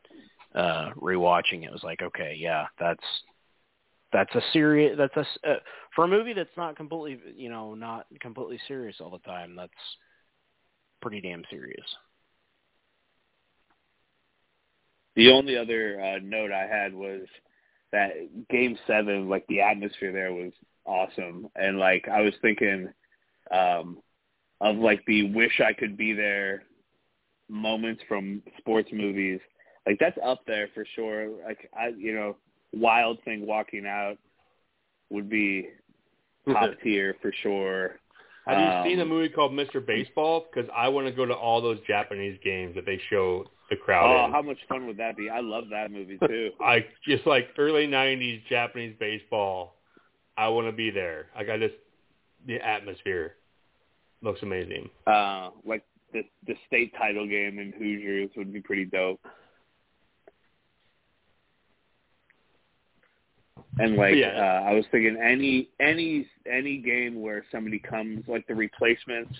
uh 0.54 0.90
rewatching 0.94 1.64
it 1.64 1.72
was 1.72 1.84
like 1.84 2.02
okay, 2.02 2.34
yeah, 2.38 2.66
that's 2.78 3.04
that's 4.16 4.34
a 4.34 4.40
serious 4.55 4.97
that's 4.97 5.14
a 5.44 5.51
uh, 5.51 5.56
for 5.94 6.05
a 6.05 6.09
movie 6.09 6.32
that's 6.32 6.56
not 6.56 6.74
completely 6.74 7.20
you 7.36 7.51
know 7.51 7.74
not 7.74 8.06
completely 8.20 8.59
serious 8.66 8.97
all 8.98 9.10
the 9.10 9.18
time 9.18 9.55
that's 9.55 9.72
pretty 11.02 11.20
damn 11.20 11.43
serious 11.51 11.84
The 15.16 15.30
only 15.30 15.56
other 15.56 16.01
uh, 16.01 16.18
note 16.22 16.51
I 16.52 16.66
had 16.66 16.94
was 16.94 17.22
that 17.93 18.10
Game 18.51 18.78
Seven, 18.86 19.28
like 19.28 19.47
the 19.48 19.60
atmosphere 19.60 20.12
there 20.12 20.32
was 20.32 20.52
awesome, 20.86 21.48
and 21.56 21.78
like 21.78 22.06
I 22.09 22.22
was 22.22 22.34
thinking 22.43 22.88
um, 23.51 23.98
of 24.60 24.76
like 24.76 25.05
the 25.06 25.32
wish 25.32 25.60
I 25.60 25.72
could 25.72 25.97
be 25.97 26.12
there 26.14 26.64
moments 27.48 28.02
from 28.09 28.43
sports 28.59 28.90
movies. 28.93 29.40
Like 29.86 29.98
that's 29.98 30.18
up 30.24 30.40
there 30.47 30.68
for 30.74 30.86
sure. 30.94 31.30
Like 31.47 31.70
I, 31.78 31.88
you 31.97 32.14
know, 32.14 32.36
Wild 32.72 33.18
Thing 33.24 33.47
walking 33.47 33.86
out 33.86 34.16
would 35.10 35.28
be 35.28 35.68
top 36.51 36.70
tier 36.82 37.16
for 37.22 37.32
sure. 37.43 37.98
Have 38.47 38.59
you 38.60 38.64
Um, 38.66 38.86
seen 38.86 39.01
a 39.01 39.05
movie 39.05 39.28
called 39.28 39.52
Mr. 39.52 39.84
Baseball? 39.84 40.47
Because 40.52 40.70
I 40.74 40.88
want 40.88 41.06
to 41.09 41.12
go 41.12 41.26
to 41.26 41.34
all 41.34 41.60
those 41.60 41.80
Japanese 41.86 42.38
games 42.44 42.74
that 42.76 42.86
they 42.86 43.01
show 43.10 43.44
the 43.70 43.76
crowd 43.76 44.06
Oh, 44.06 44.26
in. 44.26 44.32
how 44.32 44.43
much 44.43 44.59
fun 44.68 44.86
would 44.86 44.97
that 44.98 45.16
be? 45.16 45.28
I 45.28 45.40
love 45.40 45.64
that 45.70 45.90
movie 45.90 46.18
too. 46.26 46.51
I 46.60 46.84
just 47.05 47.26
like 47.26 47.48
early 47.59 47.86
'90s 47.88 48.43
Japanese 48.48 48.94
baseball. 49.01 49.74
I 50.36 50.48
want 50.48 50.68
to 50.68 50.72
be 50.72 50.90
there. 50.90 51.26
Like 51.34 51.48
I 51.48 51.59
just 51.59 51.74
the 52.47 52.60
atmosphere 52.64 53.34
looks 54.22 54.43
amazing. 54.43 54.88
uh 55.06 55.51
like 55.64 55.84
the 56.12 56.22
the 56.47 56.55
state 56.68 56.93
title 56.97 57.26
game 57.26 57.59
in 57.59 57.72
Hoosiers 57.72 58.30
would 58.36 58.52
be 58.52 58.60
pretty 58.60 58.84
dope. 58.84 59.20
And 63.78 63.96
like 63.96 64.14
Yeah. 64.16 64.62
uh 64.64 64.68
I 64.70 64.72
was 64.74 64.84
thinking 64.90 65.16
any 65.22 65.68
any 65.80 66.26
any 66.50 66.78
game 66.78 67.20
where 67.20 67.44
somebody 67.52 67.78
comes 67.78 68.24
like 68.26 68.46
the 68.46 68.54
replacements 68.54 69.34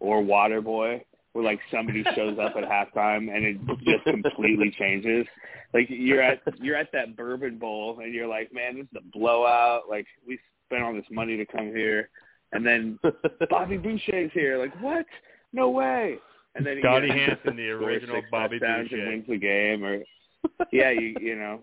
or 0.00 0.22
Waterboy 0.22 1.02
where 1.32 1.44
like 1.44 1.60
somebody 1.70 2.04
shows 2.14 2.38
up 2.38 2.54
at 2.56 2.64
halftime 2.64 3.34
and 3.34 3.44
it 3.44 3.58
just 3.84 4.04
completely 4.04 4.70
changes. 4.78 5.26
Like 5.72 5.86
you're 5.90 6.22
at 6.22 6.40
you're 6.62 6.76
at 6.76 6.92
that 6.92 7.16
bourbon 7.16 7.58
bowl 7.58 8.00
and 8.02 8.14
you're 8.14 8.28
like, 8.28 8.52
Man, 8.52 8.76
this 8.76 8.84
is 8.92 8.98
a 8.98 9.18
blowout, 9.18 9.82
like 9.88 10.06
we 10.26 10.38
spent 10.66 10.82
all 10.82 10.94
this 10.94 11.04
money 11.10 11.36
to 11.36 11.44
come 11.44 11.66
here 11.66 12.08
and 12.52 12.64
then 12.64 12.98
Bobby 13.50 13.76
Boucher's 13.76 14.30
here. 14.32 14.58
Like, 14.58 14.80
what? 14.80 15.04
No 15.52 15.70
way. 15.70 16.18
And 16.54 16.64
then 16.64 16.76
he 16.76 16.82
Scotty 16.82 17.08
you 17.08 17.12
Hansen, 17.12 17.56
the 17.56 17.68
original 17.70 18.22
Bobby 18.30 18.58
Boucher. 18.60 19.08
wins 19.08 19.24
the 19.28 19.36
game. 19.36 19.84
Or 19.84 19.98
yeah, 20.72 20.90
you 20.90 21.16
you 21.20 21.34
know, 21.36 21.60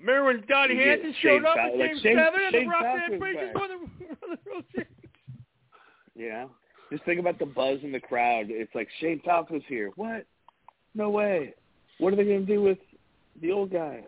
Remember 0.00 0.24
when 0.24 0.42
Scotty 0.44 0.74
You 0.74 0.80
get 0.84 0.88
Hansen 1.02 1.14
showed 1.20 1.44
up 1.44 1.56
Fal- 1.56 1.72
in 1.74 1.80
like 1.80 1.90
Game 1.90 2.00
Shane- 2.02 2.16
Seven 2.16 2.40
and 2.40 2.54
the 2.54 2.58
Shane 2.58 2.68
Rockland 2.68 3.00
Falcon's 3.00 3.22
Racers 3.22 3.54
won 3.54 3.68
the, 3.68 3.76
won 4.06 4.38
the 4.44 4.50
World 4.50 4.64
Series? 4.74 4.88
you 6.14 6.28
know. 6.28 6.50
Just 6.90 7.04
think 7.04 7.20
about 7.20 7.38
the 7.38 7.46
buzz 7.46 7.78
in 7.82 7.92
the 7.92 8.00
crowd. 8.00 8.46
It's 8.48 8.74
like 8.74 8.88
Shane 9.00 9.20
Falco's 9.24 9.62
here. 9.68 9.90
What? 9.96 10.26
No 10.94 11.10
way. 11.10 11.54
What 11.98 12.12
are 12.12 12.16
they 12.16 12.24
going 12.24 12.46
to 12.46 12.52
do 12.52 12.62
with 12.62 12.78
the 13.40 13.52
old 13.52 13.70
guy? 13.70 14.02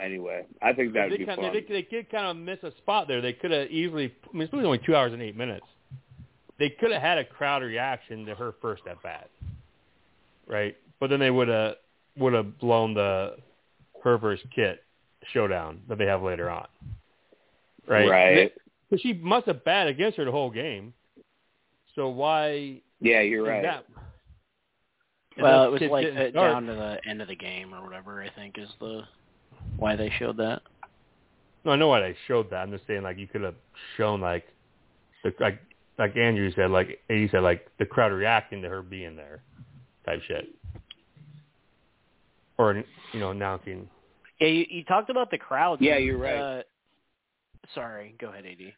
Anyway, 0.00 0.44
I 0.60 0.72
think 0.72 0.94
that 0.94 1.10
would 1.10 1.18
be 1.18 1.24
kind 1.24 1.40
fun. 1.40 1.52
they, 1.52 1.60
did, 1.60 1.68
they 1.70 1.82
did 1.82 2.10
kind 2.10 2.26
of 2.26 2.36
miss 2.36 2.58
a 2.62 2.72
spot 2.78 3.08
there. 3.08 3.20
They 3.20 3.32
could 3.32 3.50
have 3.50 3.70
easily. 3.70 4.12
I 4.28 4.32
mean, 4.32 4.42
it's 4.42 4.52
really 4.52 4.64
only 4.64 4.80
two 4.84 4.96
hours 4.96 5.12
and 5.12 5.22
eight 5.22 5.36
minutes. 5.36 5.66
They 6.58 6.70
could 6.70 6.90
have 6.92 7.02
had 7.02 7.18
a 7.18 7.24
crowd 7.24 7.62
reaction 7.62 8.26
to 8.26 8.34
her 8.34 8.54
first 8.60 8.82
at 8.88 9.02
bat, 9.02 9.30
right? 10.46 10.76
But 10.98 11.10
then 11.10 11.20
they 11.20 11.30
would 11.30 11.48
have 11.48 11.74
would 12.16 12.32
have 12.32 12.58
blown 12.58 12.94
the 12.94 13.36
her 14.02 14.18
versus 14.18 14.44
Kit 14.54 14.82
showdown 15.32 15.80
that 15.88 15.98
they 15.98 16.06
have 16.06 16.22
later 16.22 16.50
on. 16.50 16.66
Right. 17.86 18.08
Right. 18.08 18.52
Because 18.88 19.02
she 19.02 19.14
must 19.14 19.46
have 19.46 19.64
bat 19.64 19.88
against 19.88 20.18
her 20.18 20.24
the 20.24 20.30
whole 20.30 20.50
game. 20.50 20.92
So 21.94 22.08
why? 22.08 22.80
Yeah, 23.00 23.20
you're 23.20 23.44
right. 23.44 23.62
That, 23.62 23.84
Well, 25.40 25.64
it 25.64 25.80
was 25.80 25.90
like 25.90 26.06
didn't 26.06 26.32
start. 26.32 26.52
down 26.52 26.66
to 26.66 26.74
the 26.74 26.98
end 27.08 27.22
of 27.22 27.28
the 27.28 27.36
game 27.36 27.74
or 27.74 27.82
whatever. 27.82 28.22
I 28.22 28.30
think 28.30 28.58
is 28.58 28.68
the 28.80 29.02
why 29.76 29.96
they 29.96 30.10
showed 30.18 30.36
that. 30.38 30.62
No, 31.64 31.72
I 31.72 31.76
know 31.76 31.88
why 31.88 32.00
they 32.00 32.16
showed 32.26 32.50
that. 32.50 32.56
I'm 32.56 32.70
just 32.70 32.86
saying, 32.86 33.02
like, 33.02 33.18
you 33.18 33.28
could 33.28 33.42
have 33.42 33.54
shown, 33.96 34.20
like, 34.20 34.46
the 35.22 35.32
like, 35.38 35.60
like 35.98 36.16
Andrew 36.16 36.50
said, 36.54 36.70
like 36.70 37.00
he 37.08 37.28
said, 37.30 37.42
like 37.42 37.68
the 37.78 37.86
crowd 37.86 38.12
reacting 38.12 38.62
to 38.62 38.68
her 38.68 38.82
being 38.82 39.14
there, 39.14 39.42
type 40.04 40.20
shit, 40.26 40.48
or 42.58 42.82
you 43.12 43.20
know, 43.20 43.30
announcing. 43.30 43.88
Yeah, 44.42 44.48
you, 44.48 44.66
you 44.68 44.84
talked 44.84 45.08
about 45.08 45.30
the 45.30 45.38
crowd. 45.38 45.80
Yeah, 45.80 45.98
you're 45.98 46.18
right. 46.18 46.34
Uh, 46.34 46.62
sorry, 47.74 48.16
go 48.20 48.30
ahead, 48.30 48.44
Ad. 48.44 48.72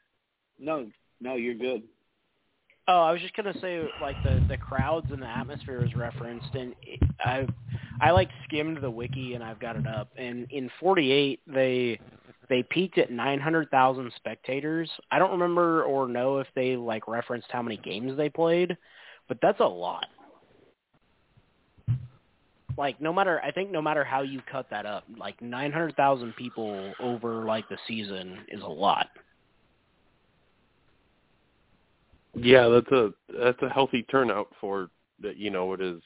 No, 0.59 0.91
no, 1.23 1.36
you're 1.36 1.55
good. 1.55 1.82
Oh, 2.86 3.01
I 3.01 3.12
was 3.12 3.23
just 3.23 3.35
gonna 3.35 3.59
say 3.62 3.82
like 4.03 4.23
the 4.23 4.45
the 4.47 4.59
crowds 4.59 5.07
and 5.11 5.23
the 5.23 5.27
atmosphere 5.27 5.82
is 5.82 5.95
referenced, 5.95 6.55
and 6.55 6.74
I 7.24 7.47
I 8.03 8.11
like 8.11 8.28
skimmed 8.45 8.82
the 8.82 8.91
wiki 8.91 9.32
and 9.32 9.43
I've 9.43 9.59
got 9.59 9.77
it 9.77 9.86
up. 9.86 10.11
And 10.19 10.47
in 10.51 10.70
'48, 10.81 11.41
they 11.47 11.99
they 12.51 12.62
peaked 12.62 12.99
at 12.99 13.11
900,000 13.11 14.12
spectators. 14.16 14.91
I 15.11 15.19
don't 15.19 15.31
remember 15.31 15.82
or 15.85 16.07
know 16.07 16.41
if 16.41 16.47
they 16.55 16.77
like 16.77 17.09
referenced 17.09 17.49
how 17.51 17.62
many 17.62 17.78
games 17.78 18.19
they 18.19 18.28
played, 18.28 18.77
but 19.28 19.39
that's 19.41 19.61
a 19.61 19.65
lot. 19.65 20.05
Like 22.76 23.01
no 23.01 23.12
matter, 23.12 23.40
I 23.42 23.51
think 23.52 23.70
no 23.70 23.80
matter 23.80 24.02
how 24.05 24.22
you 24.22 24.40
cut 24.51 24.66
that 24.70 24.84
up, 24.86 25.05
like 25.16 25.40
900,000 25.40 26.34
people 26.36 26.92
over 27.01 27.44
like 27.44 27.68
the 27.68 27.78
season 27.86 28.38
is 28.48 28.62
a 28.62 28.66
lot. 28.66 29.09
Yeah, 32.34 32.68
that's 32.68 32.90
a 32.90 33.12
that's 33.40 33.62
a 33.62 33.68
healthy 33.68 34.02
turnout 34.10 34.48
for 34.60 34.90
that. 35.20 35.36
You 35.36 35.51
know, 35.51 35.72
it 35.72 35.80
is 35.80 36.02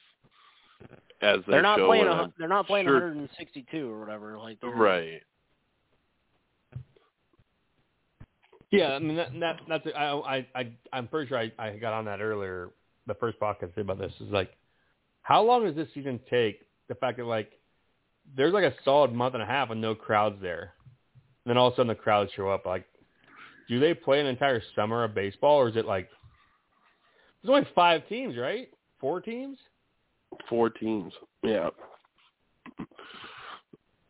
as 1.21 1.37
they 1.47 1.53
They're 1.53 1.61
not 1.63 1.79
show. 1.79 1.87
playing. 1.87 2.05
and 2.05 2.11
A, 2.19 2.23
I'm 2.23 2.33
they're 2.37 2.47
not 2.47 2.67
playing 2.67 2.85
sure- 2.85 2.99
162 2.99 3.89
or 3.89 3.99
whatever. 3.99 4.37
Like 4.37 4.59
Right. 4.61 5.21
Yeah, 8.69 8.89
I 8.93 8.99
mean 8.99 9.15
that, 9.15 9.31
that 9.39 9.59
that's 9.67 9.87
I 9.97 10.03
I 10.05 10.47
I 10.53 10.71
I'm 10.93 11.07
pretty 11.07 11.27
sure 11.29 11.39
I 11.39 11.51
I 11.57 11.77
got 11.77 11.93
on 11.93 12.05
that 12.05 12.21
earlier. 12.21 12.69
The 13.07 13.15
first 13.15 13.39
podcast 13.39 13.75
about 13.75 13.97
this 13.97 14.13
is 14.21 14.29
like, 14.29 14.51
how 15.21 15.43
long 15.43 15.65
does 15.65 15.75
this 15.75 15.87
season 15.93 16.19
take? 16.29 16.61
The 16.87 16.95
fact 16.95 17.17
that 17.17 17.25
like 17.25 17.51
there's 18.35 18.53
like 18.53 18.63
a 18.63 18.73
solid 18.83 19.13
month 19.13 19.33
and 19.35 19.43
a 19.43 19.45
half 19.45 19.69
with 19.69 19.77
no 19.77 19.95
crowds 19.95 20.37
there, 20.41 20.73
and 21.45 21.49
then 21.51 21.57
all 21.57 21.67
of 21.67 21.73
a 21.73 21.75
sudden 21.75 21.87
the 21.87 21.95
crowds 21.95 22.31
show 22.35 22.49
up. 22.49 22.65
Like, 22.65 22.85
do 23.67 23.79
they 23.79 23.93
play 23.93 24.19
an 24.19 24.25
entire 24.27 24.61
summer 24.75 25.03
of 25.03 25.13
baseball, 25.13 25.57
or 25.57 25.69
is 25.69 25.75
it 25.75 25.85
like 25.85 26.09
there's 27.41 27.49
only 27.55 27.67
five 27.75 28.07
teams, 28.07 28.37
right? 28.37 28.69
Four 28.99 29.21
teams. 29.21 29.57
Four 30.49 30.69
teams. 30.69 31.13
Yeah. 31.43 31.69
I 32.79 32.85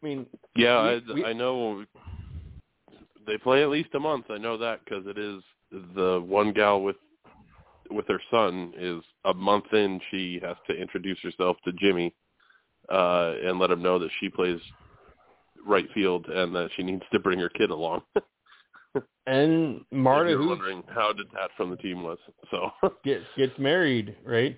mean, 0.02 0.26
Yeah, 0.56 1.00
We- 1.08 1.14
we- 1.14 1.26
I, 1.26 1.30
I 1.30 1.34
know 1.34 1.86
they 3.28 3.38
play 3.38 3.62
at 3.64 3.70
least 3.70 3.90
a 3.94 4.00
month. 4.00 4.26
I 4.32 4.38
know 4.38 4.58
that 4.58 4.84
because 4.84 5.06
it 5.06 5.18
is 5.18 5.42
the 5.72 6.24
one 6.26 6.52
gal 6.52 6.82
with 6.82 6.96
with 7.90 8.08
her 8.08 8.22
son 8.32 8.74
is 8.78 9.02
a 9.26 9.34
month 9.34 9.74
in. 9.74 10.00
She 10.12 10.40
has 10.44 10.58
to 10.68 10.76
introduce 10.76 11.20
herself 11.22 11.58
to 11.66 11.72
Jimmy 11.74 12.14
uh, 12.90 13.34
and 13.44 13.60
let 13.60 13.72
him 13.72 13.82
know 13.82 14.00
that 14.00 14.10
she 14.20 14.30
plays 14.30 14.60
right 15.66 15.88
field 15.94 16.26
and 16.28 16.56
that 16.56 16.70
she 16.76 16.84
needs 16.84 17.04
to 17.12 17.20
bring 17.20 17.40
her 17.40 17.50
kid 17.50 17.70
along. 17.70 18.02
and 19.28 19.82
Marta, 19.92 20.36
who's 20.36 20.48
wondering 20.48 20.84
how 20.88 21.14
detached 21.14 21.56
from 21.58 21.70
the 21.70 21.78
team 21.78 22.04
was. 22.04 22.18
So 22.52 22.72
gets 23.04 23.26
gets 23.38 23.58
married, 23.58 24.16
right? 24.26 24.58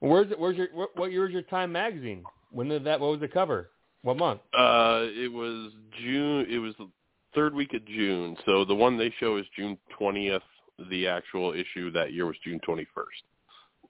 Where's 0.00 0.30
it? 0.30 0.38
Where's 0.38 0.56
your 0.56 0.68
what, 0.72 0.96
what 0.96 1.12
year 1.12 1.22
was 1.22 1.30
your 1.30 1.42
Time 1.42 1.72
magazine? 1.72 2.24
When 2.50 2.68
did 2.68 2.84
that? 2.84 3.00
What 3.00 3.10
was 3.12 3.20
the 3.20 3.28
cover? 3.28 3.70
What 4.02 4.16
month? 4.16 4.40
Uh, 4.52 5.06
it 5.08 5.32
was 5.32 5.72
June. 6.02 6.46
It 6.50 6.58
was 6.58 6.74
the 6.78 6.88
third 7.34 7.54
week 7.54 7.72
of 7.72 7.84
June. 7.86 8.36
So 8.44 8.64
the 8.64 8.74
one 8.74 8.98
they 8.98 9.12
show 9.20 9.36
is 9.36 9.46
June 9.56 9.78
twentieth. 9.96 10.42
The 10.90 11.06
actual 11.06 11.52
issue 11.52 11.90
that 11.92 12.12
year 12.12 12.26
was 12.26 12.36
June 12.44 12.60
twenty 12.64 12.86
first. 12.94 13.22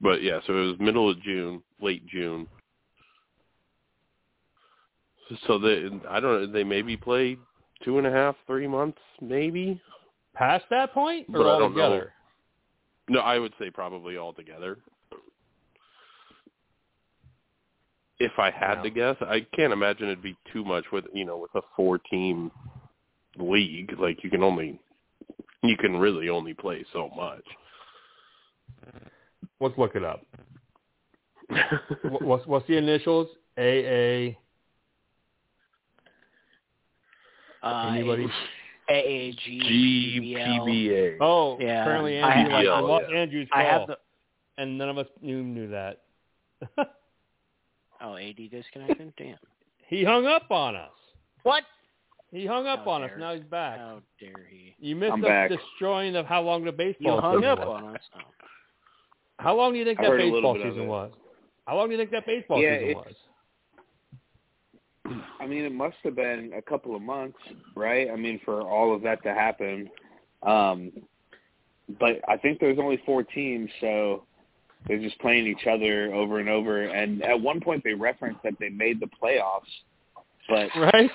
But 0.00 0.22
yeah, 0.22 0.40
so 0.46 0.52
it 0.52 0.66
was 0.66 0.80
middle 0.80 1.08
of 1.10 1.20
June, 1.22 1.62
late 1.80 2.06
June. 2.06 2.46
So 5.46 5.58
they, 5.58 5.88
I 6.10 6.20
don't 6.20 6.42
know. 6.42 6.46
They 6.52 6.64
maybe 6.64 6.96
played 6.96 7.38
two 7.84 7.98
and 7.98 8.06
a 8.06 8.10
half, 8.10 8.36
three 8.46 8.66
months, 8.66 8.98
maybe. 9.20 9.80
Past 10.34 10.64
that 10.70 10.92
point, 10.92 11.26
or 11.28 11.38
But 11.38 11.46
all 11.46 11.60
know. 11.60 11.68
together? 11.68 12.12
No, 13.08 13.20
I 13.20 13.38
would 13.38 13.52
say 13.58 13.70
probably 13.70 14.16
all 14.16 14.32
together. 14.32 14.78
If 18.18 18.32
I 18.38 18.50
had 18.50 18.82
to 18.82 18.90
guess, 18.90 19.16
I 19.20 19.46
can't 19.54 19.72
imagine 19.72 20.06
it'd 20.06 20.22
be 20.22 20.36
too 20.52 20.64
much 20.64 20.84
with 20.92 21.04
you 21.12 21.24
know 21.24 21.38
with 21.38 21.54
a 21.54 21.62
four 21.76 21.98
team 21.98 22.50
league. 23.36 23.94
Like 23.98 24.22
you 24.22 24.30
can 24.30 24.42
only 24.42 24.80
you 25.62 25.76
can 25.76 25.96
really 25.96 26.28
only 26.28 26.54
play 26.54 26.84
so 26.92 27.10
much. 27.16 27.44
Let's 29.60 29.76
look 29.78 29.94
it 29.94 30.04
up. 30.04 30.26
What's 32.20 32.46
what's 32.46 32.66
the 32.66 32.76
initials? 32.78 33.28
A 33.58 34.36
uh, 37.62 37.88
Anybody? 37.92 38.26
AAG, 38.90 39.38
GPBA. 39.62 41.16
Oh, 41.20 41.58
Yeah, 41.60 41.84
currently 41.84 42.20
I 42.20 42.32
Andrew. 42.32 42.42
have- 42.42 42.52
like, 42.52 42.58
I 42.60 42.62
Yeah, 42.62 42.80
lost 42.80 43.04
yeah. 43.10 43.16
Andrew's 43.18 43.48
I 43.52 43.62
have 43.62 43.78
call, 43.80 43.86
the 43.88 43.96
and 44.62 44.76
none 44.78 44.88
of 44.88 44.98
us 44.98 45.06
knew 45.20 45.42
knew 45.42 45.68
that. 45.68 46.02
oh 48.00 48.16
AD 48.16 48.36
disconnected. 48.50 49.12
Damn. 49.16 49.36
he 49.88 50.02
hung 50.04 50.26
up 50.26 50.50
on 50.50 50.74
us. 50.76 50.90
What? 51.42 51.64
He 52.32 52.46
hung 52.46 52.66
up 52.66 52.84
How 52.84 52.92
on 52.92 53.04
us. 53.04 53.10
Now 53.18 53.34
he's 53.34 53.44
back. 53.44 53.78
How 53.78 54.00
dare 54.18 54.46
he? 54.50 54.74
You 54.78 54.96
missed 54.96 55.12
I'm 55.12 55.22
us 55.24 55.28
back. 55.28 55.50
destroying 55.50 56.16
of 56.16 56.24
how 56.26 56.40
long 56.42 56.62
the 56.64 56.70
You 56.70 56.76
baseball 56.76 57.20
hung 57.20 57.36
season 57.36 57.48
up 57.50 57.58
was. 57.60 57.82
on 57.84 57.94
us. 57.96 58.02
Oh. 58.16 58.20
How 59.38 59.54
long 59.54 59.72
do 59.72 59.78
you 59.78 59.84
think 59.84 59.98
I 60.00 60.02
that 60.04 60.08
heard 60.10 60.20
a 60.22 60.24
little 60.24 60.54
baseball 60.54 60.70
season 60.72 60.86
was? 60.88 61.12
How 61.66 61.76
long 61.76 61.86
do 61.88 61.92
you 61.92 61.98
think 61.98 62.10
that 62.10 62.24
baseball 62.26 62.60
Yeah, 62.60 62.78
season 62.78 62.88
it's- 62.90 63.04
was? 63.06 63.16
I 65.40 65.46
mean, 65.46 65.64
it 65.64 65.72
must 65.72 65.96
have 66.04 66.14
been 66.14 66.52
a 66.56 66.62
couple 66.62 66.94
of 66.94 67.02
months, 67.02 67.38
right? 67.74 68.08
I 68.10 68.16
mean, 68.16 68.38
for 68.44 68.62
all 68.62 68.94
of 68.94 69.02
that 69.02 69.22
to 69.24 69.34
happen. 69.34 69.90
Um, 70.44 70.92
but 72.00 72.20
I 72.28 72.36
think 72.36 72.60
there's 72.60 72.78
only 72.78 72.98
four 73.04 73.24
teams, 73.24 73.68
so 73.80 74.24
they're 74.86 74.98
just 75.00 75.18
playing 75.18 75.46
each 75.48 75.66
other 75.66 76.14
over 76.14 76.38
and 76.38 76.48
over. 76.48 76.82
And 76.84 77.22
at 77.24 77.38
one 77.38 77.60
point, 77.60 77.82
they 77.84 77.94
referenced 77.94 78.42
that 78.44 78.54
they 78.60 78.68
made 78.68 79.00
the 79.00 79.06
playoffs, 79.20 79.62
but 80.48 80.68
Right? 80.76 81.10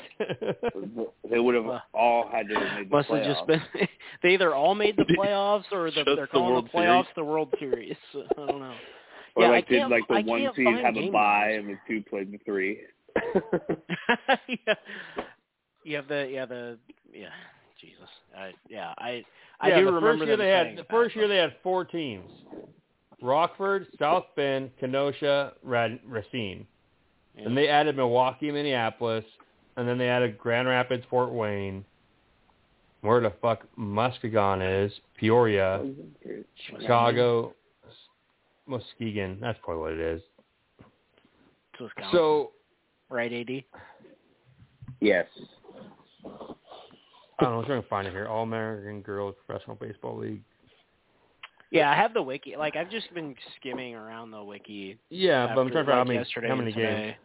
they 1.30 1.40
would 1.40 1.56
have 1.56 1.82
all 1.94 2.28
had 2.32 2.48
to 2.50 2.56
have 2.56 2.78
made 2.80 2.90
the 2.90 2.96
Must 2.96 3.10
playoffs. 3.10 3.26
have 3.26 3.36
just 3.36 3.48
been. 3.48 3.62
they 4.24 4.30
either 4.34 4.54
all 4.56 4.76
made 4.76 4.96
the 4.98 5.04
playoffs 5.18 5.66
or 5.72 5.92
the, 5.92 6.04
they're 6.06 6.16
the 6.16 6.28
calling 6.28 6.52
World 6.54 6.66
the 6.72 6.78
playoffs 6.78 7.04
Series. 7.04 7.16
the 7.16 7.24
World 7.24 7.54
Series. 7.60 7.96
I 8.16 8.46
don't 8.46 8.60
know. 8.60 8.74
or 9.36 9.44
yeah, 9.44 9.50
like 9.50 9.68
did 9.68 9.88
like 9.90 10.08
the 10.08 10.16
I 10.16 10.22
one 10.24 10.40
can't 10.42 10.56
seed 10.56 10.68
have 10.84 10.96
a 10.98 11.10
bye 11.12 11.52
and 11.52 11.70
the 11.70 11.78
two 11.88 12.04
played 12.10 12.32
the 12.32 12.40
three? 12.46 12.80
yeah. 14.48 14.74
You 15.84 15.96
have 15.96 16.08
the 16.08 16.30
yeah 16.32 16.46
the 16.46 16.78
yeah 17.14 17.28
Jesus 17.80 18.10
I 18.38 18.52
yeah 18.70 18.94
I 18.98 19.24
I 19.60 19.70
yeah, 19.70 19.80
do 19.80 19.86
the 19.86 19.92
remember 19.94 20.18
first 20.18 20.28
year 20.28 20.38
they 20.38 20.50
had 20.50 20.78
the 20.78 20.84
first 20.90 21.16
year 21.16 21.28
they 21.28 21.38
had 21.38 21.56
four 21.64 21.86
teams: 21.86 22.30
Rockford, 23.22 23.88
South 23.98 24.26
Bend, 24.36 24.72
Kenosha, 24.80 25.54
Rad, 25.64 26.00
Racine. 26.06 26.68
Yeah. 27.38 27.46
And 27.46 27.58
they 27.58 27.68
added 27.68 27.96
Milwaukee, 27.96 28.52
Minneapolis, 28.52 29.26
and 29.76 29.88
then 29.88 29.98
they 29.98 30.10
added 30.10 30.38
Grand 30.38 30.68
Rapids, 30.68 31.06
Fort 31.10 31.32
Wayne. 31.32 31.86
Where 33.02 33.22
the 33.22 33.32
fuck 33.42 33.64
Muskegon 33.76 34.62
is? 34.62 34.92
Peoria, 35.20 35.86
Chicago, 36.68 37.54
Muskegon. 38.66 39.38
That's 39.40 39.58
probably 39.64 39.82
what 39.82 39.94
it 39.94 40.00
is. 40.00 40.22
Wisconsin. 41.80 42.12
So 42.12 42.52
right 43.10 43.32
AD 43.32 43.64
Yes. 45.00 45.28
I 46.26 47.44
don't 47.44 47.52
know. 47.52 47.60
I'm 47.60 47.66
trying 47.66 47.84
to 47.84 47.88
find 47.88 48.08
it 48.08 48.12
here. 48.12 48.28
All 48.28 48.44
American 48.44 49.02
Girls 49.02 49.36
Professional 49.46 49.76
Baseball 49.76 50.18
League. 50.18 50.42
Yeah 51.72 51.92
I 51.92 51.96
have 51.96 52.14
the 52.14 52.22
wiki 52.22 52.56
like 52.58 52.76
I've 52.76 52.90
just 52.90 53.14
been 53.14 53.36
skimming 53.60 53.96
around 53.96 54.32
the 54.32 54.44
wiki 54.44 54.98
Yeah, 55.10 55.54
but 55.54 55.62
I'm 55.62 55.72
trying 55.72 55.86
to 55.86 55.90
find 55.90 55.90
out 55.90 55.98
how 55.98 56.04
many, 56.06 56.20
yesterday 56.20 56.48
how 56.48 56.56
many 56.56 56.72
games. 56.72 57.16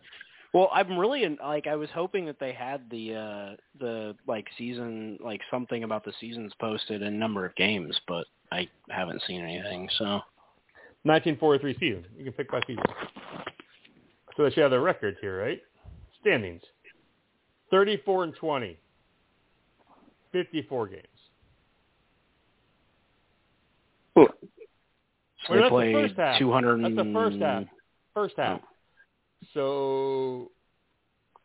Well, 0.52 0.68
I'm 0.70 0.98
really 0.98 1.24
in, 1.24 1.38
like 1.42 1.66
I 1.66 1.76
was 1.76 1.88
hoping 1.94 2.26
that 2.26 2.38
they 2.38 2.52
had 2.52 2.82
the 2.90 3.14
uh 3.14 3.56
the 3.78 4.14
like 4.26 4.46
season 4.58 5.18
like 5.24 5.40
something 5.50 5.84
about 5.84 6.04
the 6.04 6.12
seasons 6.20 6.52
posted 6.60 7.02
and 7.02 7.18
number 7.18 7.46
of 7.46 7.54
games, 7.56 7.98
but 8.06 8.26
I 8.50 8.68
haven't 8.90 9.22
seen 9.26 9.40
anything. 9.42 9.88
So 9.98 10.20
1943 11.04 11.76
season. 11.80 12.04
You 12.16 12.24
can 12.24 12.32
pick 12.32 12.50
by 12.50 12.60
season. 12.66 12.84
So 14.36 14.44
they 14.44 14.50
should 14.50 14.62
have 14.62 14.70
their 14.70 14.80
records 14.80 15.18
here, 15.20 15.42
right? 15.42 15.60
Standings. 16.20 16.62
34 17.70 18.24
and 18.24 18.34
20. 18.34 18.78
54 20.32 20.88
games. 20.88 21.06
So 24.16 24.24
Well, 24.24 24.28
they 25.48 25.54
that's 25.56 25.64
the 25.64 25.70
played 25.70 26.16
first 26.16 26.38
200. 26.38 26.84
That's 26.84 26.96
the 26.96 27.12
first 27.12 27.36
half. 27.38 27.64
First 28.14 28.34
half. 28.36 28.60
Oh. 28.62 28.68
So 29.54 30.52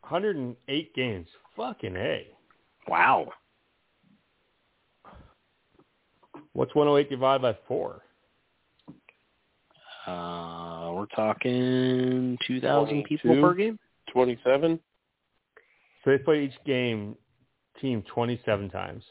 108 0.02 0.94
games. 0.94 1.28
Fucking 1.56 1.96
A. 1.96 2.28
Wow. 2.86 3.32
What's 6.52 6.74
108 6.74 7.10
divided 7.10 7.42
by 7.42 7.56
4? 7.66 8.02
Uh, 10.06 10.92
we're 10.94 11.06
talking 11.14 12.38
2,000 12.46 13.04
people 13.04 13.40
per 13.40 13.54
game. 13.54 13.78
27? 14.12 14.80
So 16.04 16.10
they 16.10 16.18
play 16.18 16.44
each 16.44 16.64
game 16.64 17.14
team 17.80 18.02
27 18.14 18.70
times. 18.70 19.04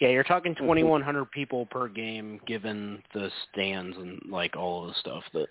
Yeah, 0.00 0.08
you're 0.08 0.24
talking 0.24 0.54
mm-hmm. 0.54 0.64
2,100 0.64 1.30
people 1.30 1.66
per 1.66 1.88
game, 1.88 2.40
given 2.46 3.02
the 3.14 3.30
stands 3.52 3.96
and 3.96 4.20
like 4.30 4.56
all 4.56 4.82
of 4.82 4.88
the 4.88 4.94
stuff 5.00 5.22
that 5.32 5.46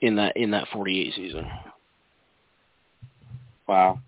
in 0.00 0.16
that 0.16 0.36
in 0.36 0.50
that 0.52 0.68
48 0.72 1.14
season. 1.14 1.46
Wow. 3.68 4.00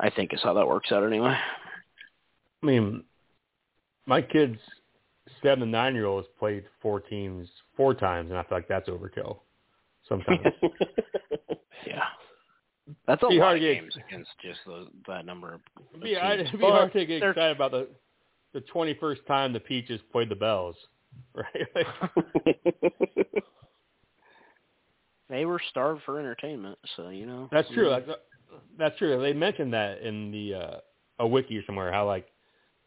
I 0.00 0.10
think 0.10 0.32
is 0.32 0.40
how 0.42 0.54
that 0.54 0.66
works 0.66 0.90
out 0.90 1.04
anyway. 1.04 1.36
I 2.62 2.66
mean, 2.66 3.04
my 4.06 4.20
kids, 4.20 4.58
seven 5.42 5.62
and 5.62 5.72
nine 5.72 5.94
year 5.94 6.06
olds, 6.06 6.26
played 6.38 6.64
four 6.82 7.00
teams 7.00 7.48
four 7.76 7.94
times, 7.94 8.30
and 8.30 8.38
I 8.38 8.42
feel 8.42 8.58
like 8.58 8.68
that's 8.68 8.88
overkill. 8.88 9.38
Sometimes. 10.08 10.40
Yeah, 11.86 12.04
that's 13.06 13.22
a 13.22 13.26
lot 13.26 13.56
of 13.56 13.60
to 13.60 13.66
get- 13.66 13.80
games 13.80 13.94
against 14.08 14.30
just 14.42 14.60
the, 14.64 14.86
that 15.06 15.26
number. 15.26 15.54
Of 15.54 15.60
of 15.94 16.06
yeah, 16.06 16.36
teams. 16.36 16.48
it'd 16.48 16.60
be 16.60 16.64
But 16.66 16.70
hard 16.70 16.92
to 16.92 17.04
get 17.04 17.22
excited 17.22 17.56
about 17.56 17.72
the 17.72 17.88
the 18.54 18.60
21st 18.62 19.26
time 19.26 19.52
the 19.52 19.60
Peaches 19.60 20.00
played 20.10 20.30
the 20.30 20.34
Bells, 20.36 20.76
right? 21.34 21.86
They 25.30 25.46
were 25.46 25.60
starved 25.70 26.02
for 26.04 26.20
entertainment, 26.20 26.78
so 26.96 27.08
you 27.08 27.24
know. 27.26 27.48
that's 27.50 27.68
true. 27.72 27.88
That's, 27.88 28.06
that's 28.78 28.98
true. 28.98 29.20
They 29.22 29.32
mentioned 29.32 29.72
that 29.72 30.02
in 30.02 30.30
the 30.30 30.54
uh, 30.54 30.76
a 31.18 31.26
wiki 31.26 31.62
somewhere. 31.66 31.90
How 31.90 32.06
like 32.06 32.26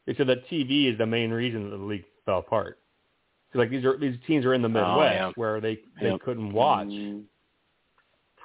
they 0.05 0.13
said 0.13 0.27
that 0.27 0.47
TV 0.47 0.91
is 0.91 0.97
the 0.99 1.05
main 1.05 1.31
reason 1.31 1.69
that 1.71 1.77
the 1.77 1.83
league 1.83 2.05
fell 2.25 2.39
apart. 2.39 2.79
'Cause, 3.51 3.59
like 3.59 3.69
these 3.71 3.83
are 3.85 3.97
these 3.97 4.17
teams 4.27 4.45
are 4.45 4.53
in 4.53 4.61
the 4.61 4.69
Midwest 4.69 4.89
Oh, 5.23 5.27
yeah. 5.27 5.31
where 5.35 5.59
they 5.59 5.79
they 5.99 6.11
Yep. 6.11 6.21
couldn't 6.21 6.53
watch 6.53 6.87
Mm. 6.89 7.23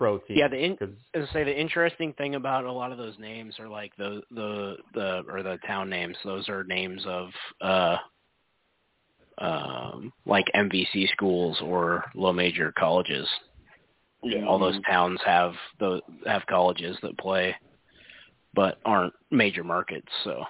Pro 0.02 0.18
teams. 0.18 0.38
Yeah, 0.38 0.48
the 0.48 0.64
in, 0.64 0.76
'cause- 0.76 0.88
as 1.14 1.28
I 1.28 1.32
say, 1.32 1.44
the 1.44 1.56
interesting 1.58 2.12
thing 2.14 2.34
about 2.34 2.64
a 2.64 2.72
lot 2.72 2.90
of 2.90 2.98
those 2.98 3.18
names 3.18 3.58
are 3.60 3.68
like 3.68 3.94
the 3.96 4.22
the 4.32 4.76
the 4.94 5.24
or 5.28 5.42
the 5.44 5.58
town 5.66 5.88
names. 5.88 6.16
Those 6.24 6.48
are 6.48 6.64
names 6.64 7.04
of 7.06 7.30
uh 7.60 7.96
um 9.38 10.12
like 10.26 10.46
MVC 10.54 11.06
schools 11.12 11.60
or 11.62 12.04
low 12.14 12.32
major 12.32 12.72
colleges. 12.72 13.28
Yeah. 14.24 14.44
All 14.46 14.58
those 14.58 14.80
towns 14.82 15.20
have 15.24 15.54
the 15.78 16.00
have 16.26 16.44
colleges 16.46 16.96
that 17.02 17.16
play, 17.18 17.54
but 18.54 18.78
aren't 18.84 19.14
major 19.30 19.62
markets. 19.64 20.08
So 20.24 20.44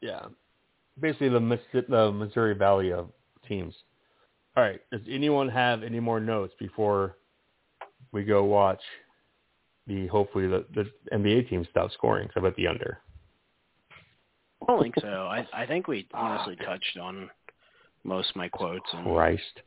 Yeah. 0.00 0.26
Basically 0.98 1.28
the 1.28 1.40
Missi- 1.40 1.80
the 1.88 2.12
Missouri 2.12 2.54
Valley 2.54 2.92
of 2.92 3.12
teams. 3.46 3.74
All 4.58 4.64
right. 4.64 4.80
Does 4.90 5.02
anyone 5.08 5.48
have 5.50 5.84
any 5.84 6.00
more 6.00 6.18
notes 6.18 6.52
before 6.58 7.16
we 8.10 8.24
go 8.24 8.42
watch 8.42 8.80
the 9.86 10.08
hopefully 10.08 10.48
the, 10.48 10.64
the 10.74 10.90
NBA 11.12 11.48
team 11.48 11.64
stop 11.70 11.92
scoring? 11.92 12.28
So 12.34 12.40
about 12.40 12.56
the 12.56 12.66
under. 12.66 12.98
I 14.60 14.66
don't 14.66 14.82
think 14.82 14.96
so. 15.00 15.28
I 15.30 15.46
I 15.52 15.64
think 15.64 15.86
we 15.86 16.08
honestly 16.12 16.56
ah. 16.60 16.64
touched 16.64 16.98
on 17.00 17.30
most 18.02 18.30
of 18.30 18.36
my 18.36 18.48
quotes. 18.48 18.82
And 18.94 19.04
Christ. 19.04 19.60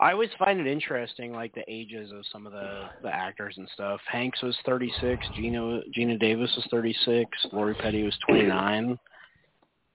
I 0.00 0.10
always 0.10 0.30
find 0.40 0.58
it 0.58 0.66
interesting, 0.66 1.32
like 1.32 1.54
the 1.54 1.62
ages 1.68 2.10
of 2.10 2.24
some 2.32 2.48
of 2.48 2.52
the 2.52 2.88
the 3.04 3.14
actors 3.14 3.54
and 3.58 3.68
stuff. 3.74 4.00
Hanks 4.10 4.42
was 4.42 4.56
36, 4.66 5.24
Geena 5.38 5.82
Geena 5.96 6.18
Davis 6.18 6.50
was 6.56 6.66
36, 6.68 7.30
Lori 7.52 7.74
Petty 7.74 8.02
was 8.02 8.18
29. 8.26 8.98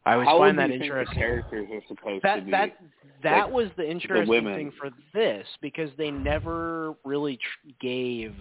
I 0.05 0.13
always 0.13 0.27
How 0.27 0.37
find 0.37 0.59
that 0.59 0.67
do 0.67 0.73
you 0.73 0.79
think 0.79 0.91
the 0.91 0.99
interesting. 0.99 1.21
characters 1.21 1.67
are 1.71 1.81
supposed 1.87 2.23
to 2.23 2.41
be. 2.41 2.51
that 2.51 2.77
that 3.23 3.45
Like, 3.45 3.51
was 3.53 3.69
the 3.75 3.89
interesting 3.89 4.27
women. 4.29 4.55
thing 4.55 4.71
for 4.79 4.89
this 5.13 5.47
because 5.61 5.89
they 5.97 6.11
never 6.11 6.93
really 7.03 7.37
tr- 7.37 7.69
gave 7.81 8.35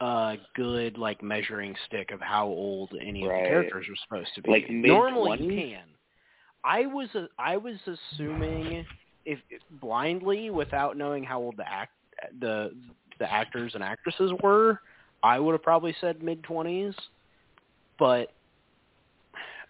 a 0.00 0.36
good 0.54 0.98
like 0.98 1.22
measuring 1.22 1.74
stick 1.86 2.10
of 2.10 2.20
how 2.20 2.46
old 2.46 2.92
any 3.00 3.22
of 3.24 3.30
the 3.30 3.34
characters 3.34 3.86
were 3.88 3.96
supposed 4.04 4.30
to 4.34 4.42
be. 4.42 4.50
Like 4.50 4.70
Normally 4.70 5.42
you 5.42 5.50
can. 5.72 5.84
I 6.64 6.86
was 6.86 7.08
I 7.38 7.56
was 7.56 7.76
assuming 7.86 8.84
if, 9.24 9.38
if 9.50 9.60
blindly 9.80 10.50
without 10.50 10.96
knowing 10.96 11.24
how 11.24 11.40
old 11.40 11.56
the 11.56 11.68
act 11.68 11.92
the 12.40 12.72
the 13.18 13.32
actors 13.32 13.72
and 13.74 13.82
actresses 13.82 14.32
were, 14.42 14.80
I 15.22 15.38
would 15.40 15.52
have 15.52 15.62
probably 15.62 15.94
said 16.00 16.22
mid 16.22 16.42
twenties. 16.44 16.94
But 17.98 18.32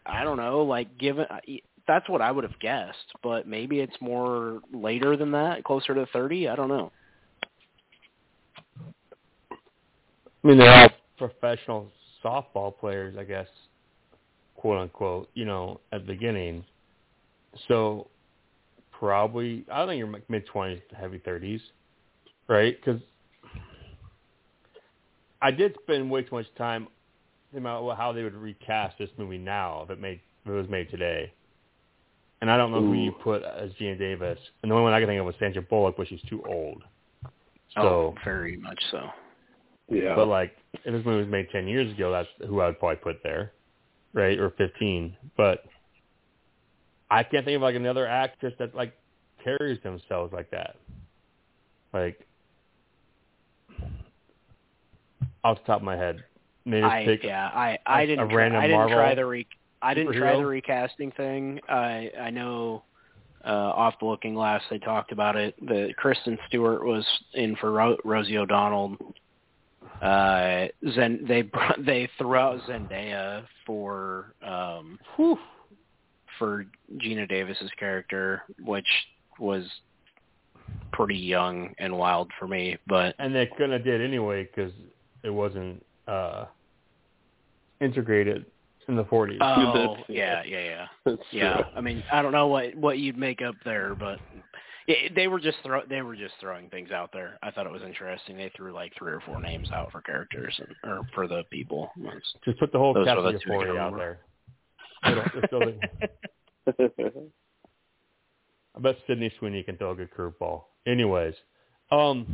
I 0.08 0.24
don't 0.24 0.36
know, 0.36 0.62
like 0.62 0.98
given 0.98 1.26
uh, 1.30 1.38
that's 1.86 2.08
what 2.08 2.20
I 2.20 2.30
would 2.30 2.44
have 2.44 2.58
guessed, 2.60 3.12
but 3.22 3.46
maybe 3.46 3.80
it's 3.80 3.96
more 4.00 4.60
later 4.72 5.16
than 5.16 5.32
that, 5.32 5.64
closer 5.64 5.94
to 5.94 6.06
30, 6.12 6.48
I 6.48 6.56
don't 6.56 6.68
know. 6.68 6.92
I 9.50 10.46
mean 10.46 10.58
they're 10.58 10.70
all 10.70 10.88
professional 11.16 11.90
softball 12.24 12.76
players, 12.78 13.16
I 13.18 13.24
guess, 13.24 13.48
quote 14.56 14.78
unquote. 14.78 15.28
You 15.34 15.44
know, 15.44 15.80
at 15.92 16.06
the 16.06 16.12
beginning. 16.12 16.64
So 17.66 18.08
probably 18.92 19.64
I 19.70 19.78
don't 19.78 19.88
think 19.88 19.98
you're 19.98 20.22
mid 20.28 20.46
twenties 20.46 20.80
to 20.90 20.96
heavy 20.96 21.18
thirties, 21.18 21.60
right? 22.48 22.76
Because 22.78 23.00
I 25.42 25.50
did 25.50 25.76
spend 25.82 26.10
way 26.10 26.22
too 26.22 26.36
much 26.36 26.46
time 26.56 26.88
thinking 27.50 27.66
about 27.66 27.96
how 27.96 28.12
they 28.12 28.22
would 28.22 28.34
recast 28.34 28.98
this 28.98 29.10
movie 29.16 29.38
now 29.38 29.82
if 29.84 29.90
it 29.90 30.00
made 30.00 30.20
if 30.44 30.50
it 30.50 30.54
was 30.54 30.68
made 30.68 30.90
today. 30.90 31.32
And 32.40 32.50
I 32.50 32.56
don't 32.56 32.70
know 32.70 32.80
who 32.80 32.94
you 32.94 33.10
put 33.10 33.42
as 33.42 33.72
Geena 33.72 33.98
Davis. 33.98 34.38
And 34.62 34.70
the 34.70 34.74
only 34.74 34.84
one 34.84 34.92
I 34.92 35.00
can 35.00 35.08
think 35.08 35.18
of 35.18 35.26
was 35.26 35.34
Sandra 35.40 35.60
Bullock, 35.60 35.96
but 35.96 36.06
she's 36.06 36.22
too 36.28 36.40
old. 36.46 36.84
Oh, 37.24 37.30
so, 37.74 37.80
oh, 37.82 38.14
very 38.24 38.56
much 38.56 38.80
so. 38.92 39.02
Yeah. 39.90 40.14
but 40.14 40.28
like 40.28 40.56
if 40.84 40.92
this 40.92 41.04
movie 41.04 41.22
was 41.22 41.28
made 41.28 41.48
ten 41.50 41.66
years 41.66 41.90
ago, 41.92 42.12
that's 42.12 42.28
who 42.48 42.60
I 42.60 42.66
would 42.66 42.78
probably 42.78 42.96
put 42.96 43.22
there, 43.22 43.52
right? 44.12 44.38
Or 44.38 44.50
fifteen. 44.50 45.16
But 45.36 45.64
I 47.10 47.22
can't 47.22 47.44
think 47.44 47.56
of 47.56 47.62
like 47.62 47.74
another 47.74 48.06
actress 48.06 48.54
that 48.58 48.74
like 48.74 48.92
carries 49.42 49.82
themselves 49.82 50.32
like 50.32 50.50
that. 50.50 50.76
Like 51.92 52.26
off 55.42 55.58
the 55.58 55.64
top 55.66 55.80
of 55.80 55.84
my 55.84 55.96
head, 55.96 56.22
maybe 56.68 56.82
just 56.82 56.92
I 56.92 57.04
take 57.04 57.24
yeah, 57.24 57.46
I 57.46 57.78
I 57.86 58.02
a 58.02 58.06
didn't 58.06 58.28
try, 58.28 58.36
random 58.36 58.60
I 58.60 58.66
didn't 58.66 58.88
try 58.88 59.14
the 59.14 59.26
re 59.26 59.46
I 59.80 59.94
didn't 59.94 60.14
try 60.14 60.36
the 60.36 60.46
recasting 60.46 61.10
thing. 61.12 61.60
I 61.68 62.10
I 62.20 62.30
know 62.30 62.84
uh 63.44 63.48
off 63.48 63.94
the 64.00 64.06
looking 64.06 64.34
glass 64.34 64.62
they 64.70 64.78
talked 64.78 65.12
about 65.12 65.36
it. 65.36 65.54
The 65.60 65.92
Kristen 65.96 66.38
Stewart 66.48 66.84
was 66.84 67.06
in 67.34 67.56
for 67.56 67.72
Ro- 67.72 67.96
Rosie 68.04 68.38
O'Donnell. 68.38 68.96
Uh 70.02 70.66
Zen 70.94 71.24
they 71.26 71.42
brought, 71.42 71.84
they 71.84 72.08
threw 72.18 72.36
out 72.36 72.60
Zendaya 72.68 73.44
for 73.66 74.34
um 74.46 74.98
for 76.38 76.64
Geena 76.98 77.28
Davis's 77.28 77.70
character, 77.78 78.42
which 78.64 78.86
was 79.40 79.64
pretty 80.92 81.16
young 81.16 81.74
and 81.78 81.96
wild 81.96 82.30
for 82.38 82.46
me, 82.46 82.76
but 82.86 83.14
and 83.18 83.34
they 83.34 83.46
couldn't 83.46 83.72
have 83.72 83.84
did 83.84 84.00
anyway 84.00 84.44
because 84.44 84.72
it 85.22 85.30
wasn't 85.30 85.84
uh 86.06 86.46
integrated 87.80 88.46
in 88.88 88.96
the 88.96 89.04
40s. 89.04 89.38
Oh, 89.40 89.72
That's- 89.74 90.04
yeah, 90.08 90.42
yeah, 90.44 90.64
yeah. 90.64 90.86
That's 91.04 91.22
Yeah, 91.30 91.54
true. 91.56 91.64
I 91.76 91.80
mean, 91.80 92.02
I 92.12 92.22
don't 92.22 92.32
know 92.32 92.46
what 92.48 92.74
what 92.74 92.98
you'd 92.98 93.18
make 93.18 93.42
up 93.42 93.54
there, 93.64 93.94
but 93.94 94.18
it, 94.86 95.14
they 95.14 95.28
were 95.28 95.38
just 95.40 95.58
throw 95.62 95.82
they 95.88 96.00
were 96.02 96.16
just 96.16 96.34
throwing 96.40 96.68
things 96.70 96.90
out 96.90 97.10
there. 97.12 97.38
I 97.42 97.50
thought 97.50 97.66
it 97.66 97.72
was 97.72 97.82
interesting. 97.82 98.36
They 98.36 98.50
threw 98.56 98.72
like 98.72 98.92
three 98.98 99.12
or 99.12 99.20
four 99.20 99.40
names 99.42 99.68
out 99.72 99.92
for 99.92 100.00
characters 100.00 100.58
and, 100.58 100.90
or 100.90 101.02
for 101.14 101.26
the 101.28 101.42
people. 101.50 101.90
It's- 101.98 102.22
Just 102.44 102.58
put 102.58 102.72
the 102.72 102.78
whole 102.78 102.94
Those 102.94 103.06
cast 103.06 103.18
of 103.18 103.24
the 103.24 103.32
two 103.32 103.38
Euphoria 103.46 103.78
out 103.80 103.92
remember. 103.92 103.98
there. 103.98 104.18
They 105.04 105.14
don't- 105.14 105.34
they 105.34 105.46
still- 107.06 107.30
I 108.76 108.80
bet 108.80 108.96
Sydney 109.06 109.32
Sweeney 109.38 109.62
can 109.62 109.76
throw 109.76 109.90
a 109.92 109.94
good 109.96 110.10
curveball. 110.16 110.62
Anyways, 110.86 111.34
um, 111.90 112.26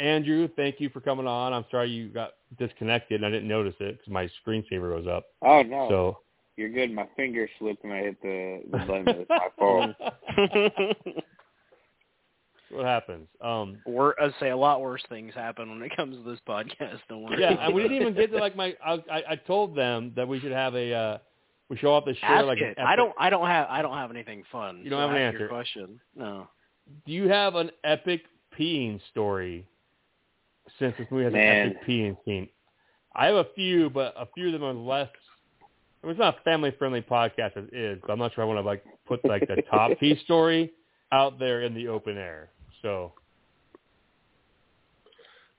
Andrew, 0.00 0.48
thank 0.56 0.80
you 0.80 0.88
for 0.90 1.00
coming 1.00 1.26
on. 1.26 1.52
I'm 1.52 1.64
sorry 1.70 1.90
you 1.90 2.08
got 2.08 2.30
disconnected. 2.58 3.22
and 3.22 3.26
I 3.26 3.30
didn't 3.30 3.48
notice 3.48 3.74
it 3.80 3.98
because 3.98 4.12
my 4.12 4.28
screensaver 4.46 4.96
was 4.96 5.06
up. 5.06 5.26
oh 5.42 5.62
no. 5.62 5.86
So 5.88 6.18
You're 6.56 6.70
good. 6.70 6.90
My 6.92 7.06
finger 7.16 7.48
slipped 7.58 7.84
when 7.84 7.92
I 7.92 8.00
hit 8.02 8.20
the, 8.22 8.62
the 8.70 8.78
button. 8.78 9.08
It's 9.08 9.30
my 9.30 9.48
fault. 9.58 9.96
what 12.70 12.84
happens? 12.86 13.26
Um, 13.40 13.78
or 13.84 14.14
I 14.20 14.30
say 14.38 14.50
a 14.50 14.56
lot 14.56 14.80
worse 14.80 15.02
things 15.08 15.34
happen 15.34 15.68
when 15.70 15.82
it 15.82 15.94
comes 15.96 16.16
to 16.16 16.22
this 16.22 16.40
podcast. 16.48 16.98
Don't 17.08 17.22
worry. 17.24 17.40
yeah, 17.40 17.56
and 17.66 17.74
we 17.74 17.82
didn't 17.82 17.98
even 18.00 18.14
get 18.14 18.30
to 18.32 18.38
like 18.38 18.56
my. 18.56 18.74
I, 18.84 18.92
I, 19.10 19.22
I 19.30 19.36
told 19.36 19.76
them 19.76 20.12
that 20.16 20.26
we 20.28 20.40
should 20.40 20.52
have 20.52 20.74
a. 20.74 20.92
uh 20.94 21.18
We 21.68 21.76
should 21.76 21.88
all 21.88 22.00
have 22.00 22.12
to 22.12 22.18
share 22.20 22.30
Ask 22.30 22.46
like. 22.46 22.58
it. 22.60 22.78
I 22.78 22.96
don't. 22.96 23.12
I 23.18 23.28
don't 23.30 23.46
have. 23.46 23.66
I 23.68 23.82
don't 23.82 23.96
have 23.96 24.10
anything 24.10 24.44
fun. 24.52 24.80
You 24.84 24.90
don't 24.90 24.98
so 25.02 25.08
have 25.08 25.16
an 25.16 25.22
answer. 25.22 25.38
Your 25.40 25.48
question. 25.48 26.00
No. 26.16 26.48
Do 27.06 27.12
you 27.12 27.28
have 27.28 27.54
an 27.56 27.70
epic 27.84 28.22
peeing 28.58 29.00
story? 29.10 29.66
Since 30.78 30.94
this 30.98 31.06
movie 31.10 31.24
has 31.24 31.32
Man. 31.32 31.66
an 31.66 31.70
epic 31.72 31.86
peeing 31.88 32.16
scene, 32.24 32.48
I 33.14 33.26
have 33.26 33.36
a 33.36 33.46
few, 33.54 33.90
but 33.90 34.14
a 34.16 34.26
few 34.34 34.46
of 34.46 34.52
them 34.52 34.64
are 34.64 34.72
less. 34.72 35.08
I 36.02 36.06
mean, 36.06 36.12
it's 36.12 36.18
not 36.20 36.38
a 36.38 36.42
family-friendly 36.42 37.02
podcast 37.02 37.56
as 37.56 37.64
is, 37.72 37.98
but 38.02 38.12
I'm 38.12 38.18
not 38.18 38.34
sure 38.34 38.44
I 38.44 38.46
want 38.46 38.58
to 38.58 38.66
like 38.66 38.84
put 39.06 39.24
like 39.24 39.46
the 39.48 39.62
top 39.70 39.92
pee 40.00 40.18
story 40.24 40.72
out 41.12 41.38
there 41.38 41.62
in 41.62 41.74
the 41.74 41.88
open 41.88 42.16
air. 42.16 42.50
So 42.82 43.12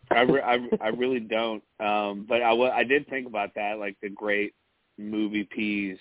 I, 0.10 0.22
re- 0.22 0.42
I 0.42 0.58
I 0.82 0.88
really 0.90 1.20
don't. 1.20 1.64
Um, 1.80 2.26
but 2.28 2.42
I 2.42 2.54
wa- 2.54 2.72
I 2.72 2.84
did 2.84 3.08
think 3.10 3.28
about 3.28 3.54
that, 3.56 3.80
like 3.80 3.98
the 4.02 4.10
great 4.10 4.54
movie 4.98 5.44
peas, 5.44 5.98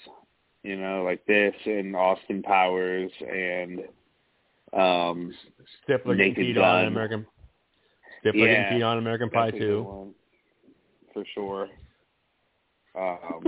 you 0.63 0.77
know, 0.77 1.03
like 1.05 1.25
this 1.27 1.55
and 1.65 1.95
Austin 1.97 2.43
Powers 2.43 3.11
and 3.21 3.81
um 4.73 5.35
Stifler 5.89 6.17
Naked 6.17 6.55
Gun. 6.55 6.87
American. 6.87 7.27
Stifler 8.25 8.35
Yeah, 8.35 8.71
getting 8.71 8.81
peed 8.81 8.87
on 8.87 8.99
American 8.99 9.31
Pie 9.31 9.47
That's 9.47 9.57
a 9.57 9.59
good 9.59 9.67
too. 9.67 10.15
for 11.13 11.25
sure. 11.35 11.69
Um, 12.95 13.45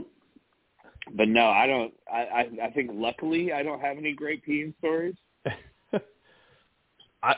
but 1.16 1.28
no, 1.28 1.46
I 1.46 1.66
don't. 1.66 1.92
I, 2.10 2.18
I 2.18 2.48
I 2.64 2.70
think 2.70 2.90
luckily 2.92 3.52
I 3.52 3.62
don't 3.62 3.80
have 3.80 3.98
any 3.98 4.12
great 4.12 4.46
peeing 4.46 4.72
stories. 4.78 5.14
I 7.22 7.34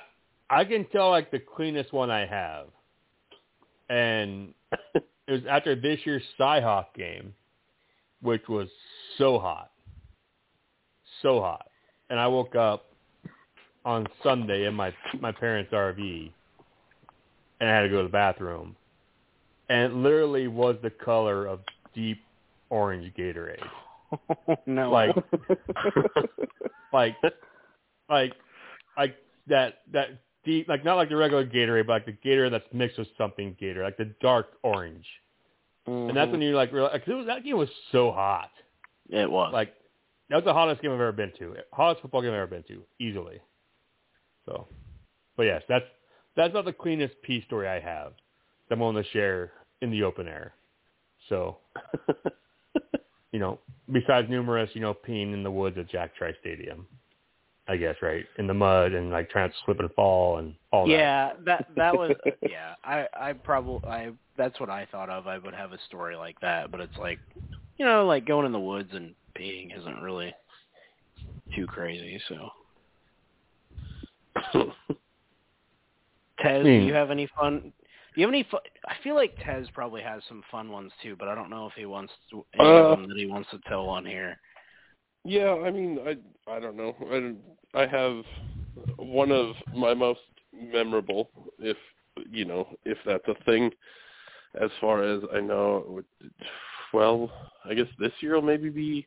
I 0.51 0.65
can 0.65 0.85
tell 0.93 1.11
like 1.11 1.31
the 1.31 1.39
cleanest 1.41 1.93
one 1.93 2.11
I 2.11 2.27
have, 2.27 2.67
and 3.89 4.53
it 4.93 5.33
was 5.33 5.41
after 5.49 5.75
this 5.75 5.99
year's 6.05 6.23
Cyhawk 6.39 6.87
game, 6.95 7.35
which 8.21 8.47
was 8.49 8.69
so 9.19 9.39
hot, 9.39 9.71
so 11.23 11.41
hot, 11.41 11.69
and 12.11 12.21
I 12.21 12.27
woke 12.27 12.55
up 12.55 12.87
on 13.85 14.07
Sunday 14.23 14.67
in 14.67 14.75
my 14.75 14.93
my 15.21 15.33
parents' 15.33 15.73
RV, 15.73 16.31
and 17.61 17.69
I 17.69 17.75
had 17.75 17.83
to 17.83 17.89
go 17.89 17.99
to 17.99 18.03
the 18.05 18.09
bathroom, 18.09 18.77
and 19.69 19.93
it 19.93 19.97
literally 19.97 20.49
was 20.49 20.77
the 20.83 20.91
color 20.91 21.47
of 21.47 21.61
deep 21.95 22.21
orange 22.71 23.13
Gatorade. 23.15 23.63
Oh, 24.47 24.55
no. 24.67 24.93
Like, 24.93 25.17
like, 26.93 27.17
like, 28.09 28.33
like 28.97 29.17
that 29.49 29.79
that 29.93 30.21
deep, 30.45 30.69
like 30.69 30.85
not 30.85 30.95
like 30.95 31.09
the 31.09 31.17
regular 31.17 31.45
Gatorade, 31.45 31.89
but 31.89 31.95
like 31.95 32.07
the 32.07 32.13
Gatorade 32.13 32.53
that's 32.53 32.65
mixed 32.73 32.97
with 32.97 33.09
something 33.19 33.57
Gatorade, 33.61 33.83
like 33.83 33.97
the 33.97 34.15
dark 34.21 34.53
orange. 34.63 35.07
And 35.87 36.11
that's 36.11 36.27
mm-hmm. 36.27 36.33
when 36.33 36.43
you 36.43 36.55
like 36.55 36.73
realize, 36.73 36.93
cause 37.01 37.09
it 37.09 37.15
was 37.15 37.27
that 37.27 37.43
game 37.43 37.57
was 37.57 37.69
so 37.91 38.13
hot. 38.13 38.51
It 39.09 39.29
was. 39.29 39.53
Like 39.53 39.75
that 40.31 40.37
was 40.37 40.45
the 40.45 40.53
hottest 40.53 40.81
game 40.81 40.93
I've 40.93 41.01
ever 41.01 41.13
been 41.13 41.33
to, 41.39 41.57
hottest 41.73 42.03
football 42.03 42.23
game 42.23 42.31
I've 42.31 42.39
ever 42.39 42.47
been 42.47 42.65
to, 42.69 42.83
easily. 43.01 43.41
So, 44.47 44.69
but 45.37 45.45
yes, 45.45 45.63
that's 45.69 45.85
that's 46.37 46.55
not 46.55 46.65
the 46.65 46.73
cleanest 46.73 47.15
pee 47.23 47.43
story 47.47 47.69
I 47.69 47.81
have. 47.81 48.13
that 48.69 48.75
I'm 48.75 48.81
willing 48.81 49.03
to 49.03 49.11
share 49.11 49.53
in 49.81 49.91
the 49.91 50.03
open 50.03 50.29
air. 50.29 50.55
So, 51.29 51.59
you 53.33 53.39
know, 53.39 53.59
besides 53.91 54.29
numerous, 54.29 54.71
you 54.75 54.81
know, 54.81 54.95
peeing 54.95 55.33
in 55.33 55.43
the 55.43 55.51
woods 55.51 55.79
at 55.79 55.89
Jack 55.89 56.15
Trice 56.17 56.35
Stadium, 56.41 56.87
I 57.67 57.77
guess, 57.77 57.97
right? 58.03 58.25
In 58.39 58.47
the 58.47 58.55
mud 58.55 58.93
and 58.93 59.11
like 59.11 59.31
trying 59.31 59.51
to 59.51 59.57
slip 59.65 59.81
and 59.81 59.91
fall 59.93 60.39
and 60.39 60.55
all 60.71 60.87
that. 60.87 60.93
yeah, 60.93 61.33
that 61.47 61.67
that 61.77 61.95
was 61.95 62.13
yeah. 62.43 62.75
I 62.85 63.07
I 63.15 63.33
probably 63.33 63.89
I 63.89 64.11
that's 64.37 64.59
what 64.61 64.69
I 64.69 64.87
thought 64.91 65.09
of. 65.09 65.27
I 65.27 65.39
would 65.39 65.55
have 65.55 65.73
a 65.73 65.79
story 65.89 66.17
like 66.17 66.39
that, 66.41 66.71
but 66.71 66.81
it's 66.81 66.97
like, 66.99 67.19
you 67.79 67.87
know, 67.87 68.07
like 68.07 68.27
going 68.27 68.47
in 68.47 68.53
the 68.53 68.61
woods 68.61 68.91
and 68.93 69.15
peeing 69.39 69.77
isn't 69.79 70.03
really 70.03 70.35
too 71.55 71.67
crazy. 71.67 72.21
So, 72.29 72.51
Tez, 76.41 76.65
do 76.65 76.71
Hmm. 76.71 76.87
you 76.87 76.95
have 76.95 77.11
any 77.11 77.27
fun? 77.39 77.73
Do 78.15 78.21
you 78.21 78.27
have 78.27 78.35
any 78.35 78.43
fun? 78.45 78.61
I 78.87 78.95
feel 79.03 79.15
like 79.15 79.37
Tez 79.45 79.69
probably 79.71 80.03
has 80.03 80.23
some 80.29 80.43
fun 80.51 80.71
ones 80.71 80.93
too, 81.03 81.17
but 81.17 81.29
I 81.29 81.35
don't 81.35 81.51
know 81.51 81.67
if 81.67 81.75
he 81.75 81.87
wants 81.87 82.13
to, 82.31 82.45
any 82.55 82.69
Uh, 82.69 82.83
of 82.83 82.99
them 82.99 83.09
that 83.09 83.17
he 83.19 83.27
wants 83.27 83.51
to 83.51 83.59
tell 83.69 83.89
on 83.89 84.05
here. 84.05 84.39
Yeah, 85.25 85.55
I 85.55 85.71
mean, 85.71 85.99
I 86.07 86.17
I 86.51 86.61
don't 86.61 86.77
know. 86.77 86.95
I 87.11 87.83
I 87.83 87.87
have 87.87 88.25
one 88.97 89.33
of 89.33 89.57
my 89.75 89.95
most 89.95 90.21
memorable, 90.53 91.31
if 91.59 91.79
you 92.31 92.45
know, 92.45 92.69
if 92.85 92.99
that's 93.05 93.27
a 93.29 93.35
thing. 93.45 93.73
As 94.55 94.71
far 94.81 95.03
as 95.03 95.23
I 95.33 95.41
know, 95.41 96.03
well, 96.93 97.31
I 97.65 97.75
guess 97.75 97.89
this 97.99 98.13
year 98.21 98.35
will 98.35 98.43
maybe 98.43 98.71
be 98.71 99.07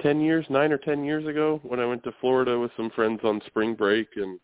ten 0.00 0.20
years, 0.20 0.46
nine 0.48 0.72
or 0.72 0.78
ten 0.78 1.04
years 1.04 1.26
ago, 1.26 1.60
when 1.64 1.80
I 1.80 1.86
went 1.86 2.02
to 2.04 2.12
Florida 2.20 2.58
with 2.58 2.70
some 2.76 2.90
friends 2.90 3.20
on 3.24 3.42
spring 3.46 3.74
break, 3.74 4.08
and 4.16 4.40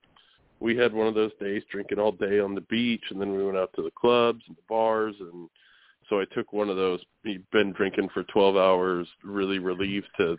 we 0.60 0.76
had 0.76 0.92
one 0.92 1.06
of 1.06 1.14
those 1.14 1.32
days 1.40 1.62
drinking 1.70 1.98
all 1.98 2.12
day 2.12 2.38
on 2.38 2.54
the 2.54 2.60
beach, 2.62 3.02
and 3.10 3.20
then 3.20 3.32
we 3.32 3.44
went 3.44 3.56
out 3.56 3.70
to 3.76 3.82
the 3.82 3.90
clubs 3.90 4.42
and 4.46 4.56
the 4.56 4.62
bars, 4.68 5.14
and 5.18 5.48
so 6.08 6.20
I 6.20 6.24
took 6.34 6.52
one 6.52 6.68
of 6.68 6.76
those 6.76 7.00
been 7.52 7.72
drinking 7.72 8.10
for 8.12 8.24
12 8.24 8.56
hours, 8.56 9.08
really 9.24 9.58
relieved 9.58 10.08
to 10.18 10.36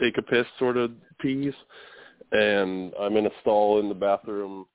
take 0.00 0.16
a 0.16 0.22
piss 0.22 0.46
sort 0.58 0.76
of 0.76 0.92
peas, 1.20 1.54
and 2.32 2.92
I'm 3.00 3.16
in 3.16 3.26
a 3.26 3.40
stall 3.40 3.80
in 3.80 3.88
the 3.88 3.94
bathroom, 3.94 4.66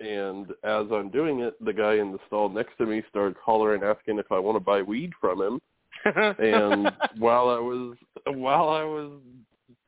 and 0.00 0.46
as 0.64 0.86
I'm 0.90 1.10
doing 1.10 1.40
it, 1.40 1.62
the 1.62 1.72
guy 1.72 1.94
in 1.94 2.12
the 2.12 2.18
stall 2.26 2.48
next 2.48 2.78
to 2.78 2.86
me 2.86 3.02
starts 3.10 3.38
hollering, 3.44 3.82
asking 3.82 4.18
if 4.18 4.32
I 4.32 4.38
want 4.38 4.56
to 4.56 4.60
buy 4.60 4.80
weed 4.80 5.12
from 5.20 5.42
him, 5.42 5.60
and 6.38 6.90
while 7.18 7.50
I 7.50 7.58
was 7.58 7.96
while 8.26 8.70
I 8.70 8.84
was 8.84 9.20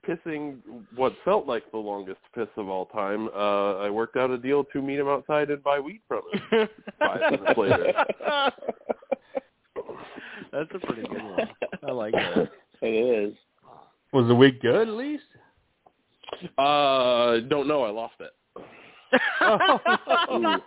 pissing 0.06 0.58
what 0.96 1.12
felt 1.24 1.46
like 1.46 1.70
the 1.70 1.78
longest 1.78 2.20
piss 2.34 2.48
of 2.56 2.68
all 2.68 2.86
time, 2.86 3.28
uh, 3.28 3.78
I 3.78 3.90
worked 3.90 4.16
out 4.16 4.30
a 4.30 4.38
deal 4.38 4.64
to 4.72 4.82
meet 4.82 4.98
him 4.98 5.08
outside 5.08 5.50
and 5.50 5.62
buy 5.62 5.78
weed 5.80 6.00
from 6.08 6.22
him. 6.32 6.68
Five 6.98 7.32
minutes 7.32 7.54
later. 7.58 7.92
That's 10.52 10.70
a 10.74 10.78
pretty 10.86 11.02
good 11.02 11.22
one. 11.22 11.48
I 11.86 11.90
like 11.92 12.12
that. 12.12 12.50
It 12.84 13.30
is. 13.30 13.34
Was 14.12 14.26
the 14.26 14.34
week 14.34 14.60
good 14.60 14.88
at 14.88 14.94
least? 14.94 15.22
Uh, 16.58 17.38
don't 17.48 17.68
know. 17.68 17.84
I 17.84 17.90
lost 17.90 18.14
it. 18.18 18.32
I 19.40 20.58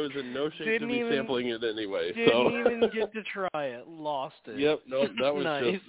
was 0.00 0.10
in 0.18 0.32
no 0.34 0.50
shape 0.50 0.66
Didn't 0.66 0.88
to 0.88 0.94
be 0.94 1.00
even- 1.00 1.12
sampling 1.12 1.48
it 1.48 1.62
anyway. 1.64 2.12
Didn't 2.12 2.30
so 2.30 2.48
even 2.60 2.80
get 2.92 3.12
to 3.12 3.22
try 3.32 3.64
it. 3.66 3.86
Lost 3.88 4.34
it. 4.46 4.58
Yep, 4.58 4.80
no, 4.86 5.02
that 5.22 5.34
was 5.34 5.44
nice. 5.44 5.64
just. 5.72 5.84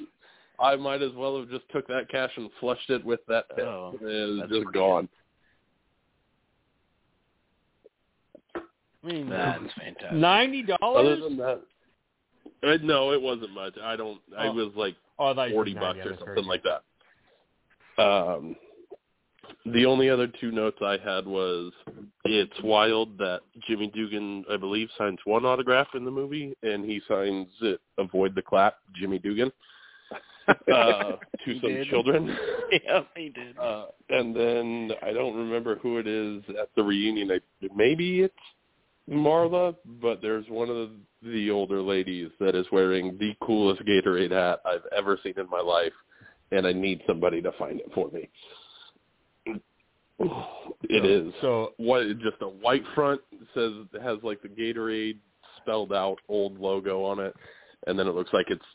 I 0.60 0.76
might 0.76 1.02
as 1.02 1.12
well 1.16 1.40
have 1.40 1.50
just 1.50 1.68
took 1.72 1.88
that 1.88 2.08
cash 2.10 2.30
and 2.38 2.50
flushed 2.60 2.90
it 2.92 3.04
with 3.04 3.22
that 3.28 3.50
piss. 3.56 3.66
Oh, 3.66 3.96
it 4.00 4.04
was 4.04 4.40
just 4.42 4.50
pretty 4.52 4.66
gone. 4.74 5.10
I 8.56 9.08
mean, 9.08 9.30
That's 9.30 9.60
fantastic. 9.80 10.14
ninety 10.14 10.62
Other 10.64 10.78
dollars. 10.80 11.20
than 11.24 11.38
that, 11.38 11.62
uh, 12.64 12.78
no, 12.84 13.12
it 13.12 13.22
wasn't 13.22 13.54
much. 13.54 13.74
I 13.82 13.96
don't. 13.96 14.20
I 14.38 14.48
Oh. 14.48 14.54
was 14.54 14.72
like 14.76 14.96
Oh, 15.18 15.32
I 15.32 15.34
thought 15.36 15.44
you 15.50 15.50
said 15.50 15.56
forty 15.56 15.74
bucks 15.74 16.00
or 16.06 16.16
something 16.20 16.44
you. 16.44 16.50
like 16.50 16.64
that. 16.64 16.84
Um, 18.04 18.56
the 19.66 19.86
only 19.86 20.10
other 20.10 20.28
two 20.28 20.52
notes 20.52 20.78
I 20.82 20.98
had 21.04 21.26
was 21.26 21.72
it's 22.26 22.60
wild 22.64 23.18
that 23.18 23.42
Jimmy 23.72 23.88
Dugan, 23.88 24.44
I 24.52 24.58
believe, 24.58 24.90
signs 24.98 25.20
one 25.24 25.46
autograph 25.46 25.88
in 25.94 26.04
the 26.04 26.12
movie, 26.12 26.54
and 26.62 26.84
he 26.84 27.00
signs 27.08 27.48
it 27.62 27.80
"Avoid 27.98 28.36
the 28.36 28.42
clap," 28.42 28.76
Jimmy 28.94 29.18
Dugan, 29.18 29.50
uh, 30.50 30.54
to 30.66 31.18
He 31.46 31.60
some 31.62 31.70
did. 31.70 31.88
children. 31.88 32.38
yeah, 32.84 33.04
he 33.16 33.30
did. 33.30 33.58
Uh, 33.58 33.86
and 34.10 34.36
then 34.36 34.92
I 35.02 35.14
don't 35.14 35.38
remember 35.38 35.78
who 35.78 36.00
it 36.00 36.08
is 36.08 36.44
at 36.60 36.68
the 36.76 36.84
reunion. 36.84 37.32
I, 37.32 37.40
maybe 37.74 38.24
it's 38.24 38.34
Marla, 39.10 39.74
but 40.02 40.22
there's 40.22 40.46
one 40.50 40.70
of 40.70 40.76
the, 40.76 40.92
the 41.24 41.50
older 41.50 41.82
ladies 41.82 42.30
that 42.42 42.54
is 42.54 42.66
wearing 42.74 43.18
the 43.22 43.34
coolest 43.42 43.84
Gatorade 43.86 44.32
hat 44.32 44.60
I've 44.66 44.86
ever 44.94 45.18
seen 45.24 45.36
in 45.38 45.50
my 45.50 45.62
life, 45.62 45.94
and 46.52 46.68
I 46.68 46.74
need 46.74 47.04
somebody 47.08 47.42
to 47.42 47.54
find 47.54 47.80
it 47.80 47.90
for 47.96 48.12
me. 48.12 48.28
It 50.84 51.06
is 51.06 51.32
So 51.42 51.74
what 51.78 52.04
just 52.20 52.38
a 52.42 52.48
white 52.48 52.84
front 52.96 53.22
says 53.54 53.72
it 53.94 54.02
has 54.02 54.18
like 54.24 54.42
the 54.42 54.50
Gatorade 54.50 55.18
spelled 55.58 55.94
out 55.94 56.18
old 56.28 56.60
logo 56.60 57.04
on 57.04 57.20
it, 57.20 57.36
and 57.88 57.98
then 57.98 58.08
it 58.08 58.16
looks 58.16 58.34
like 58.34 58.48
it's 58.50 58.66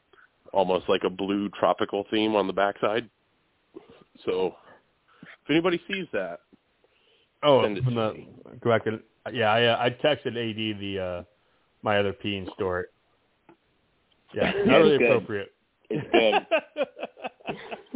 almost 0.52 0.88
like 0.88 1.02
a 1.04 1.10
blue 1.10 1.48
tropical 1.58 2.06
theme 2.10 2.36
on 2.36 2.46
the 2.46 2.52
backside. 2.52 3.10
So 4.24 4.54
if 5.22 5.50
anybody 5.50 5.80
sees 5.90 6.06
that, 6.12 6.40
oh, 7.42 7.64
send 7.64 7.78
it 7.78 7.84
from 7.84 7.96
the 7.96 8.24
go 8.62 8.70
back 8.70 8.84
to 8.84 9.00
yeah. 9.32 9.52
I 9.52 9.64
uh, 9.64 9.76
I 9.80 9.90
texted 9.90 10.28
AD 10.28 10.80
the 10.80 11.00
uh 11.00 11.22
my 11.82 11.98
other 11.98 12.12
peeing 12.12 12.50
story. 12.54 12.84
Yeah, 14.32 14.52
Yeah, 14.54 14.64
not 14.64 14.76
really 14.78 14.98
good. 14.98 15.10
appropriate. 15.10 15.52
It's 15.90 16.06
good. 16.12 17.95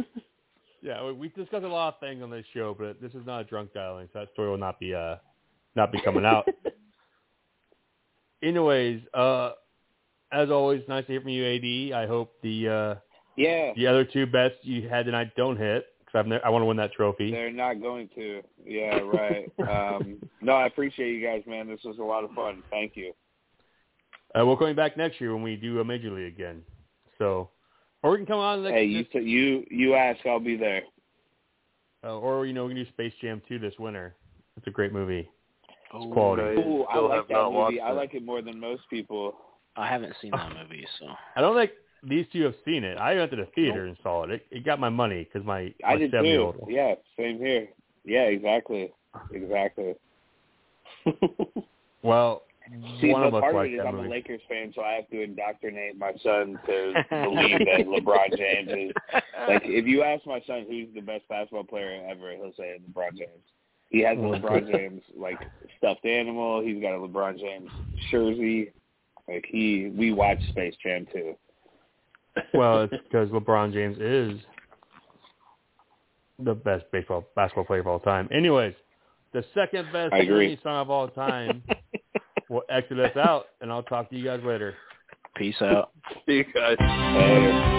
yeah, 0.81 1.03
we, 1.05 1.13
we 1.13 1.29
discussed 1.29 1.63
a 1.63 1.67
lot 1.67 1.93
of 1.95 1.99
things 1.99 2.21
on 2.23 2.29
this 2.29 2.45
show, 2.53 2.75
but 2.77 3.01
this 3.01 3.13
is 3.13 3.25
not 3.25 3.41
a 3.41 3.43
drunk 3.43 3.73
dialing, 3.73 4.09
so 4.11 4.19
that 4.19 4.29
story 4.33 4.49
will 4.49 4.57
not 4.57 4.79
be 4.79 4.93
uh 4.93 5.15
not 5.75 5.91
be 5.91 6.01
coming 6.01 6.25
out. 6.25 6.47
Anyways, 8.43 9.01
uh, 9.13 9.51
as 10.31 10.49
always, 10.49 10.81
nice 10.87 11.05
to 11.05 11.11
hear 11.11 11.21
from 11.21 11.29
you, 11.29 11.45
AD. 11.45 11.93
I 12.03 12.07
hope 12.07 12.33
the 12.41 12.67
uh, 12.67 12.95
Yeah. 13.37 13.73
the 13.75 13.87
other 13.87 14.03
two 14.03 14.25
bets 14.25 14.55
you 14.63 14.87
had 14.89 15.05
tonight 15.05 15.31
don't 15.35 15.57
hit 15.57 15.85
because 16.05 16.25
ne- 16.27 16.41
I 16.43 16.49
want 16.49 16.61
to 16.63 16.65
win 16.65 16.77
that 16.77 16.93
trophy. 16.93 17.31
They're 17.31 17.51
not 17.51 17.81
going 17.81 18.09
to. 18.15 18.41
Yeah, 18.65 18.99
right. 18.99 19.51
um, 19.59 20.17
no, 20.41 20.53
I 20.53 20.65
appreciate 20.67 21.11
you 21.13 21.25
guys, 21.25 21.43
man. 21.45 21.67
This 21.67 21.81
was 21.83 21.99
a 21.99 22.03
lot 22.03 22.23
of 22.23 22.31
fun. 22.31 22.63
Thank 22.69 22.95
you. 22.95 23.13
Uh, 24.37 24.45
we're 24.45 24.57
coming 24.57 24.75
back 24.75 24.97
next 24.97 25.19
year 25.21 25.33
when 25.33 25.43
we 25.43 25.55
do 25.55 25.79
a 25.81 25.85
major 25.85 26.09
league 26.09 26.33
again. 26.33 26.63
So, 27.17 27.49
or 28.03 28.11
we 28.11 28.17
can 28.17 28.25
come 28.25 28.39
on 28.39 28.63
next. 28.63 28.73
Hey, 28.73 28.85
you 28.85 29.03
t- 29.03 29.19
you 29.19 29.65
you 29.69 29.95
ask, 29.95 30.25
I'll 30.25 30.39
be 30.39 30.57
there. 30.57 30.83
uh, 32.03 32.17
or 32.17 32.45
you 32.45 32.53
know 32.53 32.65
we 32.65 32.73
can 32.73 32.83
do 32.83 32.89
Space 32.89 33.13
Jam 33.21 33.41
2 33.47 33.59
this 33.59 33.73
winter. 33.79 34.15
It's 34.57 34.67
a 34.67 34.71
great 34.71 34.91
movie. 34.93 35.29
It's 35.93 36.05
Ooh. 36.05 36.11
quality. 36.11 36.59
Ooh, 36.61 36.83
I 36.83 36.99
like 36.99 37.27
that 37.27 37.51
movie. 37.51 37.79
I 37.79 37.91
like 37.91 38.13
it 38.13 38.23
more 38.23 38.41
than 38.41 38.59
most 38.59 38.83
people. 38.89 39.35
I 39.75 39.87
haven't 39.87 40.13
seen 40.21 40.31
that 40.31 40.51
movie, 40.61 40.85
so 40.99 41.07
I 41.35 41.41
don't 41.41 41.55
think 41.55 41.71
these 42.03 42.25
two 42.33 42.43
have 42.43 42.55
seen 42.65 42.83
it. 42.83 42.97
I 42.97 43.15
went 43.15 43.31
to 43.31 43.37
the 43.37 43.47
theater 43.55 43.85
and 43.85 43.95
saw 44.03 44.23
it. 44.23 44.31
It, 44.31 44.45
it 44.51 44.65
got 44.65 44.79
my 44.79 44.89
money 44.89 45.23
because 45.23 45.45
my, 45.45 45.73
I 45.85 45.95
did 45.95 46.11
seven 46.11 46.25
year 46.25 46.37
too. 46.37 46.43
old. 46.43 46.67
Yeah, 46.67 46.95
same 47.17 47.37
here. 47.37 47.67
Yeah, 48.03 48.23
exactly. 48.23 48.91
Exactly. 49.33 49.95
Well, 52.03 52.43
See, 52.99 53.11
one 53.11 53.23
but 53.31 53.37
of 53.37 53.41
part 53.41 53.55
of 53.55 53.65
it 53.65 53.73
is 53.73 53.81
I'm 53.85 53.95
movie. 53.95 54.07
a 54.07 54.11
Lakers 54.11 54.41
fan, 54.47 54.71
so 54.75 54.81
I 54.81 54.93
have 54.93 55.09
to 55.09 55.21
indoctrinate 55.21 55.97
my 55.97 56.13
son 56.23 56.59
to 56.67 56.93
believe 57.09 57.59
that 57.59 57.85
LeBron 57.87 58.37
James 58.37 58.69
is 58.69 58.91
like. 59.47 59.63
If 59.65 59.87
you 59.87 60.03
ask 60.03 60.25
my 60.27 60.41
son 60.45 60.65
who's 60.69 60.87
the 60.93 61.01
best 61.01 61.27
basketball 61.27 61.63
player 61.63 62.05
ever, 62.09 62.31
he'll 62.31 62.53
say 62.55 62.79
LeBron 62.89 63.17
James. 63.17 63.43
He 63.89 64.01
has 64.03 64.17
a 64.17 64.21
LeBron 64.21 64.71
James 64.71 65.01
like 65.17 65.39
stuffed 65.77 66.05
animal. 66.05 66.61
He's 66.61 66.81
got 66.81 66.93
a 66.93 66.99
LeBron 66.99 67.39
James 67.39 67.69
jersey. 68.11 68.71
Like 69.27 69.45
he, 69.47 69.91
we 69.97 70.13
watch 70.13 70.39
Space 70.49 70.75
Jam 70.83 71.07
too. 71.11 71.35
well, 72.53 72.83
it's 72.83 72.93
because 73.11 73.29
LeBron 73.29 73.73
James 73.73 73.97
is 73.99 74.39
the 76.39 76.53
best 76.53 76.85
baseball 76.91 77.25
basketball 77.35 77.65
player 77.65 77.81
of 77.81 77.87
all 77.87 77.99
time. 77.99 78.29
Anyways, 78.31 78.75
the 79.33 79.43
second 79.55 79.87
best. 79.91 80.13
Song 80.63 80.81
of 80.81 80.89
all 80.89 81.07
time 81.07 81.63
will 82.51 82.63
exit 82.69 82.99
us 82.99 83.15
out, 83.15 83.45
and 83.61 83.71
I'll 83.71 83.81
talk 83.81 84.09
to 84.09 84.17
you 84.17 84.25
guys 84.25 84.41
later. 84.43 84.75
peace 85.35 85.55
out. 85.61 85.91
See 86.25 86.33
you 86.33 86.45
guys. 86.53 86.75
Uh, 86.79 87.71